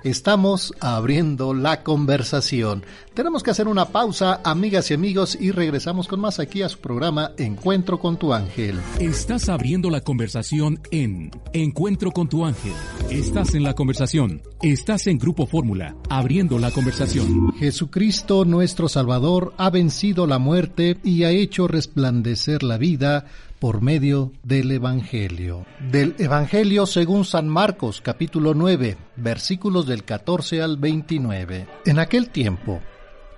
Estamos 0.04 0.72
abriendo 0.80 1.54
la 1.54 1.82
conversación. 1.82 2.84
Tenemos 3.14 3.42
que 3.42 3.50
hacer 3.50 3.68
una 3.68 3.86
pausa, 3.86 4.40
amigas 4.44 4.90
y 4.90 4.94
amigos, 4.94 5.36
y 5.40 5.50
regresamos 5.50 6.08
con 6.08 6.20
más 6.20 6.38
aquí 6.38 6.62
a 6.62 6.68
su 6.68 6.78
programa 6.78 7.32
Encuentro 7.36 7.98
con 7.98 8.16
tu 8.16 8.32
ángel. 8.32 8.80
Estás 8.98 9.48
abriendo 9.48 9.90
la 9.90 10.00
conversación 10.00 10.80
en 10.90 11.30
Encuentro 11.52 12.10
con 12.10 12.28
tu 12.28 12.44
ángel. 12.44 12.72
Estás 13.10 13.54
en 13.54 13.62
la 13.62 13.74
conversación. 13.74 14.42
Estás 14.62 15.06
en 15.06 15.18
Grupo 15.18 15.46
Fórmula, 15.46 15.96
abriendo 16.08 16.58
la 16.58 16.70
conversación. 16.70 17.52
Jesucristo 17.58 18.44
nuestro 18.44 18.88
Salvador 18.88 19.54
ha 19.58 19.70
vencido 19.70 20.26
la 20.26 20.38
muerte 20.38 20.98
y 21.04 21.24
ha 21.24 21.30
hecho 21.30 21.68
resplandecer 21.68 22.62
la 22.62 22.78
vida 22.78 23.26
por 23.62 23.80
medio 23.80 24.32
del 24.42 24.72
Evangelio. 24.72 25.64
Del 25.78 26.16
Evangelio 26.18 26.84
según 26.84 27.24
San 27.24 27.48
Marcos 27.48 28.00
capítulo 28.00 28.54
9 28.54 28.96
versículos 29.14 29.86
del 29.86 30.02
14 30.02 30.60
al 30.60 30.78
29. 30.78 31.68
En 31.86 32.00
aquel 32.00 32.30
tiempo, 32.30 32.80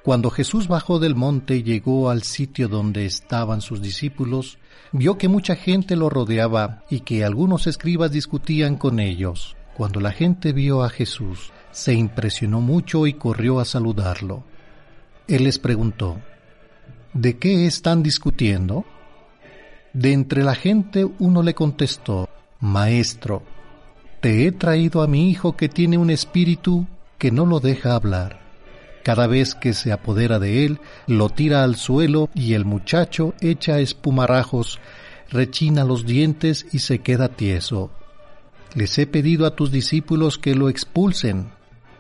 cuando 0.03 0.31
Jesús 0.31 0.67
bajó 0.67 0.99
del 0.99 1.15
monte 1.15 1.57
y 1.57 1.63
llegó 1.63 2.09
al 2.09 2.23
sitio 2.23 2.69
donde 2.69 3.05
estaban 3.05 3.61
sus 3.61 3.83
discípulos, 3.83 4.57
vio 4.93 5.19
que 5.19 5.29
mucha 5.29 5.57
gente 5.57 5.95
lo 5.95 6.09
rodeaba 6.09 6.85
y 6.89 7.01
que 7.01 7.23
algunos 7.23 7.67
escribas 7.67 8.11
discutían 8.11 8.77
con 8.77 9.01
ellos. 9.01 9.57
Cuando 9.77 10.01
la 10.01 10.13
gente 10.13 10.55
vio 10.55 10.85
a 10.85 10.89
Jesús, 10.89 11.53
se 11.71 11.93
impresionó 11.93 12.63
mucho 12.63 13.07
y 13.07 13.13
corrió 13.13 13.61
a 13.61 13.67
saludarlo. 13.67 14.43
Él 15.29 15.45
les 15.45 15.59
preguntó, 15.59 16.19
¿de 17.13 17.37
qué 17.37 17.67
están 17.67 18.03
discutiendo? 18.03 18.87
De 19.95 20.13
entre 20.13 20.43
la 20.43 20.57
gente 20.57 21.07
uno 21.21 21.45
le 21.45 21.55
contestó, 21.55 22.29
Maestro, 22.59 23.45
te 24.21 24.45
he 24.45 24.51
traído 24.51 25.03
a 25.03 25.07
mi 25.07 25.31
hijo 25.31 25.57
que 25.57 25.69
tiene 25.69 25.99
un 25.99 26.11
espíritu 26.11 26.89
que 27.17 27.31
no 27.31 27.47
lo 27.47 27.61
deja 27.61 27.95
hablar. 27.95 28.41
Cada 29.05 29.29
vez 29.29 29.55
que 29.55 29.73
se 29.73 29.93
apodera 29.93 30.41
de 30.41 30.65
él, 30.65 30.81
lo 31.07 31.29
tira 31.29 31.63
al 31.63 31.77
suelo 31.77 32.29
y 32.35 32.55
el 32.55 32.65
muchacho 32.65 33.35
echa 33.41 33.79
espumarajos, 33.79 34.81
rechina 35.31 35.85
los 35.85 36.07
dientes 36.07 36.67
y 36.73 36.81
se 36.81 36.99
queda 36.99 37.29
tieso. 37.29 37.93
Les 38.75 38.99
he 38.99 39.07
pedido 39.07 39.47
a 39.47 39.55
tus 39.55 39.71
discípulos 39.71 40.39
que 40.39 40.57
lo 40.57 40.69
expulsen, 40.69 41.51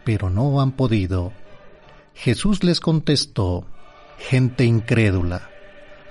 pero 0.02 0.30
no 0.30 0.60
han 0.60 0.72
podido. 0.72 1.32
Jesús 2.14 2.64
les 2.64 2.80
contestó, 2.80 3.66
gente 4.18 4.64
incrédula, 4.64 5.50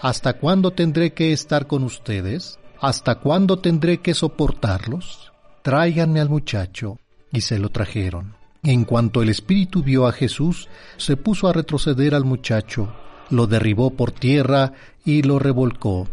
¿hasta 0.03 0.33
cuándo 0.33 0.71
tendré 0.71 1.13
que 1.13 1.31
estar 1.31 1.65
con 1.65 1.83
ustedes? 1.83 2.59
¿Hasta 2.81 3.15
cuándo 3.15 3.59
tendré 3.59 4.01
que 4.01 4.13
soportarlos? 4.13 5.31
Tráiganme 5.61 6.19
al 6.19 6.27
muchacho. 6.27 6.99
Y 7.31 7.39
se 7.39 7.57
lo 7.57 7.69
trajeron. 7.69 8.35
En 8.63 8.83
cuanto 8.83 9.21
el 9.21 9.29
espíritu 9.29 9.81
vio 9.81 10.05
a 10.05 10.11
Jesús, 10.11 10.67
se 10.97 11.15
puso 11.15 11.47
a 11.47 11.53
retroceder 11.53 12.15
al 12.15 12.25
muchacho, 12.25 12.93
lo 13.29 13.47
derribó 13.47 13.91
por 13.91 14.11
tierra 14.11 14.73
y 15.05 15.21
lo 15.21 15.39
revolcó, 15.39 16.09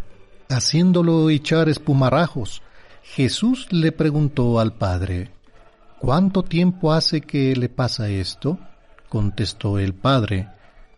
haciéndolo 0.49 1.29
echar 1.29 1.69
espumarajos. 1.69 2.62
Jesús 3.03 3.67
le 3.73 3.91
preguntó 3.91 4.61
al 4.61 4.73
padre, 4.73 5.33
¿Cuánto 5.99 6.45
tiempo 6.45 6.93
hace 6.93 7.23
que 7.23 7.57
le 7.57 7.69
pasa 7.69 8.09
esto? 8.09 8.59
Contestó 9.09 9.81
el 9.81 9.95
padre, 9.95 10.49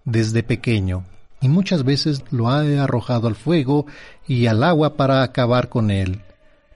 desde 0.05 0.43
pequeño, 0.43 1.05
y 1.43 1.49
muchas 1.49 1.85
veces 1.85 2.25
lo 2.31 2.49
ha 2.49 2.61
arrojado 2.61 3.29
al 3.29 3.35
fuego 3.35 3.87
y 4.27 4.47
al 4.47 4.63
agua 4.63 4.97
para 4.97 5.23
acabar 5.23 5.69
con 5.69 5.91
él. 5.91 6.23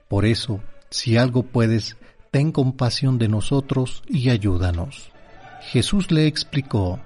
Por 0.09 0.25
eso, 0.25 0.61
si 0.89 1.17
algo 1.17 1.43
puedes, 1.43 1.95
ten 2.31 2.51
compasión 2.51 3.17
de 3.17 3.29
nosotros 3.29 4.03
y 4.07 4.29
ayúdanos. 4.29 5.09
Jesús 5.61 6.11
le 6.11 6.27
explicó, 6.27 6.99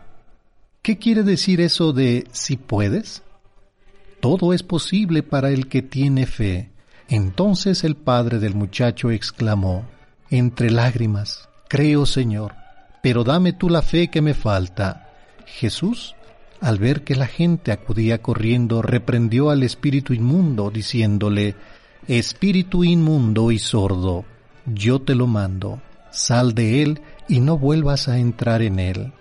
¿qué 0.82 0.98
quiere 0.98 1.24
decir 1.24 1.62
eso 1.62 1.94
de 1.94 2.28
si 2.32 2.58
puedes? 2.58 3.22
Todo 4.20 4.54
es 4.54 4.64
posible 4.64 5.24
para 5.24 5.52
el 5.52 5.68
que 5.68 5.84
tiene 5.84 6.26
fe. 6.26 6.72
Entonces 7.08 7.84
el 7.84 7.96
padre 7.96 8.40
del 8.40 8.56
muchacho 8.56 9.12
exclamó, 9.12 9.86
entre 10.30 10.72
lágrimas, 10.72 11.48
Creo, 11.68 12.06
Señor, 12.06 12.54
pero 13.02 13.24
dame 13.24 13.54
tú 13.54 13.70
la 13.70 13.82
fe 13.82 14.10
que 14.10 14.22
me 14.22 14.34
falta. 14.34 15.10
Jesús, 15.46 16.16
al 16.62 16.78
ver 16.78 17.04
que 17.04 17.16
la 17.16 17.28
gente 17.28 17.72
acudía 17.72 18.22
corriendo, 18.22 18.82
reprendió 18.82 19.50
al 19.50 19.64
espíritu 19.64 20.14
inmundo, 20.14 20.70
diciéndole, 20.70 21.56
Espíritu 22.08 22.84
inmundo 22.84 23.52
y 23.52 23.60
sordo, 23.60 24.26
yo 24.66 25.02
te 25.02 25.14
lo 25.14 25.28
mando, 25.28 25.82
sal 26.12 26.56
de 26.56 26.82
él 26.82 27.02
y 27.28 27.40
no 27.40 27.58
vuelvas 27.58 28.08
a 28.08 28.18
entrar 28.18 28.62
en 28.62 28.80
él. 28.80 29.14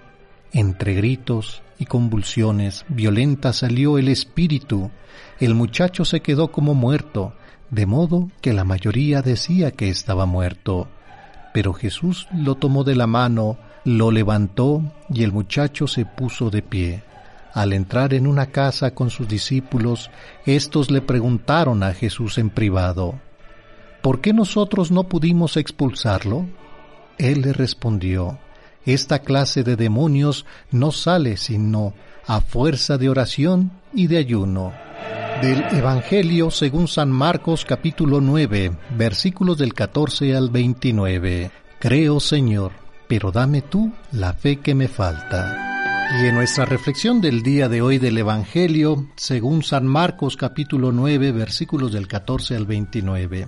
Entre 0.53 0.95
gritos 0.95 1.62
y 1.79 1.85
convulsiones 1.85 2.85
violentas 2.89 3.57
salió 3.57 3.99
el 3.99 4.09
espíritu, 4.09 4.91
el 5.41 5.55
muchacho 5.55 6.05
se 6.05 6.21
quedó 6.21 6.53
como 6.53 6.75
muerto, 6.75 7.35
de 7.71 7.87
modo 7.87 8.31
que 8.41 8.53
la 8.53 8.65
mayoría 8.65 9.23
decía 9.23 9.71
que 9.71 9.89
estaba 9.89 10.27
muerto. 10.27 10.89
Pero 11.53 11.73
Jesús 11.73 12.29
lo 12.35 12.55
tomó 12.55 12.83
de 12.83 12.97
la 12.97 13.07
mano, 13.07 13.59
lo 13.85 14.11
levantó 14.11 14.83
y 15.09 15.23
el 15.23 15.33
muchacho 15.33 15.87
se 15.87 16.05
puso 16.05 16.51
de 16.51 16.62
pie. 16.62 17.10
Al 17.53 17.73
entrar 17.73 18.15
en 18.15 18.27
una 18.27 18.47
casa 18.47 18.93
con 18.93 19.11
sus 19.11 19.27
discípulos, 19.27 20.11
éstos 20.47 20.91
le 20.91 21.01
preguntaron 21.01 21.83
a 21.83 21.93
Jesús 21.93 22.39
en 22.39 22.51
privado, 22.51 23.15
¿por 24.03 24.21
qué 24.21 24.33
nosotros 24.33 24.91
no 24.91 25.05
pudimos 25.05 25.57
expulsarlo? 25.57 26.47
Él 27.19 27.43
le 27.43 27.53
respondió, 27.53 28.39
esta 28.87 29.19
clase 29.19 29.63
de 29.63 29.77
demonios 29.77 30.47
no 30.71 30.91
sale 30.93 31.37
sino 31.37 31.93
a 32.27 32.41
fuerza 32.41 32.97
de 32.97 33.09
oración 33.09 33.73
y 33.93 34.07
de 34.07 34.19
ayuno. 34.19 34.73
Del 35.43 35.65
Evangelio 35.73 36.51
según 36.51 36.87
San 36.87 37.11
Marcos 37.11 37.65
capítulo 37.65 38.21
9, 38.21 38.73
versículos 38.97 39.59
del 39.59 39.75
14 39.75 40.37
al 40.37 40.51
29. 40.51 41.51
Creo, 41.79 42.21
Señor, 42.21 42.73
pero 43.09 43.33
dame 43.33 43.63
tú 43.63 43.93
la 44.13 44.35
fe 44.35 44.57
que 44.57 44.75
me 44.75 44.87
falta. 44.87 45.80
Y 46.12 46.27
en 46.27 46.35
nuestra 46.35 46.65
reflexión 46.65 47.20
del 47.20 47.45
día 47.45 47.69
de 47.69 47.82
hoy 47.82 47.99
del 47.99 48.19
Evangelio, 48.19 49.07
según 49.15 49.62
San 49.62 49.87
Marcos 49.87 50.37
capítulo 50.37 50.91
9, 50.91 51.31
versículos 51.31 51.93
del 51.93 52.09
14 52.09 52.57
al 52.57 52.66
29. 52.66 53.47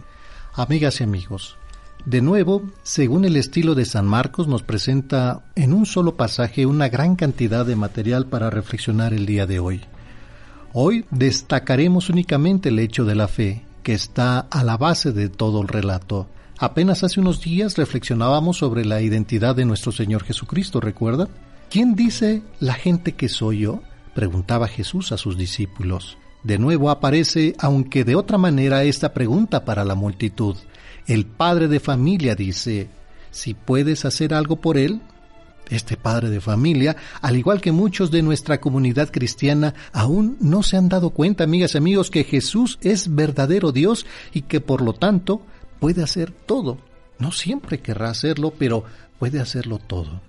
Amigas 0.55 1.01
y 1.01 1.05
amigos, 1.05 1.57
de 2.05 2.21
nuevo, 2.21 2.63
según 2.85 3.25
el 3.25 3.37
estilo 3.37 3.75
de 3.75 3.85
San 3.85 4.07
Marcos, 4.07 4.47
nos 4.47 4.63
presenta 4.63 5.43
en 5.57 5.73
un 5.73 5.87
solo 5.87 6.17
pasaje 6.17 6.65
una 6.65 6.89
gran 6.89 7.17
cantidad 7.17 7.67
de 7.67 7.75
material 7.75 8.27
para 8.27 8.49
reflexionar 8.49 9.13
el 9.13 9.27
día 9.27 9.45
de 9.47 9.59
hoy. 9.59 9.81
Hoy 10.73 11.05
destacaremos 11.11 12.11
únicamente 12.11 12.69
el 12.69 12.79
hecho 12.79 13.05
de 13.05 13.17
la 13.17 13.27
fe, 13.27 13.65
que 13.83 13.93
está 13.93 14.39
a 14.39 14.63
la 14.63 14.77
base 14.77 15.11
de 15.11 15.29
todo 15.29 15.63
el 15.63 15.69
relato. 15.69 16.29
Apenas 16.59 17.03
hace 17.03 17.19
unos 17.19 17.41
días 17.41 17.77
reflexionábamos 17.77 18.59
sobre 18.59 18.85
la 18.85 19.03
identidad 19.03 19.57
de 19.57 19.65
nuestro 19.65 19.91
Señor 19.91 20.23
Jesucristo, 20.23 20.81
¿recuerda? 20.81 21.29
¿Quién 21.73 21.95
dice 21.95 22.43
la 22.61 22.75
gente 22.75 23.13
que 23.13 23.31
soy 23.31 23.61
yo? 23.61 23.81
preguntaba 24.15 24.69
Jesús 24.69 25.11
a 25.11 25.17
sus 25.17 25.39
discípulos. 25.39 26.19
De 26.43 26.59
nuevo 26.59 26.91
aparece, 26.91 27.55
aunque 27.59 28.05
de 28.05 28.15
otra 28.15 28.37
manera, 28.37 28.85
esta 28.85 29.15
pregunta 29.15 29.65
para 29.65 29.83
la 29.83 29.95
multitud. 29.95 30.55
El 31.07 31.25
padre 31.25 31.69
de 31.69 31.81
familia 31.81 32.35
dice, 32.35 32.91
si 33.31 33.55
puedes 33.55 34.05
hacer 34.05 34.35
algo 34.35 34.57
por 34.57 34.77
él, 34.77 35.01
este 35.71 35.97
padre 35.97 36.29
de 36.29 36.43
familia, 36.43 36.95
al 37.23 37.39
igual 37.39 37.63
que 37.63 37.73
muchos 37.73 38.11
de 38.11 38.21
nuestra 38.21 38.61
comunidad 38.61 39.11
cristiana, 39.11 39.73
aún 39.95 40.37
no 40.41 40.63
se 40.63 40.77
han 40.77 40.91
dado 40.91 41.09
cuenta, 41.09 41.45
amigas 41.45 41.75
y 41.75 41.79
amigos, 41.79 42.11
que 42.11 42.25
Jesús 42.25 42.79
es 42.83 43.15
verdadero 43.15 43.73
Dios 43.73 44.05
y 44.35 44.43
que 44.43 44.61
por 44.61 44.83
lo 44.83 44.93
tanto 44.93 45.41
puede 45.81 46.03
hacer 46.03 46.33
todo. 46.33 46.77
No 47.19 47.33
siempre 47.33 47.81
querrá 47.81 48.11
hacerlo, 48.11 48.53
pero 48.59 48.85
puede 49.19 49.41
hacerlo 49.41 49.79
todo. 49.79 50.21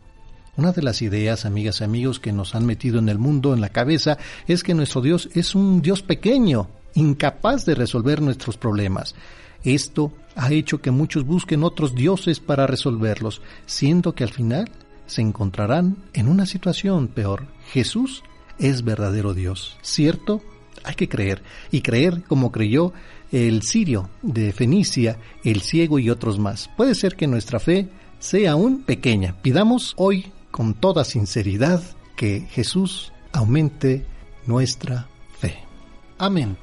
Una 0.55 0.71
de 0.71 0.84
las 0.84 1.01
ideas, 1.01 1.45
amigas 1.45 1.81
y 1.81 1.84
amigos, 1.84 2.19
que 2.19 2.31
nos 2.31 2.53
han 2.53 2.67
metido 2.67 2.99
en 2.99 3.09
el 3.09 3.17
mundo 3.17 3.55
en 3.55 3.61
la 3.61 3.69
cabeza 3.69 4.19
es 4.47 4.61
que 4.61 4.75
nuestro 4.75 5.01
Dios 5.01 5.30
es 5.34 5.55
un 5.55 5.81
Dios 5.81 6.03
pequeño, 6.03 6.69
incapaz 6.93 7.65
de 7.65 7.73
resolver 7.73 8.21
nuestros 8.21 8.55
problemas. 8.57 9.15
Esto 9.63 10.13
ha 10.35 10.51
hecho 10.51 10.80
que 10.80 10.91
muchos 10.91 11.25
busquen 11.25 11.63
otros 11.63 11.95
dioses 11.95 12.39
para 12.39 12.67
resolverlos, 12.67 13.41
siendo 13.65 14.13
que 14.13 14.25
al 14.25 14.30
final 14.30 14.69
se 15.07 15.21
encontrarán 15.21 15.97
en 16.13 16.27
una 16.27 16.45
situación 16.45 17.07
peor. 17.07 17.47
Jesús 17.71 18.21
es 18.59 18.84
verdadero 18.84 19.34
Dios, 19.34 19.77
¿cierto? 19.81 20.43
Hay 20.84 20.93
que 20.93 21.09
creer, 21.09 21.41
y 21.71 21.81
creer 21.81 22.21
como 22.27 22.51
creyó 22.51 22.93
el 23.31 23.63
sirio 23.63 24.11
de 24.21 24.51
Fenicia, 24.51 25.17
el 25.43 25.61
ciego 25.61 25.97
y 25.97 26.11
otros 26.11 26.38
más. 26.38 26.69
Puede 26.77 26.93
ser 26.93 27.15
que 27.15 27.25
nuestra 27.25 27.59
fe 27.59 27.89
sea 28.19 28.51
aún 28.51 28.84
pequeña. 28.84 29.35
Pidamos 29.41 29.93
hoy 29.97 30.31
con 30.53 30.75
toda 30.75 31.03
sinceridad 31.03 31.81
que 32.15 32.41
Jesús 32.51 33.11
aumente 33.31 34.05
nuestra 34.45 35.07
fe. 35.39 35.57
Amén. 36.19 36.55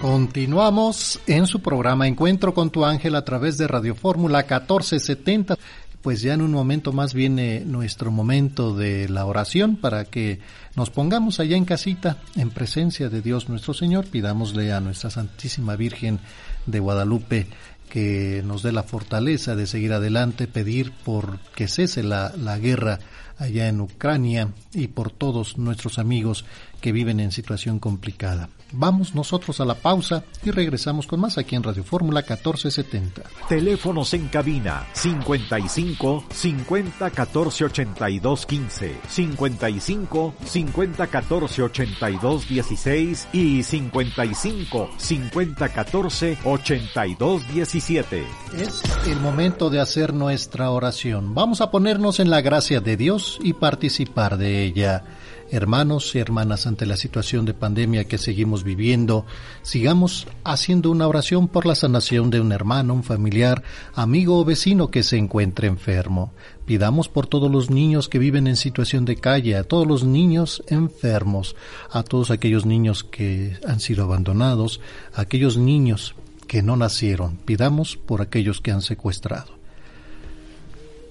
Continuamos 0.00 1.20
en 1.26 1.46
su 1.46 1.60
programa 1.60 2.08
Encuentro 2.08 2.54
con 2.54 2.70
tu 2.70 2.86
ángel 2.86 3.14
a 3.14 3.26
través 3.26 3.58
de 3.58 3.68
Radio 3.68 3.94
Fórmula 3.94 4.38
1470. 4.38 5.58
Pues 6.00 6.22
ya 6.22 6.32
en 6.32 6.40
un 6.40 6.52
momento 6.52 6.92
más 6.92 7.12
viene 7.12 7.60
nuestro 7.66 8.10
momento 8.10 8.74
de 8.74 9.06
la 9.10 9.26
oración 9.26 9.76
para 9.76 10.06
que 10.06 10.40
nos 10.74 10.88
pongamos 10.88 11.40
allá 11.40 11.58
en 11.58 11.66
casita 11.66 12.22
en 12.36 12.48
presencia 12.48 13.10
de 13.10 13.20
Dios 13.20 13.50
nuestro 13.50 13.74
Señor. 13.74 14.06
Pidámosle 14.06 14.72
a 14.72 14.80
nuestra 14.80 15.10
Santísima 15.10 15.76
Virgen 15.76 16.20
de 16.64 16.78
Guadalupe 16.78 17.48
que 17.88 18.42
nos 18.44 18.62
dé 18.62 18.72
la 18.72 18.82
fortaleza 18.82 19.56
de 19.56 19.66
seguir 19.66 19.92
adelante, 19.92 20.46
pedir 20.46 20.92
por 20.92 21.38
que 21.54 21.68
cese 21.68 22.02
la, 22.02 22.32
la 22.36 22.58
guerra 22.58 22.98
allá 23.38 23.68
en 23.68 23.80
Ucrania 23.80 24.52
y 24.72 24.88
por 24.88 25.10
todos 25.10 25.58
nuestros 25.58 25.98
amigos 25.98 26.44
que 26.80 26.92
viven 26.92 27.20
en 27.20 27.32
situación 27.32 27.78
complicada. 27.78 28.48
Vamos 28.72 29.14
nosotros 29.14 29.60
a 29.60 29.64
la 29.64 29.74
pausa 29.74 30.24
y 30.44 30.50
regresamos 30.50 31.06
con 31.06 31.20
más 31.20 31.38
aquí 31.38 31.56
en 31.56 31.62
Radio 31.62 31.84
Fórmula 31.84 32.20
1470. 32.20 33.22
Teléfonos 33.48 34.12
en 34.14 34.28
cabina 34.28 34.86
55 34.92 36.24
50 36.30 37.10
14 37.10 37.64
82 37.64 38.46
15, 38.46 38.96
55 39.08 40.34
50 40.44 41.06
14 41.06 41.62
82 41.62 42.48
16 42.48 43.28
y 43.32 43.62
55 43.62 44.90
50 44.96 45.68
14 45.68 46.38
82 46.44 47.48
17. 47.54 48.26
Es 48.56 48.82
el 49.06 49.20
momento 49.20 49.70
de 49.70 49.80
hacer 49.80 50.12
nuestra 50.12 50.70
oración. 50.70 51.34
Vamos 51.34 51.60
a 51.60 51.70
ponernos 51.70 52.20
en 52.20 52.30
la 52.30 52.42
gracia 52.42 52.80
de 52.80 52.96
Dios 52.96 53.38
y 53.42 53.54
participar 53.54 54.36
de 54.36 54.62
ella. 54.62 55.04
Hermanos 55.50 56.14
y 56.14 56.18
hermanas, 56.18 56.66
ante 56.66 56.84
la 56.84 56.96
situación 56.96 57.46
de 57.46 57.54
pandemia 57.54 58.04
que 58.04 58.18
seguimos 58.18 58.64
viviendo, 58.64 59.24
sigamos 59.62 60.26
haciendo 60.44 60.90
una 60.90 61.08
oración 61.08 61.48
por 61.48 61.64
la 61.64 61.74
sanación 61.74 62.30
de 62.30 62.40
un 62.40 62.52
hermano, 62.52 62.92
un 62.92 63.02
familiar, 63.02 63.62
amigo 63.94 64.38
o 64.38 64.44
vecino 64.44 64.90
que 64.90 65.02
se 65.02 65.16
encuentre 65.16 65.66
enfermo. 65.66 66.32
Pidamos 66.66 67.08
por 67.08 67.26
todos 67.26 67.50
los 67.50 67.70
niños 67.70 68.10
que 68.10 68.18
viven 68.18 68.46
en 68.46 68.56
situación 68.56 69.06
de 69.06 69.16
calle, 69.16 69.56
a 69.56 69.64
todos 69.64 69.86
los 69.86 70.04
niños 70.04 70.62
enfermos, 70.68 71.56
a 71.90 72.02
todos 72.02 72.30
aquellos 72.30 72.66
niños 72.66 73.02
que 73.02 73.56
han 73.66 73.80
sido 73.80 74.04
abandonados, 74.04 74.80
a 75.14 75.22
aquellos 75.22 75.56
niños 75.56 76.14
que 76.46 76.62
no 76.62 76.76
nacieron. 76.76 77.36
Pidamos 77.36 77.96
por 77.96 78.20
aquellos 78.20 78.60
que 78.60 78.72
han 78.72 78.82
secuestrado. 78.82 79.57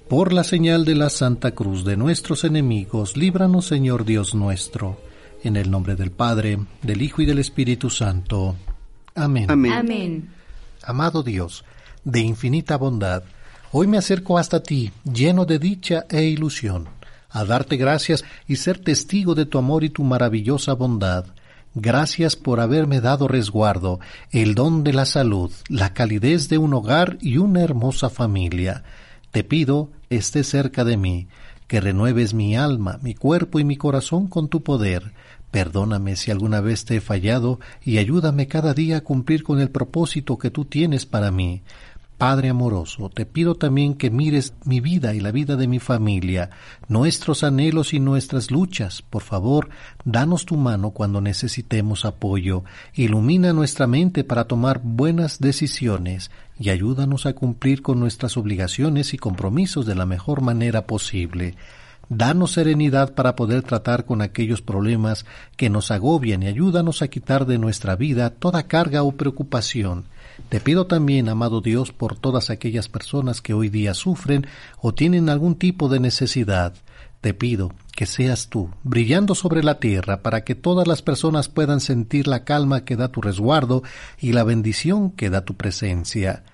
Por 0.08 0.32
la 0.32 0.42
señal 0.42 0.86
de 0.86 0.94
la 0.94 1.10
Santa 1.10 1.50
Cruz 1.50 1.84
de 1.84 1.98
nuestros 1.98 2.44
enemigos, 2.44 3.18
líbranos 3.18 3.66
Señor 3.66 4.06
Dios 4.06 4.34
nuestro, 4.34 4.98
en 5.44 5.54
el 5.54 5.70
nombre 5.70 5.96
del 5.96 6.12
Padre, 6.12 6.58
del 6.80 7.02
Hijo 7.02 7.20
y 7.20 7.26
del 7.26 7.38
Espíritu 7.38 7.90
Santo. 7.90 8.56
Amén. 9.14 9.50
Amén. 9.50 10.30
Amado 10.82 11.22
Dios, 11.22 11.62
de 12.04 12.20
infinita 12.20 12.78
bondad, 12.78 13.22
hoy 13.70 13.86
me 13.86 13.98
acerco 13.98 14.38
hasta 14.38 14.62
ti, 14.62 14.92
lleno 15.04 15.44
de 15.44 15.58
dicha 15.58 16.06
e 16.08 16.24
ilusión, 16.24 16.88
a 17.28 17.44
darte 17.44 17.76
gracias 17.76 18.24
y 18.46 18.56
ser 18.56 18.78
testigo 18.78 19.34
de 19.34 19.44
tu 19.44 19.58
amor 19.58 19.84
y 19.84 19.90
tu 19.90 20.04
maravillosa 20.04 20.72
bondad. 20.72 21.26
Gracias 21.74 22.34
por 22.34 22.60
haberme 22.60 23.02
dado 23.02 23.28
resguardo, 23.28 24.00
el 24.30 24.54
don 24.54 24.84
de 24.84 24.94
la 24.94 25.04
salud, 25.04 25.52
la 25.68 25.92
calidez 25.92 26.48
de 26.48 26.56
un 26.56 26.72
hogar 26.72 27.18
y 27.20 27.36
una 27.36 27.60
hermosa 27.60 28.08
familia. 28.08 28.84
Te 29.32 29.44
pido 29.44 29.90
esté 30.10 30.44
cerca 30.44 30.84
de 30.84 30.96
mí, 30.96 31.28
que 31.66 31.80
renueves 31.80 32.34
mi 32.34 32.56
alma, 32.56 32.98
mi 33.02 33.14
cuerpo 33.14 33.60
y 33.60 33.64
mi 33.64 33.76
corazón 33.76 34.26
con 34.26 34.48
tu 34.48 34.62
poder. 34.62 35.12
Perdóname 35.50 36.16
si 36.16 36.30
alguna 36.30 36.60
vez 36.60 36.84
te 36.84 36.96
he 36.96 37.00
fallado 37.00 37.60
y 37.82 37.98
ayúdame 37.98 38.48
cada 38.48 38.74
día 38.74 38.98
a 38.98 39.00
cumplir 39.02 39.42
con 39.42 39.60
el 39.60 39.70
propósito 39.70 40.38
que 40.38 40.50
tú 40.50 40.64
tienes 40.64 41.06
para 41.06 41.30
mí. 41.30 41.62
Padre 42.18 42.48
amoroso, 42.48 43.10
te 43.10 43.26
pido 43.26 43.54
también 43.54 43.94
que 43.94 44.10
mires 44.10 44.52
mi 44.64 44.80
vida 44.80 45.14
y 45.14 45.20
la 45.20 45.30
vida 45.30 45.54
de 45.54 45.68
mi 45.68 45.78
familia, 45.78 46.50
nuestros 46.88 47.44
anhelos 47.44 47.94
y 47.94 48.00
nuestras 48.00 48.50
luchas. 48.50 49.02
Por 49.02 49.22
favor, 49.22 49.68
danos 50.04 50.44
tu 50.44 50.56
mano 50.56 50.90
cuando 50.90 51.20
necesitemos 51.20 52.04
apoyo, 52.04 52.64
ilumina 52.94 53.52
nuestra 53.52 53.86
mente 53.86 54.24
para 54.24 54.46
tomar 54.46 54.80
buenas 54.82 55.38
decisiones 55.38 56.32
y 56.58 56.70
ayúdanos 56.70 57.26
a 57.26 57.34
cumplir 57.34 57.82
con 57.82 58.00
nuestras 58.00 58.36
obligaciones 58.36 59.14
y 59.14 59.18
compromisos 59.18 59.86
de 59.86 59.94
la 59.94 60.06
mejor 60.06 60.40
manera 60.40 60.86
posible. 60.86 61.54
Danos 62.10 62.52
serenidad 62.52 63.14
para 63.14 63.36
poder 63.36 63.62
tratar 63.62 64.06
con 64.06 64.22
aquellos 64.22 64.62
problemas 64.62 65.26
que 65.56 65.68
nos 65.68 65.90
agobian 65.90 66.42
y 66.42 66.46
ayúdanos 66.46 67.02
a 67.02 67.08
quitar 67.08 67.44
de 67.44 67.58
nuestra 67.58 67.96
vida 67.96 68.30
toda 68.30 68.62
carga 68.62 69.02
o 69.02 69.12
preocupación. 69.12 70.04
Te 70.48 70.58
pido 70.60 70.86
también, 70.86 71.28
amado 71.28 71.60
Dios, 71.60 71.92
por 71.92 72.16
todas 72.16 72.48
aquellas 72.48 72.88
personas 72.88 73.42
que 73.42 73.52
hoy 73.52 73.68
día 73.68 73.92
sufren 73.92 74.46
o 74.80 74.94
tienen 74.94 75.28
algún 75.28 75.56
tipo 75.56 75.88
de 75.88 76.00
necesidad. 76.00 76.72
Te 77.20 77.34
pido 77.34 77.72
que 77.96 78.06
seas 78.06 78.48
tú, 78.48 78.70
brillando 78.84 79.34
sobre 79.34 79.64
la 79.64 79.80
tierra, 79.80 80.22
para 80.22 80.44
que 80.44 80.54
todas 80.54 80.86
las 80.86 81.02
personas 81.02 81.48
puedan 81.48 81.80
sentir 81.80 82.28
la 82.28 82.44
calma 82.44 82.84
que 82.84 82.94
da 82.94 83.08
tu 83.08 83.20
resguardo 83.20 83.82
y 84.20 84.32
la 84.32 84.44
bendición 84.44 85.10
que 85.10 85.28
da 85.28 85.44
tu 85.44 85.56
presencia. 85.56 86.44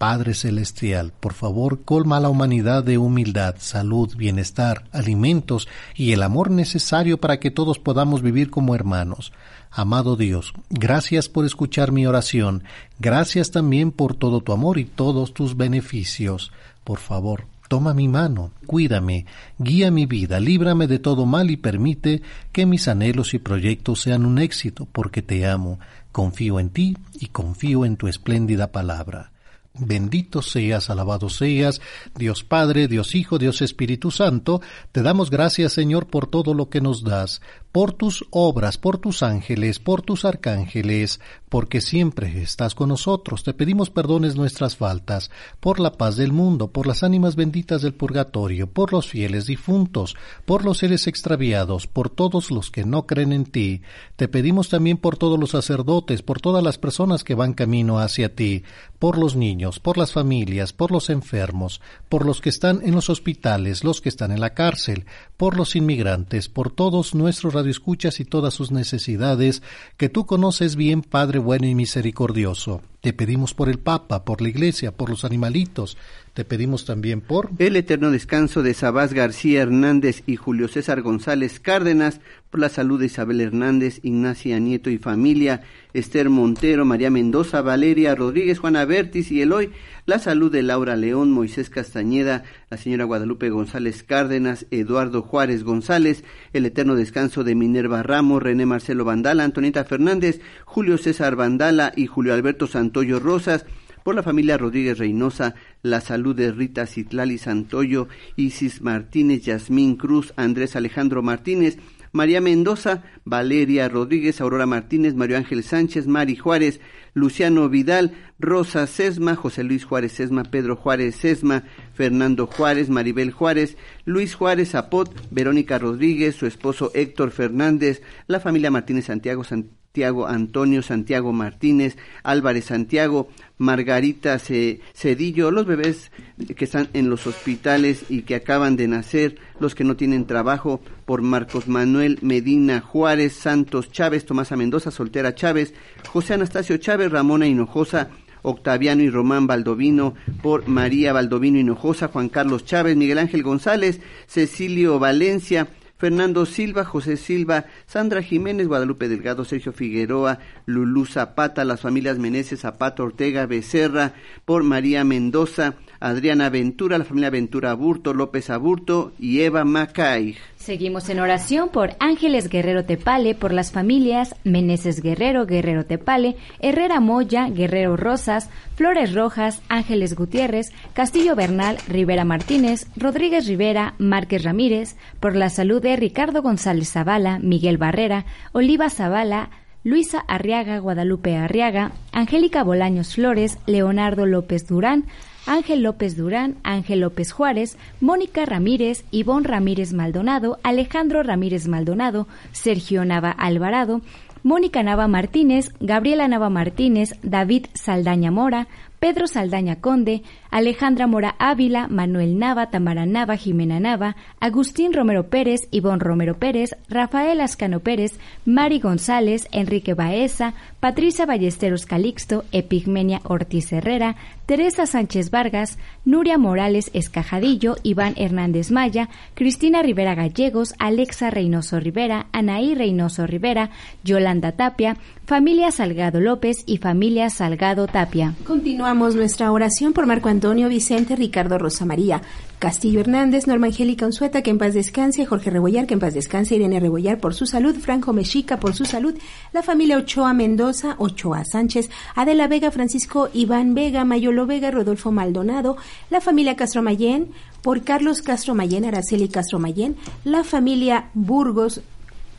Padre 0.00 0.32
Celestial, 0.32 1.12
por 1.20 1.34
favor, 1.34 1.82
colma 1.84 2.16
a 2.16 2.20
la 2.20 2.30
humanidad 2.30 2.82
de 2.82 2.96
humildad, 2.96 3.56
salud, 3.58 4.14
bienestar, 4.16 4.84
alimentos 4.92 5.68
y 5.94 6.12
el 6.12 6.22
amor 6.22 6.50
necesario 6.50 7.18
para 7.20 7.38
que 7.38 7.50
todos 7.50 7.78
podamos 7.78 8.22
vivir 8.22 8.48
como 8.48 8.74
hermanos. 8.74 9.32
Amado 9.70 10.16
Dios, 10.16 10.54
gracias 10.70 11.28
por 11.28 11.44
escuchar 11.44 11.92
mi 11.92 12.06
oración, 12.06 12.64
gracias 12.98 13.50
también 13.50 13.92
por 13.92 14.14
todo 14.14 14.40
tu 14.40 14.52
amor 14.52 14.78
y 14.78 14.86
todos 14.86 15.34
tus 15.34 15.56
beneficios. 15.56 16.50
Por 16.82 16.98
favor, 16.98 17.44
toma 17.70 17.94
mi 17.94 18.08
mano, 18.08 18.50
cuídame, 18.66 19.26
guía 19.56 19.92
mi 19.92 20.04
vida, 20.04 20.40
líbrame 20.40 20.88
de 20.88 20.98
todo 20.98 21.24
mal 21.24 21.52
y 21.52 21.56
permite 21.56 22.20
que 22.50 22.66
mis 22.66 22.88
anhelos 22.88 23.32
y 23.32 23.38
proyectos 23.38 24.00
sean 24.00 24.26
un 24.26 24.40
éxito, 24.40 24.88
porque 24.90 25.22
te 25.22 25.46
amo, 25.46 25.78
confío 26.10 26.58
en 26.58 26.70
ti 26.70 26.96
y 27.20 27.28
confío 27.28 27.84
en 27.84 27.96
tu 27.96 28.08
espléndida 28.08 28.72
palabra. 28.72 29.30
Bendito 29.72 30.42
seas, 30.42 30.90
alabado 30.90 31.30
seas, 31.30 31.80
Dios 32.16 32.42
Padre, 32.42 32.88
Dios 32.88 33.14
Hijo, 33.14 33.38
Dios 33.38 33.62
Espíritu 33.62 34.10
Santo, 34.10 34.60
te 34.90 35.00
damos 35.02 35.30
gracias, 35.30 35.72
Señor, 35.72 36.08
por 36.08 36.26
todo 36.26 36.54
lo 36.54 36.70
que 36.70 36.80
nos 36.80 37.04
das, 37.04 37.40
por 37.72 37.92
tus 37.92 38.24
obras, 38.30 38.78
por 38.78 38.98
tus 38.98 39.22
ángeles, 39.22 39.78
por 39.78 40.02
tus 40.02 40.24
arcángeles, 40.24 41.20
porque 41.48 41.80
siempre 41.80 42.42
estás 42.42 42.74
con 42.74 42.88
nosotros. 42.88 43.44
Te 43.44 43.54
pedimos 43.54 43.90
perdones 43.90 44.36
nuestras 44.36 44.76
faltas, 44.76 45.30
por 45.60 45.78
la 45.78 45.92
paz 45.92 46.16
del 46.16 46.32
mundo, 46.32 46.68
por 46.68 46.86
las 46.86 47.02
ánimas 47.02 47.36
benditas 47.36 47.82
del 47.82 47.94
purgatorio, 47.94 48.68
por 48.68 48.92
los 48.92 49.08
fieles 49.08 49.46
difuntos, 49.46 50.16
por 50.44 50.64
los 50.64 50.78
seres 50.78 51.06
extraviados, 51.06 51.86
por 51.86 52.10
todos 52.10 52.50
los 52.50 52.70
que 52.70 52.84
no 52.84 53.06
creen 53.06 53.32
en 53.32 53.44
ti. 53.44 53.82
Te 54.16 54.28
pedimos 54.28 54.68
también 54.68 54.96
por 54.96 55.16
todos 55.16 55.38
los 55.38 55.50
sacerdotes, 55.50 56.22
por 56.22 56.40
todas 56.40 56.62
las 56.62 56.78
personas 56.78 57.24
que 57.24 57.34
van 57.34 57.52
camino 57.54 57.98
hacia 57.98 58.34
ti, 58.34 58.64
por 58.98 59.16
los 59.16 59.34
niños, 59.36 59.80
por 59.80 59.96
las 59.96 60.12
familias, 60.12 60.72
por 60.72 60.90
los 60.90 61.08
enfermos, 61.08 61.80
por 62.08 62.26
los 62.26 62.40
que 62.40 62.50
están 62.50 62.80
en 62.82 62.94
los 62.94 63.10
hospitales, 63.10 63.82
los 63.82 64.00
que 64.00 64.08
están 64.08 64.30
en 64.30 64.40
la 64.40 64.54
cárcel, 64.54 65.06
por 65.36 65.56
los 65.56 65.74
inmigrantes, 65.74 66.48
por 66.48 66.70
todos 66.70 67.14
nuestros 67.14 67.54
escuchas 67.66 68.20
y 68.20 68.24
todas 68.24 68.54
sus 68.54 68.70
necesidades, 68.70 69.62
que 69.96 70.08
tú 70.08 70.26
conoces 70.26 70.76
bien, 70.76 71.02
Padre 71.02 71.38
bueno 71.38 71.66
y 71.66 71.74
misericordioso. 71.74 72.82
Te 73.00 73.14
pedimos 73.14 73.54
por 73.54 73.70
el 73.70 73.78
Papa, 73.78 74.24
por 74.26 74.42
la 74.42 74.50
Iglesia, 74.50 74.92
por 74.92 75.08
los 75.08 75.24
animalitos. 75.24 75.96
Te 76.34 76.44
pedimos 76.44 76.84
también 76.84 77.22
por... 77.22 77.50
El 77.58 77.76
eterno 77.76 78.10
descanso 78.10 78.62
de 78.62 78.74
Sabás 78.74 79.14
García 79.14 79.62
Hernández 79.62 80.22
y 80.26 80.36
Julio 80.36 80.68
César 80.68 81.00
González 81.00 81.60
Cárdenas, 81.60 82.20
por 82.50 82.60
la 82.60 82.68
salud 82.68 83.00
de 83.00 83.06
Isabel 83.06 83.40
Hernández, 83.40 84.00
Ignacia 84.02 84.58
Nieto 84.58 84.90
y 84.90 84.98
familia, 84.98 85.62
Esther 85.92 86.30
Montero, 86.30 86.84
María 86.84 87.10
Mendoza, 87.10 87.62
Valeria 87.62 88.14
Rodríguez, 88.14 88.58
Juana 88.58 88.84
Bertis 88.84 89.30
y 89.30 89.40
Eloy, 89.40 89.70
la 90.06 90.18
salud 90.18 90.50
de 90.50 90.62
Laura 90.62 90.96
León, 90.96 91.30
Moisés 91.30 91.70
Castañeda, 91.70 92.44
la 92.68 92.76
señora 92.76 93.04
Guadalupe 93.04 93.50
González 93.50 94.02
Cárdenas, 94.02 94.66
Eduardo 94.70 95.22
Juárez 95.22 95.62
González, 95.62 96.24
el 96.52 96.66
eterno 96.66 96.96
descanso 96.96 97.44
de 97.44 97.54
Minerva 97.54 98.02
Ramos, 98.02 98.42
René 98.42 98.66
Marcelo 98.66 99.04
Vandala, 99.04 99.44
Antonieta 99.44 99.84
Fernández, 99.84 100.40
Julio 100.64 100.98
César 100.98 101.36
Vandala 101.36 101.92
y 101.96 102.06
Julio 102.06 102.34
Alberto 102.34 102.66
Santoyo 102.90 103.20
Rosas, 103.20 103.64
por 104.02 104.16
la 104.16 104.24
familia 104.24 104.58
Rodríguez 104.58 104.98
Reynosa, 104.98 105.54
la 105.82 106.00
salud 106.00 106.34
de 106.34 106.50
Rita 106.50 106.86
Citlali 106.86 107.38
Santoyo, 107.38 108.08
Isis 108.34 108.82
Martínez, 108.82 109.44
Yasmín 109.44 109.94
Cruz, 109.94 110.32
Andrés 110.34 110.74
Alejandro 110.74 111.22
Martínez, 111.22 111.78
María 112.10 112.40
Mendoza, 112.40 113.04
Valeria 113.24 113.88
Rodríguez, 113.88 114.40
Aurora 114.40 114.66
Martínez, 114.66 115.14
Mario 115.14 115.36
Ángel 115.36 115.62
Sánchez, 115.62 116.08
Mari 116.08 116.34
Juárez, 116.34 116.80
Luciano 117.14 117.68
Vidal, 117.68 118.12
Rosa 118.38 118.86
Sesma, 118.86 119.36
José 119.36 119.64
Luis 119.64 119.84
Juárez 119.84 120.12
Sesma, 120.12 120.44
Pedro 120.44 120.76
Juárez 120.76 121.16
Sesma, 121.16 121.64
Fernando 121.94 122.46
Juárez, 122.46 122.88
Maribel 122.88 123.32
Juárez, 123.32 123.76
Luis 124.04 124.34
Juárez 124.34 124.70
Zapot, 124.70 125.12
Verónica 125.30 125.78
Rodríguez, 125.78 126.36
su 126.36 126.46
esposo 126.46 126.90
Héctor 126.94 127.30
Fernández, 127.30 128.02
la 128.26 128.40
familia 128.40 128.70
Martínez 128.70 129.06
Santiago, 129.06 129.44
Santiago 129.44 130.26
Antonio, 130.28 130.82
Santiago 130.82 131.32
Martínez, 131.32 131.98
Álvarez 132.22 132.66
Santiago, 132.66 133.28
Margarita 133.60 134.38
Cedillo, 134.38 135.50
los 135.50 135.66
bebés 135.66 136.10
que 136.56 136.64
están 136.64 136.88
en 136.94 137.10
los 137.10 137.26
hospitales 137.26 138.06
y 138.08 138.22
que 138.22 138.34
acaban 138.34 138.74
de 138.74 138.88
nacer, 138.88 139.36
los 139.60 139.74
que 139.74 139.84
no 139.84 139.96
tienen 139.96 140.26
trabajo, 140.26 140.80
por 141.04 141.20
Marcos 141.20 141.68
Manuel 141.68 142.18
Medina 142.22 142.80
Juárez, 142.80 143.34
Santos 143.34 143.92
Chávez, 143.92 144.24
Tomasa 144.24 144.56
Mendoza, 144.56 144.90
Soltera 144.90 145.34
Chávez, 145.34 145.74
José 146.08 146.34
Anastasio 146.34 146.78
Chávez, 146.78 147.12
Ramona 147.12 147.46
Hinojosa, 147.46 148.08
Octaviano 148.40 149.02
y 149.02 149.10
Román 149.10 149.46
Baldovino, 149.46 150.14
por 150.42 150.66
María 150.66 151.12
Baldovino 151.12 151.58
Hinojosa, 151.58 152.08
Juan 152.08 152.30
Carlos 152.30 152.64
Chávez, 152.64 152.96
Miguel 152.96 153.18
Ángel 153.18 153.42
González, 153.42 154.00
Cecilio 154.26 154.98
Valencia, 154.98 155.68
Fernando 156.00 156.46
Silva, 156.46 156.86
José 156.86 157.18
Silva, 157.18 157.66
Sandra 157.84 158.22
Jiménez, 158.22 158.66
Guadalupe 158.66 159.06
Delgado, 159.06 159.44
Sergio 159.44 159.74
Figueroa, 159.74 160.38
Lulú 160.64 161.04
Zapata, 161.04 161.62
las 161.62 161.82
familias 161.82 162.18
Meneses, 162.18 162.60
Zapata, 162.60 163.02
Ortega, 163.02 163.44
Becerra, 163.44 164.14
por 164.46 164.62
María 164.62 165.04
Mendoza, 165.04 165.74
Adriana 166.00 166.48
Ventura, 166.48 166.96
la 166.96 167.04
familia 167.04 167.28
Ventura 167.28 167.70
Aburto, 167.70 168.14
López 168.14 168.48
Aburto 168.48 169.12
y 169.18 169.42
Eva 169.42 169.64
Macay. 169.64 170.36
Seguimos 170.56 171.10
en 171.10 171.20
oración 171.20 171.68
por 171.68 171.90
Ángeles 172.00 172.48
Guerrero 172.48 172.84
Tepale, 172.86 173.34
por 173.34 173.52
las 173.52 173.70
familias 173.70 174.34
Meneses 174.42 175.02
Guerrero, 175.02 175.44
Guerrero 175.44 175.84
Tepale, 175.84 176.36
Herrera 176.58 177.00
Moya, 177.00 177.48
Guerrero 177.48 177.98
Rosas, 177.98 178.48
Flores 178.76 179.14
Rojas, 179.14 179.60
Ángeles 179.68 180.14
Gutiérrez, 180.16 180.72
Castillo 180.94 181.36
Bernal, 181.36 181.76
Rivera 181.86 182.24
Martínez, 182.24 182.86
Rodríguez 182.96 183.46
Rivera, 183.46 183.94
Márquez 183.98 184.42
Ramírez, 184.42 184.96
por 185.20 185.36
la 185.36 185.50
salud 185.50 185.82
de 185.82 185.96
Ricardo 185.96 186.40
González 186.40 186.90
Zavala, 186.90 187.38
Miguel 187.38 187.76
Barrera, 187.76 188.24
Oliva 188.52 188.88
Zavala, 188.88 189.50
Luisa 189.82 190.20
Arriaga, 190.28 190.78
Guadalupe 190.78 191.36
Arriaga, 191.36 191.92
Angélica 192.12 192.62
Bolaños 192.62 193.14
Flores, 193.14 193.58
Leonardo 193.66 194.26
López 194.26 194.66
Durán, 194.66 195.06
Ángel 195.46 195.82
López 195.82 196.16
Durán, 196.16 196.56
Ángel 196.62 197.00
López 197.00 197.32
Juárez, 197.32 197.76
Mónica 198.00 198.44
Ramírez, 198.44 199.04
Ivonne 199.10 199.48
Ramírez 199.48 199.92
Maldonado, 199.92 200.58
Alejandro 200.62 201.22
Ramírez 201.22 201.66
Maldonado, 201.66 202.28
Sergio 202.52 203.04
Nava 203.04 203.30
Alvarado, 203.30 204.02
Mónica 204.42 204.82
Nava 204.82 205.06
Martínez, 205.08 205.70
Gabriela 205.80 206.26
Nava 206.28 206.48
Martínez, 206.48 207.14
David 207.22 207.66
Saldaña 207.74 208.30
Mora, 208.30 208.68
Pedro 208.98 209.26
Saldaña 209.26 209.80
Conde, 209.80 210.22
Alejandra 210.50 211.06
Mora 211.06 211.36
Ávila, 211.38 211.86
Manuel 211.88 212.38
Nava, 212.38 212.66
Tamara 212.70 213.06
Nava, 213.06 213.36
Jimena 213.36 213.78
Nava, 213.78 214.16
Agustín 214.40 214.92
Romero 214.92 215.28
Pérez, 215.28 215.68
Ivonne 215.70 216.00
Romero 216.00 216.38
Pérez, 216.38 216.70
Rafael 216.88 217.40
Ascano 217.40 217.80
Pérez, 217.80 218.18
Mari 218.44 218.80
González, 218.80 219.46
Enrique 219.52 219.94
Baeza, 219.94 220.54
Patricia 220.80 221.26
Ballesteros 221.26 221.86
Calixto, 221.86 222.44
Epigmenia 222.52 223.20
Ortiz 223.24 223.72
Herrera, 223.72 224.16
Teresa 224.46 224.86
Sánchez 224.86 225.30
Vargas, 225.30 225.78
Nuria 226.04 226.36
Morales 226.36 226.90
Escajadillo, 226.94 227.76
Iván 227.84 228.14
Hernández 228.16 228.72
Maya, 228.72 229.08
Cristina 229.34 229.82
Rivera 229.82 230.16
Gallegos, 230.16 230.74
Alexa 230.78 231.30
Reynoso 231.30 231.78
Rivera, 231.78 232.26
Anaí 232.32 232.74
Reynoso 232.74 233.26
Rivera, 233.26 233.70
Yolanda 234.02 234.52
Tapia, 234.52 234.96
familia 235.24 235.70
Salgado 235.70 236.18
López 236.18 236.64
y 236.66 236.78
familia 236.78 237.30
Salgado 237.30 237.86
Tapia. 237.86 238.34
Continuamos 238.44 239.14
nuestra 239.14 239.52
oración 239.52 239.92
por 239.92 240.06
Marco 240.06 240.28
Vicente 240.40 241.16
Ricardo 241.16 241.58
Rosa 241.58 241.84
María. 241.84 242.22
Castillo 242.58 243.00
Hernández, 243.00 243.46
Norma 243.46 243.68
Angélica 243.68 244.06
Unzueta, 244.06 244.42
que 244.42 244.50
en 244.50 244.58
paz 244.58 244.74
descanse, 244.74 245.24
Jorge 245.26 245.50
Rebollar, 245.50 245.86
que 245.86 245.94
en 245.94 246.00
paz 246.00 246.14
descanse, 246.14 246.56
Irene 246.56 246.80
Rebollar 246.80 247.18
por 247.18 247.34
su 247.34 247.46
salud, 247.46 247.76
Franco 247.76 248.12
Mexica 248.12 248.58
por 248.58 248.74
su 248.74 248.84
salud, 248.84 249.14
la 249.52 249.62
familia 249.62 249.96
Ochoa 249.96 250.32
Mendoza, 250.34 250.94
Ochoa 250.98 251.44
Sánchez, 251.44 251.90
Adela 252.14 252.48
Vega, 252.48 252.70
Francisco 252.70 253.28
Iván 253.32 253.74
Vega, 253.74 254.04
Mayolo 254.04 254.46
Vega, 254.46 254.70
Rodolfo 254.70 255.10
Maldonado, 255.10 255.76
la 256.10 256.20
familia 256.20 256.56
Castro 256.56 256.82
Mayén, 256.82 257.28
por 257.62 257.82
Carlos 257.82 258.22
Castro 258.22 258.54
Mayén, 258.54 258.84
Araceli 258.84 259.28
Castro 259.28 259.58
Mayén, 259.58 259.96
la 260.24 260.44
familia 260.44 261.10
Burgos, 261.14 261.82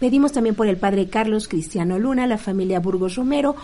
Pedimos 0.01 0.31
también 0.31 0.55
por 0.55 0.65
el 0.65 0.77
padre 0.77 1.09
Carlos 1.09 1.47
Cristiano 1.47 1.99
Luna, 1.99 2.25
la 2.25 2.39
familia 2.39 2.79
Burgos 2.79 3.13
Romero, 3.13 3.55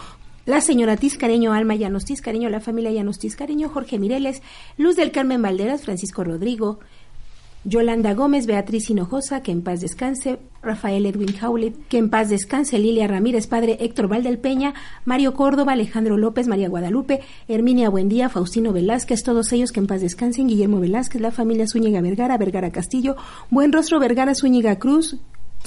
la 0.48 0.62
señora 0.62 0.96
Tiscareño, 0.96 1.52
Alma 1.52 1.76
Llanos 1.76 2.06
Tiscareño, 2.06 2.50
la 2.50 2.62
familia 2.62 2.90
Llanos 2.90 3.20
Tiscareño, 3.20 3.68
Jorge 3.68 4.00
Mireles, 4.00 4.42
Luz 4.78 4.96
del 4.96 5.12
Carmen 5.12 5.42
Valderas, 5.42 5.84
Francisco 5.84 6.24
Rodrigo, 6.24 6.80
Yolanda 7.66 8.14
Gómez, 8.14 8.46
Beatriz 8.46 8.90
Hinojosa, 8.90 9.44
que 9.44 9.52
en 9.52 9.62
paz 9.62 9.82
descanse, 9.82 10.40
Rafael 10.64 11.06
Edwin 11.06 11.36
Howlett, 11.44 11.76
que 11.90 11.98
en 11.98 12.10
paz 12.10 12.30
descanse, 12.30 12.80
Lilia 12.80 13.08
Ramírez, 13.08 13.46
padre 13.46 13.76
Héctor 13.82 14.08
Valdelpeña, 14.08 14.74
Mario 15.04 15.34
Córdoba, 15.34 15.74
Alejandro 15.74 16.16
López, 16.16 16.48
María 16.48 16.70
Guadalupe, 16.70 17.20
Herminia 17.50 17.90
Buendía, 17.90 18.30
Faustino 18.30 18.72
Velázquez, 18.72 19.24
todos 19.24 19.52
ellos 19.52 19.74
que 19.74 19.82
en 19.82 19.88
paz 19.88 20.00
descansen, 20.00 20.48
Guillermo 20.48 20.80
Velázquez, 20.80 21.22
la 21.22 21.32
familia 21.32 21.68
Zúñiga 21.68 22.00
Vergara, 22.00 22.38
Vergara 22.38 22.72
Castillo, 22.72 23.18
Buen 23.50 23.74
Rostro 23.74 24.00
Vergara 24.00 24.34
Zúñiga 24.34 24.80
Cruz, 24.80 25.18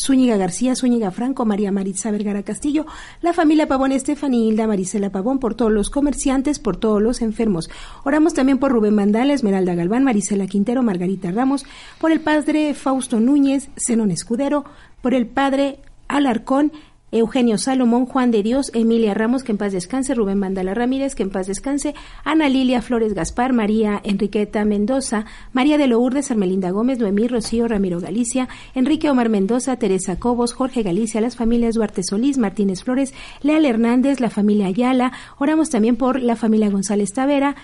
Zúñiga 0.01 0.37
García, 0.37 0.75
Zúñiga 0.75 1.11
Franco, 1.11 1.45
María 1.45 1.71
Maritza 1.73 2.11
Vergara 2.11 2.43
Castillo, 2.43 2.87
la 3.21 3.33
familia 3.33 3.69
Pavón 3.69 3.93
Estefani, 3.93 4.49
Hilda 4.49 4.67
Marisela 4.67 5.11
Pavón, 5.11 5.39
por 5.39 5.55
todos 5.55 5.71
los 5.71 5.91
comerciantes, 5.91 6.59
por 6.59 6.77
todos 6.77 7.03
los 7.03 7.21
enfermos. 7.21 7.69
Oramos 8.05 8.33
también 8.33 8.59
por 8.59 8.73
Rubén 8.73 8.95
Mandala, 8.95 9.35
Esmeralda 9.35 9.75
Galván, 9.75 10.05
Marisela 10.05 10.47
Quintero, 10.47 10.83
Margarita 10.83 11.31
Ramos, 11.31 11.67
por 11.99 12.13
el 12.13 12.21
padre 12.21 12.73
Fausto 12.75 13.21
Núñez, 13.21 13.69
Zenón 13.77 14.11
Escudero, 14.11 14.65
por 15.03 15.13
el 15.13 15.27
padre 15.27 15.81
Alarcón, 16.09 16.73
Eugenio 17.13 17.59
Salomón, 17.59 18.07
Juan 18.07 18.31
de 18.31 18.43
Dios, 18.43 18.71
Emilia 18.75 19.15
Ramos, 19.15 19.43
que 19.43 19.53
en 19.53 19.59
paz 19.59 19.73
descanse, 19.73 20.15
Rubén 20.15 20.39
Mandala 20.39 20.75
Ramírez, 20.75 21.15
que 21.15 21.23
en 21.23 21.31
paz 21.31 21.47
descanse, 21.47 21.95
Ana 22.25 22.49
Lilia 22.49 22.83
Flores 22.83 23.15
Gaspar, 23.15 23.53
María 23.53 24.01
Enriqueta 24.05 24.65
Mendoza, 24.65 25.25
María 25.53 25.77
de 25.79 25.89
Lourdes, 25.89 26.31
Armelinda 26.31 26.71
Gómez, 26.71 26.99
Noemí 26.99 27.27
Rocío 27.27 27.67
Ramiro 27.67 28.01
Galicia, 28.01 28.49
Enrique 28.75 29.11
Omar 29.11 29.29
Mendoza, 29.29 29.77
Teresa 29.77 30.19
Cobos, 30.19 30.53
Jorge 30.53 30.83
Galicia, 30.83 31.21
las 31.21 31.37
familias 31.37 31.75
Duarte 31.75 32.03
Solís, 32.03 32.39
Martínez 32.39 32.85
Flores, 32.85 33.13
Leal 33.43 33.67
Hernández, 33.67 34.21
la 34.21 34.31
familia 34.31 34.67
Ayala, 34.67 35.13
oramos 35.39 35.71
también 35.71 35.97
por 35.97 36.21
la 36.23 36.37
familia 36.37 36.71
González 36.71 37.13
Tavera, 37.13 37.57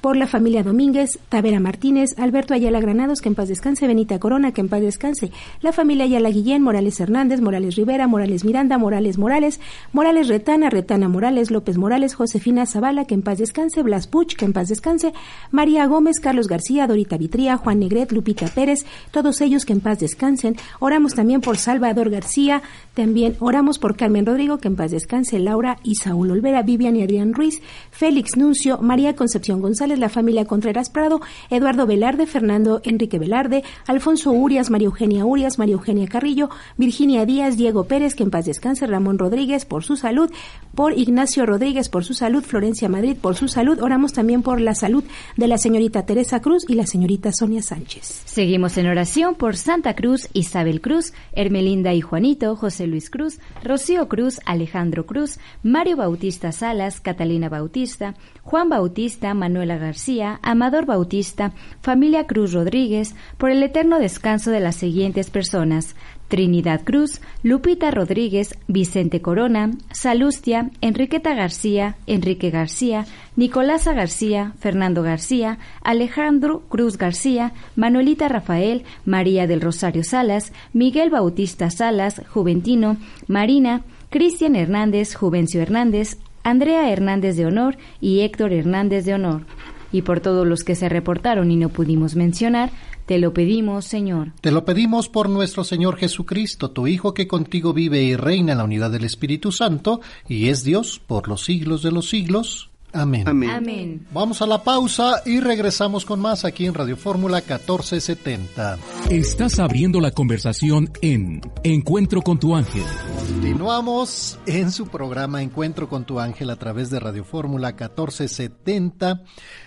por 0.00 0.16
la 0.16 0.26
familia 0.26 0.62
Domínguez, 0.62 1.18
Tavera 1.28 1.60
Martínez, 1.60 2.10
Alberto 2.18 2.54
Ayala 2.54 2.80
Granados, 2.80 3.20
que 3.20 3.28
en 3.28 3.34
paz 3.34 3.48
descanse, 3.48 3.86
Benita 3.86 4.18
Corona, 4.18 4.52
que 4.52 4.60
en 4.60 4.68
paz 4.68 4.80
descanse, 4.80 5.30
la 5.60 5.72
familia 5.72 6.04
Ayala 6.04 6.30
Guillén, 6.30 6.62
Morales 6.62 7.00
Hernández, 7.00 7.40
Morales 7.40 7.76
Rivera, 7.76 8.06
Morales 8.06 8.44
Miranda, 8.44 8.78
Morales 8.78 9.18
Morales, 9.18 9.60
Morales 9.92 10.28
Retana, 10.28 10.70
Retana 10.70 11.08
Morales, 11.08 11.50
López 11.50 11.78
Morales, 11.78 12.14
Josefina 12.14 12.66
Zavala, 12.66 13.04
que 13.04 13.14
en 13.14 13.22
paz 13.22 13.38
descanse, 13.38 13.82
Blas 13.82 14.06
Puch, 14.06 14.36
que 14.36 14.44
en 14.44 14.52
paz 14.52 14.68
descanse, 14.68 15.12
María 15.50 15.86
Gómez, 15.86 16.20
Carlos 16.20 16.48
García, 16.48 16.86
Dorita 16.86 17.16
Vitría, 17.16 17.56
Juan 17.56 17.80
Negret, 17.80 18.12
Lupita 18.12 18.46
Pérez, 18.46 18.86
todos 19.10 19.40
ellos 19.40 19.64
que 19.64 19.72
en 19.72 19.80
paz 19.80 19.98
descansen. 19.98 20.56
Oramos 20.80 21.14
también 21.14 21.40
por 21.40 21.56
Salvador 21.56 22.10
García, 22.10 22.62
también 22.94 23.36
oramos 23.40 23.78
por 23.78 23.96
Carmen 23.96 24.26
Rodrigo, 24.26 24.58
que 24.58 24.68
en 24.68 24.76
paz 24.76 24.90
descanse, 24.90 25.38
Laura 25.38 25.78
y 25.82 25.96
Saúl 25.96 26.30
Olvera, 26.30 26.62
Vivian 26.62 26.96
y 26.96 27.02
Adrián 27.02 27.34
Ruiz, 27.34 27.60
Félix 27.90 28.36
Nuncio, 28.36 28.78
María 28.78 29.16
Concepción 29.16 29.60
González, 29.60 29.87
la 29.96 30.08
familia 30.08 30.44
Contreras 30.44 30.90
Prado, 30.90 31.20
Eduardo 31.50 31.86
Velarde, 31.86 32.26
Fernando 32.26 32.80
Enrique 32.84 33.18
Velarde, 33.18 33.64
Alfonso 33.86 34.32
Urias, 34.32 34.70
María 34.70 34.86
Eugenia 34.86 35.24
Urias, 35.24 35.58
María 35.58 35.74
Eugenia 35.74 36.06
Carrillo, 36.06 36.50
Virginia 36.76 37.24
Díaz, 37.24 37.56
Diego 37.56 37.84
Pérez, 37.84 38.14
que 38.14 38.24
en 38.24 38.30
paz 38.30 38.44
descanse, 38.44 38.86
Ramón 38.86 39.18
Rodríguez 39.18 39.64
por 39.64 39.84
su 39.84 39.96
salud, 39.96 40.30
por 40.74 40.92
Ignacio 40.98 41.46
Rodríguez 41.46 41.88
por 41.88 42.04
su 42.04 42.14
salud, 42.14 42.42
Florencia 42.42 42.88
Madrid 42.88 43.16
por 43.20 43.36
su 43.36 43.48
salud. 43.48 43.80
Oramos 43.80 44.12
también 44.12 44.42
por 44.42 44.60
la 44.60 44.74
salud 44.74 45.04
de 45.36 45.48
la 45.48 45.58
señorita 45.58 46.04
Teresa 46.04 46.40
Cruz 46.40 46.64
y 46.68 46.74
la 46.74 46.86
señorita 46.86 47.32
Sonia 47.32 47.62
Sánchez. 47.62 48.22
Seguimos 48.26 48.76
en 48.76 48.88
oración 48.88 49.34
por 49.34 49.56
Santa 49.56 49.94
Cruz, 49.94 50.28
Isabel 50.32 50.80
Cruz, 50.80 51.12
Hermelinda 51.32 51.94
y 51.94 52.00
Juanito, 52.00 52.56
José 52.56 52.86
Luis 52.86 53.10
Cruz, 53.10 53.38
Rocío 53.62 54.08
Cruz, 54.08 54.40
Alejandro 54.44 55.06
Cruz, 55.06 55.38
Mario 55.62 55.96
Bautista 55.96 56.52
Salas, 56.52 57.00
Catalina 57.00 57.48
Bautista, 57.48 58.14
Juan 58.42 58.68
Bautista, 58.68 59.34
Manuela 59.34 59.77
García, 59.78 60.38
Amador 60.42 60.86
Bautista, 60.86 61.52
familia 61.80 62.26
Cruz 62.26 62.52
Rodríguez, 62.52 63.14
por 63.38 63.50
el 63.50 63.62
eterno 63.62 63.98
descanso 63.98 64.50
de 64.50 64.60
las 64.60 64.76
siguientes 64.76 65.30
personas. 65.30 65.96
Trinidad 66.28 66.82
Cruz, 66.84 67.20
Lupita 67.42 67.90
Rodríguez, 67.90 68.58
Vicente 68.68 69.22
Corona, 69.22 69.70
Salustia, 69.92 70.70
Enriqueta 70.82 71.34
García, 71.34 71.96
Enrique 72.06 72.50
García, 72.50 73.06
Nicolasa 73.34 73.94
García, 73.94 74.52
Fernando 74.58 75.02
García, 75.02 75.58
Alejandro 75.82 76.60
Cruz 76.68 76.98
García, 76.98 77.54
Manuelita 77.76 78.28
Rafael, 78.28 78.84
María 79.06 79.46
del 79.46 79.62
Rosario 79.62 80.04
Salas, 80.04 80.52
Miguel 80.74 81.08
Bautista 81.08 81.70
Salas, 81.70 82.20
Juventino, 82.28 82.98
Marina, 83.26 83.82
Cristian 84.10 84.54
Hernández, 84.54 85.14
Juvencio 85.14 85.62
Hernández, 85.62 86.18
Andrea 86.48 86.90
Hernández 86.90 87.36
de 87.36 87.46
Honor 87.46 87.76
y 88.00 88.20
Héctor 88.20 88.52
Hernández 88.52 89.04
de 89.04 89.14
Honor. 89.14 89.46
Y 89.92 90.02
por 90.02 90.20
todos 90.20 90.46
los 90.46 90.64
que 90.64 90.74
se 90.74 90.88
reportaron 90.88 91.50
y 91.50 91.56
no 91.56 91.70
pudimos 91.70 92.14
mencionar, 92.14 92.70
te 93.06 93.18
lo 93.18 93.32
pedimos, 93.32 93.86
Señor. 93.86 94.32
Te 94.40 94.50
lo 94.50 94.64
pedimos 94.64 95.08
por 95.08 95.30
nuestro 95.30 95.64
Señor 95.64 95.96
Jesucristo, 95.96 96.70
tu 96.70 96.86
Hijo 96.86 97.14
que 97.14 97.26
contigo 97.26 97.72
vive 97.72 98.02
y 98.02 98.16
reina 98.16 98.52
en 98.52 98.58
la 98.58 98.64
unidad 98.64 98.90
del 98.90 99.04
Espíritu 99.04 99.50
Santo, 99.50 100.02
y 100.28 100.48
es 100.48 100.62
Dios 100.62 101.00
por 101.06 101.28
los 101.28 101.44
siglos 101.44 101.82
de 101.82 101.92
los 101.92 102.10
siglos. 102.10 102.70
Amén. 103.00 103.28
Amén. 103.28 104.06
Vamos 104.12 104.42
a 104.42 104.46
la 104.46 104.64
pausa 104.64 105.22
y 105.24 105.38
regresamos 105.38 106.04
con 106.04 106.18
más 106.18 106.44
aquí 106.44 106.66
en 106.66 106.74
Radio 106.74 106.96
Fórmula 106.96 107.36
1470. 107.38 108.76
Estás 109.10 109.60
abriendo 109.60 110.00
la 110.00 110.10
conversación 110.10 110.90
en 111.00 111.40
Encuentro 111.62 112.22
con 112.22 112.40
tu 112.40 112.56
ángel. 112.56 112.82
Continuamos 113.18 114.38
en 114.46 114.72
su 114.72 114.88
programa 114.88 115.42
Encuentro 115.42 115.88
con 115.88 116.04
tu 116.04 116.18
ángel 116.18 116.50
a 116.50 116.56
través 116.56 116.90
de 116.90 116.98
Radio 116.98 117.24
Fórmula 117.24 117.68
1470. 117.68 119.22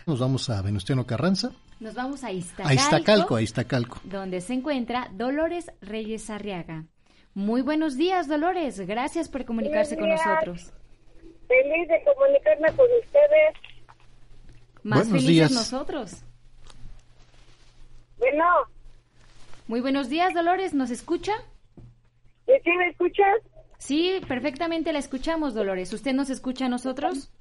Nos 0.06 0.20
vamos 0.20 0.50
a 0.50 0.62
Venustiano 0.62 1.06
Carranza. 1.06 1.52
Nos 1.80 1.96
vamos 1.96 2.24
a 2.24 2.32
Iztacalco. 2.32 2.70
A 2.70 2.74
Iztacalco, 2.74 3.36
a 3.36 3.42
Iztacalco. 3.42 4.02
Donde 4.04 4.42
se 4.42 4.54
encuentra 4.54 5.10
Dolores 5.14 5.72
Reyes 5.82 6.30
Arriaga. 6.30 6.86
Muy 7.34 7.62
buenos 7.62 7.96
días, 7.96 8.28
Dolores. 8.28 8.80
Gracias 8.82 9.30
por 9.30 9.46
comunicarse 9.46 9.98
con 9.98 10.10
nosotros. 10.10 10.74
Feliz 11.52 11.88
de 11.90 12.02
comunicarme 12.06 12.68
con 12.78 12.88
ustedes. 13.04 13.56
Más 14.84 15.00
Buenos 15.00 15.08
felices 15.10 15.28
días. 15.28 15.52
nosotros. 15.52 16.24
Bueno, 18.18 18.46
Muy 19.68 19.82
buenos 19.82 20.08
días, 20.10 20.34
Dolores. 20.34 20.74
¿Nos 20.74 20.92
escucha? 20.92 21.34
¿y 22.48 22.52
¿sí 22.64 22.72
me 22.78 22.88
escuchas? 22.88 23.42
Sí, 23.80 24.22
perfectamente 24.28 24.94
la 24.94 25.00
escuchamos, 25.00 25.54
Dolores. 25.54 25.92
¿Usted 25.92 26.14
nos 26.14 26.30
escucha 26.30 26.68
a 26.68 26.70
nosotros? 26.70 27.32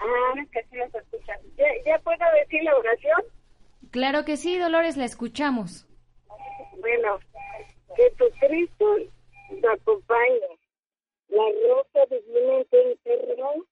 Ah, 0.00 0.34
que 0.52 0.62
sí 0.64 0.76
los 0.76 0.92
escuchan. 0.94 1.38
¿Ya, 1.56 1.66
¿Ya 1.86 1.98
puedo 2.00 2.24
decir 2.42 2.62
la 2.64 2.74
oración? 2.76 3.22
Claro 3.92 4.24
que 4.24 4.36
sí, 4.36 4.58
Dolores, 4.58 4.96
la 4.96 5.04
escuchamos. 5.04 5.86
Bueno, 6.80 7.18
que 7.94 8.10
tu 8.18 8.24
Cristo 8.40 8.86
te 9.60 9.68
acompañe. 9.68 10.59
La 11.30 11.44
rosa 11.44 12.06
divina 12.06 12.64
te 12.70 12.90
enterró, 12.90 13.64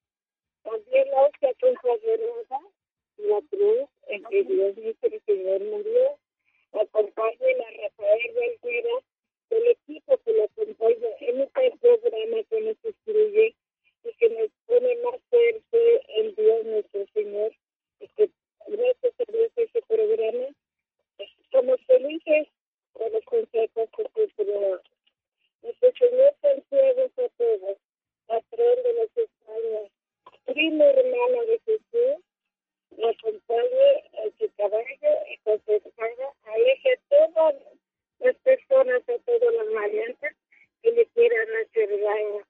también 0.63 1.11
la 1.11 1.23
hostia 1.23 1.53
consagrada, 1.61 2.61
la 3.17 3.41
cruz 3.51 3.89
en 4.07 4.23
que 4.27 4.45
Dios 4.45 4.77
nuestro 4.77 5.11
Señor 5.27 5.61
murió. 5.65 6.17
Acompañe 6.73 7.57
la 7.57 7.71
Rafael 7.83 8.33
Valguera, 8.37 8.95
el 9.51 9.67
equipo 9.67 10.19
que 10.19 10.33
lo 10.35 10.45
acompaña 10.45 11.09
en 11.19 11.41
este 11.41 11.73
programa 11.81 12.43
que 12.49 12.61
nos 12.61 12.77
instruye 12.85 13.57
y 14.05 14.13
que 14.13 14.29
nos 14.31 14.51
pone 14.67 14.95
más 15.03 15.21
fuerte 15.29 16.03
en 16.21 16.35
Dios 16.37 16.65
nuestro 16.65 17.07
Señor. 17.13 17.53
Y 17.99 18.07
que 18.07 18.31
gracias 18.69 19.15
a 19.19 19.33
Dios 19.33 19.51
ese 19.57 19.83
programa 19.83 20.47
somos 21.51 21.81
felices 21.87 22.47
con 22.93 23.13
los 23.13 23.25
consejos 23.25 23.89
que 23.97 24.29
se 24.37 24.45
programa. 25.61 25.79
Nuestro 25.81 25.93
Señor 25.93 26.35
Santiago 26.41 27.03
a 27.03 27.29
todos, 27.37 27.79
patrón 28.27 28.83
de 28.83 28.93
los 28.95 29.17
Españas, 29.17 29.91
primo 30.47 30.85
hermano 30.85 31.45
de 31.47 31.61
Jesús, 31.65 32.25
nos 32.97 33.17
acompañe 33.17 34.05
en 34.25 34.39
su 34.39 34.51
caballo 34.57 35.11
y 35.31 35.39
con 35.39 35.63
su 35.65 35.73
espada, 35.73 36.35
aleje 36.45 36.93
a 36.93 36.99
todas 37.09 37.55
las 38.21 38.37
personas, 38.37 39.03
a 39.09 39.19
todas 39.19 39.55
las 39.55 39.67
maleantes 39.69 40.37
que 40.83 40.93
le 40.93 41.07
quieran 41.07 41.49
hacer 41.63 41.89
daño. 42.01 42.43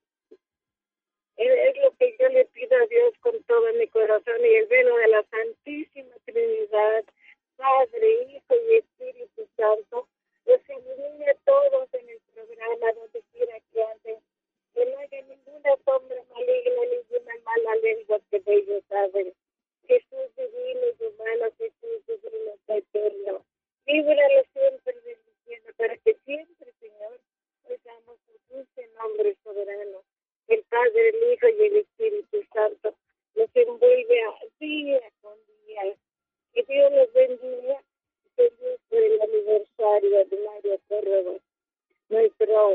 Es 1.36 1.76
lo 1.84 1.96
que 1.96 2.16
yo 2.18 2.28
le 2.30 2.44
pido 2.46 2.76
a 2.76 2.86
Dios 2.86 3.14
con 3.20 3.40
todo 3.44 3.72
mi 3.74 3.86
corazón 3.88 4.40
y 4.40 4.54
el 4.54 4.66
velo 4.66 4.96
de 4.96 5.08
la 5.08 5.22
Santísima 5.24 6.14
Trinidad, 6.24 7.04
Padre, 7.56 8.22
Hijo 8.22 8.54
y 8.54 8.76
Espíritu 8.76 9.48
Santo, 9.56 10.08
los 10.48 10.60
ilumine 10.66 11.30
a 11.30 11.34
todos 11.44 11.92
en 11.92 12.08
el 12.08 12.20
programa 12.32 12.92
donde 12.94 13.22
quiera 13.32 13.60
que 13.70 13.82
anden, 13.82 14.16
que 14.72 14.86
no 14.86 14.98
haya 14.98 15.22
ninguna 15.22 15.76
sombra 15.84 16.16
maligna, 16.32 16.82
ninguna 16.88 17.34
mala 17.44 17.76
lengua 17.76 18.18
que 18.30 18.40
de 18.40 18.54
ellos 18.54 18.82
saben. 18.88 19.34
Jesús 19.86 20.28
divino 20.36 20.86
y 20.98 21.04
humano, 21.04 21.52
Jesús 21.58 22.06
divino 22.06 22.52
y 22.66 22.72
eterno. 22.72 23.44
Líbralo 23.86 24.42
siempre 24.54 24.94
bendiciendo 25.04 25.72
para 25.76 25.96
que 25.98 26.16
siempre, 26.24 26.72
Señor, 26.80 27.20
oigamos 27.68 28.16
tu 28.26 28.54
dulce 28.54 28.88
nombre 28.98 29.36
soberano. 29.44 30.02
El 30.48 30.62
Padre, 30.62 31.10
el 31.10 31.32
Hijo 31.32 31.48
y 31.48 31.66
el 31.66 31.76
Espíritu 31.76 32.42
Santo 32.54 32.94
nos 33.34 33.50
envuelve 33.54 34.22
día 34.60 35.12
con 35.20 35.34
día. 35.66 35.94
Que 36.54 36.62
Dios 36.62 36.90
los 36.92 37.12
bendiga. 37.12 37.82
Feliz 38.38 38.78
por 38.88 39.02
el 39.02 39.20
aniversario 39.20 40.24
de 40.26 40.36
Mario 40.46 40.80
Córdoba, 40.86 41.38
nuestro, 42.08 42.72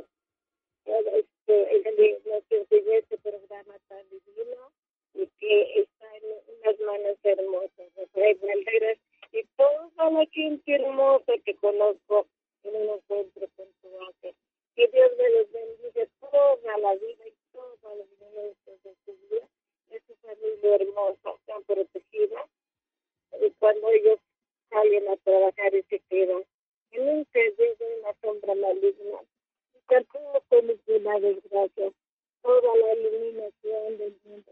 eh, 0.86 1.24
este, 1.24 1.76
el 1.76 1.84
que 1.84 2.20
nos 2.26 2.44
enseñó 2.50 2.92
este 2.92 3.18
programa 3.20 3.74
tan 3.88 4.04
divino 4.10 4.72
y 5.14 5.26
que 5.40 5.80
está 5.80 6.18
en 6.18 6.24
unas 6.60 6.80
manos 6.82 7.18
hermosas, 7.24 7.96
Rafael 7.96 8.38
Valderas 8.42 8.98
y 9.32 9.46
toda 9.56 10.10
la 10.12 10.26
gente 10.26 10.76
hermosa 10.76 11.32
que 11.46 11.56
conozco 11.56 12.28
en 12.64 12.76
un 12.76 12.90
encuentro 12.96 13.48
con 13.56 13.68
tu 13.82 13.88
ángel. 14.06 14.36
Que 14.76 14.88
Dios 14.90 15.12
me 15.18 15.30
los 15.30 15.50
bendiga 15.50 16.08
toda 16.20 16.78
la 16.78 16.94
vida 16.96 17.26
y 17.26 17.34
todos 17.54 17.78
los 17.84 18.08
momentos 18.20 18.84
de 18.84 18.96
su 19.06 19.14
vida, 19.30 19.48
de 19.92 20.02
su 20.02 20.14
familia 20.16 20.76
hermosa, 20.76 21.36
tan 21.46 21.64
protegida. 21.64 22.50
Y 23.42 23.50
cuando 23.52 23.90
ellos 23.92 24.20
salen 24.74 25.08
a 25.08 25.18
trabajar 25.18 25.76
y 25.76 25.84
se 25.84 26.00
quedan, 26.10 26.44
que 26.92 27.00
nunca 27.00 27.40
llega 27.40 27.86
una 28.02 28.14
sombra 28.22 28.56
maligna. 28.56 29.20
Y 29.76 29.80
tampoco 29.88 30.62
ninguna 30.62 31.20
desgracia. 31.20 31.92
Toda 32.42 32.76
la 32.76 32.94
iluminación 32.94 33.98
del 33.98 34.18
mundo 34.26 34.52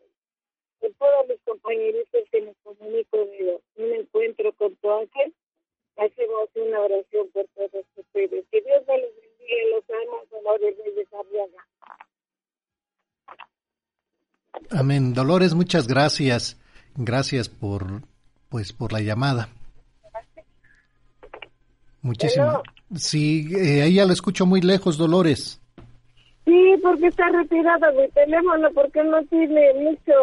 con 0.82 0.94
todos 0.96 1.28
mis 1.30 1.40
compañeritos 1.46 2.22
que 2.32 2.42
nos 2.42 2.56
comunico 2.64 3.18
de 3.18 3.62
un 3.76 3.94
encuentro 3.94 4.52
con 4.54 4.76
tu 4.78 4.92
ángel, 4.92 5.34
hacemos 5.96 6.50
una 6.56 6.80
oración 6.82 7.30
por 7.32 7.46
todos 7.56 7.86
ustedes. 7.96 8.46
Que 8.52 8.62
Dios 8.62 8.84
me 8.88 8.98
los 8.98 9.12
bendiga 9.16 9.56
y 9.64 9.72
los 9.72 9.84
amo, 9.90 10.24
Dolores 10.32 10.76
Reyes 10.84 11.08
Arriaga. 11.14 11.68
Amén. 14.72 15.14
Dolores, 15.14 15.54
muchas 15.54 15.88
gracias. 15.88 16.60
Gracias 16.96 17.48
por, 17.48 18.02
pues, 18.50 18.74
por 18.74 18.92
la 18.92 19.02
llamada. 19.02 19.50
Muchísimas. 22.02 22.60
Sí, 22.96 23.48
eh, 23.56 23.92
ya 23.92 24.06
la 24.06 24.14
escucho 24.14 24.46
muy 24.46 24.62
lejos, 24.62 24.98
Dolores. 24.98 25.62
Sí, 26.46 26.74
porque 26.82 27.08
está 27.08 27.30
retirado 27.30 27.94
mi 27.94 28.08
teléfono, 28.10 28.70
porque 28.74 29.04
no 29.04 29.24
tiene 29.26 29.74
mucho, 29.76 30.14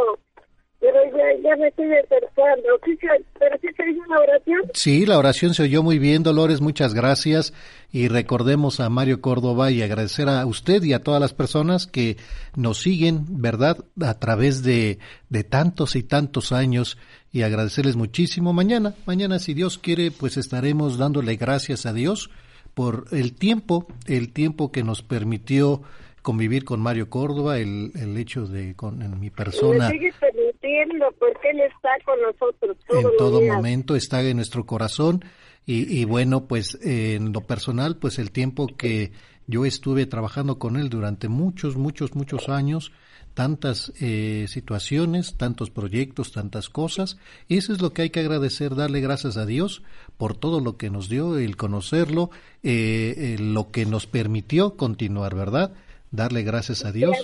pero 0.81 0.97
ya, 1.07 1.43
ya 1.43 1.57
me 1.57 1.69
estoy 1.69 1.87
acercando. 1.87 2.69
¿Sí 2.85 2.97
¿Pero 3.39 3.57
sí 3.61 3.69
se 3.77 3.91
hizo 3.91 4.01
una 4.07 4.21
oración? 4.21 4.61
Sí, 4.75 5.07
la 5.07 5.19
oración 5.19 5.55
se 5.55 5.65
oyó 5.65 5.83
muy 5.83 5.99
bien, 5.99 6.23
Dolores, 6.23 6.61
muchas 6.61 6.95
gracias. 6.95 7.53
Y 7.91 8.09
recordemos 8.09 8.79
a 8.79 8.89
Mario 8.89 9.21
Córdoba 9.21 9.71
y 9.71 9.83
agradecer 9.83 10.29
a 10.29 10.47
usted 10.47 10.83
y 10.85 10.93
a 10.93 11.03
todas 11.03 11.21
las 11.21 11.35
personas 11.35 11.87
que 11.87 12.17
nos 12.55 12.79
siguen, 12.79 13.25
¿verdad?, 13.41 13.85
a 14.01 14.19
través 14.19 14.63
de, 14.63 14.99
de 15.29 15.45
tantos 15.45 15.97
y 15.97 16.05
tantos 16.05 16.53
años. 16.53 16.97
Y 17.33 17.43
agradecerles 17.43 17.97
muchísimo. 17.97 18.53
Mañana, 18.53 18.95
mañana, 19.05 19.39
si 19.39 19.55
Dios 19.55 19.79
quiere, 19.79 20.11
pues 20.13 20.37
estaremos 20.37 20.97
dándole 20.97 21.37
gracias 21.37 21.87
a 21.87 21.93
Dios 21.93 22.31
por 22.75 23.07
el 23.11 23.35
tiempo, 23.35 23.89
el 24.07 24.33
tiempo 24.33 24.71
que 24.71 24.85
nos 24.85 25.03
permitió 25.03 25.83
convivir 26.29 26.67
con 26.67 26.81
Mario 26.81 27.09
Córdoba, 27.09 27.57
el, 27.57 27.91
el 27.95 28.15
hecho 28.19 28.47
de 28.47 28.77
con 28.77 29.01
en 29.01 29.19
mi 29.19 29.31
persona 29.31 29.89
sigue 29.89 30.13
permitiendo, 30.21 31.07
porque 31.19 31.49
él 31.49 31.61
está 31.61 31.89
con 32.05 32.21
nosotros 32.21 32.77
en 32.91 33.17
todo 33.17 33.41
días. 33.41 33.57
momento 33.57 33.97
está 33.97 34.21
en 34.21 34.37
nuestro 34.37 34.67
corazón 34.67 35.25
y, 35.65 35.99
y 35.99 36.05
bueno 36.05 36.47
pues 36.47 36.79
eh, 36.85 37.15
en 37.15 37.33
lo 37.33 37.41
personal 37.41 37.97
pues 37.97 38.19
el 38.19 38.31
tiempo 38.31 38.67
que 38.67 39.13
yo 39.47 39.65
estuve 39.65 40.05
trabajando 40.05 40.59
con 40.59 40.77
él 40.77 40.91
durante 40.91 41.29
muchos 41.29 41.79
muchos 41.79 42.15
muchos 42.15 42.51
años 42.51 42.93
tantas 43.33 43.91
eh, 43.99 44.45
situaciones 44.49 45.39
tantos 45.39 45.71
proyectos 45.71 46.33
tantas 46.33 46.69
cosas 46.69 47.17
y 47.49 47.57
eso 47.57 47.73
es 47.73 47.81
lo 47.81 47.95
que 47.95 48.03
hay 48.03 48.11
que 48.11 48.21
agradecer 48.21 48.75
darle 48.75 49.01
gracias 49.01 49.39
a 49.39 49.47
Dios 49.47 49.83
por 50.19 50.37
todo 50.37 50.61
lo 50.61 50.77
que 50.77 50.91
nos 50.91 51.09
dio 51.09 51.39
el 51.39 51.57
conocerlo 51.57 52.29
eh, 52.63 53.15
eh, 53.17 53.37
lo 53.41 53.71
que 53.71 53.87
nos 53.87 54.07
permitió 54.07 54.77
continuar 54.77 55.35
verdad 55.35 55.73
darle 56.11 56.43
gracias 56.43 56.85
a 56.85 56.93
Dios 56.93 57.17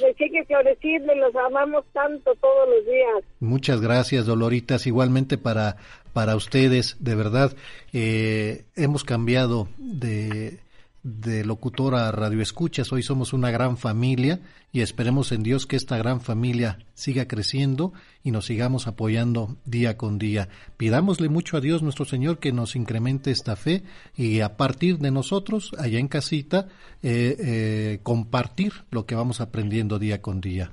floreciendo, 0.47 1.15
los 1.15 1.35
amamos 1.37 1.85
tanto 1.93 2.35
todos 2.37 2.69
los 2.69 2.87
días. 2.87 3.25
Muchas 3.41 3.81
gracias, 3.81 4.27
Doloritas. 4.27 4.87
Igualmente 4.87 5.39
para, 5.39 5.77
para 6.13 6.37
ustedes, 6.37 6.97
de 7.01 7.15
verdad, 7.15 7.53
eh, 7.93 8.65
hemos 8.77 9.05
cambiado 9.05 9.69
de, 9.79 10.59
de 11.05 11.45
locutora 11.45 12.09
a 12.09 12.13
radio 12.13 12.41
escuchas. 12.41 12.91
Hoy 12.91 13.03
somos 13.03 13.35
una 13.35 13.51
gran 13.51 13.77
familia 13.77 14.41
y 14.73 14.81
esperemos 14.81 15.33
en 15.33 15.43
Dios 15.43 15.67
que 15.67 15.77
esta 15.77 15.99
gran 15.99 16.23
familia 16.23 16.79
siga 16.95 17.29
creciendo 17.29 17.93
y 18.25 18.31
nos 18.31 18.47
sigamos 18.47 18.87
apoyando 18.87 19.57
día 19.67 19.99
con 19.99 20.19
día. 20.19 20.49
Pidámosle 20.79 21.29
mucho 21.29 21.59
a 21.59 21.61
Dios 21.61 21.83
nuestro 21.83 22.07
Señor 22.07 22.39
que 22.39 22.53
nos 22.53 22.75
incremente 22.75 23.31
esta 23.31 23.55
fe 23.55 23.83
y 24.17 24.41
a 24.41 24.57
partir 24.57 24.99
de 24.99 25.11
nosotros, 25.11 25.73
allá 25.79 25.99
en 25.99 26.09
casita, 26.09 26.69
eh, 27.03 27.37
eh, 27.39 27.99
compartir 28.03 28.73
lo 28.91 29.05
que 29.05 29.15
vamos 29.15 29.43
aprendiendo 29.43 29.99
día 29.99 30.23
con 30.23 30.41
día. 30.41 30.73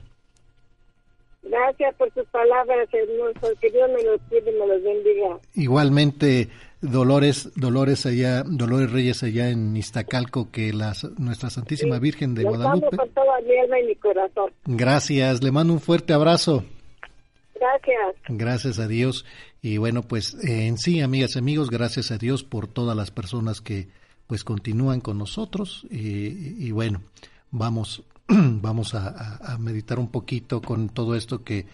Gracias 1.44 1.94
por 1.96 2.14
sus 2.14 2.26
palabras, 2.28 2.88
hermosos. 2.94 3.60
Que 3.60 3.70
Dios 3.70 3.90
me 3.94 4.04
los 4.04 4.22
cuide 4.30 4.50
y 4.50 4.60
me 4.60 4.68
los 4.68 4.84
bendiga. 4.84 5.40
Igualmente, 5.56 6.50
Dolores, 6.82 7.52
Dolores 7.56 8.08
allá, 8.08 8.44
Dolores 8.44 8.92
Reyes 8.92 9.22
allá 9.22 9.50
en 9.50 9.78
Iztacalco, 9.78 10.50
que 10.52 10.74
la, 10.74 10.94
nuestra 11.18 11.52
Santísima 11.52 12.00
Virgen 12.00 12.34
de 12.34 12.44
Guadalupe. 12.44 12.98
con 12.98 13.10
toda 13.10 13.40
mi 13.42 13.56
alma 13.58 13.80
y 13.80 13.88
mi 13.88 13.96
corazón. 13.96 14.52
Gracias, 14.66 15.44
le 15.44 15.52
mando 15.52 15.74
un 15.74 15.80
fuerte 15.80 16.14
abrazo. 16.14 16.66
Gracias. 17.54 18.16
Gracias 18.28 18.80
a 18.80 18.88
Dios. 18.88 19.26
Y 19.62 19.78
bueno, 19.78 20.02
pues 20.02 20.36
en 20.44 20.80
sí, 20.80 21.02
amigas 21.02 21.36
y 21.36 21.40
amigos, 21.40 21.70
gracias 21.70 22.10
a 22.10 22.18
Dios 22.18 22.44
por 22.44 22.68
todas 22.68 22.98
las 22.98 23.12
personas 23.12 23.62
que 23.62 23.88
pues 24.26 24.44
continúan 24.44 25.02
con 25.02 25.20
nosotros 25.20 25.86
y, 25.92 26.72
bueno, 26.72 27.04
vamos, 27.52 28.04
vamos 28.28 28.96
a, 28.96 29.58
meditar 29.60 30.00
un 30.00 30.10
poquito 30.10 30.62
con 30.62 30.90
todo 30.90 31.16
esto 31.16 31.44
que, 31.44 31.68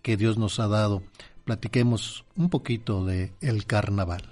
que 0.00 0.16
Dios 0.16 0.38
nos 0.38 0.58
ha 0.58 0.68
dado. 0.68 1.02
Platiquemos 1.44 2.24
un 2.36 2.48
poquito 2.48 3.04
de 3.04 3.32
el 3.42 3.66
carnaval. 3.66 4.22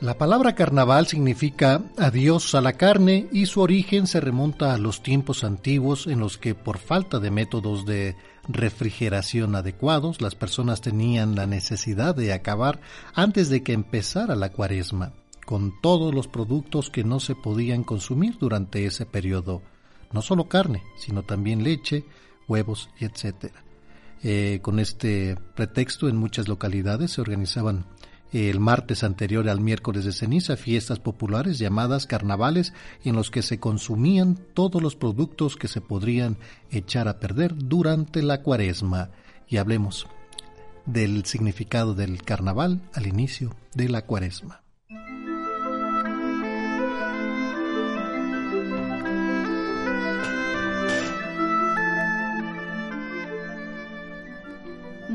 La 0.00 0.16
palabra 0.16 0.54
carnaval 0.54 1.08
significa 1.08 1.82
adiós 1.96 2.54
a 2.54 2.60
la 2.60 2.74
carne 2.74 3.26
y 3.32 3.46
su 3.46 3.60
origen 3.60 4.06
se 4.06 4.20
remonta 4.20 4.72
a 4.72 4.78
los 4.78 5.02
tiempos 5.02 5.42
antiguos 5.42 6.06
en 6.06 6.20
los 6.20 6.38
que 6.38 6.54
por 6.54 6.78
falta 6.78 7.18
de 7.18 7.32
métodos 7.32 7.84
de 7.84 8.14
refrigeración 8.46 9.56
adecuados 9.56 10.20
las 10.20 10.36
personas 10.36 10.82
tenían 10.82 11.34
la 11.34 11.48
necesidad 11.48 12.14
de 12.14 12.32
acabar 12.32 12.80
antes 13.12 13.48
de 13.48 13.64
que 13.64 13.72
empezara 13.72 14.36
la 14.36 14.52
cuaresma 14.52 15.14
con 15.44 15.80
todos 15.80 16.14
los 16.14 16.28
productos 16.28 16.90
que 16.90 17.02
no 17.02 17.18
se 17.18 17.34
podían 17.34 17.82
consumir 17.82 18.38
durante 18.38 18.86
ese 18.86 19.04
periodo, 19.04 19.62
no 20.12 20.22
solo 20.22 20.48
carne, 20.48 20.84
sino 20.96 21.24
también 21.24 21.64
leche, 21.64 22.04
huevos 22.46 22.88
etcétera. 23.00 23.64
Eh, 24.22 24.60
con 24.62 24.78
este 24.78 25.36
pretexto 25.56 26.08
en 26.08 26.16
muchas 26.16 26.46
localidades 26.46 27.12
se 27.12 27.20
organizaban 27.20 27.84
el 28.32 28.60
martes 28.60 29.04
anterior 29.04 29.48
al 29.48 29.60
miércoles 29.60 30.04
de 30.04 30.12
ceniza 30.12 30.56
fiestas 30.56 30.98
populares 30.98 31.58
llamadas 31.58 32.06
carnavales 32.06 32.72
en 33.04 33.16
los 33.16 33.30
que 33.30 33.42
se 33.42 33.58
consumían 33.58 34.38
todos 34.54 34.82
los 34.82 34.96
productos 34.96 35.56
que 35.56 35.68
se 35.68 35.80
podrían 35.80 36.36
echar 36.70 37.08
a 37.08 37.20
perder 37.20 37.54
durante 37.56 38.22
la 38.22 38.42
cuaresma. 38.42 39.10
Y 39.48 39.56
hablemos 39.56 40.06
del 40.84 41.24
significado 41.24 41.94
del 41.94 42.22
carnaval 42.22 42.82
al 42.94 43.06
inicio 43.06 43.54
de 43.74 43.88
la 43.88 44.02
cuaresma. 44.02 44.62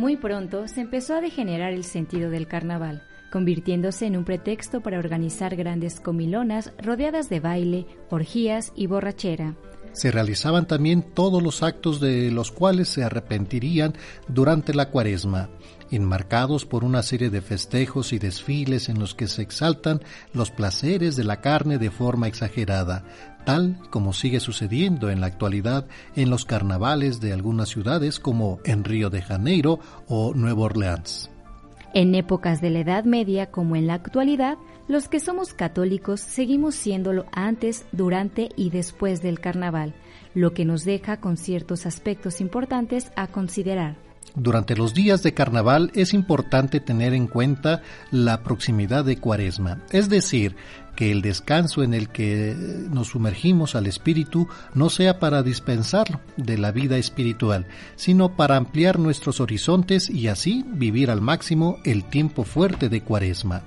Muy 0.03 0.17
pronto 0.17 0.67
se 0.67 0.81
empezó 0.81 1.15
a 1.15 1.21
degenerar 1.21 1.71
el 1.71 1.85
sentido 1.85 2.29
del 2.29 2.45
carnaval, 2.45 3.03
convirtiéndose 3.31 4.05
en 4.05 4.17
un 4.17 4.25
pretexto 4.25 4.81
para 4.81 4.99
organizar 4.99 5.55
grandes 5.55 6.01
comilonas 6.01 6.73
rodeadas 6.77 7.29
de 7.29 7.39
baile, 7.39 7.85
orgías 8.09 8.73
y 8.75 8.87
borrachera. 8.87 9.55
Se 9.93 10.11
realizaban 10.11 10.67
también 10.67 11.03
todos 11.03 11.41
los 11.41 11.63
actos 11.63 12.01
de 12.01 12.31
los 12.31 12.51
cuales 12.51 12.89
se 12.89 13.05
arrepentirían 13.05 13.93
durante 14.27 14.73
la 14.73 14.89
cuaresma, 14.89 15.49
enmarcados 15.89 16.65
por 16.65 16.83
una 16.83 17.01
serie 17.01 17.29
de 17.29 17.41
festejos 17.41 18.11
y 18.11 18.19
desfiles 18.19 18.89
en 18.89 18.99
los 18.99 19.15
que 19.15 19.27
se 19.27 19.41
exaltan 19.41 20.01
los 20.33 20.51
placeres 20.51 21.15
de 21.15 21.23
la 21.23 21.39
carne 21.39 21.77
de 21.77 21.91
forma 21.91 22.27
exagerada, 22.27 23.05
tal 23.45 23.77
como 23.89 24.13
sigue 24.13 24.39
sucediendo 24.39 25.09
en 25.09 25.21
la 25.21 25.27
actualidad 25.27 25.85
en 26.15 26.29
los 26.29 26.45
carnavales 26.45 27.21
de 27.21 27.33
algunas 27.33 27.69
ciudades 27.69 28.19
como 28.19 28.59
en 28.65 28.83
Río 28.83 29.09
de 29.09 29.21
Janeiro 29.21 29.79
o 30.07 30.33
Nueva 30.33 30.63
Orleans. 30.63 31.29
En 31.93 32.15
épocas 32.15 32.59
de 32.59 32.71
la 32.71 32.79
Edad 32.79 33.03
Media 33.03 33.51
como 33.51 33.75
en 33.75 33.85
la 33.87 33.93
actualidad, 33.93 34.57
los 34.87 35.07
que 35.07 35.19
somos 35.19 35.53
católicos 35.53 36.19
seguimos 36.19 36.75
siéndolo 36.75 37.25
antes, 37.31 37.85
durante 37.91 38.49
y 38.55 38.71
después 38.71 39.21
del 39.21 39.39
carnaval, 39.39 39.93
lo 40.33 40.53
que 40.53 40.65
nos 40.65 40.83
deja 40.83 41.17
con 41.17 41.37
ciertos 41.37 41.85
aspectos 41.85 42.41
importantes 42.41 43.11
a 43.15 43.27
considerar. 43.27 43.95
Durante 44.35 44.75
los 44.75 44.93
días 44.93 45.21
de 45.23 45.33
carnaval 45.33 45.91
es 45.93 46.13
importante 46.13 46.79
tener 46.79 47.13
en 47.13 47.27
cuenta 47.27 47.81
la 48.11 48.41
proximidad 48.43 49.05
de 49.05 49.17
cuaresma, 49.17 49.83
es 49.91 50.09
decir, 50.09 50.55
que 50.95 51.11
el 51.11 51.21
descanso 51.21 51.83
en 51.83 51.93
el 51.93 52.09
que 52.09 52.55
nos 52.89 53.09
sumergimos 53.09 53.75
al 53.75 53.87
espíritu 53.87 54.47
no 54.73 54.89
sea 54.89 55.19
para 55.19 55.43
dispensarlo 55.43 56.19
de 56.37 56.57
la 56.57 56.71
vida 56.71 56.97
espiritual, 56.97 57.67
sino 57.95 58.35
para 58.35 58.57
ampliar 58.57 58.99
nuestros 58.99 59.39
horizontes 59.39 60.09
y 60.09 60.27
así 60.27 60.63
vivir 60.67 61.09
al 61.09 61.21
máximo 61.21 61.77
el 61.83 62.03
tiempo 62.03 62.43
fuerte 62.43 62.89
de 62.89 63.01
cuaresma. 63.01 63.63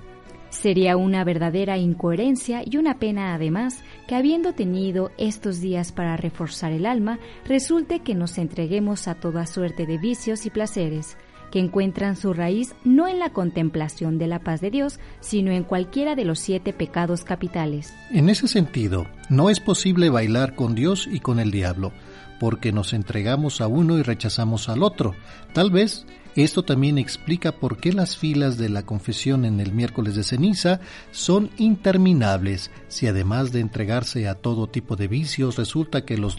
Sería 0.61 0.97
una 0.97 1.23
verdadera 1.23 1.77
incoherencia 1.77 2.62
y 2.65 2.78
una 2.78 2.99
pena 2.99 3.35
además 3.35 3.83
que 4.09 4.15
habiendo 4.15 4.55
tenido 4.55 5.11
estos 5.19 5.61
días 5.61 5.93
para 5.93 6.16
reforzar 6.16 6.73
el 6.73 6.87
alma, 6.87 7.19
resulte 7.45 8.01
que 8.01 8.15
nos 8.15 8.39
entreguemos 8.39 9.07
a 9.07 9.16
toda 9.16 9.47
suerte 9.47 9.85
de 9.85 9.99
vicios 9.99 10.47
y 10.47 10.51
placeres, 10.51 11.19
que 11.51 11.59
encuentran 11.59 12.16
su 12.16 12.33
raíz 12.33 12.74
no 12.85 13.07
en 13.07 13.19
la 13.19 13.35
contemplación 13.35 14.16
de 14.16 14.28
la 14.28 14.39
paz 14.39 14.62
de 14.62 14.70
Dios, 14.70 14.99
sino 15.20 15.53
en 15.53 15.62
cualquiera 15.62 16.15
de 16.15 16.24
los 16.24 16.39
siete 16.39 16.73
pecados 16.73 17.23
capitales. 17.23 17.93
En 18.11 18.31
ese 18.31 18.49
sentido, 18.49 19.07
no 19.28 19.51
es 19.51 19.61
posible 19.61 20.09
bailar 20.09 20.55
con 20.55 20.74
Dios 20.74 21.07
y 21.07 21.20
con 21.20 21.39
el 21.39 21.51
diablo, 21.51 21.93
porque 22.41 22.73
nos 22.73 22.95
entregamos 22.95 23.61
a 23.61 23.66
uno 23.66 23.99
y 23.99 24.03
rechazamos 24.03 24.70
al 24.70 24.83
otro. 24.83 25.15
Tal 25.53 25.70
vez 25.70 26.07
esto 26.43 26.63
también 26.63 26.99
explica 26.99 27.53
por 27.53 27.79
qué 27.79 27.93
las 27.93 28.17
filas 28.17 28.59
de 28.59 28.69
la 28.69 28.85
confesión 28.85 29.45
en 29.45 29.61
el 29.61 29.73
miércoles 29.73 30.15
de 30.15 30.23
ceniza 30.23 30.81
son 31.11 31.51
interminables, 31.57 32.71
si 32.89 33.07
además 33.07 33.53
de 33.53 33.61
entregarse 33.61 34.29
a 34.29 34.35
todo 34.35 34.67
tipo 34.67 34.97
de 34.97 35.09
vicios 35.09 35.57
resulta 35.57 36.05
que, 36.05 36.19
los, 36.19 36.37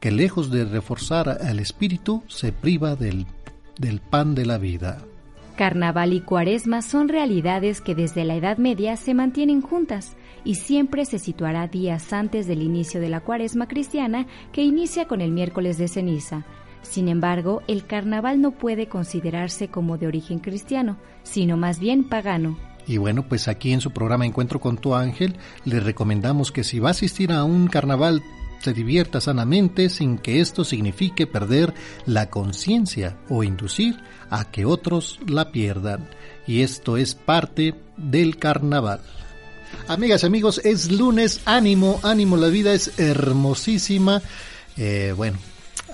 que 0.00 0.10
lejos 0.10 0.50
de 0.50 0.64
reforzar 0.64 1.28
al 1.28 1.58
espíritu 1.58 2.22
se 2.28 2.52
priva 2.52 2.96
del 2.96 3.26
del 3.78 4.00
pan 4.00 4.34
de 4.34 4.46
la 4.46 4.58
vida. 4.58 5.02
Carnaval 5.56 6.14
y 6.14 6.20
cuaresma 6.20 6.80
son 6.80 7.08
realidades 7.08 7.80
que 7.80 7.94
desde 7.94 8.24
la 8.24 8.34
Edad 8.34 8.56
Media 8.56 8.96
se 8.96 9.12
mantienen 9.12 9.60
juntas 9.60 10.16
y 10.44 10.56
siempre 10.56 11.04
se 11.04 11.18
situará 11.18 11.68
días 11.68 12.12
antes 12.12 12.46
del 12.46 12.62
inicio 12.62 13.00
de 13.00 13.10
la 13.10 13.20
cuaresma 13.20 13.68
cristiana 13.68 14.26
que 14.52 14.62
inicia 14.62 15.06
con 15.06 15.20
el 15.20 15.30
miércoles 15.30 15.78
de 15.78 15.88
ceniza. 15.88 16.44
Sin 16.82 17.08
embargo, 17.08 17.62
el 17.68 17.86
carnaval 17.86 18.40
no 18.40 18.52
puede 18.52 18.88
considerarse 18.88 19.68
como 19.68 19.98
de 19.98 20.06
origen 20.06 20.38
cristiano, 20.38 20.98
sino 21.22 21.56
más 21.56 21.78
bien 21.78 22.04
pagano. 22.04 22.58
Y 22.86 22.96
bueno, 22.96 23.26
pues 23.28 23.48
aquí 23.48 23.72
en 23.72 23.80
su 23.80 23.92
programa 23.92 24.26
Encuentro 24.26 24.60
con 24.60 24.76
tu 24.76 24.94
ángel 24.94 25.36
le 25.64 25.80
recomendamos 25.80 26.50
que 26.50 26.64
si 26.64 26.80
va 26.80 26.88
a 26.88 26.90
asistir 26.92 27.32
a 27.32 27.44
un 27.44 27.68
carnaval 27.68 28.22
se 28.62 28.72
divierta 28.72 29.20
sanamente 29.20 29.88
sin 29.88 30.18
que 30.18 30.40
esto 30.40 30.64
signifique 30.64 31.26
perder 31.26 31.74
la 32.06 32.30
conciencia 32.30 33.18
o 33.28 33.42
inducir 33.42 33.96
a 34.30 34.50
que 34.50 34.64
otros 34.64 35.18
la 35.26 35.50
pierdan. 35.50 36.08
Y 36.46 36.62
esto 36.62 36.96
es 36.96 37.14
parte 37.14 37.74
del 37.96 38.36
carnaval. 38.36 39.00
Amigas, 39.88 40.22
amigos, 40.22 40.60
es 40.64 40.92
lunes, 40.92 41.40
ánimo, 41.44 41.98
ánimo, 42.02 42.36
la 42.36 42.48
vida 42.48 42.72
es 42.72 42.98
hermosísima. 42.98 44.22
Eh, 44.76 45.12
bueno, 45.16 45.38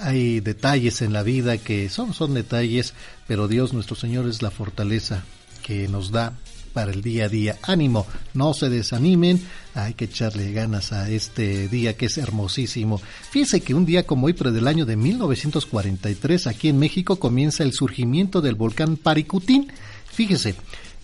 hay 0.00 0.40
detalles 0.40 1.02
en 1.02 1.12
la 1.12 1.22
vida 1.22 1.58
que 1.58 1.88
son, 1.88 2.14
son 2.14 2.34
detalles, 2.34 2.94
pero 3.26 3.48
Dios 3.48 3.72
nuestro 3.72 3.96
Señor 3.96 4.28
es 4.28 4.42
la 4.42 4.50
fortaleza 4.50 5.24
que 5.62 5.88
nos 5.88 6.10
da 6.10 6.34
para 6.72 6.92
el 6.92 7.02
día 7.02 7.24
a 7.24 7.28
día. 7.28 7.56
Ánimo, 7.62 8.06
no 8.34 8.54
se 8.54 8.68
desanimen, 8.68 9.42
hay 9.74 9.94
que 9.94 10.04
echarle 10.04 10.52
ganas 10.52 10.92
a 10.92 11.10
este 11.10 11.68
día 11.68 11.96
que 11.96 12.06
es 12.06 12.18
hermosísimo. 12.18 13.00
Fíjense 13.30 13.60
que 13.60 13.74
un 13.74 13.84
día 13.84 14.06
como 14.06 14.26
hoy, 14.26 14.32
pero 14.32 14.52
del 14.52 14.68
año 14.68 14.86
de 14.86 14.96
1943, 14.96 16.46
aquí 16.46 16.68
en 16.68 16.78
México 16.78 17.16
comienza 17.16 17.64
el 17.64 17.72
surgimiento 17.72 18.40
del 18.40 18.54
volcán 18.54 18.96
Paricutín. 18.96 19.72
Fíjese, 20.12 20.54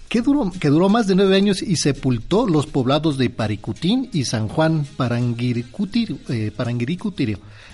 que 0.09 0.21
duró, 0.23 0.51
que 0.59 0.69
duró 0.69 0.89
más 0.89 1.07
de 1.07 1.15
nueve 1.15 1.37
años 1.37 1.63
y 1.63 1.77
sepultó 1.77 2.47
los 2.47 2.67
poblados 2.67 3.19
de 3.19 3.31
Paricutín 3.31 4.09
y 4.13 4.25
San 4.25 4.49
Juan 4.49 4.87
Paranguiricutirio. 4.97 6.19
Eh, 6.29 6.53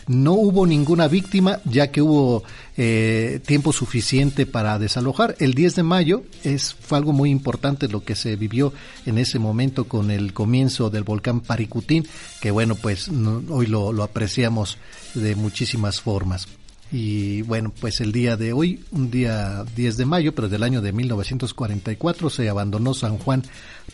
no 0.07 0.33
hubo 0.33 0.67
ninguna 0.67 1.07
víctima 1.07 1.61
ya 1.65 1.93
que 1.93 2.03
hubo 2.03 2.43
eh, 2.77 3.41
tiempo 3.47 3.73
suficiente 3.73 4.47
para 4.47 4.79
desalojar. 4.79 5.37
El 5.39 5.55
10 5.55 5.77
de 5.77 5.83
mayo 5.83 6.25
es, 6.43 6.75
fue 6.75 6.99
algo 6.99 7.13
muy 7.13 7.31
importante 7.31 7.89
lo 7.89 8.03
que 8.03 8.17
se 8.17 8.35
vivió 8.37 8.73
en 9.07 9.19
ese 9.19 9.39
momento 9.39 9.85
con 9.85 10.11
el 10.11 10.33
comienzo 10.33 10.91
del 10.91 11.05
volcán 11.05 11.41
Paricutín, 11.41 12.09
que 12.41 12.51
bueno, 12.51 12.75
pues 12.75 13.09
hoy 13.09 13.67
lo, 13.67 13.93
lo 13.93 14.03
apreciamos 14.03 14.79
de 15.15 15.37
muchísimas 15.37 16.01
formas. 16.01 16.49
Y 16.93 17.43
bueno, 17.43 17.73
pues 17.79 18.01
el 18.01 18.11
día 18.11 18.37
de 18.37 18.53
hoy, 18.53 18.85
un 18.91 19.13
día 19.13 19.65
10 19.77 19.97
de 19.97 20.07
mayo, 20.07 20.35
pero 20.35 20.49
del 20.49 20.65
año 20.65 20.81
de 20.81 20.93
1944, 20.93 22.31
se 22.31 22.49
abandonó 22.49 22.95
San 22.95 23.17
Juan 23.19 23.45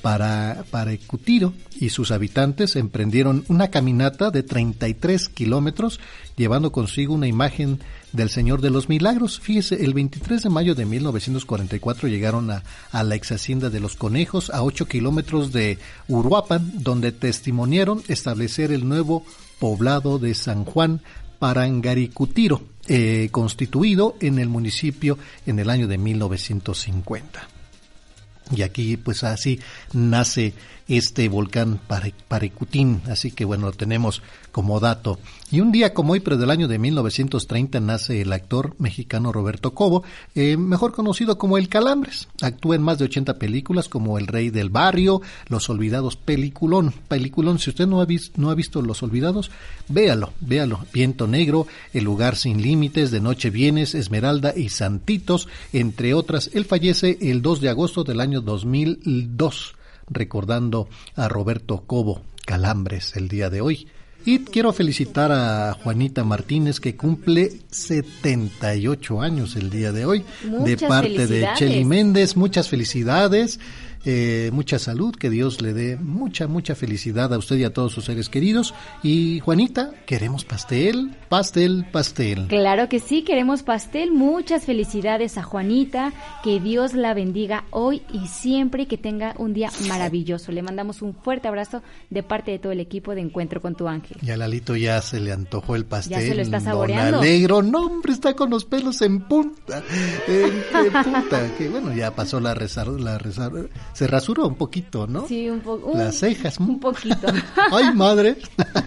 para, 0.01 0.65
para 0.71 0.93
Ecutiro 0.93 1.53
y 1.79 1.91
sus 1.91 2.11
habitantes 2.11 2.75
emprendieron 2.75 3.45
una 3.49 3.69
caminata 3.69 4.31
de 4.31 4.43
33 4.43 5.29
kilómetros, 5.29 6.01
llevando 6.37 6.73
consigo 6.73 7.13
una 7.13 7.27
imagen 7.27 7.81
del 8.13 8.31
Señor 8.31 8.63
de 8.63 8.71
los 8.71 8.89
Milagros. 8.89 9.41
Fíjese, 9.41 9.85
el 9.85 9.93
23 9.93 10.45
de 10.45 10.49
mayo 10.49 10.75
de 10.75 10.87
1944 10.87 12.09
llegaron 12.09 12.51
a, 12.51 12.63
a 12.93 13.03
la 13.03 13.15
ex 13.15 13.31
hacienda 13.33 13.69
de 13.69 13.81
los 13.81 13.97
Conejos, 13.97 14.49
a 14.49 14.63
8 14.63 14.87
kilómetros 14.87 15.53
de 15.53 15.79
Uruapan, 16.09 16.83
donde 16.83 17.13
testimoniaron 17.13 18.03
establecer 18.09 18.73
el 18.73 18.89
nuevo 18.89 19.23
poblado 19.59 20.19
de 20.19 20.35
San 20.35 20.65
Juan 20.65 21.03
Parangaricutiro, 21.39 22.63
eh, 22.89 23.29
constituido 23.31 24.17
en 24.21 24.39
el 24.39 24.49
municipio 24.49 25.19
en 25.47 25.59
el 25.59 25.71
año 25.71 25.89
de 25.89 25.99
1950. 25.99 27.49
Y 28.55 28.63
aquí 28.63 28.97
pues 28.97 29.25
así 29.25 29.59
nace 29.93 30.55
este 30.87 31.29
volcán 31.29 31.81
Parecutín, 32.29 33.03
así 33.09 33.33
que 33.33 33.45
bueno, 33.45 33.67
lo 33.67 33.73
tenemos 33.73 34.23
como 34.57 34.81
dato. 34.81 35.19
Y 35.51 35.61
un 35.61 35.71
día 35.71 35.93
como 35.93 36.15
hoy, 36.15 36.21
pero 36.21 36.39
del 36.39 36.51
año 36.51 36.67
de 36.67 36.79
1930, 36.79 37.79
nace 37.81 38.23
el 38.23 38.33
actor 38.33 38.75
mexicano 38.79 39.31
Roberto 39.31 39.75
Cobo, 39.75 40.03
eh, 40.35 40.57
mejor 40.57 40.95
conocido 40.95 41.37
como 41.37 41.59
El 41.59 41.69
Calambres. 41.69 42.29
Actúa 42.41 42.75
en 42.75 42.81
más 42.81 42.97
de 42.97 43.05
80 43.05 43.35
películas 43.35 43.91
como 43.91 44.17
El 44.17 44.27
Rey 44.27 44.49
del 44.49 44.71
Barrio, 44.71 45.21
Los 45.49 45.69
Olvidados, 45.69 46.17
Peliculón. 46.17 46.95
Peliculón, 47.07 47.59
si 47.59 47.69
usted 47.69 47.87
no 47.87 48.01
ha, 48.01 48.07
no 48.37 48.49
ha 48.49 48.55
visto 48.55 48.81
Los 48.81 49.03
Olvidados, 49.03 49.51
véalo, 49.89 50.33
véalo. 50.41 50.87
Viento 50.91 51.27
Negro, 51.27 51.67
El 51.93 52.05
Lugar 52.05 52.35
Sin 52.35 52.63
Límites, 52.63 53.11
De 53.11 53.21
Noche 53.21 53.51
Vienes, 53.51 53.95
Esmeralda 53.95 54.55
y 54.57 54.71
Santitos, 54.71 55.49
entre 55.75 56.15
otras. 56.15 56.49
Él 56.55 56.65
fallece 56.65 57.19
el 57.21 57.43
2 57.43 57.61
de 57.61 57.69
agosto 57.69 58.05
del 58.05 58.21
año 58.23 58.41
2002 58.41 59.75
recordando 60.09 60.89
a 61.15 61.29
Roberto 61.29 61.83
Cobo 61.87 62.23
Calambres 62.47 63.17
el 63.17 63.29
día 63.29 63.51
de 63.51 63.61
hoy. 63.61 63.89
Y 64.27 64.41
quiero 64.41 64.73
felicitar 64.73 65.31
a 65.31 65.73
Juanita 65.73 66.25
Martínez 66.25 66.81
que 66.81 66.97
cumple 66.97 67.61
78 67.71 69.23
años 69.23 69.55
el 69.55 69.71
día 69.71 69.93
de 69.93 70.05
hoy. 70.05 70.25
de 70.43 70.77
parte 70.77 71.29
de 71.29 71.49
Cheli 71.55 71.85
Méndez, 71.85 72.37
muchas 72.37 72.69
felicidades. 72.69 73.61
Eh, 74.09 74.51
mucha 74.53 74.79
salud, 74.79 75.17
que 75.17 75.31
Dios 75.31 75.61
le 75.61 75.73
dé 75.73 75.97
mucha, 75.97 76.47
mucha 76.47 76.77
felicidad 76.77 77.35
a 77.35 77.39
usted 77.39 77.57
y 77.57 77.65
a 77.65 77.73
todos 77.73 77.91
sus 77.91 78.05
seres 78.05 78.29
queridos. 78.29 78.73
Y 79.03 79.41
Juanita, 79.41 79.91
queremos 80.07 80.45
pastel, 80.45 81.17
pastel, 81.29 81.85
pastel. 81.91 82.47
Claro 82.47 82.89
que 82.89 83.01
sí, 83.01 83.23
queremos 83.23 83.65
pastel. 83.65 84.13
Muchas 84.13 84.65
felicidades 84.65 85.37
a 85.39 85.43
Juanita, 85.43 86.13
que 86.45 86.61
Dios 86.61 86.95
la 86.95 87.15
bendiga 87.15 87.65
hoy 87.71 88.03
y 88.13 88.29
siempre 88.29 88.85
y 88.85 88.87
que 88.87 88.97
tenga 88.97 89.35
un 89.39 89.53
día 89.53 89.73
maravilloso. 89.89 90.53
Le 90.53 90.63
mandamos 90.63 91.03
un 91.03 91.13
fuerte 91.13 91.49
abrazo 91.49 91.83
de 92.09 92.23
parte 92.23 92.53
de 92.53 92.61
todo 92.61 92.71
el 92.71 92.79
equipo 92.79 93.13
de 93.13 93.23
Encuentro 93.23 93.61
con 93.61 93.75
tu 93.75 93.89
Ángel. 93.89 94.19
Y 94.23 94.31
a 94.31 94.37
Lalito 94.37 94.77
ya 94.77 95.03
se 95.03 95.19
le 95.19 95.33
antojó 95.33 95.75
el 95.75 95.85
pastel. 95.85 96.21
Ya 96.21 96.25
se 96.25 96.35
lo 96.37 96.43
está 96.43 96.61
saboreando. 96.61 97.19
alegro, 97.19 97.61
no 97.61 97.81
hombre, 97.81 98.13
está 98.13 98.35
con 98.35 98.51
los 98.51 98.65
pelos 98.65 99.03
en 99.03 99.27
punta. 99.27 99.83
En, 100.29 100.93
punta, 100.93 101.57
que 101.59 101.69
bueno, 101.69 101.93
ya 101.93 102.15
pasó 102.15 102.39
la 102.39 102.55
rezar, 102.55 102.87
la 102.87 103.19
rezar 103.19 103.51
se 103.97 104.07
rasuró 104.07 104.47
un 104.47 104.57
poquito, 104.57 105.07
¿no? 105.07 105.27
Sí, 105.27 105.49
un 105.49 105.61
poco. 105.61 105.93
Las 105.97 106.19
cejas. 106.19 106.59
Un 106.59 106.79
poquito. 106.79 107.29
Ay, 107.73 107.95
madre. 107.95 108.37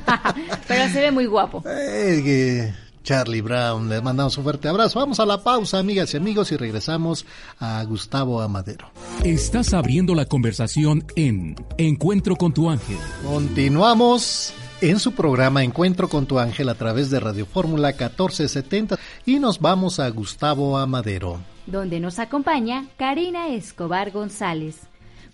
Pero 0.68 0.88
se 0.94 1.02
ve 1.02 1.10
muy 1.12 1.26
guapo. 1.26 1.64
Eh, 1.66 2.72
Charlie 3.02 3.42
Brown, 3.42 3.90
le 3.90 4.02
mandamos 4.02 4.38
un 4.38 4.44
fuerte 4.44 4.68
abrazo. 4.68 5.00
Vamos 5.00 5.20
a 5.20 5.26
la 5.26 5.42
pausa, 5.42 5.80
amigas 5.80 6.14
y 6.14 6.18
amigos, 6.18 6.52
y 6.52 6.58
regresamos 6.58 7.26
a 7.60 7.84
Gustavo 7.86 8.40
Amadero. 8.40 8.92
Estás 9.24 9.74
abriendo 9.74 10.14
la 10.14 10.26
conversación 10.26 11.04
en 11.16 11.56
Encuentro 11.80 12.36
con 12.36 12.54
tu 12.54 12.70
ángel. 12.70 13.00
Continuamos 13.26 14.54
en 14.80 15.00
su 15.00 15.14
programa 15.14 15.64
Encuentro 15.64 16.08
con 16.08 16.28
tu 16.28 16.38
ángel 16.38 16.70
a 16.70 16.76
través 16.76 17.10
de 17.10 17.20
Radio 17.20 17.48
Fórmula 17.48 17.88
1470 17.88 19.00
y 19.26 19.40
nos 19.40 19.60
vamos 19.60 20.00
a 20.00 20.08
Gustavo 20.12 20.78
Amadero. 20.78 21.40
Donde 21.66 22.00
nos 22.00 22.20
acompaña 22.20 22.86
Karina 22.96 23.48
Escobar 23.48 24.12
González. 24.12 24.89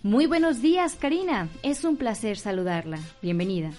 Muy 0.06 0.26
buenos 0.26 0.62
días, 0.62 0.94
Karina. 0.94 1.48
Es 1.64 1.82
un 1.82 1.96
placer 1.96 2.36
saludarla. 2.36 3.00
Bienvenida. 3.22 3.72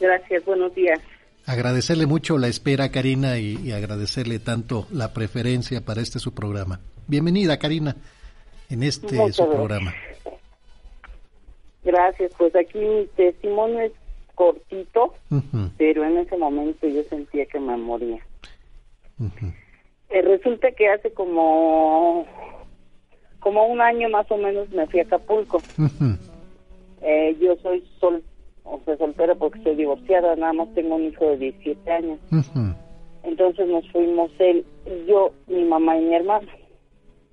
Gracias, 0.00 0.44
buenos 0.44 0.74
días. 0.74 0.98
Agradecerle 1.46 2.06
mucho 2.06 2.36
la 2.36 2.48
espera, 2.48 2.90
Karina, 2.90 3.38
y, 3.38 3.70
agradecerle 3.70 4.40
tanto 4.40 4.88
la 4.90 5.12
preferencia 5.12 5.82
para 5.82 6.00
este 6.00 6.18
su 6.18 6.34
programa. 6.34 6.80
Bienvenida, 7.06 7.60
Karina, 7.60 7.94
en 8.70 8.82
este 8.82 9.32
su 9.32 9.48
programa. 9.48 9.94
Gracias, 11.84 12.32
pues 12.36 12.52
aquí 12.56 12.78
mi 12.80 13.06
testimonio 13.14 13.82
es 13.82 13.92
cortito, 14.34 15.14
pero 15.78 16.04
en 16.04 16.18
ese 16.18 16.36
momento 16.36 16.88
yo 16.88 17.04
sentía 17.04 17.46
que 17.46 17.60
me 17.60 17.76
moría. 17.76 18.18
Eh, 20.10 20.22
resulta 20.22 20.72
que 20.72 20.88
hace 20.88 21.12
como 21.12 22.26
como 23.42 23.66
un 23.66 23.80
año 23.80 24.08
más 24.08 24.30
o 24.30 24.36
menos 24.36 24.70
me 24.70 24.86
fui 24.86 25.00
a 25.00 25.02
Acapulco. 25.02 25.60
eh, 27.02 27.36
yo 27.40 27.56
soy 27.56 27.84
sol, 28.00 28.22
o 28.64 28.80
sea, 28.84 28.96
soltera 28.96 29.34
porque 29.34 29.58
estoy 29.58 29.74
divorciada, 29.76 30.36
nada 30.36 30.52
más 30.52 30.72
tengo 30.74 30.94
un 30.94 31.06
hijo 31.06 31.26
de 31.26 31.36
17 31.36 31.90
años. 31.90 32.18
Entonces 33.24 33.68
nos 33.68 33.88
fuimos 33.90 34.30
él, 34.38 34.64
yo, 35.06 35.32
mi 35.48 35.64
mamá 35.64 35.96
y 35.98 36.02
mi 36.02 36.14
hermano. 36.14 36.48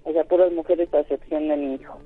O 0.03 0.11
sea, 0.11 0.23
puras 0.23 0.51
mujeres 0.51 0.91
a 0.93 1.01
excepción 1.01 1.47
de 1.47 1.57
mi 1.57 1.75
hijo. 1.75 1.99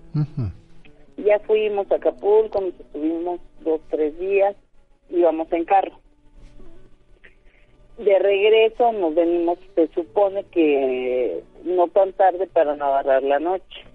Ya 1.17 1.39
fuimos 1.39 1.89
a 1.91 1.95
Acapulco, 1.95 2.59
nos 2.59 2.73
estuvimos 2.79 3.39
dos, 3.61 3.79
tres 3.89 4.17
días, 4.19 4.55
íbamos 5.09 5.51
en 5.53 5.63
carro. 5.63 5.97
De 7.97 8.19
regreso 8.19 8.91
nos 8.91 9.13
venimos, 9.15 9.59
se 9.75 9.87
supone 9.89 10.43
que 10.45 11.43
no 11.63 11.87
tan 11.89 12.11
tarde 12.13 12.47
para 12.47 12.75
no 12.75 12.85
agarrar 12.85 13.23
la 13.23 13.39
noche. 13.39 13.92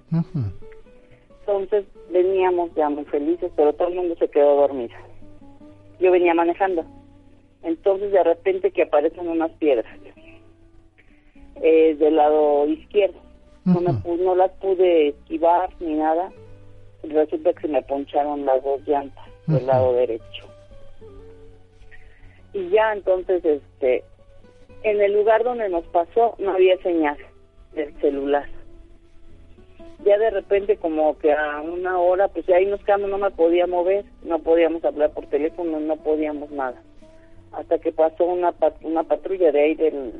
Entonces 1.40 1.84
veníamos 2.10 2.74
ya 2.74 2.88
muy 2.88 3.04
felices, 3.04 3.50
pero 3.56 3.72
todo 3.72 3.88
el 3.88 3.94
mundo 3.94 4.16
se 4.16 4.28
quedó 4.28 4.56
dormido. 4.56 4.94
Yo 6.00 6.10
venía 6.10 6.34
manejando. 6.34 6.84
Entonces 7.62 8.12
de 8.12 8.22
repente 8.22 8.70
que 8.70 8.82
aparecen 8.82 9.28
unas 9.28 9.50
piedras 9.52 9.86
eh, 11.56 11.96
del 11.98 12.16
lado 12.16 12.66
izquierdo. 12.66 13.18
no, 13.64 13.80
me, 13.80 13.92
no 14.16 14.34
las 14.34 14.52
pude 14.52 15.08
esquivar 15.08 15.70
ni 15.80 15.94
nada. 15.94 16.30
Resulta 17.02 17.52
que 17.52 17.62
se 17.62 17.68
me 17.68 17.82
poncharon 17.82 18.44
las 18.44 18.62
dos 18.62 18.86
llantas 18.86 19.24
del 19.46 19.66
lado 19.66 19.92
derecho. 19.94 20.46
Y 22.52 22.68
ya 22.70 22.92
entonces, 22.92 23.44
este, 23.44 24.04
en 24.82 25.00
el 25.00 25.12
lugar 25.12 25.44
donde 25.44 25.68
nos 25.68 25.84
pasó 25.86 26.34
no 26.38 26.52
había 26.52 26.76
señal 26.82 27.16
del 27.74 27.94
celular 28.00 28.57
ya 30.04 30.16
de 30.18 30.30
repente 30.30 30.76
como 30.76 31.18
que 31.18 31.32
a 31.32 31.60
una 31.60 31.98
hora, 31.98 32.28
pues 32.28 32.48
ahí 32.50 32.66
nos 32.66 32.82
quedamos, 32.84 33.10
no 33.10 33.18
me 33.18 33.30
podía 33.30 33.66
mover, 33.66 34.04
no 34.22 34.38
podíamos 34.38 34.84
hablar 34.84 35.10
por 35.12 35.26
teléfono, 35.26 35.80
no 35.80 35.96
podíamos 35.96 36.50
nada. 36.50 36.80
Hasta 37.52 37.78
que 37.78 37.92
pasó 37.92 38.24
una, 38.24 38.54
una 38.82 39.02
patrulla 39.02 39.50
de 39.50 39.60
ahí 39.60 39.74
del, 39.74 40.12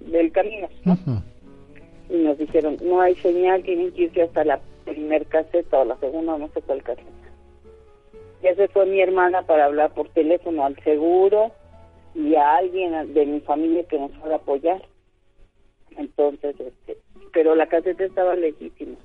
del 0.00 0.32
camino, 0.32 0.68
Y 2.10 2.16
nos 2.16 2.38
dijeron, 2.38 2.78
no 2.82 3.00
hay 3.00 3.14
señal, 3.16 3.62
tienen 3.62 3.92
que 3.92 4.04
irse 4.04 4.22
hasta 4.22 4.44
la 4.44 4.60
primer 4.84 5.26
caseta 5.26 5.80
o 5.80 5.84
la 5.84 5.96
segunda, 5.96 6.38
no 6.38 6.48
sé 6.48 6.62
cuál 6.62 6.82
caseta. 6.82 7.10
Ya 8.42 8.54
se 8.54 8.68
fue 8.68 8.86
mi 8.86 9.00
hermana 9.00 9.42
para 9.42 9.64
hablar 9.64 9.92
por 9.92 10.08
teléfono 10.10 10.64
al 10.64 10.76
seguro 10.84 11.50
y 12.14 12.34
a 12.36 12.56
alguien 12.56 13.12
de 13.12 13.26
mi 13.26 13.40
familia 13.40 13.84
que 13.84 13.98
nos 13.98 14.12
fuera 14.12 14.36
a 14.36 14.38
apoyar. 14.38 14.82
Entonces, 15.96 16.58
este, 16.60 16.98
pero 17.32 17.54
la 17.54 17.66
caseta 17.66 18.04
estaba 18.04 18.34
legítima. 18.34 18.96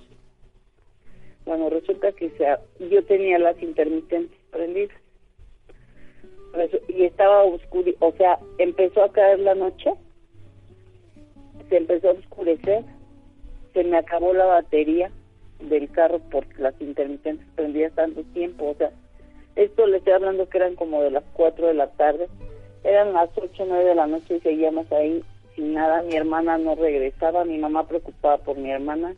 Bueno, 1.45 1.69
resulta 1.69 2.11
que 2.13 2.29
sea, 2.31 2.59
yo 2.79 3.03
tenía 3.03 3.37
las 3.37 3.61
intermitentes 3.61 4.37
prendidas. 4.51 4.95
Y 6.87 7.03
estaba 7.03 7.43
oscuro, 7.43 7.91
o 7.99 8.11
sea, 8.13 8.37
empezó 8.59 9.03
a 9.03 9.11
caer 9.11 9.39
la 9.39 9.55
noche, 9.55 9.91
se 11.67 11.77
empezó 11.77 12.09
a 12.09 12.13
oscurecer, 12.13 12.83
se 13.73 13.83
me 13.83 13.97
acabó 13.97 14.33
la 14.33 14.45
batería 14.45 15.11
del 15.59 15.89
carro 15.89 16.19
por 16.19 16.45
las 16.59 16.79
intermitentes 16.79 17.47
prendidas 17.55 17.93
tanto 17.95 18.21
tiempo, 18.33 18.69
o 18.69 18.75
sea, 18.75 18.91
esto 19.55 19.87
le 19.87 19.97
estoy 19.97 20.13
hablando 20.13 20.47
que 20.47 20.57
eran 20.57 20.75
como 20.75 21.01
de 21.01 21.09
las 21.09 21.23
4 21.33 21.67
de 21.67 21.73
la 21.73 21.87
tarde, 21.93 22.27
eran 22.83 23.13
las 23.13 23.29
8 23.35 23.63
o 23.63 23.65
9 23.65 23.85
de 23.85 23.95
la 23.95 24.05
noche 24.05 24.35
y 24.35 24.39
seguíamos 24.41 24.91
ahí 24.91 25.23
sin 25.55 25.73
nada, 25.73 26.01
mi 26.03 26.15
hermana 26.15 26.57
no 26.57 26.75
regresaba, 26.75 27.45
mi 27.45 27.57
mamá 27.57 27.88
preocupada 27.88 28.38
por 28.38 28.57
mi 28.57 28.71
hermana, 28.71 29.15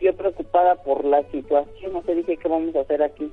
yo 0.00 0.14
preocupada 0.14 0.76
por 0.76 1.04
la 1.04 1.22
situación, 1.30 1.92
no 1.92 2.02
sé, 2.02 2.14
dije, 2.14 2.36
¿qué 2.36 2.48
vamos 2.48 2.74
a 2.76 2.80
hacer 2.80 3.02
aquí? 3.02 3.30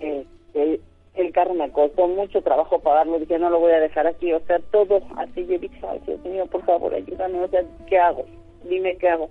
Este, 0.00 0.80
el 1.14 1.32
carro 1.32 1.54
me 1.54 1.70
costó 1.70 2.06
mucho 2.08 2.42
trabajo 2.42 2.78
pagarlo, 2.78 3.18
dije, 3.18 3.38
no 3.38 3.50
lo 3.50 3.60
voy 3.60 3.72
a 3.72 3.80
dejar 3.80 4.06
aquí, 4.06 4.32
o 4.32 4.40
sea, 4.40 4.58
todo 4.70 5.00
así, 5.16 5.46
yo 5.46 5.58
dije, 5.58 5.80
ay, 5.88 6.00
Dios 6.06 6.20
mío, 6.24 6.46
por 6.46 6.64
favor, 6.64 6.94
ayúdame, 6.94 7.40
o 7.40 7.48
sea, 7.48 7.62
¿qué 7.86 7.98
hago? 7.98 8.24
Dime 8.64 8.96
qué 8.96 9.08
hago. 9.08 9.28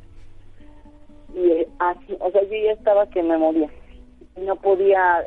Y 1.33 1.51
eh, 1.51 1.67
así, 1.79 2.17
o 2.19 2.31
sea, 2.31 2.41
yo 2.43 2.55
ya 2.55 2.71
estaba 2.71 3.09
que 3.09 3.23
me 3.23 3.37
moría, 3.37 3.69
no 4.37 4.55
podía 4.55 5.23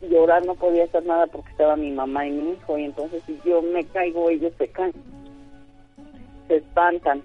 llorar, 0.00 0.44
no 0.46 0.54
podía 0.54 0.84
hacer 0.84 1.04
nada 1.04 1.26
porque 1.26 1.50
estaba 1.50 1.76
mi 1.76 1.90
mamá 1.90 2.26
y 2.26 2.30
mi 2.30 2.52
hijo, 2.52 2.78
y 2.78 2.84
entonces 2.84 3.22
si 3.26 3.38
yo 3.44 3.60
me 3.62 3.84
caigo, 3.84 4.30
ellos 4.30 4.52
se 4.58 4.68
caen, 4.68 4.94
se 6.50 6.56
espantan. 6.56 7.22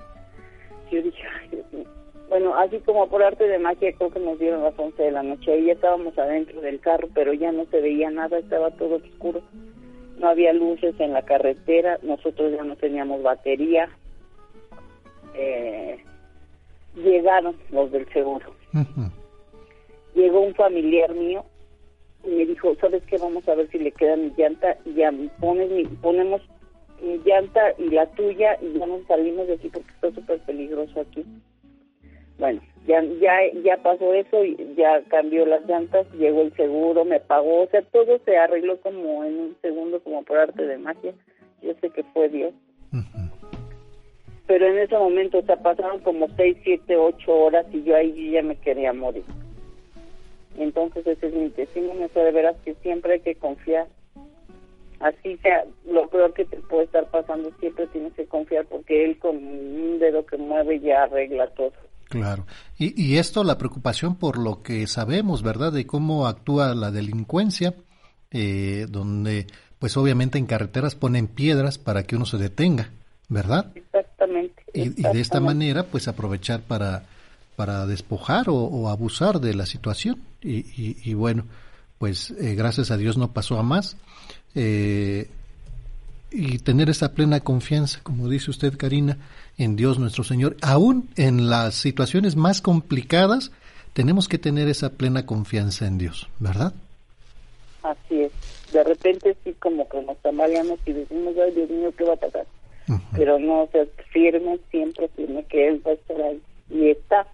Yo 0.92 1.02
dije, 1.02 1.24
ay, 1.42 1.50
Dios 1.50 1.74
mío 1.74 1.96
bueno, 2.30 2.56
así 2.56 2.80
como 2.80 3.08
por 3.08 3.24
arte 3.24 3.48
de 3.48 3.60
magia, 3.60 3.94
creo 3.94 4.10
que 4.10 4.20
nos 4.20 4.40
dieron 4.40 4.64
las 4.64 4.78
11 4.78 5.02
de 5.02 5.12
la 5.12 5.24
noche. 5.24 5.54
Ahí 5.54 5.66
ya 5.66 5.74
estábamos 5.74 6.18
adentro 6.18 6.60
del 6.62 6.80
carro, 6.80 7.08
pero 7.14 7.34
ya 7.34 7.52
no 7.52 7.66
se 7.66 7.82
veía 7.82 8.10
nada, 8.10 8.40
estaba 8.40 8.72
todo 8.72 8.96
oscuro. 8.96 9.42
no 10.18 10.30
había 10.30 10.54
luces 10.54 10.96
en 11.00 11.14
la 11.14 11.24
carretera, 11.24 12.00
nosotros 12.02 12.54
ya 12.54 12.64
no 12.64 12.76
teníamos 12.78 13.22
batería. 13.22 13.90
Eh, 15.36 16.04
llegaron 16.96 17.56
los 17.70 17.92
del 17.92 18.08
seguro. 18.12 18.54
Llegó 20.16 20.40
un 20.40 20.56
familiar 20.56 21.14
mío 21.14 21.46
y 22.24 22.30
me 22.30 22.46
dijo, 22.46 22.74
¿sabes 22.82 23.04
qué? 23.06 23.18
Vamos 23.18 23.48
a 23.48 23.56
ver 23.56 23.70
si 23.70 23.78
le 23.78 23.92
queda 23.92 24.16
mi 24.16 24.32
llanta 24.36 24.78
y 24.86 24.94
ya 24.94 25.14
pones 25.40 25.70
mi, 25.70 25.84
ponemos 25.86 26.42
mi 27.02 27.18
llanta 27.20 27.74
y 27.78 27.90
la 27.90 28.06
tuya 28.08 28.58
y 28.62 28.78
ya 28.78 28.86
nos 28.86 29.06
salimos 29.08 29.48
de 29.48 29.54
aquí 29.54 29.70
porque 29.70 29.90
está 29.92 30.12
súper 30.12 30.40
peligroso 30.42 31.02
aquí. 31.02 31.26
Bueno, 32.38 32.62
ya, 32.86 33.02
ya, 33.22 33.34
ya 33.64 33.78
pasó 33.78 34.14
eso 34.14 34.44
y 34.44 34.58
ya 34.76 35.02
cambió 35.10 35.46
las 35.46 35.66
llantas, 35.66 36.06
llegó 36.14 36.42
el 36.42 36.54
seguro, 36.56 37.06
me 37.06 37.20
pagó, 37.20 37.64
o 37.64 37.68
sea, 37.68 37.82
todo 37.82 38.20
se 38.26 38.38
arregló 38.38 38.80
como 38.82 39.24
en 39.24 39.40
un 39.40 39.58
segundo, 39.62 40.02
como 40.02 40.24
por 40.24 40.38
arte 40.38 40.66
de 40.66 40.78
magia. 40.78 41.14
Yo 41.62 41.74
sé 41.82 41.90
que 41.90 42.04
fue 42.14 42.30
Dios. 42.30 42.54
Pero 44.48 44.68
en 44.68 44.78
ese 44.78 44.96
momento, 44.98 45.40
o 45.40 45.42
sea, 45.42 45.56
pasaron 45.56 46.02
como 46.02 46.28
seis, 46.36 46.58
siete, 46.64 46.96
ocho 46.96 47.34
horas 47.34 47.66
y 47.74 47.84
yo 47.84 47.96
ahí 47.96 48.32
ya 48.32 48.44
me 48.44 48.56
quería 48.58 48.94
morir. 48.94 49.24
Entonces 50.58 51.06
ese 51.08 51.28
es 51.28 51.34
mi 51.34 51.50
testimonio, 51.50 52.10
o 52.14 52.20
de 52.20 52.32
veras 52.32 52.56
que 52.64 52.76
siempre 52.76 53.14
hay 53.14 53.20
que 53.22 53.36
confiar. 53.36 53.88
Así 55.06 55.38
sea, 55.38 55.64
lo 55.86 56.10
peor 56.10 56.34
que 56.34 56.46
te 56.46 56.58
puede 56.58 56.86
estar 56.86 57.06
pasando, 57.12 57.52
siempre 57.60 57.86
tienes 57.88 58.12
que 58.14 58.26
confiar 58.26 58.66
porque 58.66 59.06
él 59.06 59.20
con 59.20 59.36
un 59.38 60.00
dedo 60.00 60.26
que 60.26 60.36
mueve 60.36 60.80
ya 60.80 61.04
arregla 61.04 61.48
todo. 61.52 61.74
Claro. 62.10 62.48
Y, 62.80 63.00
y 63.00 63.20
esto, 63.20 63.44
la 63.44 63.60
preocupación 63.60 64.16
por 64.16 64.40
lo 64.40 64.64
que 64.64 64.88
sabemos, 64.88 65.44
¿verdad? 65.44 65.72
De 65.72 65.86
cómo 65.86 66.26
actúa 66.26 66.74
la 66.74 66.90
delincuencia, 66.90 67.76
eh, 68.32 68.88
donde 68.90 69.46
pues 69.78 69.96
obviamente 69.96 70.40
en 70.40 70.48
carreteras 70.48 70.96
ponen 70.96 71.28
piedras 71.28 71.78
para 71.78 72.02
que 72.02 72.16
uno 72.16 72.26
se 72.26 72.40
detenga, 72.40 72.90
¿verdad? 73.30 73.72
Exactamente. 73.76 74.64
Y, 74.74 74.90
de 74.90 75.22
esta 75.22 75.40
manera 75.40 75.84
pues 75.84 76.08
aprovechar 76.08 76.62
para, 76.62 77.04
para 77.56 77.86
despojar 77.86 78.46
o, 78.48 78.90
abusar 78.90 79.40
de 79.40 79.54
la 79.54 79.68
situación. 79.68 80.20
Y, 80.42 80.66
y, 81.08 81.14
bueno, 81.14 81.46
pues 81.98 82.32
eh, 82.32 82.56
gracias 82.56 82.92
a 82.92 82.98
Dios 82.98 83.18
no 83.18 83.32
pasó 83.32 83.58
a 83.58 83.64
más. 83.64 83.98
Eh, 84.54 85.30
y 86.32 86.60
tener 86.60 86.90
esa 86.90 87.14
plena 87.14 87.40
confianza, 87.40 88.00
como 88.04 88.28
dice 88.28 88.52
usted, 88.52 88.78
Karina, 88.78 89.18
en 89.58 89.76
Dios 89.76 90.00
nuestro 90.00 90.24
Señor. 90.24 90.58
Aún 90.62 91.10
en 91.16 91.50
las 91.50 91.76
situaciones 91.76 92.36
más 92.36 92.62
complicadas, 92.62 93.52
tenemos 93.94 94.28
que 94.28 94.38
tener 94.38 94.68
esa 94.68 94.90
plena 94.90 95.26
confianza 95.26 95.88
en 95.88 95.98
Dios, 95.98 96.28
¿verdad? 96.40 96.74
Así 97.84 98.24
es. 98.24 98.32
De 98.74 98.84
repente 98.84 99.38
sí 99.44 99.56
como 99.60 99.88
que 99.88 100.02
nos 100.02 100.18
tambaleamos 100.18 100.80
y 100.86 100.92
decimos, 100.92 101.34
ay 101.42 101.52
Dios 101.54 101.70
mío, 101.70 101.94
¿qué 101.98 102.04
va 102.04 102.14
a 102.14 102.18
pasar? 102.18 102.46
Pero 103.14 103.40
no, 103.40 103.64
o 103.64 103.70
sea, 103.72 103.84
firme, 104.12 104.60
siempre 104.70 105.08
tiene 105.16 105.44
que 105.46 105.68
Él 105.68 105.82
va 105.86 105.92
a 105.92 105.94
estar 105.94 106.22
ahí. 106.22 106.42
Y 106.70 106.90
está. 106.90 107.26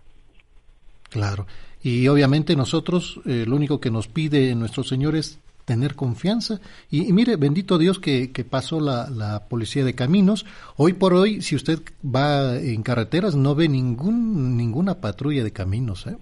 Claro. 1.09 1.45
Y 1.83 2.07
obviamente 2.07 2.55
nosotros, 2.55 3.19
eh, 3.25 3.45
lo 3.47 3.55
único 3.55 3.79
que 3.79 3.89
nos 3.89 4.07
pide 4.07 4.53
nuestro 4.55 4.83
Señor 4.83 5.15
es 5.15 5.39
tener 5.65 5.95
confianza. 5.95 6.59
Y, 6.89 7.11
mire, 7.13 7.35
bendito 7.37 7.77
Dios 7.77 7.99
que, 7.99 8.31
que 8.31 8.43
pasó 8.43 8.79
la, 8.79 9.09
la, 9.09 9.47
policía 9.47 9.83
de 9.85 9.95
caminos. 9.95 10.45
Hoy 10.77 10.93
por 10.93 11.13
hoy, 11.13 11.41
si 11.41 11.55
usted 11.55 11.79
va 12.03 12.57
en 12.57 12.83
carreteras, 12.83 13.35
no 13.35 13.55
ve 13.55 13.67
ningún 13.67 14.57
ninguna 14.57 14.95
patrulla 15.01 15.43
de 15.43 15.51
caminos. 15.51 16.07
¿eh? 16.07 16.15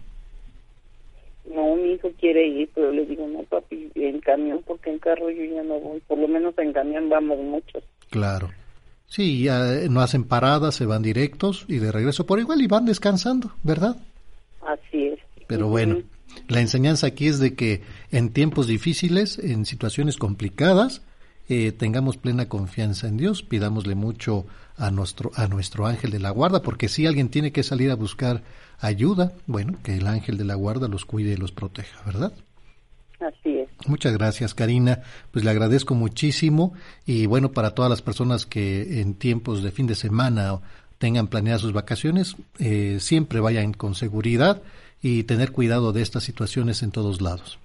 No, 1.54 1.76
mi 1.76 1.94
hijo 1.94 2.10
quiere 2.20 2.48
ir, 2.48 2.70
pero 2.74 2.92
le 2.92 3.06
digo, 3.06 3.28
no, 3.28 3.44
papi, 3.44 3.92
en 3.96 4.20
camión, 4.20 4.62
porque 4.66 4.92
en 4.92 5.00
carro 5.00 5.30
yo 5.30 5.44
ya 5.44 5.64
no 5.64 5.80
voy. 5.80 6.00
Por 6.02 6.20
lo 6.20 6.28
menos 6.28 6.58
en 6.58 6.74
camión 6.74 7.10
vamos 7.10 7.40
muchos. 7.40 7.84
Claro. 8.10 8.50
Sí, 9.08 9.44
ya 9.44 9.88
no 9.90 10.02
hacen 10.02 10.24
paradas, 10.24 10.76
se 10.76 10.86
van 10.86 11.02
directos 11.02 11.66
y 11.68 11.80
de 11.80 11.92
regreso 11.92 12.28
por 12.28 12.40
igual 12.40 12.62
y 12.62 12.68
van 12.68 12.86
descansando, 12.86 13.52
¿verdad? 13.64 13.98
Así 14.62 15.08
es. 15.08 15.20
Pero 15.50 15.68
bueno, 15.68 16.04
la 16.48 16.62
enseñanza 16.62 17.08
aquí 17.08 17.26
es 17.26 17.40
de 17.40 17.56
que 17.56 17.82
en 18.12 18.30
tiempos 18.30 18.68
difíciles, 18.68 19.40
en 19.40 19.66
situaciones 19.66 20.16
complicadas, 20.16 21.02
eh, 21.50 21.72
tengamos 21.72 22.18
plena 22.18 22.48
confianza 22.48 23.08
en 23.08 23.18
Dios, 23.18 23.42
pidámosle 23.42 23.96
mucho 23.96 24.46
a 24.78 24.92
nuestro, 24.92 25.32
a 25.34 25.48
nuestro 25.48 25.88
ángel 25.88 26.12
de 26.12 26.20
la 26.20 26.30
guarda, 26.30 26.62
porque 26.62 26.88
si 26.88 27.08
alguien 27.08 27.30
tiene 27.30 27.52
que 27.52 27.64
salir 27.64 27.90
a 27.90 27.96
buscar 27.96 28.44
ayuda, 28.80 29.34
bueno, 29.48 29.80
que 29.82 29.98
el 29.98 30.06
ángel 30.06 30.38
de 30.38 30.46
la 30.46 30.54
guarda 30.54 30.88
los 30.88 31.04
cuide 31.04 31.34
y 31.34 31.38
los 31.38 31.52
proteja, 31.52 32.00
¿verdad? 32.06 32.32
Así 33.20 33.58
es. 33.58 33.70
Muchas 33.88 34.14
gracias, 34.14 34.54
Karina. 34.54 35.02
Pues 35.32 35.44
le 35.44 35.50
agradezco 35.50 35.96
muchísimo 35.96 36.74
y 37.08 37.26
bueno, 37.26 37.54
para 37.54 37.72
todas 37.72 37.90
las 37.90 38.04
personas 38.04 38.46
que 38.46 39.02
en 39.02 39.16
tiempos 39.16 39.64
de 39.64 39.72
fin 39.72 39.88
de 39.88 39.96
semana 39.96 40.60
tengan 41.00 41.28
planeadas 41.28 41.62
sus 41.62 41.74
vacaciones, 41.74 42.36
eh, 42.60 42.98
siempre 43.00 43.40
vayan 43.40 43.74
con 43.74 43.96
seguridad 43.96 44.62
y 45.02 45.24
tener 45.24 45.52
cuidado 45.52 45.94
de 45.94 46.02
estas 46.02 46.24
situaciones 46.24 46.84
en 46.84 46.92
todos 46.92 47.22
lados. 47.22 47.60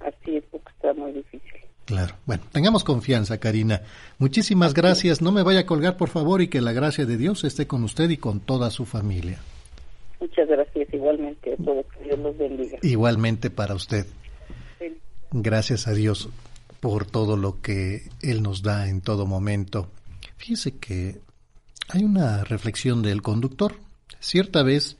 Así 0.00 0.36
es, 0.36 0.44
porque 0.50 0.70
está 0.70 0.92
muy 0.94 1.12
difícil. 1.12 1.52
Claro. 1.84 2.14
Bueno, 2.26 2.44
tengamos 2.52 2.84
confianza, 2.84 3.38
Karina. 3.38 3.82
Muchísimas 4.18 4.72
gracias. 4.72 5.20
No 5.20 5.32
me 5.32 5.42
vaya 5.42 5.60
a 5.60 5.66
colgar, 5.66 5.96
por 5.96 6.08
favor, 6.08 6.40
y 6.40 6.48
que 6.48 6.60
la 6.60 6.72
gracia 6.72 7.06
de 7.06 7.16
Dios 7.16 7.44
esté 7.44 7.66
con 7.66 7.84
usted 7.84 8.08
y 8.10 8.16
con 8.16 8.40
toda 8.40 8.70
su 8.70 8.84
familia. 8.84 9.40
Muchas 10.20 10.48
gracias, 10.48 10.88
igualmente 10.92 11.54
a 11.54 11.56
todos. 11.56 11.84
Que 11.86 12.04
Dios 12.04 12.18
los 12.20 12.38
bendiga. 12.38 12.78
Igualmente 12.82 13.50
para 13.50 13.74
usted. 13.74 14.06
Gracias 15.32 15.88
a 15.88 15.92
Dios 15.92 16.28
por 16.80 17.06
todo 17.06 17.36
lo 17.36 17.60
que 17.60 18.08
Él 18.20 18.42
nos 18.42 18.62
da 18.62 18.88
en 18.88 19.00
todo 19.00 19.26
momento. 19.26 19.88
Fíjese 20.36 20.78
que 20.78 21.20
hay 21.88 22.04
una 22.04 22.44
reflexión 22.44 23.02
del 23.02 23.22
conductor. 23.22 23.74
Cierta 24.20 24.62
vez 24.62 24.98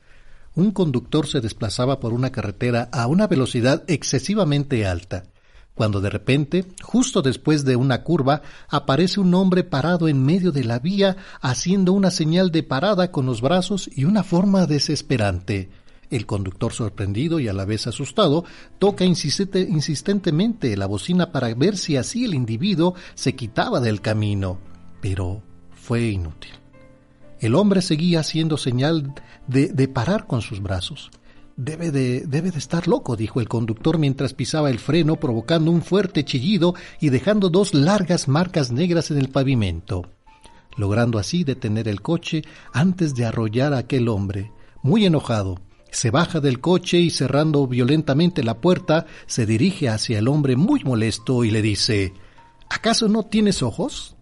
un 0.54 0.70
conductor 0.70 1.26
se 1.26 1.40
desplazaba 1.40 2.00
por 2.00 2.12
una 2.12 2.30
carretera 2.30 2.88
a 2.92 3.06
una 3.06 3.26
velocidad 3.26 3.84
excesivamente 3.86 4.86
alta, 4.86 5.24
cuando 5.74 6.00
de 6.00 6.10
repente, 6.10 6.66
justo 6.82 7.22
después 7.22 7.64
de 7.64 7.76
una 7.76 8.02
curva, 8.02 8.42
aparece 8.68 9.20
un 9.20 9.34
hombre 9.34 9.64
parado 9.64 10.08
en 10.08 10.22
medio 10.22 10.52
de 10.52 10.64
la 10.64 10.78
vía 10.78 11.16
haciendo 11.40 11.92
una 11.94 12.10
señal 12.10 12.50
de 12.50 12.62
parada 12.62 13.10
con 13.10 13.24
los 13.24 13.40
brazos 13.40 13.88
y 13.94 14.04
una 14.04 14.22
forma 14.22 14.66
desesperante. 14.66 15.70
El 16.10 16.26
conductor 16.26 16.74
sorprendido 16.74 17.40
y 17.40 17.48
a 17.48 17.54
la 17.54 17.64
vez 17.64 17.86
asustado 17.86 18.44
toca 18.78 19.06
insistentemente 19.06 20.76
la 20.76 20.84
bocina 20.84 21.32
para 21.32 21.54
ver 21.54 21.78
si 21.78 21.96
así 21.96 22.26
el 22.26 22.34
individuo 22.34 22.94
se 23.14 23.34
quitaba 23.34 23.80
del 23.80 24.02
camino, 24.02 24.58
pero 25.00 25.42
fue 25.74 26.02
inútil. 26.08 26.61
El 27.42 27.56
hombre 27.56 27.82
seguía 27.82 28.20
haciendo 28.20 28.56
señal 28.56 29.14
de, 29.48 29.88
parar 29.88 30.28
con 30.28 30.42
sus 30.42 30.62
brazos. 30.62 31.10
Debe 31.56 31.90
de, 31.90 32.20
debe 32.20 32.52
de 32.52 32.58
estar 32.58 32.86
loco, 32.86 33.16
dijo 33.16 33.40
el 33.40 33.48
conductor 33.48 33.98
mientras 33.98 34.32
pisaba 34.32 34.70
el 34.70 34.78
freno, 34.78 35.16
provocando 35.16 35.72
un 35.72 35.82
fuerte 35.82 36.24
chillido 36.24 36.76
y 37.00 37.08
dejando 37.08 37.50
dos 37.50 37.74
largas 37.74 38.28
marcas 38.28 38.70
negras 38.70 39.10
en 39.10 39.18
el 39.18 39.28
pavimento, 39.28 40.08
logrando 40.76 41.18
así 41.18 41.42
detener 41.42 41.88
el 41.88 42.00
coche 42.00 42.42
antes 42.72 43.16
de 43.16 43.24
arrollar 43.24 43.74
a 43.74 43.78
aquel 43.78 44.08
hombre. 44.08 44.52
Muy 44.84 45.04
enojado, 45.04 45.60
se 45.90 46.12
baja 46.12 46.38
del 46.38 46.60
coche 46.60 46.98
y 46.98 47.10
cerrando 47.10 47.66
violentamente 47.66 48.44
la 48.44 48.60
puerta, 48.60 49.06
se 49.26 49.46
dirige 49.46 49.88
hacia 49.88 50.20
el 50.20 50.28
hombre 50.28 50.54
muy 50.54 50.84
molesto 50.84 51.42
y 51.42 51.50
le 51.50 51.60
dice 51.60 52.14
¿Acaso 52.70 53.08
no 53.08 53.24
tienes 53.24 53.64
ojos? 53.64 54.14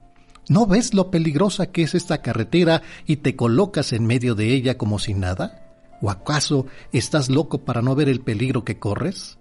¿No 0.50 0.66
ves 0.66 0.94
lo 0.94 1.12
peligrosa 1.12 1.70
que 1.70 1.82
es 1.82 1.94
esta 1.94 2.22
carretera 2.22 2.82
y 3.06 3.18
te 3.18 3.36
colocas 3.36 3.92
en 3.92 4.04
medio 4.04 4.34
de 4.34 4.52
ella 4.52 4.76
como 4.76 4.98
si 4.98 5.14
nada? 5.14 5.62
¿O 6.02 6.10
acaso 6.10 6.66
estás 6.92 7.30
loco 7.30 7.64
para 7.64 7.82
no 7.82 7.94
ver 7.94 8.08
el 8.08 8.20
peligro 8.20 8.64
que 8.64 8.76
corres? 8.76 9.38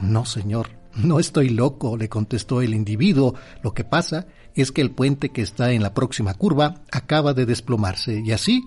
No, 0.00 0.24
señor, 0.24 0.70
no 0.96 1.20
estoy 1.20 1.48
loco, 1.48 1.96
le 1.96 2.08
contestó 2.08 2.60
el 2.60 2.74
individuo. 2.74 3.36
Lo 3.62 3.72
que 3.72 3.84
pasa 3.84 4.26
es 4.56 4.72
que 4.72 4.80
el 4.80 4.90
puente 4.90 5.28
que 5.28 5.42
está 5.42 5.70
en 5.70 5.80
la 5.84 5.94
próxima 5.94 6.34
curva 6.34 6.82
acaba 6.90 7.34
de 7.34 7.46
desplomarse 7.46 8.20
y 8.26 8.32
así, 8.32 8.64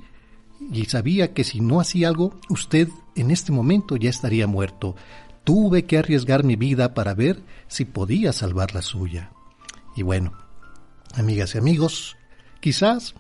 y 0.72 0.86
sabía 0.86 1.34
que 1.34 1.44
si 1.44 1.60
no 1.60 1.82
hacía 1.82 2.08
algo, 2.08 2.40
usted 2.48 2.88
en 3.18 3.32
este 3.32 3.52
momento 3.52 3.98
ya 3.98 4.10
estaría 4.10 4.48
muerto. 4.48 4.96
Tuve 5.44 5.84
que 5.84 5.98
arriesgar 5.98 6.46
mi 6.46 6.56
vida 6.56 6.94
para 6.94 7.14
ver 7.14 7.44
si 7.68 7.84
podía 7.84 8.32
salvar 8.32 8.74
la 8.74 8.82
suya. 8.82 9.32
Y 9.98 10.04
bueno, 10.04 10.45
amigas 11.16 11.56
y 11.56 11.58
amigos, 11.58 12.18
quizás 12.60 13.16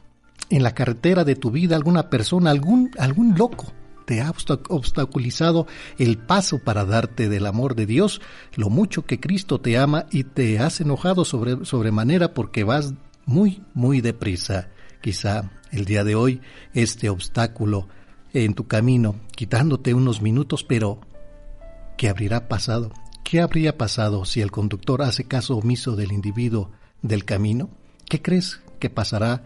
en 0.49 0.63
la 0.63 0.73
carretera 0.73 1.23
de 1.23 1.35
tu 1.35 1.51
vida 1.51 1.75
alguna 1.75 2.09
persona, 2.09 2.51
algún, 2.51 2.91
algún 2.97 3.37
loco 3.37 3.73
te 4.05 4.21
ha 4.21 4.31
obstaculizado 4.69 5.65
el 5.97 6.19
paso 6.19 6.59
para 6.59 6.85
darte 6.85 7.27
del 7.27 7.47
amor 7.47 7.73
de 7.75 7.87
Dios, 7.87 8.21
lo 8.55 8.69
mucho 8.69 9.05
que 9.05 9.19
Cristo 9.19 9.59
te 9.59 9.77
ama 9.79 10.05
y 10.11 10.25
te 10.25 10.59
has 10.59 10.79
enojado 10.79 11.25
sobre, 11.25 11.65
sobremanera 11.65 12.35
porque 12.35 12.63
vas 12.63 12.93
muy, 13.25 13.63
muy 13.73 14.01
deprisa. 14.01 14.69
Quizá 15.01 15.49
el 15.71 15.85
día 15.85 16.03
de 16.03 16.13
hoy 16.13 16.41
este 16.75 17.09
obstáculo 17.09 17.87
en 18.33 18.53
tu 18.53 18.67
camino, 18.67 19.15
quitándote 19.35 19.95
unos 19.95 20.21
minutos, 20.21 20.63
pero 20.63 20.99
¿qué 21.97 22.09
habría 22.09 22.47
pasado 22.47 22.91
¿Qué 23.25 23.41
habría 23.41 23.75
pasado 23.75 24.23
si 24.23 24.41
el 24.41 24.51
conductor 24.51 25.01
hace 25.01 25.23
caso 25.23 25.57
omiso 25.57 25.95
del 25.95 26.11
individuo 26.11 26.69
del 27.01 27.25
camino? 27.25 27.71
¿Qué 28.07 28.21
crees 28.21 28.61
que 28.79 28.89
pasará 28.89 29.43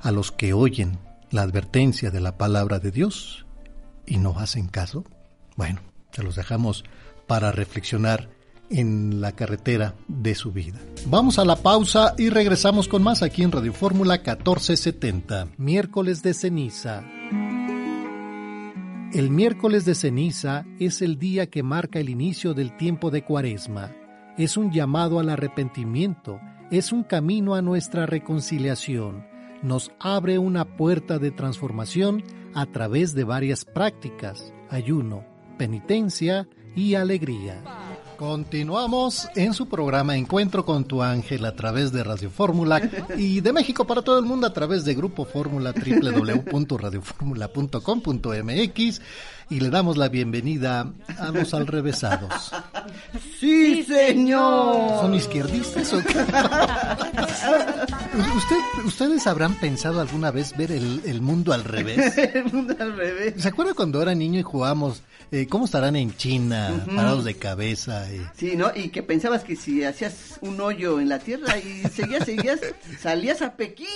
a 0.00 0.12
los 0.12 0.32
que 0.32 0.52
oyen 0.52 0.98
la 1.30 1.42
advertencia 1.42 2.10
de 2.10 2.20
la 2.20 2.38
palabra 2.38 2.78
de 2.78 2.90
Dios 2.90 3.46
y 4.06 4.18
no 4.18 4.38
hacen 4.38 4.68
caso? 4.68 5.04
Bueno, 5.56 5.80
se 6.12 6.22
los 6.22 6.36
dejamos 6.36 6.84
para 7.26 7.52
reflexionar 7.52 8.28
en 8.70 9.20
la 9.20 9.32
carretera 9.32 9.94
de 10.08 10.34
su 10.34 10.52
vida. 10.52 10.78
Vamos 11.06 11.38
a 11.38 11.44
la 11.44 11.56
pausa 11.56 12.14
y 12.18 12.30
regresamos 12.30 12.88
con 12.88 13.02
más 13.02 13.22
aquí 13.22 13.42
en 13.42 13.52
Radio 13.52 13.72
Fórmula 13.72 14.14
1470, 14.14 15.48
miércoles 15.56 16.22
de 16.22 16.34
ceniza. 16.34 17.04
El 19.12 19.30
miércoles 19.30 19.84
de 19.84 19.94
ceniza 19.94 20.66
es 20.78 21.00
el 21.00 21.18
día 21.18 21.48
que 21.48 21.62
marca 21.62 22.00
el 22.00 22.10
inicio 22.10 22.54
del 22.54 22.76
tiempo 22.76 23.10
de 23.10 23.24
cuaresma. 23.24 23.92
Es 24.36 24.56
un 24.56 24.72
llamado 24.72 25.20
al 25.20 25.30
arrepentimiento, 25.30 26.40
es 26.70 26.92
un 26.92 27.02
camino 27.02 27.54
a 27.54 27.62
nuestra 27.62 28.06
reconciliación. 28.06 29.26
Nos 29.62 29.90
abre 29.98 30.38
una 30.38 30.76
puerta 30.76 31.18
de 31.18 31.30
transformación 31.30 32.22
a 32.54 32.66
través 32.66 33.14
de 33.14 33.24
varias 33.24 33.64
prácticas, 33.64 34.52
ayuno, 34.70 35.24
penitencia 35.58 36.48
y 36.74 36.94
alegría. 36.94 37.62
Continuamos 38.16 39.28
en 39.34 39.52
su 39.52 39.68
programa 39.68 40.16
Encuentro 40.16 40.64
con 40.64 40.86
tu 40.86 41.02
ángel 41.02 41.44
a 41.44 41.54
través 41.54 41.92
de 41.92 42.02
Radio 42.02 42.30
Fórmula 42.30 42.80
y 43.16 43.42
de 43.42 43.52
México 43.52 43.86
para 43.86 44.00
todo 44.00 44.18
el 44.18 44.24
mundo 44.24 44.46
a 44.46 44.54
través 44.54 44.86
de 44.86 44.94
Grupo 44.94 45.26
Fórmula 45.26 45.74
www.radioformula.com.mx 46.52 49.00
y 49.48 49.60
le 49.60 49.70
damos 49.70 49.96
la 49.96 50.08
bienvenida 50.08 50.90
a 51.18 51.30
los 51.30 51.54
alrevesados. 51.54 52.52
Sí, 53.40 53.82
señor. 53.82 55.00
¿Son 55.02 55.14
izquierdistas 55.14 55.92
o 55.92 55.98
qué? 56.02 56.18
¿Usted, 58.36 58.56
¿Ustedes 58.84 59.26
habrán 59.26 59.54
pensado 59.54 60.00
alguna 60.00 60.30
vez 60.30 60.56
ver 60.56 60.72
el, 60.72 61.02
el 61.04 61.20
mundo 61.20 61.52
al 61.52 61.64
revés? 61.64 62.16
el 62.34 62.44
mundo 62.52 62.74
al 62.78 62.96
revés. 62.96 63.34
¿Se 63.38 63.48
acuerda 63.48 63.74
cuando 63.74 64.00
era 64.00 64.14
niño 64.14 64.40
y 64.40 64.42
jugábamos 64.42 65.02
eh, 65.32 65.46
cómo 65.48 65.64
estarán 65.66 65.96
en 65.96 66.16
China, 66.16 66.84
parados 66.94 67.24
de 67.24 67.34
cabeza? 67.36 68.06
y- 68.12 68.22
Sí, 68.38 68.56
¿no? 68.56 68.70
Y 68.74 68.88
que 68.88 69.02
pensabas 69.02 69.44
que 69.44 69.54
si 69.56 69.84
hacías 69.84 70.38
un 70.40 70.58
hoyo 70.60 70.98
en 71.00 71.08
la 71.10 71.18
tierra 71.18 71.58
y 71.58 71.82
seguías, 71.88 72.24
seguías, 72.24 72.60
salías 73.00 73.42
a 73.42 73.54
Pekín. 73.54 73.86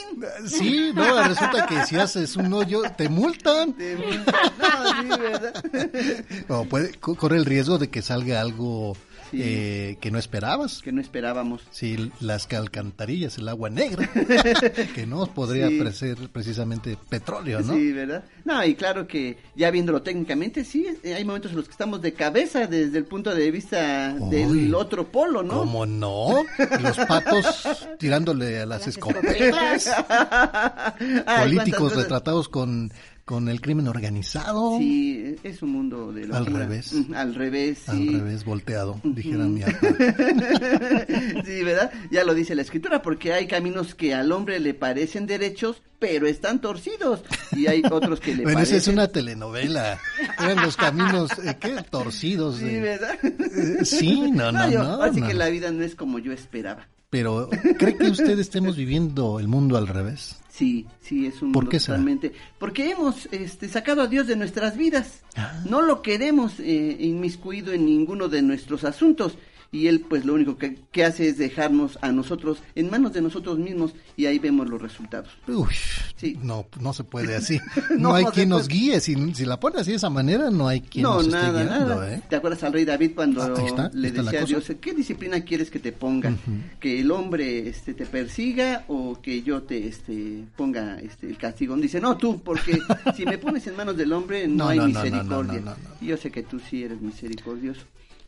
Sí, 0.47 0.91
no, 0.95 1.23
resulta 1.23 1.67
que 1.67 1.85
si 1.87 1.97
haces 1.97 2.37
un 2.37 2.53
hoyo 2.53 2.83
te 2.97 3.09
multan. 3.09 3.73
Te 3.75 3.97
multan. 3.97 4.35
No, 4.59 5.03
sí, 5.03 5.09
O 6.49 6.65
puede, 6.65 6.93
co- 6.95 7.15
corre 7.17 7.37
el 7.37 7.45
riesgo 7.45 7.79
de 7.79 7.89
que 7.89 8.03
salga 8.03 8.41
algo 8.41 8.97
eh, 9.33 9.97
que 10.01 10.11
no 10.11 10.19
esperabas. 10.19 10.83
Que 10.83 10.91
no 10.91 11.01
esperábamos. 11.01 11.63
Sí, 11.71 12.11
las 12.21 12.49
alcantarillas, 12.53 13.39
el 13.39 13.49
agua 13.49 13.71
negra, 13.71 14.09
que 14.95 15.07
no 15.07 15.25
podría 15.27 15.69
Sí. 15.69 15.79
parecer 15.79 16.17
precisamente 16.33 16.97
petróleo, 17.09 17.61
¿no? 17.61 17.75
Sí, 17.75 17.93
¿verdad? 17.93 18.25
No, 18.45 18.65
y 18.65 18.75
claro 18.75 19.07
que 19.07 19.39
ya 19.55 19.71
viéndolo 19.71 20.03
técnicamente, 20.03 20.65
sí, 20.65 20.85
eh, 21.05 21.15
hay 21.15 21.25
momentos 21.25 21.53
en 21.53 21.59
los 21.59 21.67
que 21.67 21.71
estamos 21.73 22.03
de 22.03 22.13
cabeza 22.13 22.67
desde 22.67 22.99
el 22.99 23.05
punto 23.05 23.33
de 23.33 23.51
vista 23.53 24.15
del 24.15 24.75
otro 24.75 25.07
polo, 25.13 25.45
¿no? 25.45 25.59
¿Cómo 25.61 25.87
no? 25.87 26.45
Los 26.83 26.97
patos 27.07 27.87
tirándole 28.01 28.61
a 28.63 28.67
las 28.67 28.89
escopetas. 28.89 29.91
Ay, 31.27 31.55
Políticos 31.57 31.95
retratados 31.95 32.49
con, 32.49 32.93
con 33.31 33.49
el 33.49 33.61
crimen 33.61 33.87
organizado. 33.87 34.77
Sí, 34.79 35.37
es 35.45 35.63
un 35.63 35.71
mundo 35.71 36.13
de 36.13 36.25
Al 36.25 36.29
locura. 36.31 36.59
revés. 36.67 36.93
Al 37.15 37.33
revés, 37.37 37.89
Al 37.89 37.97
sí. 37.99 38.09
revés, 38.09 38.45
volteado, 38.45 39.01
dijera 39.05 39.45
mi 39.45 39.61
papá. 39.61 39.79
sí, 41.45 41.63
¿verdad? 41.63 41.93
Ya 42.11 42.25
lo 42.25 42.35
dice 42.35 42.57
la 42.57 42.63
escritura, 42.63 43.03
porque 43.03 43.33
hay 43.33 43.47
caminos 43.47 43.95
que 43.95 44.15
al 44.15 44.33
hombre 44.33 44.59
le 44.59 44.75
parecen 44.75 45.27
derechos, 45.27 45.81
pero 46.01 46.27
están 46.27 46.61
torcidos. 46.61 47.23
Y 47.53 47.69
hay 47.69 47.83
otros 47.89 48.19
que 48.19 48.35
le 48.35 48.43
Bueno, 48.43 48.59
esa 48.63 48.71
parecen... 48.73 48.77
es 48.79 48.89
una 48.89 49.07
telenovela. 49.07 50.01
Eran 50.37 50.63
los 50.65 50.77
caminos, 50.77 51.31
eh, 51.45 51.57
¿qué? 51.61 51.77
Torcidos. 51.89 52.57
Sí, 52.59 52.65
de- 52.65 52.81
¿verdad? 52.81 53.15
Eh, 53.23 53.85
sí, 53.85 54.29
no, 54.33 54.51
no, 54.51 54.69
yo- 54.69 54.83
no, 54.83 55.03
Así 55.05 55.21
no. 55.21 55.29
que 55.29 55.35
la 55.35 55.49
vida 55.51 55.71
no 55.71 55.85
es 55.85 55.95
como 55.95 56.19
yo 56.19 56.33
esperaba. 56.33 56.89
Pero, 57.11 57.49
¿cree 57.79 57.97
que 57.97 58.09
usted 58.11 58.39
estemos 58.41 58.77
viviendo 58.77 59.39
el 59.39 59.47
mundo 59.49 59.77
al 59.77 59.87
revés? 59.89 60.37
Sí, 60.61 60.85
sí, 61.01 61.25
es 61.25 61.41
un 61.41 61.53
¿Por 61.53 61.71
qué 61.71 61.79
totalmente. 61.79 62.35
Porque 62.59 62.91
hemos 62.91 63.25
este, 63.33 63.67
sacado 63.67 64.03
a 64.03 64.09
Dios 64.09 64.27
de 64.27 64.37
nuestras 64.37 64.77
vidas. 64.77 65.23
Ah. 65.35 65.63
No 65.67 65.81
lo 65.81 66.03
queremos 66.03 66.61
eh, 66.61 66.99
inmiscuido 67.01 67.73
en 67.73 67.87
ninguno 67.87 68.29
de 68.29 68.43
nuestros 68.43 68.85
asuntos. 68.85 69.39
Y 69.73 69.87
Él, 69.87 70.01
pues, 70.01 70.25
lo 70.25 70.35
único 70.35 70.57
que, 70.59 70.79
que 70.91 71.05
hace 71.05 71.29
es 71.29 71.39
dejarnos 71.39 71.97
a 72.03 72.11
nosotros 72.11 72.59
en 72.75 72.91
manos 72.91 73.13
de 73.13 73.23
nosotros 73.23 73.57
mismos. 73.59 73.95
Y 74.17 74.27
ahí 74.27 74.41
vemos 74.41 74.69
los 74.69 74.83
resultados. 74.83 75.29
Uy, 75.47 75.69
Sí. 76.17 76.37
no, 76.43 76.67
no 76.81 76.93
se 76.93 77.05
puede 77.05 77.37
así. 77.37 77.59
No, 77.91 78.11
No 78.11 78.15
hay 78.17 78.25
quien 78.27 78.49
nos 78.49 78.67
guíe. 78.67 79.01
Si, 79.01 79.15
si 79.35 79.45
la 79.45 79.61
pone 79.61 79.81
así 79.81 79.91
de 79.93 79.97
esa 79.99 80.11
manera, 80.11 80.51
no 80.51 80.67
hay 80.67 80.81
quien 80.81 81.05
no, 81.05 81.15
nos 81.17 81.29
nada, 81.29 81.63
esté 81.63 81.73
guiando, 81.75 81.95
nada. 81.95 82.15
¿eh? 82.15 82.23
¿Te 82.29 82.37
acuerdas 82.37 82.63
al 82.65 82.73
rey 82.73 82.85
David 82.85 83.13
cuando 83.15 83.43
Ah, 83.43 83.55
está, 83.65 83.91
le 83.95 84.11
decía 84.11 84.43
a. 84.43 84.45
Dios, 84.45 84.73
¿qué 84.81 84.93
disciplina 84.93 85.41
quieres 85.43 85.71
que 85.71 85.79
te 85.79 85.93
ponga? 85.93 86.35
¿Que 86.81 87.01
el 87.01 87.11
hombre 87.13 87.69
este, 87.69 87.95
te 87.95 88.07
persiga 88.07 88.85
o 88.89 89.21
que 89.23 89.43
yo 89.43 89.63
te 89.63 89.87
este, 89.87 90.45
ponga 90.57 90.99
este, 90.99 91.29
el 91.29 91.37
castigo? 91.39 91.77
Dice, 91.77 92.01
no, 92.01 92.17
tú, 92.17 92.41
porque 92.43 92.77
si 93.17 93.25
me 93.25 93.39
pones 93.39 93.67
en 93.69 93.77
manos 93.77 93.97
del 93.97 94.13
hombre 94.13 94.49
no, 94.49 94.67
hay 94.69 94.81
misericordia. 94.81 95.63
Y 96.01 96.07
yo 96.07 96.17
sé 96.17 96.31
que 96.33 96.43
tú 96.43 96.59
sí 96.59 96.83
eres 96.83 97.01
misericordioso. 97.01 97.83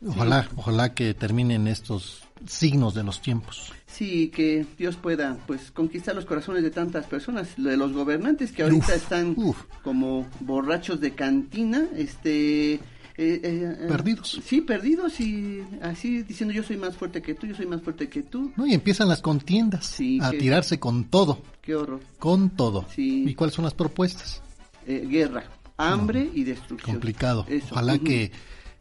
Ojalá, 0.07 0.47
ojalá 0.55 0.93
que 0.93 1.13
terminen 1.13 1.67
estos 1.67 2.23
signos 2.47 2.93
de 2.93 3.03
los 3.03 3.21
tiempos. 3.21 3.71
Sí, 3.87 4.29
que 4.29 4.65
Dios 4.77 4.95
pueda 4.95 5.37
pues 5.47 5.71
conquistar 5.71 6.15
los 6.15 6.25
corazones 6.25 6.63
de 6.63 6.71
tantas 6.71 7.05
personas, 7.05 7.49
de 7.57 7.77
los 7.77 7.93
gobernantes 7.93 8.51
que 8.51 8.63
ahorita 8.63 8.87
Uf, 8.87 8.95
están 8.95 9.35
como 9.83 10.27
borrachos 10.39 10.99
de 10.99 11.11
cantina, 11.13 11.85
este... 11.95 12.73
eh, 12.73 12.79
eh, 13.17 13.39
eh, 13.43 13.85
Perdidos. 13.87 14.41
Sí, 14.43 14.61
perdidos 14.61 15.19
y 15.19 15.63
así 15.83 16.23
diciendo 16.23 16.53
yo 16.53 16.63
soy 16.63 16.77
más 16.77 16.97
fuerte 16.97 17.21
que 17.21 17.35
tú, 17.35 17.45
yo 17.45 17.55
soy 17.55 17.67
más 17.67 17.81
fuerte 17.81 18.09
que 18.09 18.23
tú. 18.23 18.51
¿no? 18.55 18.65
Y 18.65 18.73
empiezan 18.73 19.07
las 19.07 19.21
contiendas 19.21 19.93
a 20.21 20.31
que- 20.31 20.37
tirarse 20.39 20.79
con 20.79 21.05
todo, 21.05 21.41
Qué 21.61 21.75
horror. 21.75 22.01
con 22.19 22.49
todo. 22.49 22.85
Sí. 22.93 23.23
¿Y 23.27 23.35
cuáles 23.35 23.53
son 23.55 23.63
las 23.65 23.75
propuestas? 23.75 24.41
Eh, 24.87 25.05
guerra, 25.07 25.43
hambre 25.77 26.29
y 26.33 26.43
destrucción. 26.43 26.95
Complicado. 26.95 27.45
Eso. 27.47 27.67
Ojalá 27.71 27.99
que 27.99 28.31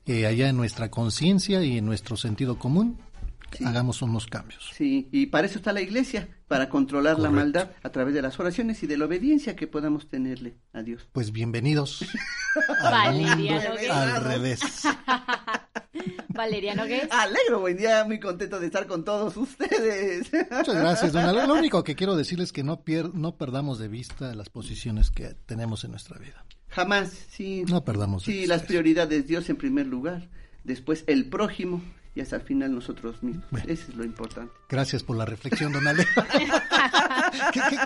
eh, 0.07 0.27
allá 0.27 0.49
en 0.49 0.57
nuestra 0.57 0.91
conciencia 0.91 1.63
y 1.63 1.79
en 1.79 1.85
nuestro 1.87 2.17
sentido 2.17 2.59
común 2.59 2.99
hagamos 3.67 4.01
unos 4.01 4.27
cambios. 4.27 4.71
Sí, 4.75 5.09
y 5.13 5.27
para 5.27 5.47
eso 5.47 5.59
está 5.59 5.75
la 5.75 5.83
iglesia, 5.83 6.27
para 6.49 6.71
controlar 6.71 7.19
la 7.19 7.29
maldad 7.29 7.71
a 7.83 7.91
través 7.91 8.15
de 8.15 8.23
las 8.23 8.41
oraciones 8.41 8.83
y 8.83 8.87
de 8.87 8.97
la 8.97 9.05
obediencia 9.05 9.55
que 9.57 9.67
podamos 9.67 10.09
tenerle 10.09 10.55
a 10.73 10.83
Dios. 10.83 11.07
Pues 11.13 11.33
bienvenidos 11.33 12.03
Valeria 12.83 13.53
mundo 13.57 13.69
Nogués. 13.69 13.91
al 13.91 14.25
revés. 14.25 14.61
Valeriano, 16.29 16.85
¿qué 16.87 17.03
es? 17.03 17.13
Alegro, 17.13 17.61
buen 17.61 17.77
día, 17.77 18.05
muy 18.05 18.19
contento 18.19 18.59
de 18.59 18.67
estar 18.67 18.87
con 18.87 19.05
todos 19.05 19.37
ustedes. 19.37 20.31
Muchas 20.51 20.75
gracias, 20.75 21.13
don. 21.13 21.47
Lo 21.47 21.55
único 21.59 21.85
que 21.85 21.95
quiero 21.95 22.17
decirles 22.17 22.47
es 22.49 22.53
que 22.53 22.65
no, 22.65 22.83
pier- 22.85 23.13
no 23.13 23.37
perdamos 23.37 23.79
de 23.79 23.89
vista 23.89 24.35
las 24.35 24.49
posiciones 24.49 25.11
que 25.11 25.35
tenemos 25.47 25.85
en 25.85 25.91
nuestra 25.91 26.19
vida. 26.19 26.43
Jamás, 26.73 27.11
sí. 27.31 27.65
No 27.69 27.85
perdamos 27.85 28.23
Sí, 28.25 28.47
las 28.47 28.63
prioridades, 28.63 29.27
Dios 29.27 29.49
en 29.51 29.57
primer 29.57 29.87
lugar, 29.87 30.29
después 30.65 31.05
el 31.07 31.29
prójimo 31.29 31.83
y 32.15 32.21
hasta 32.21 32.37
el 32.37 32.43
final 32.43 32.75
nosotros 32.75 33.23
mismos. 33.23 33.45
Eso 33.67 33.91
es 33.91 33.95
lo 33.95 34.05
importante. 34.05 34.53
Gracias 34.69 35.03
por 35.03 35.17
la 35.17 35.25
reflexión, 35.25 35.73
don 35.73 35.87
Ale. 35.87 36.05
¿Qué- 37.53 37.61
qué- 37.71 37.79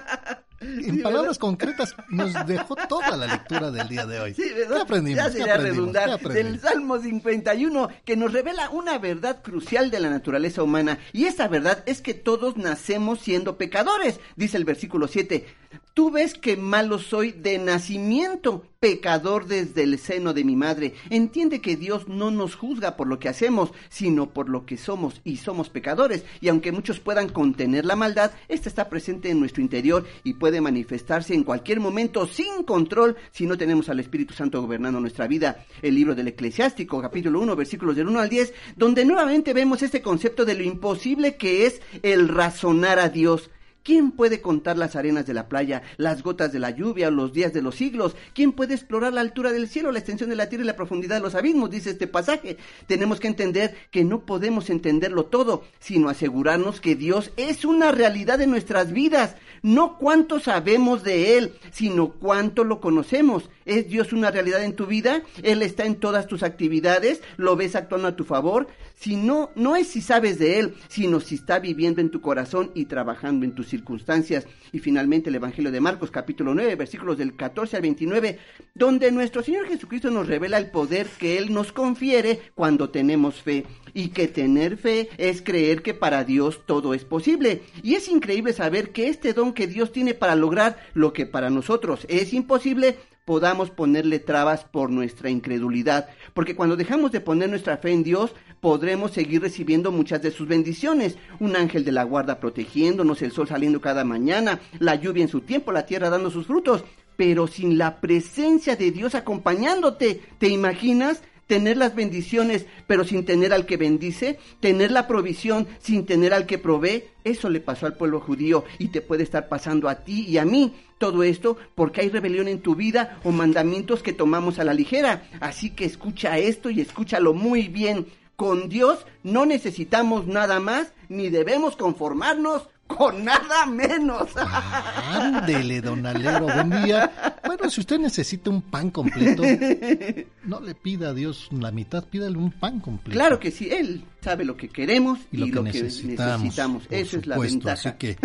En 0.61 1.03
palabras 1.03 1.39
concretas 1.39 1.95
nos 2.09 2.33
dejó 2.47 2.77
toda 2.89 3.17
la 3.17 3.27
lectura 3.27 3.71
del 3.71 3.89
día 3.89 4.07
de 4.07 4.21
hoy. 4.21 4.35
Sí, 4.35 4.45
¿verdad? 4.55 4.77
¿Qué 4.77 4.83
aprendimos? 4.83 5.25
Ya 5.25 5.27
¿Qué 5.31 5.39
sería 5.39 5.55
aprendimos? 5.55 5.79
redundar. 5.79 6.07
¿Qué 6.07 6.15
aprendimos? 6.15 6.53
Del 6.53 6.61
Salmo 6.61 6.99
51, 6.99 7.89
que 8.05 8.17
nos 8.17 8.33
revela 8.33 8.71
una 8.71 8.99
verdad 8.99 9.43
crucial 9.43 9.91
de 9.91 10.01
la 10.01 10.11
naturaleza 10.11 10.63
humana. 10.63 10.99
Y 11.13 11.25
esa 11.25 11.49
verdad 11.49 11.83
es 11.87 12.01
que 12.01 12.15
todos 12.15 12.57
nacemos 12.57 13.21
siendo 13.21 13.57
pecadores. 13.59 14.21
Dice 14.37 14.57
el 14.57 14.65
versículo 14.65 15.09
7. 15.09 15.47
Tú 15.95 16.11
ves 16.11 16.35
que 16.35 16.57
malo 16.57 16.99
soy 16.99 17.33
de 17.33 17.59
nacimiento, 17.59 18.65
pecador 18.81 19.47
desde 19.47 19.83
el 19.83 19.99
seno 19.99 20.33
de 20.35 20.45
mi 20.45 20.55
madre. 20.55 20.95
Entiende 21.11 21.61
que 21.61 21.77
Dios 21.77 22.07
no 22.07 22.31
nos 22.31 22.55
juzga 22.55 22.97
por 22.97 23.07
lo 23.07 23.19
que 23.19 23.29
hacemos, 23.29 23.71
sino 23.89 24.31
por 24.31 24.49
lo 24.49 24.67
que 24.67 24.77
somos, 24.77 25.21
y 25.25 25.39
somos 25.39 25.71
pecadores. 25.71 26.25
Y 26.41 26.49
aunque 26.49 26.71
muchos 26.71 27.01
puedan 27.01 27.31
contener 27.31 27.85
la 27.85 27.97
maldad, 27.97 28.33
esta 28.49 28.69
está 28.69 28.89
presente 28.89 29.31
en 29.31 29.41
nuestro 29.41 29.63
interior 29.63 30.07
y 30.23 30.35
puede 30.35 30.46
manifestarse 30.61 31.35
en 31.35 31.45
cualquier 31.45 31.81
momento 31.81 32.27
sin 32.27 32.63
control 32.65 33.17
si 33.31 33.47
no 33.47 33.59
tenemos 33.59 33.89
al 33.89 34.01
Espíritu 34.01 34.35
Santo 34.35 34.61
gobernando 34.61 35.01
nuestra 35.01 35.27
vida. 35.27 35.65
El 35.83 35.95
libro 35.95 36.15
del 36.15 36.29
Eclesiástico, 36.29 37.01
capítulo 37.01 37.41
1, 37.41 37.57
versículos 37.57 37.97
del 37.97 38.09
1 38.09 38.21
al 38.21 38.29
10, 38.29 38.55
donde 38.77 39.05
nuevamente 39.05 39.53
vemos 39.53 39.83
este 39.83 40.03
concepto 40.03 40.45
de 40.45 40.55
lo 40.55 40.63
imposible 40.63 41.37
que 41.37 41.67
es 41.67 41.81
el 42.03 42.29
razonar 42.29 42.99
a 42.99 43.09
Dios. 43.09 43.51
¿Quién 43.87 44.11
puede 44.11 44.41
contar 44.41 44.77
las 44.77 44.97
arenas 44.97 45.27
de 45.27 45.33
la 45.33 45.49
playa, 45.49 45.81
las 45.97 46.25
gotas 46.25 46.53
de 46.53 46.59
la 46.59 46.71
lluvia, 46.71 47.09
los 47.09 47.33
días 47.33 47.53
de 47.53 47.63
los 47.63 47.77
siglos? 47.77 48.17
¿Quién 48.35 48.51
puede 48.51 48.75
explorar 48.75 49.13
la 49.13 49.21
altura 49.21 49.53
del 49.53 49.69
cielo, 49.69 49.93
la 49.93 50.01
extensión 50.01 50.29
de 50.29 50.35
la 50.35 50.49
tierra 50.49 50.65
y 50.65 50.67
la 50.67 50.75
profundidad 50.75 51.15
de 51.15 51.23
los 51.23 51.37
abismos? 51.37 51.71
Dice 51.71 51.91
este 51.91 52.09
pasaje. 52.09 52.57
Tenemos 52.89 53.21
que 53.21 53.29
entender 53.29 53.77
que 53.93 54.03
no 54.03 54.27
podemos 54.27 54.71
entenderlo 54.71 55.27
todo, 55.27 55.63
sino 55.79 56.09
asegurarnos 56.09 56.81
que 56.81 56.97
Dios 56.97 57.31
es 57.37 57.65
una 57.65 57.93
realidad 57.93 58.41
en 58.41 58.51
nuestras 58.51 58.91
vidas. 58.91 59.37
No 59.63 59.99
cuánto 59.99 60.41
sabemos 60.41 61.05
de 61.05 61.39
Él, 61.39 61.55
sino 61.71 62.09
cuánto 62.11 62.65
lo 62.65 62.81
conocemos. 62.81 63.51
¿Es 63.67 63.89
Dios 63.89 64.13
una 64.13 64.33
realidad 64.33 64.65
en 64.65 64.75
tu 64.75 64.87
vida? 64.87 65.23
¿Él 65.45 65.63
está 65.63 65.85
en 65.85 65.95
todas 65.95 66.27
tus 66.27 66.43
actividades? 66.43 67.23
¿Lo 67.37 67.55
ves 67.55 67.77
actuando 67.77 68.09
a 68.09 68.17
tu 68.17 68.25
favor? 68.25 68.67
Si 68.97 69.15
no, 69.15 69.51
no 69.55 69.77
es 69.77 69.89
si 69.89 70.01
sabes 70.01 70.39
de 70.39 70.59
Él, 70.59 70.75
sino 70.89 71.21
si 71.21 71.35
está 71.35 71.59
viviendo 71.59 72.01
en 72.01 72.11
tu 72.11 72.23
corazón 72.23 72.71
y 72.75 72.87
trabajando 72.87 73.45
en 73.45 73.55
tus 73.55 73.69
circunstancias. 73.69 74.47
Y 74.73 74.79
finalmente 74.79 75.29
el 75.29 75.37
Evangelio 75.37 75.71
de 75.71 75.81
Marcos 75.81 76.11
capítulo 76.11 76.55
9, 76.55 76.75
versículos 76.77 77.19
del 77.19 77.37
14 77.37 77.77
al 77.77 77.83
29, 77.83 78.39
donde 78.75 79.13
nuestro 79.13 79.43
Señor 79.43 79.69
Jesucristo 79.69 80.11
nos 80.11 80.27
revela 80.27 80.57
el 80.57 80.71
poder 80.71 81.07
que 81.19 81.37
Él 81.37 81.53
nos 81.53 81.73
confiere 81.73 82.41
cuando 82.55 82.89
tenemos 82.89 83.43
fe. 83.43 83.67
Y 83.93 84.09
que 84.09 84.29
tener 84.29 84.79
fe 84.79 85.11
es 85.19 85.43
creer 85.43 85.83
que 85.83 85.95
para 85.95 86.25
Dios 86.25 86.63
todo 86.65 86.95
es 86.95 87.05
posible. 87.05 87.63
Y 87.83 87.95
es 87.95 88.09
increíble 88.09 88.55
saber 88.55 88.93
que 88.93 89.09
este 89.09 89.35
don 89.35 89.53
que 89.53 89.67
Dios 89.67 89.93
tiene 89.93 90.15
para 90.15 90.35
lograr 90.35 90.79
lo 90.95 91.13
que 91.13 91.27
para 91.27 91.51
nosotros 91.51 92.07
es 92.09 92.33
imposible, 92.33 92.97
podamos 93.27 93.71
ponerle 93.71 94.21
trabas 94.21 94.65
por 94.65 94.89
nuestra 94.89 95.29
incredulidad. 95.29 96.09
Porque 96.33 96.55
cuando 96.55 96.77
dejamos 96.77 97.11
de 97.11 97.21
poner 97.21 97.51
nuestra 97.51 97.77
fe 97.77 97.91
en 97.91 98.05
Dios, 98.05 98.33
podremos 98.61 99.11
seguir 99.11 99.43
recibiendo 99.43 99.91
muchas 99.91 100.23
de 100.23 100.31
sus 100.31 100.47
bendiciones. 100.47 101.19
Un 101.41 101.57
ángel 101.57 101.85
de 101.85 101.91
la 101.91 102.05
guarda 102.05 102.39
protegiéndonos, 102.39 103.21
el 103.21 103.33
sol 103.33 103.49
saliendo 103.49 103.81
cada 103.81 104.05
mañana, 104.05 104.61
la 104.79 104.95
lluvia 104.95 105.25
en 105.25 105.29
su 105.29 105.41
tiempo, 105.41 105.73
la 105.73 105.87
tierra 105.87 106.09
dando 106.09 106.31
sus 106.31 106.47
frutos. 106.47 106.85
Pero 107.17 107.49
sin 107.49 107.77
la 107.77 108.01
presencia 108.01 108.77
de 108.77 108.93
Dios 108.93 109.17
acompañándote, 109.17 110.23
¿te 110.39 110.49
imaginas? 110.49 111.21
tener 111.47 111.77
las 111.77 111.95
bendiciones 111.95 112.67
pero 112.89 113.05
sin 113.05 113.25
tener 113.25 113.53
al 113.53 113.67
que 113.67 113.77
bendice, 113.77 114.39
tener 114.59 114.91
la 114.91 115.07
provisión 115.07 115.69
sin 115.79 116.05
tener 116.05 116.35
al 116.35 116.45
que 116.45 116.59
provee, 116.59 117.05
eso 117.23 117.49
le 117.51 117.61
pasó 117.61 117.87
al 117.87 117.95
pueblo 117.95 118.21
judío 118.21 118.65
y 118.81 118.89
te 118.89 119.01
puede 119.01 119.23
estar 119.23 119.49
pasando 119.49 119.89
a 119.89 120.03
ti 120.03 120.27
y 120.27 120.39
a 120.39 120.45
mí. 120.45 120.75
Todo 120.99 121.23
esto 121.23 121.57
porque 121.75 122.01
hay 122.01 122.09
rebelión 122.09 122.49
en 122.49 122.61
tu 122.61 122.75
vida 122.75 123.19
o 123.25 123.31
mandamientos 123.31 124.03
que 124.03 124.13
tomamos 124.13 124.59
a 124.59 124.65
la 124.65 124.75
ligera. 124.75 125.29
Así 125.41 125.71
que 125.71 125.85
escucha 125.85 126.39
esto 126.39 126.71
y 126.71 126.81
escúchalo 126.81 127.35
muy 127.35 127.69
bien. 127.69 128.07
Con 128.37 128.69
Dios 128.69 129.07
no 129.23 129.47
necesitamos 129.47 130.27
nada 130.27 130.61
más 130.61 130.93
ni 131.09 131.31
debemos 131.31 131.77
conformarnos 131.77 132.69
con 132.87 133.25
nada 133.25 133.67
menos. 133.67 134.31
Ándele, 134.37 135.81
don 135.81 136.05
Alero, 136.07 136.47
buen 136.47 136.85
día. 136.85 137.39
Bueno, 137.45 137.69
si 137.71 137.81
usted 137.81 137.99
necesita 137.99 138.51
un 138.51 138.63
pan 138.63 138.91
completo, 138.91 139.43
no 140.45 140.61
le 140.61 140.75
pida 140.75 141.11
a 141.11 141.15
Dios 141.15 141.49
la 141.51 141.71
mitad, 141.71 142.05
pídale 142.05 142.39
un 142.39 142.53
pan 142.53 142.81
completo. 142.81 143.17
Claro 143.19 143.41
que 143.41 143.51
sí, 143.51 143.69
Él 143.71 144.05
sabe 144.27 144.45
lo 144.45 144.57
que 144.57 144.69
queremos 144.69 145.21
y, 145.31 145.37
lo, 145.37 145.63
que, 145.63 145.71
necesitamos. 145.71 146.85
Esa 146.91 147.19
es 147.19 147.27
la 147.29 147.39
ventaja. 147.39 147.91
Así 147.91 147.97
que 147.97 148.17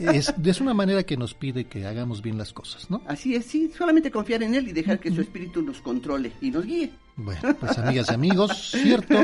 es, 0.00 0.34
es 0.44 0.60
una 0.60 0.74
manera 0.74 1.04
que 1.04 1.16
nos 1.16 1.32
pide 1.34 1.66
que 1.66 1.86
hagamos 1.86 2.22
bien 2.22 2.36
las 2.36 2.52
cosas, 2.52 2.90
¿no? 2.90 3.02
Así 3.06 3.36
es, 3.36 3.44
sí, 3.46 3.70
solamente 3.78 4.10
confiar 4.10 4.42
en 4.42 4.56
Él 4.56 4.66
y 4.66 4.72
dejar 4.72 4.98
que 4.98 5.12
su 5.12 5.20
espíritu 5.20 5.62
nos 5.62 5.80
controle 5.80 6.32
y 6.40 6.50
nos 6.50 6.66
guíe. 6.66 6.90
Bueno, 7.14 7.54
pues 7.60 7.78
amigas 7.78 8.08
y 8.10 8.14
amigos, 8.14 8.72
cierto 8.72 9.14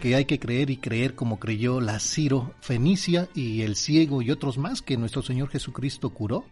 que 0.00 0.14
hay 0.14 0.24
que 0.26 0.38
creer 0.38 0.70
y 0.70 0.76
creer 0.76 1.16
como 1.16 1.40
creyó 1.40 1.80
la 1.80 1.98
Ciro 1.98 2.54
Fenicia 2.60 3.28
y 3.34 3.62
el 3.62 3.74
ciego 3.74 4.22
y 4.22 4.30
otros 4.30 4.58
más 4.58 4.82
que 4.82 4.96
nuestro 4.96 5.22
Señor 5.22 5.48
Jesucristo 5.48 6.10
curó, 6.10 6.44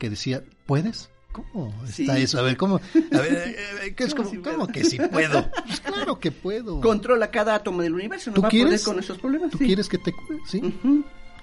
que 0.00 0.10
decía, 0.10 0.42
¿puedes? 0.66 1.10
¿Cómo 1.32 1.72
está 1.86 2.18
eso? 2.18 2.38
A 2.38 2.42
ver, 2.42 2.56
¿cómo? 2.56 2.76
A 2.76 3.18
ver, 3.20 3.32
eh, 3.32 3.56
eh, 3.86 3.94
¿qué 3.94 4.04
es 4.04 4.14
como, 4.14 4.30
¿cómo 4.42 4.66
que 4.66 4.84
sí 4.84 4.98
puedo? 5.10 5.48
Pues 5.66 5.80
claro 5.80 6.18
que 6.18 6.30
puedo. 6.32 6.80
Controla 6.80 7.30
cada 7.30 7.54
átomo 7.54 7.82
del 7.82 7.94
universo, 7.94 8.30
no 8.30 8.36
¿Tú 8.36 8.42
va 8.42 8.48
quieres? 8.48 8.82
a 8.82 8.84
poder 8.84 8.94
con 8.96 9.04
esos 9.04 9.18
problemas. 9.18 9.50
¿Tú 9.50 9.58
sí. 9.58 9.66
quieres 9.66 9.88
que 9.88 9.98
te 9.98 10.12
cure? 10.12 10.38
Sí. 10.46 10.60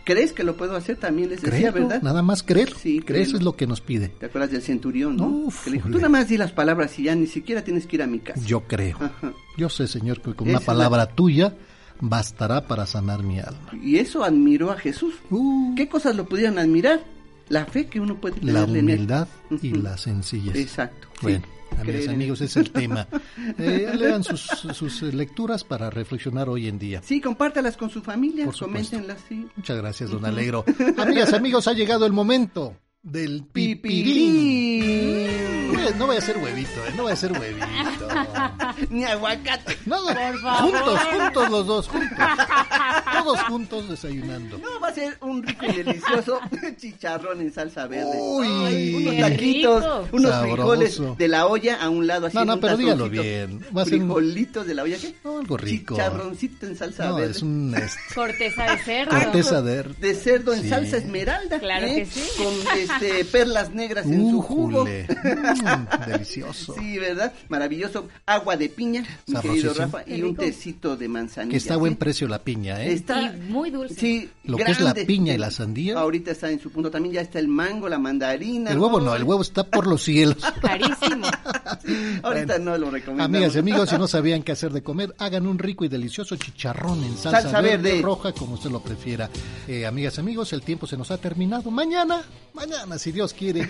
¿Crees 0.04 0.34
que 0.34 0.44
lo 0.44 0.56
puedo 0.56 0.76
hacer? 0.76 0.98
También 0.98 1.30
les 1.30 1.42
decía, 1.42 1.72
Créelo, 1.72 1.88
¿verdad? 1.88 2.02
nada 2.04 2.22
más 2.22 2.44
creer. 2.44 2.74
Sí, 2.76 3.00
Creer 3.00 3.24
es 3.24 3.42
lo 3.42 3.56
que 3.56 3.66
nos 3.68 3.82
pide. 3.82 4.10
¿Te 4.10 4.28
acuerdas 4.28 4.52
del 4.52 4.62
centurión, 4.62 5.16
no? 5.18 5.48
Que 5.64 5.70
le 5.72 5.78
dijo, 5.78 5.90
tú 5.90 5.96
nada 5.98 6.10
más 6.10 6.28
di 6.30 6.38
las 6.38 6.52
palabras 6.52 6.98
y 7.00 7.04
ya 7.04 7.16
ni 7.16 7.26
siquiera 7.28 7.64
tienes 7.64 7.88
que 7.88 7.96
ir 7.96 8.02
a 8.04 8.08
mi 8.08 8.20
casa. 8.20 8.40
Yo 8.46 8.62
creo. 8.62 8.98
Ajá. 9.00 9.34
Yo 9.58 9.70
sé, 9.70 9.88
Señor, 9.88 10.22
que 10.22 10.34
con 10.36 10.48
una 10.48 10.58
es 10.60 10.64
la- 10.64 10.66
palabra 10.74 11.08
tuya 11.08 11.56
bastará 12.02 12.68
para 12.68 12.86
sanar 12.86 13.24
mi 13.24 13.40
alma. 13.40 13.72
Y 13.82 13.98
eso 13.98 14.24
admiró 14.24 14.70
a 14.72 14.78
Jesús. 14.78 15.16
¿Qué 15.76 15.88
cosas 15.90 16.16
lo 16.16 16.26
pudieron 16.26 16.60
admirar? 16.60 17.04
La 17.50 17.66
fe 17.66 17.88
que 17.88 18.00
uno 18.00 18.16
puede 18.20 18.40
tener 18.40 18.54
La 18.54 18.64
en 18.64 18.76
él. 18.76 18.84
humildad 18.84 19.28
y 19.62 19.72
la 19.74 19.98
sencillez. 19.98 20.56
Exacto. 20.56 21.08
sí. 21.20 21.24
Bueno, 21.24 21.44
amigas 21.80 22.02
y 22.02 22.06
en 22.06 22.10
amigos, 22.12 22.42
es 22.42 22.56
el 22.58 22.72
tema. 22.72 23.08
Eh, 23.60 23.92
lean 23.98 24.24
sus, 24.24 24.42
sus 24.42 25.02
lecturas 25.04 25.64
para 25.64 25.90
reflexionar 25.92 26.50
hoy 26.50 26.68
en 26.68 26.80
día. 26.80 27.02
Sí, 27.04 27.22
compártalas 27.22 27.78
con 27.78 27.90
su 27.92 28.02
familia, 28.02 28.48
coméntenlas, 28.60 29.20
sí. 29.30 29.46
Muchas 29.56 29.78
gracias, 29.78 30.10
don 30.10 30.26
Alegro. 30.26 30.66
Amigas 30.98 31.32
amigos, 31.34 31.68
ha 31.68 31.74
llegado 31.74 32.06
el 32.08 32.12
momento 32.14 32.76
del 33.04 33.44
pipirín. 33.52 35.28
No 35.68 35.74
voy 35.74 35.88
a- 35.88 35.96
No 35.96 36.06
voy 36.08 36.16
a 36.16 36.20
hacer 36.20 36.38
huevito, 36.38 36.86
eh, 36.88 36.94
no 36.98 37.04
voy 37.04 37.12
a 37.12 37.14
hacer 37.14 37.32
huevito. 37.34 37.66
Ni 38.90 39.04
aguacate. 39.04 39.78
No, 39.86 39.98
juntos, 40.00 41.00
juntos 41.12 41.50
los 41.52 41.68
dos, 41.68 41.88
juntos. 41.88 42.18
Todos 43.14 43.40
juntos 43.44 43.90
desayunando. 43.90 44.58
No, 44.58 44.80
va 44.80 44.90
a 44.90 44.94
ser 44.94 45.18
un 45.22 45.44
rico 45.44 45.66
y 45.66 45.72
delicioso 45.84 46.40
chicharrón 46.78 47.42
en 47.42 47.52
salsa 47.54 47.88
verde. 47.88 48.18
Uy, 48.20 48.48
Ay, 48.66 48.96
unos 48.96 49.18
taquitos, 49.30 49.84
rico. 49.84 50.08
unos 50.12 50.32
Sabroso. 50.32 50.56
frijoles 50.56 51.18
de 51.18 51.28
la 51.28 51.48
olla 51.48 51.76
a 51.82 51.90
un 51.90 52.08
lado 52.08 52.28
así. 52.28 52.38
No, 52.38 52.46
no, 52.46 52.54
un 52.56 52.60
pero 52.60 52.78
dígalo 52.78 53.10
bien. 53.10 53.60
Va 53.76 53.82
a 53.82 53.86
ser 53.86 53.96
un- 53.96 54.06
Frijolitos 54.06 54.68
de 54.68 54.74
la 54.74 54.84
olla, 54.84 54.98
¿qué? 54.98 55.16
No, 55.24 55.40
algo 55.40 55.58
rico. 55.58 55.96
Chicharroncito 55.96 56.66
en 56.66 56.76
salsa 56.78 57.06
No, 57.08 57.16
verde. 57.16 57.32
es 57.32 57.42
un... 57.42 57.74
este, 57.76 58.00
Corteza 58.16 58.64
de 58.64 58.78
cerdo. 58.80 59.12
Corteza 59.12 59.62
de... 59.62 59.84
de 59.84 60.16
cerdo 60.16 60.54
en 60.54 60.62
Sí. 60.64 60.70
salsa 60.70 60.98
esmeralda. 60.98 61.60
Claro 61.60 61.86
¿eh? 61.88 61.96
que 61.96 62.06
sí. 62.06 62.22
Con 62.38 62.54
este, 62.78 63.26
perlas 63.26 63.72
negras 63.72 64.06
en 64.06 64.30
su 64.30 64.42
jugo. 64.42 64.86
Mm, 64.86 66.06
delicioso. 66.08 66.76
Sí, 66.78 66.98
¿verdad? 66.98 67.34
Maravilloso. 67.50 68.08
Agua 68.26 68.58
de 68.58 68.65
piña, 68.70 69.06
mi 69.28 69.40
querido. 69.40 69.74
Rafa, 69.74 70.04
y 70.08 70.22
un 70.22 70.36
tecito 70.36 70.96
de 70.98 71.08
manzanilla. 71.08 71.52
Que 71.52 71.58
está 71.58 71.74
a 71.76 71.78
buen 71.78 71.94
¿sí? 71.94 71.98
precio 72.00 72.28
la 72.28 72.40
piña, 72.40 72.84
¿eh? 72.84 72.94
Está 72.94 73.34
Y 73.36 73.40
muy 73.50 73.72
dulce. 73.72 73.96
Sí, 73.96 74.30
Lo 74.44 74.58
que 74.58 74.64
es 74.72 74.80
la 74.80 74.94
grande. 74.94 75.06
piña 75.06 75.34
y 75.34 75.38
la 75.38 75.52
sandía. 75.52 75.98
Ahorita 76.00 76.32
está 76.32 76.50
en 76.50 76.60
su 76.60 76.72
punto 76.72 76.90
también, 76.92 77.14
ya 77.16 77.22
está 77.22 77.40
el 77.40 77.48
mango, 77.48 77.88
la 77.90 78.00
mandarina. 78.00 78.72
El 78.72 78.80
huevo 78.80 79.00
no, 79.00 79.16
el 79.16 79.24
huevo 79.24 79.42
está 79.42 79.64
por 79.64 79.88
los 79.88 80.04
cielos. 80.04 80.38
Carísimo. 80.62 81.28
Ahorita 82.24 82.58
no 82.60 82.78
lo 82.78 82.90
recomiendo. 82.92 83.24
Amigas 83.24 83.56
y 83.56 83.60
amigos, 83.60 83.90
si 83.90 83.98
no 83.98 84.08
sabían 84.08 84.44
qué 84.44 84.52
hacer 84.52 84.72
de 84.72 84.82
comer, 84.84 85.16
hagan 85.18 85.48
un 85.48 85.58
rico 85.60 85.86
y 85.86 85.88
delicioso 85.88 86.36
chicharrón 86.36 87.04
en 87.04 87.18
salsa, 87.18 87.42
Salsa 87.44 87.62
verde, 87.62 87.92
verde. 87.92 88.02
roja, 88.02 88.32
como 88.32 88.56
usted 88.56 88.70
lo 88.72 88.82
prefiera. 88.82 89.30
Eh, 89.68 89.86
amigas 89.86 90.18
y 90.18 90.22
amigos, 90.22 90.54
el 90.54 90.62
tiempo 90.62 90.88
se 90.88 90.98
nos 90.98 91.12
ha 91.12 91.18
terminado. 91.18 91.72
Mañana, 91.72 92.22
mañana, 92.54 92.98
si 92.98 93.12
Dios 93.12 93.34
quiere, 93.34 93.70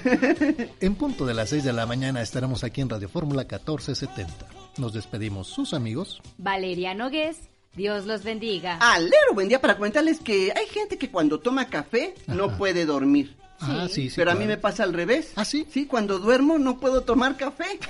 en 0.80 0.95
punto 0.95 1.26
de 1.26 1.34
las 1.34 1.49
6 1.49 1.63
de 1.63 1.73
la 1.73 1.85
mañana 1.85 2.22
estaremos 2.22 2.63
aquí 2.63 2.81
en 2.81 2.89
Radio 2.89 3.09
Fórmula 3.09 3.41
1470. 3.43 4.65
Nos 4.77 4.93
despedimos, 4.93 5.47
sus 5.47 5.73
amigos. 5.73 6.22
Valeria 6.38 6.93
Nogués, 6.93 7.49
Dios 7.76 8.06
los 8.06 8.23
bendiga. 8.23 8.77
Alero, 8.81 9.34
buen 9.34 9.47
día 9.47 9.61
para 9.61 9.76
comentarles 9.76 10.19
que 10.19 10.52
hay 10.56 10.68
gente 10.68 10.97
que 10.97 11.10
cuando 11.10 11.39
toma 11.39 11.68
café 11.69 12.14
no 12.27 12.57
puede 12.57 12.85
dormir. 12.85 13.38
Ah, 13.61 13.88
sí, 13.89 14.10
sí. 14.10 14.15
Pero 14.18 14.31
a 14.31 14.35
mí 14.35 14.45
me 14.45 14.57
pasa 14.57 14.84
al 14.84 14.93
revés. 14.93 15.31
¿Ah, 15.35 15.45
sí? 15.45 15.65
Sí, 15.72 15.85
cuando 15.85 16.19
duermo 16.19 16.57
no 16.57 16.77
puedo 16.77 17.02
tomar 17.02 17.38
café. 17.38 17.80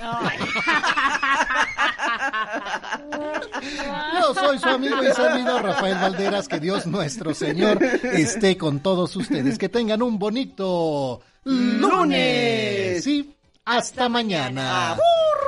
Yo 4.20 4.34
soy 4.34 4.58
su 4.58 4.68
amigo 4.68 5.02
y 5.02 5.12
servidor 5.12 5.62
Rafael 5.64 5.96
Valderas. 5.96 6.46
Que 6.48 6.60
Dios 6.60 6.86
nuestro 6.86 7.34
Señor 7.34 7.82
esté 7.82 8.56
con 8.56 8.78
todos 8.80 9.16
ustedes. 9.16 9.58
Que 9.58 9.68
tengan 9.68 10.02
un 10.02 10.18
bonito 10.20 11.20
lunes. 11.44 13.02
Sí, 13.02 13.34
hasta 13.66 14.08
mañana. 14.08 14.96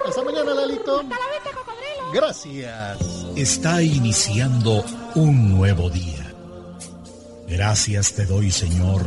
Hasta 0.07 0.25
mañana, 0.25 0.53
Lalito. 0.53 1.03
Gracias. 2.13 2.99
Está 3.37 3.81
iniciando 3.81 4.85
un 5.15 5.57
nuevo 5.57 5.89
día. 5.89 6.35
Gracias 7.47 8.13
te 8.13 8.27
doy, 8.27 8.51
Señor, 8.51 9.03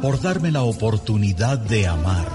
por 0.00 0.20
darme 0.22 0.50
la 0.50 0.62
oportunidad 0.62 1.58
de 1.58 1.86
amar, 1.86 2.26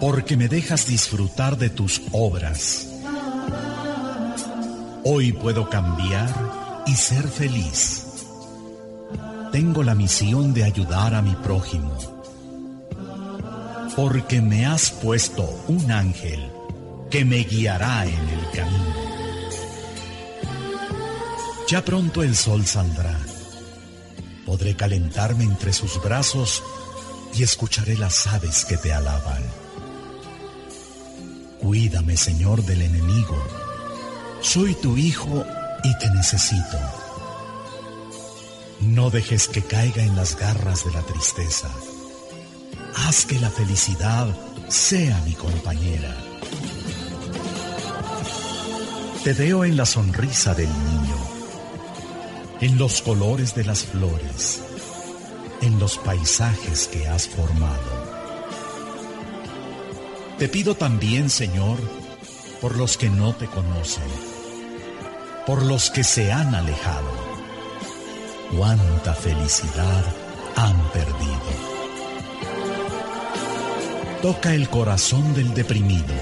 porque 0.00 0.36
me 0.36 0.48
dejas 0.48 0.86
disfrutar 0.86 1.58
de 1.58 1.68
tus 1.68 2.00
obras. 2.12 2.88
Hoy 5.04 5.32
puedo 5.32 5.68
cambiar 5.68 6.28
y 6.86 6.94
ser 6.94 7.28
feliz. 7.28 8.04
Tengo 9.52 9.82
la 9.82 9.94
misión 9.94 10.54
de 10.54 10.64
ayudar 10.64 11.14
a 11.14 11.22
mi 11.22 11.34
prójimo, 11.36 12.15
porque 13.96 14.40
me 14.40 14.66
has 14.66 14.90
puesto 14.90 15.42
un 15.68 15.90
ángel 15.90 16.52
que 17.10 17.24
me 17.24 17.38
guiará 17.38 18.04
en 18.04 18.28
el 18.28 18.50
camino. 18.52 18.94
Ya 21.68 21.84
pronto 21.84 22.22
el 22.22 22.36
sol 22.36 22.64
saldrá 22.64 23.18
Podré 24.46 24.76
calentarme 24.76 25.42
entre 25.42 25.72
sus 25.72 26.00
brazos 26.00 26.62
y 27.34 27.42
escucharé 27.42 27.96
las 27.96 28.28
aves 28.28 28.64
que 28.64 28.76
te 28.76 28.92
alaban. 28.92 29.42
Cuídame, 31.60 32.16
Señor, 32.16 32.62
del 32.62 32.82
enemigo. 32.82 33.36
Soy 34.40 34.74
tu 34.74 34.96
hijo 34.96 35.44
y 35.82 35.98
te 35.98 36.08
necesito. 36.10 36.78
No 38.82 39.10
dejes 39.10 39.48
que 39.48 39.62
caiga 39.62 40.04
en 40.04 40.14
las 40.14 40.38
garras 40.38 40.84
de 40.84 40.92
la 40.92 41.02
tristeza. 41.02 41.68
Haz 42.96 43.26
que 43.26 43.38
la 43.38 43.50
felicidad 43.50 44.26
sea 44.68 45.20
mi 45.26 45.34
compañera. 45.34 46.16
Te 49.22 49.32
veo 49.34 49.64
en 49.64 49.76
la 49.76 49.84
sonrisa 49.84 50.54
del 50.54 50.68
niño, 50.68 51.16
en 52.60 52.78
los 52.78 53.02
colores 53.02 53.54
de 53.54 53.64
las 53.64 53.84
flores, 53.84 54.62
en 55.60 55.78
los 55.78 55.98
paisajes 55.98 56.88
que 56.88 57.06
has 57.06 57.28
formado. 57.28 58.06
Te 60.38 60.48
pido 60.48 60.74
también, 60.74 61.28
Señor, 61.28 61.78
por 62.60 62.76
los 62.76 62.96
que 62.96 63.10
no 63.10 63.34
te 63.34 63.46
conocen, 63.46 64.08
por 65.46 65.62
los 65.62 65.90
que 65.90 66.02
se 66.02 66.32
han 66.32 66.54
alejado. 66.54 67.12
Cuánta 68.56 69.14
felicidad 69.14 70.04
han 70.56 70.90
perdido. 70.92 71.75
Toca 74.22 74.54
el 74.54 74.68
corazón 74.68 75.34
del 75.34 75.52
deprimido. 75.54 76.14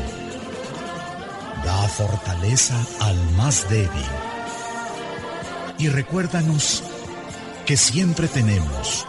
Da 1.64 1.88
fortaleza 1.88 2.74
al 3.00 3.16
más 3.36 3.68
débil. 3.70 3.88
Y 5.78 5.88
recuérdanos 5.88 6.82
que 7.66 7.76
siempre 7.76 8.28
tenemos 8.28 9.06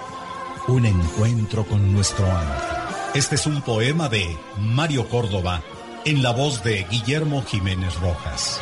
un 0.67 0.85
encuentro 0.85 1.65
con 1.65 1.93
nuestro 1.93 2.25
ángel. 2.25 2.67
Este 3.15 3.35
es 3.35 3.45
un 3.47 3.61
poema 3.61 4.07
de 4.07 4.37
Mario 4.57 5.09
Córdoba 5.09 5.61
en 6.05 6.21
la 6.21 6.31
voz 6.31 6.63
de 6.63 6.85
Guillermo 6.89 7.43
Jiménez 7.43 7.99
Rojas. 7.99 8.61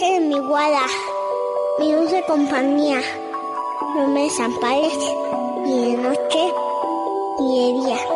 De 0.00 0.20
mi 0.20 0.38
guarda, 0.38 0.86
mi 1.78 1.90
dulce 1.90 2.22
compañía, 2.28 3.00
no 3.96 4.08
me 4.08 4.24
desampares 4.24 4.92
ni 5.64 5.92
de 5.92 5.96
noche 5.96 6.52
ni 7.40 7.60
de 7.60 7.86
día. 7.86 8.15